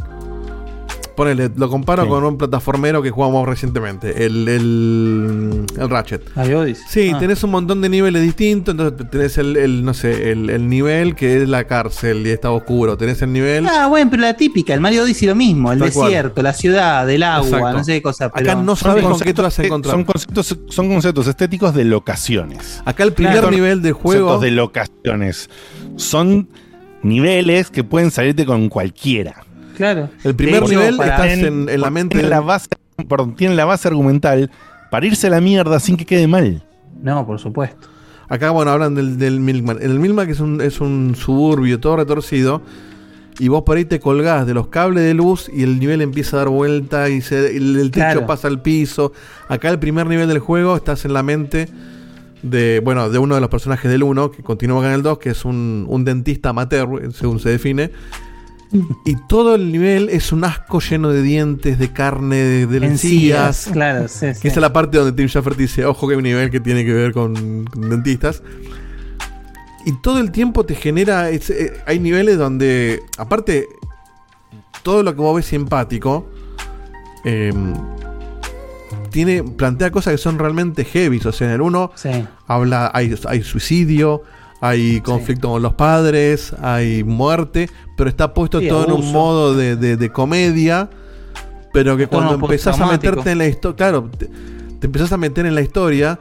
[1.16, 2.10] Ponele, lo comparo Sí.
[2.10, 6.24] con un plataformero que jugamos recientemente, el, el, el Ratchet.
[6.36, 6.84] Mario Odyssey.
[6.88, 7.20] Sí, Ah.
[7.20, 11.14] tenés un montón de niveles distintos, entonces tenés el, el, no sé, el, el nivel
[11.16, 13.68] que es la cárcel y está oscuro, tenés el nivel...
[13.68, 16.08] Ah, bueno, pero la típica, el Mario Odyssey lo mismo, el Tal cual.
[16.08, 17.78] desierto, la ciudad, el agua, Exacto.
[17.78, 18.26] no sé qué cosa.
[18.26, 19.94] Acá no sabes con qué te vas a encontrar.
[19.96, 22.82] Son conceptos, son conceptos estéticos de locaciones.
[22.86, 25.50] Acá el primer nivel de juego- Conceptos de locaciones.
[25.98, 26.48] Son
[27.04, 29.44] niveles que pueden salirte con cualquiera.
[29.82, 30.10] Claro.
[30.24, 32.68] El primer hecho, nivel estás en, en la mente tienen de- la base,
[33.10, 34.52] perdón, tienen la base argumental
[34.92, 36.64] para irse a la mierda sin que quede mal.
[37.02, 37.88] No, por supuesto.
[38.30, 39.80] Acá, bueno, hablan del, del Milkman.
[39.82, 42.62] El Milkman es un, es un suburbio todo retorcido.
[43.40, 46.36] Y vos por ahí te colgás de los cables de luz y el nivel empieza
[46.38, 48.26] a dar vuelta y se- el, el techo Claro.
[48.28, 49.14] pasa al piso.
[49.48, 51.68] Acá el primer nivel del juego estás en la mente
[52.44, 55.18] de, bueno, de uno de los personajes del 1, que continúa acá en el 2,
[55.18, 57.90] que es un, un dentista amateur, según se define.
[59.06, 63.70] Y todo el nivel es un asco lleno de dientes, de carne, de, de Encías,
[63.72, 64.48] claro, sí, Que sí.
[64.48, 66.86] esa es la parte donde Tim Schafer dice, ojo que hay un nivel que tiene
[66.86, 68.42] que ver con, con dentistas.
[69.86, 71.32] Y todo el tiempo te genera.
[71.32, 71.42] eh,
[71.88, 73.02] hay niveles donde.
[73.18, 73.68] Aparte,
[74.84, 76.30] todo lo que vos ves simpático.
[77.26, 77.52] eh,
[79.10, 79.44] tiene.
[79.44, 81.20] plantea cosas que son realmente heavy.
[81.26, 81.92] O sea, en el 1
[82.48, 82.92] habla.
[82.94, 84.22] Hay, hay suicidio.
[84.62, 86.54] Hay conflicto con los padres.
[86.62, 87.70] Hay muerte.
[87.98, 90.90] Pero está puesto Sí, todo en un modo de, de- de comedia.
[91.74, 93.76] Pero que cuando empezás a meterte en la historia.
[93.76, 94.28] Claro, te,
[94.80, 96.20] te empezás a meter en la historia.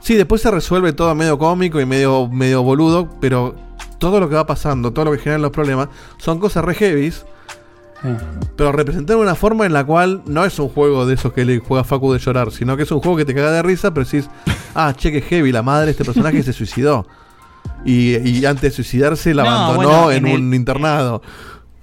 [0.00, 3.54] Sí, después se resuelve todo medio cómico y medio, medio boludo, pero
[3.98, 5.88] todo lo que va pasando, todo lo que generan los problemas,
[6.18, 7.24] son cosas re heavies,
[8.56, 11.60] pero representar una forma en la cual no es un juego de esos que le
[11.60, 14.04] juega Facu de llorar, sino que es un juego que te caga de risa, pero
[14.04, 14.28] decís,
[14.74, 17.06] ah, che, que heavy, la madre de este personaje se suicidó.
[17.84, 21.22] Y, y antes de suicidarse la No, abandonó bueno, en, en el- un internado.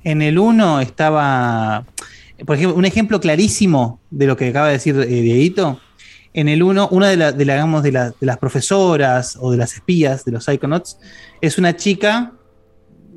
[0.03, 1.85] En el 1 estaba,
[2.45, 5.79] por ejemplo, un ejemplo clarísimo de lo que acaba de decir eh, Dieguito.
[6.33, 9.51] En el 1, una de, la- de, la- digamos, de, la- de las profesoras o
[9.51, 10.97] de las espías de los Psychonauts
[11.41, 12.31] es una chica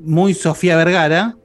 [0.03, 1.37] muy Sofía Vergara,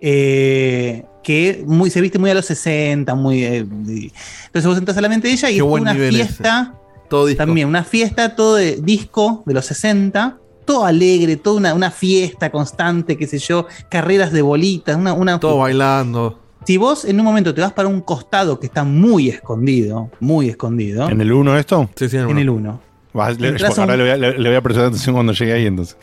[0.00, 3.44] eh, que muy, se viste muy a los 60, muy...
[3.44, 6.10] eh, entonces vos entras a la mente de ella y es una ese.
[6.10, 6.74] fiesta,
[7.08, 7.38] Todo disco.
[7.44, 12.50] también una fiesta, todo de disco de los 60, todo alegre, toda una, una fiesta
[12.50, 15.12] constante, qué sé yo, carreras de bolitas, una...
[15.12, 16.38] una Todo bailando.
[16.66, 20.48] si vos en un momento te vas para un costado que está muy escondido, muy
[20.48, 21.08] escondido.
[21.08, 21.88] ¿En el 1 esto?
[21.96, 22.80] Sí, sí, En el 1.
[23.18, 25.14] Va, le- Entras a ahora un- le voy, a, le- le voy a prestar atención
[25.14, 25.96] cuando llegue ahí entonces.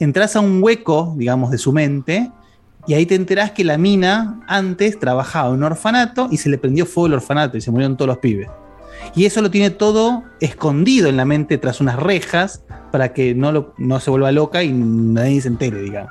[0.00, 2.30] Entras a un hueco, digamos, de su mente.
[2.86, 6.58] Y ahí te enterás que la mina antes trabajaba en un orfanato y se le
[6.58, 8.48] prendió fuego el orfanato y se murieron todos los pibes.
[9.16, 13.52] Y eso lo tiene todo escondido en la mente tras unas rejas para que no,
[13.52, 16.10] lo- no se vuelva loca y nadie se entere, digamos.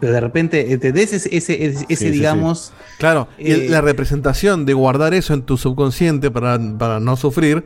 [0.00, 1.12] Pero de repente, ¿entendés?
[1.12, 2.72] Ese, ese, ese, ese, Sí, digamos.
[2.76, 2.84] sí.
[2.98, 7.16] Claro, y el- eh, la representación de guardar eso en tu subconsciente para, para no
[7.16, 7.64] sufrir.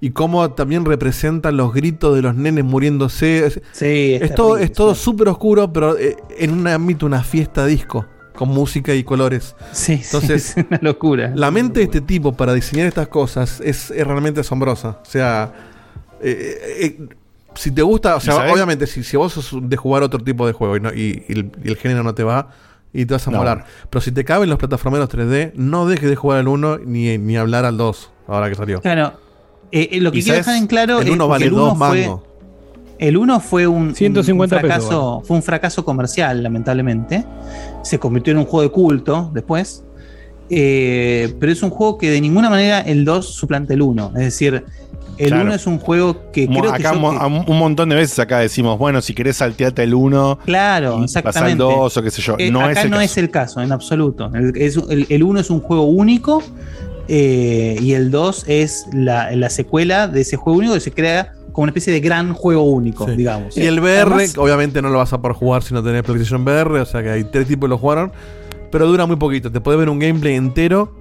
[0.00, 3.62] Y cómo también representan los gritos de los nenes muriéndose.
[3.72, 8.06] Sí, es todo, es todo súper oscuro, pero eh, en un ámbito, una fiesta disco,
[8.34, 9.54] con música y colores.
[9.72, 11.32] Sí, sí, Entonces, es una locura.
[11.34, 14.98] La mente de este tipo para diseñar estas cosas es, es realmente asombrosa.
[15.02, 15.52] O sea,
[16.20, 17.14] eh, eh, eh,
[17.54, 20.52] si te gusta, o sea, obviamente, si, si vos sos de jugar otro tipo de
[20.52, 22.48] juego y, no- y- y el, y el género no te va,
[22.94, 23.38] y te vas a No.
[23.38, 23.64] molar.
[23.90, 27.36] Pero si te caben los plataformeros 3D, no dejes de jugar al 1 ni, ni
[27.36, 28.80] hablar al 2, ahora que salió.
[28.80, 29.14] Claro.
[29.70, 31.52] Eh, eh, lo que ¿Y quiero dejar en claro El es uno que vale el
[31.54, 32.20] uno dos fue- mangos.
[33.02, 37.24] El 1 fue un, 150 un pesos, fracaso, fue un fracaso comercial, lamentablemente.
[37.82, 39.84] Se convirtió en un juego de culto después.
[40.50, 44.12] Eh, pero es un juego que de ninguna manera el 2 suplanta el 1.
[44.16, 44.64] Es decir,
[45.18, 45.44] el Claro.
[45.44, 47.10] 1 es un juego que creo que, acá yo mo-
[47.44, 51.56] que- un montón de veces acá decimos, bueno, si querés salteate el 1, Claro, exactamente.
[51.62, 52.36] 2 o qué sé yo.
[52.38, 53.04] Eh, no acá es el no caso.
[53.04, 54.30] es el caso, en absoluto.
[54.34, 56.42] El, es- el- el 1 es un juego único
[57.08, 61.32] eh, y el 2 es la, la secuela de ese juego único que se crea
[61.52, 63.16] como una especie de gran juego único, Sí.
[63.16, 63.56] digamos.
[63.56, 66.42] Y el VR, Además- obviamente no lo vas a poder jugar si no tenés PlayStation
[66.42, 68.10] VR, o sea que hay tres tipos que lo jugaron,
[68.70, 69.52] pero dura muy poquito.
[69.52, 70.92] Te puedes ver un gameplay entero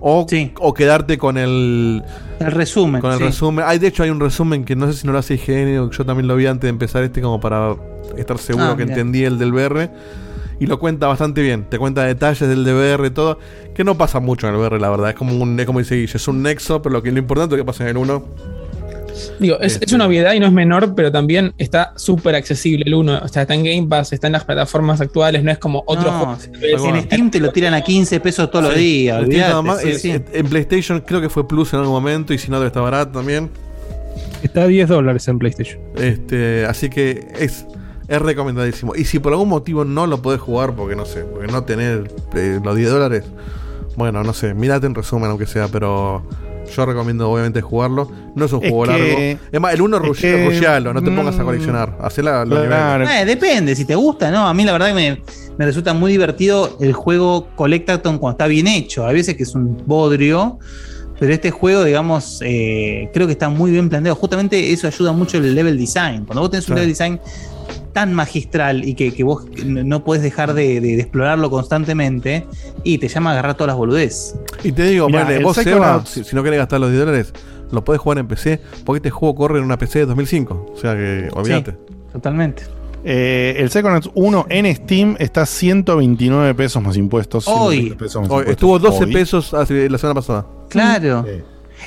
[0.00, 0.26] o,
[0.60, 2.02] o quedarte con el,
[2.38, 3.00] el resumen.
[3.00, 3.24] Con el sí.
[3.24, 3.64] resumen.
[3.66, 5.90] Hay, de hecho, hay un resumen que no sé si no lo hace IGN o
[5.90, 7.74] yo también lo vi antes de empezar este, como para
[8.16, 9.90] estar seguro Ah, que entendí el del VR.
[10.58, 11.66] Y lo cuenta bastante bien.
[11.68, 13.38] Te cuenta detalles del de VR y todo.
[13.74, 15.10] Que no pasa mucho en el VR, la verdad.
[15.10, 17.56] Es como un, es como dice Guille, es un nexo, pero lo que lo importante
[17.56, 18.24] es que pasa en el 1.
[19.38, 22.94] Digo, es, es una obviedad y no es menor, pero también está súper accesible el
[22.94, 23.20] 1.
[23.22, 26.10] O sea, está en Game Pass, está en las plataformas actuales, no es como otro
[26.10, 26.88] No, juego.
[26.96, 29.16] en Steam te lo tiran a 15 pesos todos los días.
[29.28, 29.80] nada olvídate, más.
[29.80, 30.10] sí, En- sí.
[30.10, 32.82] En, en PlayStation creo que fue Plus en algún momento y si no debe estar
[32.82, 33.50] barato también.
[34.42, 35.80] Está a 10 dólares en PlayStation.
[35.96, 37.66] Este, así que es,
[38.08, 38.94] es recomendadísimo.
[38.94, 42.00] Y si por algún motivo no lo podés jugar, porque no sé, porque no tenés
[42.34, 43.24] eh, los 10 dólares,
[43.96, 46.22] bueno, no sé, mírate en resumen aunque sea, pero
[46.74, 48.10] yo recomiendo obviamente jugarlo.
[48.34, 48.98] No es un Es juego que-
[49.36, 49.44] largo.
[49.52, 51.98] Es más, el 1 es que- rushealo, no te pongas a mm, coleccionar.
[52.00, 53.04] Hacé la, los claro.
[53.04, 53.22] niveles.
[53.22, 54.46] Eh, depende, si te gusta, ¿no?
[54.46, 55.22] A mí la verdad que me,
[55.58, 59.06] me resulta muy divertido el juego Collectathon cuando está bien hecho.
[59.06, 60.58] A veces que es un bodrio,
[61.18, 64.16] pero este juego, digamos, eh, creo que está muy bien planteado.
[64.16, 66.24] Justamente eso ayuda mucho el level design.
[66.26, 66.80] Cuando vos tenés un Claro.
[66.82, 67.20] level design
[67.96, 72.46] tan magistral y que, que vos no podés dejar de, de- de explorarlo constantemente
[72.84, 74.34] y te llama a agarrar todas las boludez.
[74.62, 77.32] Y te digo, Mirá, vos, Seba, si, si no querés gastar los 10 dólares,
[77.72, 80.72] lo podés jugar en PC, porque este juego corre en una PC de 2005.
[80.74, 81.74] O sea que, olvídate.
[82.12, 82.64] Totalmente.
[83.02, 87.48] Eh, el Psychonauts 1 en Steam está 129 pesos más impuestos.
[87.48, 87.76] Hoy.
[87.94, 88.50] 120 pesos más Hoy- impuestos.
[88.52, 89.12] estuvo 12 Hoy.
[89.14, 90.46] pesos hace- la semana pasada.
[90.68, 91.24] Claro.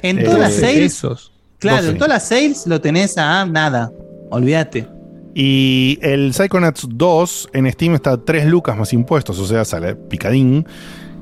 [0.01, 0.79] En Eh, todas las 12 sales.
[0.79, 1.31] pesos.
[1.59, 1.89] Claro, 12.
[1.91, 3.91] en todas las sales lo tenés a nada.
[4.31, 4.87] Olvídate.
[5.35, 9.95] Y el Psychonauts 2 en Steam está a 3 lucas más impuestos, o sea, sale
[9.95, 10.65] picadín,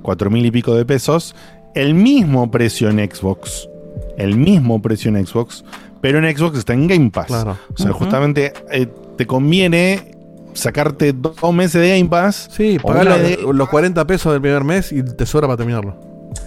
[0.01, 1.35] 4 mil y pico de pesos.
[1.75, 3.69] El mismo precio en Xbox.
[4.17, 5.63] El mismo precio en Xbox,
[6.01, 7.27] pero en Xbox está en Game Pass.
[7.27, 7.57] Claro.
[7.73, 8.87] O sea, justamente eh,
[9.17, 10.11] te conviene
[10.53, 12.49] sacarte dos meses de Game Pass.
[12.51, 15.95] Sí, una los, los 40 pesos del primer mes y te sobra para terminarlo.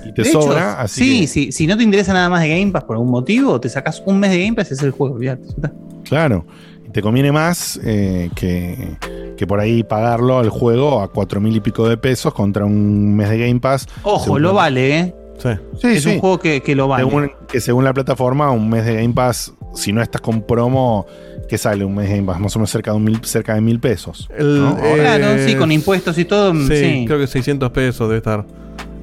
[0.04, 0.80] y te De hecho, sobra.
[0.80, 3.10] así sí, que- sí, si no te interesa nada más de Game Pass por algún
[3.10, 5.72] motivo, te sacas un mes de Game Pass y es el juego, está.
[6.04, 6.44] Claro.
[6.92, 8.96] Te conviene más eh, que,
[9.36, 13.14] que por ahí pagarlo al juego a cuatro mil y pico de pesos contra un
[13.14, 13.86] mes de Game Pass.
[14.02, 15.14] Ojo, lo vale, ¿eh?
[15.38, 15.48] Sí.
[15.80, 16.10] Sí, es sí.
[16.10, 17.04] un juego que, que lo vale.
[17.04, 21.06] Según, que según la plataforma, un mes de Game Pass, si no estás con promo,
[21.48, 22.40] ¿qué sale un mes de Game Pass?
[22.40, 24.28] Más o menos cerca de, un mil, cerca de mil pesos.
[24.36, 24.76] El, ¿no?
[24.78, 26.52] eh, Claro, sí, con impuestos y todo.
[26.54, 28.44] Sí, Sí, creo que 600 pesos debe estar.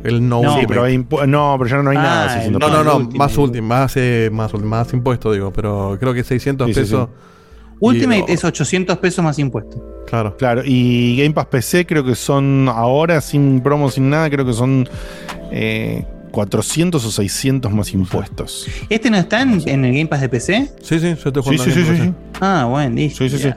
[0.03, 0.67] El no, Sí, Ultimate.
[0.67, 2.23] pero, hay no, pero ya no hay Ah, nada.
[2.25, 6.13] el 600 No, no, no, más último, más, eh, más, más impuesto, digo, pero creo
[6.13, 7.09] que 600 Sí, sí, pesos.
[7.79, 9.81] Ultimate es 800 pesos más impuestos.
[10.07, 10.35] Claro.
[10.37, 14.53] Claro, y Game Pass PC creo que son ahora, sin promo, sin nada, creo que
[14.53, 14.87] son
[15.51, 18.67] eh, 400 o 600 más impuestos.
[18.89, 20.71] ¿Este no está en, en el Game Pass de PC?
[20.81, 22.13] Sí, sí, yo Sí, jugando sí, sí, sí, sí.
[22.39, 23.23] Ah, bueno, listo.
[23.23, 23.53] Sí, sí, sí.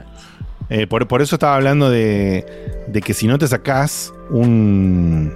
[0.69, 2.45] Eh, por, por eso estaba hablando de,
[2.87, 5.33] de que si no te sacás un,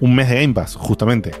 [0.00, 1.32] un mes de Game Pass, justamente.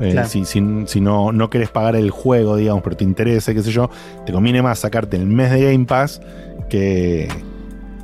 [0.00, 0.28] Eh, Claro.
[0.28, 3.70] Si, si- si no, no querés pagar el juego, digamos, pero te interesa, qué sé
[3.72, 3.90] yo,
[4.26, 6.20] te conviene más sacarte el mes de Game Pass
[6.68, 7.28] que.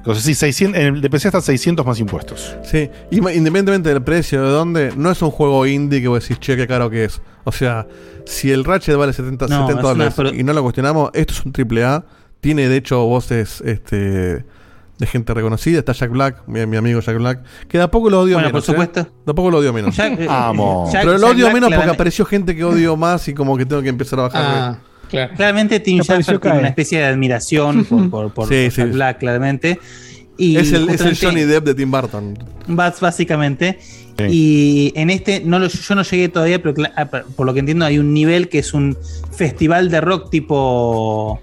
[0.07, 2.55] O sea, sí, 600, en el de PC hasta 600 más impuestos.
[2.63, 6.57] Sí, independientemente del precio, de dónde, no es un juego indie que vos decís, che,
[6.59, 7.23] qué caro que es.
[7.45, 7.87] O sea,
[8.27, 11.33] si el Ratchet vale 70, No, 70 es una dólares y no lo cuestionamos, esto
[11.33, 12.05] es un triple A.
[12.43, 14.45] Tiene de hecho voces este,
[15.05, 15.79] de gente reconocida.
[15.79, 18.49] Está Jack Black, mi, mi amigo Jack Black, que de a poco lo odio Bueno,
[18.49, 18.65] menos.
[18.65, 19.01] por supuesto.
[19.01, 19.07] ¿eh?
[19.27, 19.95] De a poco lo odio menos.
[19.97, 20.89] Jack- eh, Amo.
[20.93, 23.35] Jack- Pero lo Jack odio Black menos porque claramente- apareció gente que odio más y
[23.35, 24.43] como que tengo que empezar a bajar.
[24.45, 24.79] Ah,
[25.11, 25.33] claro.
[25.37, 28.83] Claramente Tim Schafer tiene una especie de admiración por, por, por Sí, Jack sí.
[28.85, 29.79] Black, claramente.
[30.37, 32.39] Y es, el, es el justamente- Johnny Depp de Tim Burton.
[33.01, 33.79] Básicamente.
[34.19, 34.25] Sí.
[34.31, 37.61] Y en este, no lo, yo no llegué todavía, pero ah, por por lo que
[37.61, 38.97] entiendo, hay un nivel que es un
[39.33, 41.41] festival de rock tipo.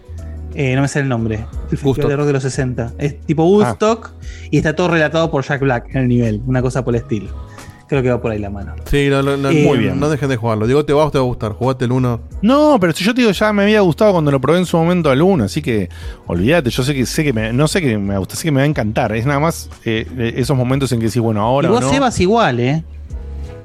[0.55, 1.45] Eh, no me sale el nombre.
[1.71, 2.93] El festival de rock de los 60.
[2.97, 4.11] Es tipo Woodstock
[4.49, 6.41] y está todo relatado por Jack Black en el nivel.
[6.45, 7.29] Una cosa por el estilo.
[7.87, 8.73] Creo que va por ahí la mano.
[8.85, 9.99] Sí, no, no, no, Eh, muy bien.
[9.99, 10.65] No dejen de jugarlo.
[10.65, 11.51] Digo, te va o te va a gustar.
[11.51, 12.21] Jugate el 1.
[12.41, 14.77] No, pero si yo te digo, ya me había gustado cuando lo probé en su
[14.77, 15.89] momento al 1, así que
[16.25, 18.61] olvídate, yo sé que sé que me, no sé que me gusta, sé que me
[18.61, 19.13] va a encantar.
[19.13, 21.67] Es nada más eh, esos momentos en que decís, bueno, ahora.
[21.67, 21.89] y vos, o no.
[21.91, 22.83] Sebas, igual, ¿eh?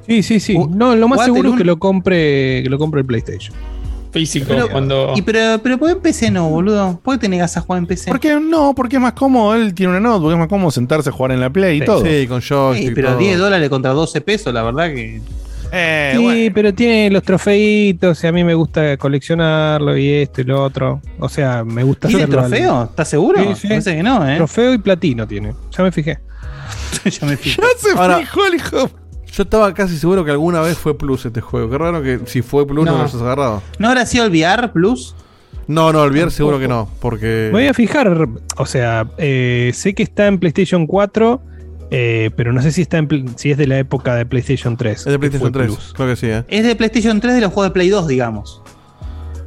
[0.07, 0.57] Sí, sí, sí.
[0.57, 3.55] No, lo más seguro es que lo compre, que lo compre el PlayStation.
[4.19, 5.13] Físico, Pero- cuando.
[5.15, 6.99] Y pero, pero ¿por qué en PC no, boludo?
[7.03, 8.09] ¿Por qué te negas a jugar en PC?
[8.09, 8.73] ¿Por qué no?
[8.75, 11.39] Porque es más cómodo, él tiene una notebook, es más cómodo sentarse a jugar en
[11.39, 12.03] la Play y todo.
[12.03, 12.89] Sí, con joystick.
[12.89, 13.19] Sí, pero todo.
[13.19, 15.21] 10 dólares contra 12 pesos, la verdad que.
[15.71, 20.45] Eh, sí, pero tiene los trofeitos y a mí me gusta coleccionarlo y esto y
[20.45, 21.01] lo otro.
[21.19, 22.85] O sea, me gusta ¿Tiene trofeo?
[22.85, 23.41] ¿Estás seguro?
[23.43, 23.67] Sí, sí.
[23.67, 24.37] Parece que no, ¿eh?
[24.37, 25.53] Trofeo y platino tiene.
[25.77, 26.19] Ya me fijé.
[27.05, 27.61] ya me fijé.
[27.95, 28.21] Ahora,
[29.37, 31.69] Yo estaba casi seguro que alguna vez fue Plus este juego.
[31.69, 32.97] Qué raro que si fue Plus no, No.
[32.97, 33.61] lo hayas agarrado.
[33.77, 35.15] ¿No habrá sido el VR Plus?
[35.67, 36.89] No, no, el VR seguro que no.
[36.99, 37.49] Porque.
[37.53, 41.39] Me voy a fijar, o sea, eh, sé que está en PlayStation 4,
[41.91, 44.97] eh, pero no sé si está en si es de la época de PlayStation 3.
[44.97, 45.93] Es de PlayStation 3.
[45.95, 46.43] Creo que sí, ¿eh?
[46.47, 48.63] Es de PlayStation 3 de los juegos de Play 2, digamos.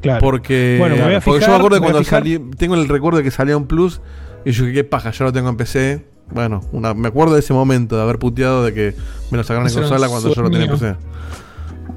[0.02, 0.20] Claro.
[0.20, 2.20] Porque, Bueno, me voy a porque yo fijar, me acuerdo de cuando fijar.
[2.20, 2.38] salí.
[2.56, 4.00] Tengo el recuerdo de que salía un Plus.
[4.44, 6.04] Y yo dije, qué paja, ya lo tengo en PC.
[6.32, 8.94] Bueno, una, me acuerdo de ese momento de haber puteado de que
[9.30, 10.72] me lo sacaron en consola cuando yo lo tenía en.
[10.72, 10.96] PC.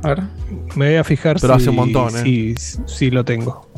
[0.04, 0.24] A ver.
[0.76, 2.24] Me voy a fijar Pero si, hace un montón, ¿eh?
[2.24, 2.56] si,
[2.86, 3.70] si lo tengo.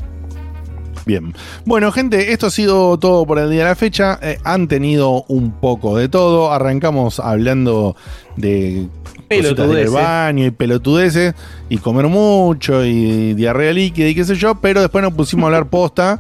[1.06, 1.34] Bien.
[1.66, 4.18] Bueno, gente, esto ha sido todo por el día de la fecha.
[4.22, 6.52] Eh, han tenido un poco de todo.
[6.52, 7.96] Arrancamos hablando
[8.38, 8.88] de
[9.28, 9.92] Pelotudeces.
[9.92, 11.34] baño y pelotudeces
[11.70, 15.48] y comer mucho y diarrea líquida y qué sé yo, pero después nos pusimos a
[15.48, 16.20] hablar posta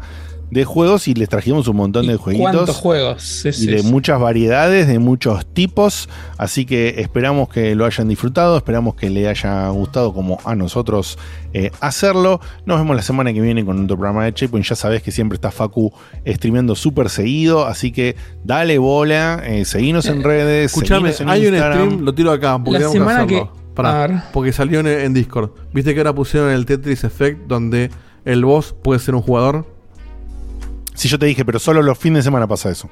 [0.55, 2.51] de juegos y les trajimos un montón de jueguitos.
[2.51, 3.45] ¿Cuántos juegos?
[3.45, 6.09] Es- y de es- muchas variedades, de muchos tipos.
[6.37, 11.19] Así que esperamos que lo hayan disfrutado, esperamos que le haya gustado como a nosotros
[11.53, 12.39] eh, hacerlo.
[12.65, 14.65] Nos vemos la semana que viene con otro programa de Checkpoint.
[14.65, 15.93] Ya sabés que siempre está Facu
[16.25, 20.71] streameando súper seguido, así que dale bola, eh, seguinos en redes.
[20.73, 23.53] Escuchame, en hay un stream, lo tiro acá, porque La semana que hacerlo.
[23.53, 25.49] que- Pará, porque salió en, en Discord.
[25.73, 27.89] Viste que ahora pusieron el Tetris Effect donde
[28.23, 29.65] el boss puede ser un jugador.
[30.95, 32.89] Si yo te dije, pero solo los fines de semana pasa eso.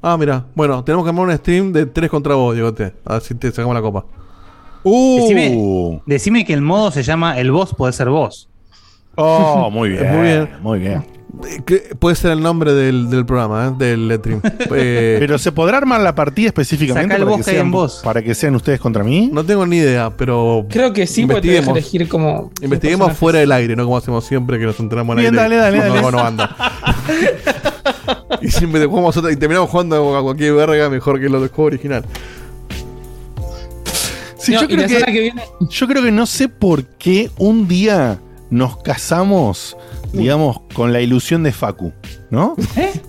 [0.00, 0.46] Ah, mira.
[0.54, 2.94] Bueno, tenemos que armar un stream de 3 contra vos, Diegote.
[3.04, 4.04] A ver si te sacamos la copa.
[4.84, 5.20] Uh.
[5.20, 8.48] Decime, decime que el modo se llama El Boss puede ser vos.
[9.14, 10.12] Oh, muy bien.
[10.12, 10.50] Muy bien.
[10.60, 11.04] Muy bien.
[11.66, 13.74] Eh, puede ser el nombre del, del programa, ¿eh?
[13.78, 14.40] del stream.
[14.74, 17.72] Eh, Pero se podrá armar la partida específicamente para que, vos que hay sean, en
[17.72, 18.00] vos.
[18.04, 19.30] para que sean ustedes contra mí.
[19.32, 20.66] No tengo ni idea, pero.
[20.68, 22.50] Creo que sí, porque elegir como.
[22.60, 25.56] Investiguemos fuera del aire, no como hacemos siempre que nos enteramos al Bien, aire.
[25.56, 25.98] dale, dale, dale.
[25.98, 26.54] algo no anda.
[28.42, 31.48] y siempre te jugamos otra y terminamos jugando a cualquier verga mejor que lo del
[31.50, 32.04] juego original.
[34.38, 37.30] Sí, No, yo, creo que, semana que viene- yo creo que no sé por qué
[37.38, 38.18] un día
[38.50, 39.76] nos casamos,
[40.12, 41.92] digamos, con la ilusión de Facu,
[42.30, 42.54] ¿no?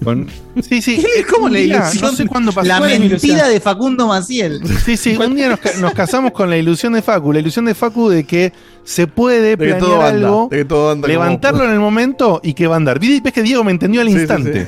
[0.03, 0.27] Con-
[0.61, 1.03] sí, sí.
[1.33, 2.11] ¿Cómo la día, ilusión?
[2.11, 2.67] No sé cuándo pasó.
[2.67, 4.61] La ¿Cuál es mi mentira de Facundo Maciel.
[4.85, 7.65] Sí, sí, un día nos, ca- nos casamos con la ilusión de Facu, la ilusión
[7.65, 10.91] de Facu de que se puede De que planear todo anda, algo, de que todo
[10.91, 12.99] anda como- levantarlo en el momento y que va a andar.
[12.99, 14.67] Ves que Diego me entendió al Sí, sí, instante.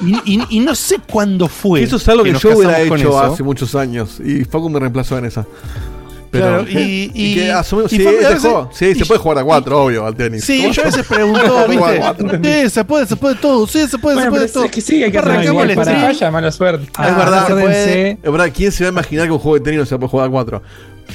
[0.00, 1.82] Y, y- y no sé cuándo fue.
[1.82, 3.20] Eso es algo que, nos yo hubiera hecho eso.
[3.20, 4.20] hace muchos años.
[4.24, 5.46] Y Facu me reemplazó en esa.
[6.38, 9.84] Claro, y- y- que asumimos- y sí, este juego- sí, se puede jugar a 4,
[9.84, 10.44] obvio, al tenis.
[10.44, 12.00] Sí, ¿Cómo yo a veces pregunto, Se puede jugar a ¿viste?
[12.00, 12.40] cuatro.
[12.42, 14.64] Sí, se puede, se puede todo, sí, se puede, Bueno, se puede pero todo.
[14.64, 16.88] es que sí, hay que arrancar el para falla, mala suerte.
[16.96, 18.10] Ah, es verdad, puede.
[18.22, 20.08] Es verdad, ¿quién se va a imaginar que un juego de tenis no se puede
[20.10, 20.62] jugar a 4?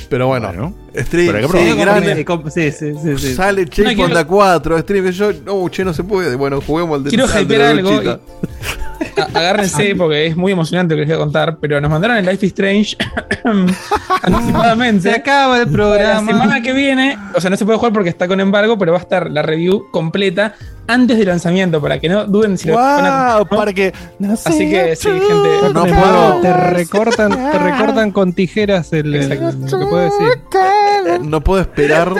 [0.07, 0.73] Pero bueno,
[1.05, 3.33] stream, pero sí, grande, Sí, sí, sí, sí.
[3.33, 6.35] sale No, Checkpoint quiero- a 4, stream, que yo, no, che, no se puede.
[6.35, 7.89] Bueno, juguemos al de Quiero hypear la algo.
[8.11, 8.19] A-
[9.33, 12.25] Agárrense porque es muy emocionante lo que les voy a contar, pero nos mandaron el
[12.25, 12.97] Life is Strange
[14.23, 15.09] anticipadamente.
[15.09, 16.25] Se acaba el La programa.
[16.31, 18.97] semana que viene, o sea, no se puede jugar porque está con embargo, pero va
[18.97, 20.53] a estar la review completa
[20.87, 23.93] antes del lanzamiento para que no duden si lo van a Wow, para que.
[24.45, 25.73] Así que sí, gente.
[25.73, 30.41] No Te- puedo- Te recortan, te recortan con tijeras el, el- lo que puedo decir.
[31.07, 32.13] Eh, No puedo esperar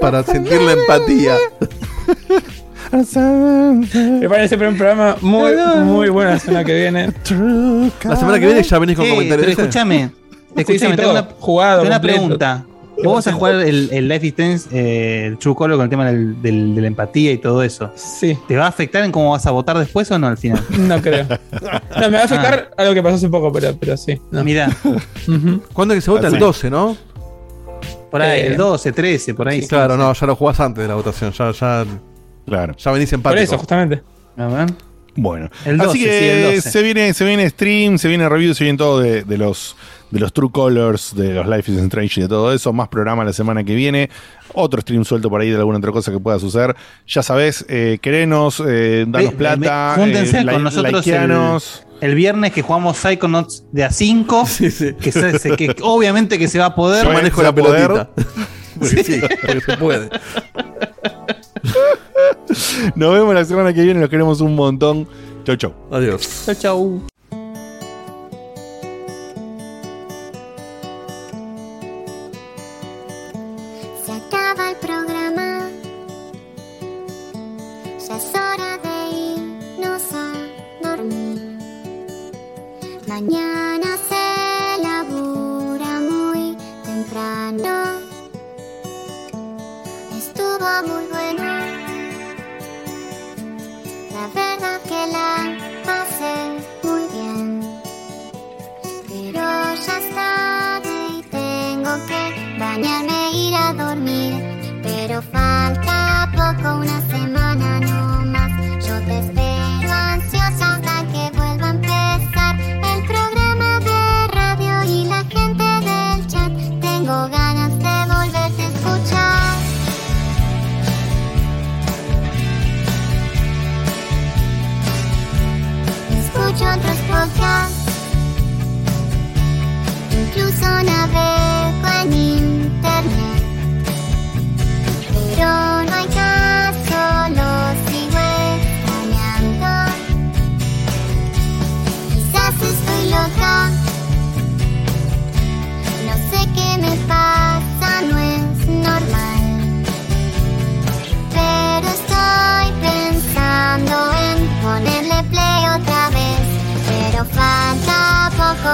[0.00, 1.34] para sentir la empatía.
[2.92, 5.52] Me parece un programa muy,
[5.84, 7.12] muy bueno la semana que viene.
[8.04, 9.46] La semana que viene ya venís con Sí, comentarios.
[9.46, 10.10] pero escúchame.
[10.56, 12.64] Escúchame, sí, tengo una, Jugado, tengo una pregunta.
[13.02, 15.90] ¿Vos vas a jugar el, el Life is Strange, eh, el True Color con el
[15.90, 17.90] tema del- del- de la empatía y todo eso?
[17.96, 18.38] Sí.
[18.46, 20.62] ¿Te va a afectar en cómo vas a votar después o no al final?
[20.78, 21.26] No creo.
[21.28, 24.20] No, me va a afectar algo que pasó hace poco, pero, pero sí.
[24.30, 24.44] no.
[24.44, 24.70] Mira,
[25.26, 25.60] Ujú.
[25.72, 26.28] ¿Cuándo es que se vota?
[26.28, 26.36] Así.
[26.36, 26.96] El 12, ¿no?
[28.14, 29.62] Por ahí, Eh, el 12, 13, por ahí.
[29.62, 29.66] sí.
[29.68, 31.32] Claro, no, ya lo jugás antes de la votación.
[31.32, 31.84] Ya, ya,
[32.46, 32.76] Claro.
[32.76, 33.42] ya venís Por empático.
[33.42, 34.02] eso, justamente.
[34.36, 34.66] A ver.
[35.16, 36.70] Bueno, El 12, así que sí, el 12.
[36.70, 39.74] se viene, se viene stream, se viene review, se viene todo de, de los
[40.14, 43.24] de los True Colors, de los Life is Strange y de todo eso, más programa
[43.24, 44.08] la semana que viene,
[44.52, 46.76] otro stream suelto por ahí de alguna otra cosa que pueda suceder.
[47.06, 51.32] Ya sabés, eh, querenos, eh, danos Ve- plata, ve- júntense eh, con nosotros el,
[52.00, 54.94] el viernes que jugamos Psychonauts de A5.
[55.00, 57.04] Que, se- se- que obviamente que se va a poder.
[57.04, 58.10] Yo manejo la pelotita.
[58.78, 60.10] Porque sí, porque se puede.
[62.96, 65.06] Nos vemos la semana que viene, los queremos un montón.
[65.44, 65.72] Chau, chau.
[65.92, 66.42] Adiós.
[66.46, 67.02] Chau, chau.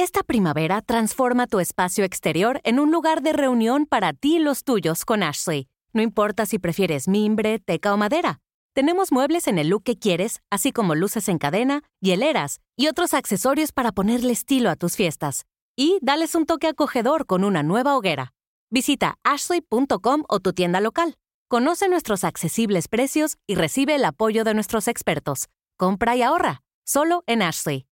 [0.00, 4.64] Esta primavera transforma tu espacio exterior en un lugar de reunión para ti y los
[4.64, 5.68] tuyos con Ashley.
[5.92, 8.40] No importa si prefieres mimbre, teca o madera.
[8.72, 13.12] Tenemos muebles en el look que quieres, así como luces en cadena, hieleras y otros
[13.12, 15.44] accesorios para ponerle estilo a tus fiestas.
[15.76, 18.32] Y dales un toque acogedor con una nueva hoguera.
[18.70, 21.18] Visita ashley.com o tu tienda local.
[21.46, 25.50] Conoce nuestros accesibles precios y recibe el apoyo de nuestros expertos.
[25.76, 27.84] Compra y ahorra, solo en Ashley.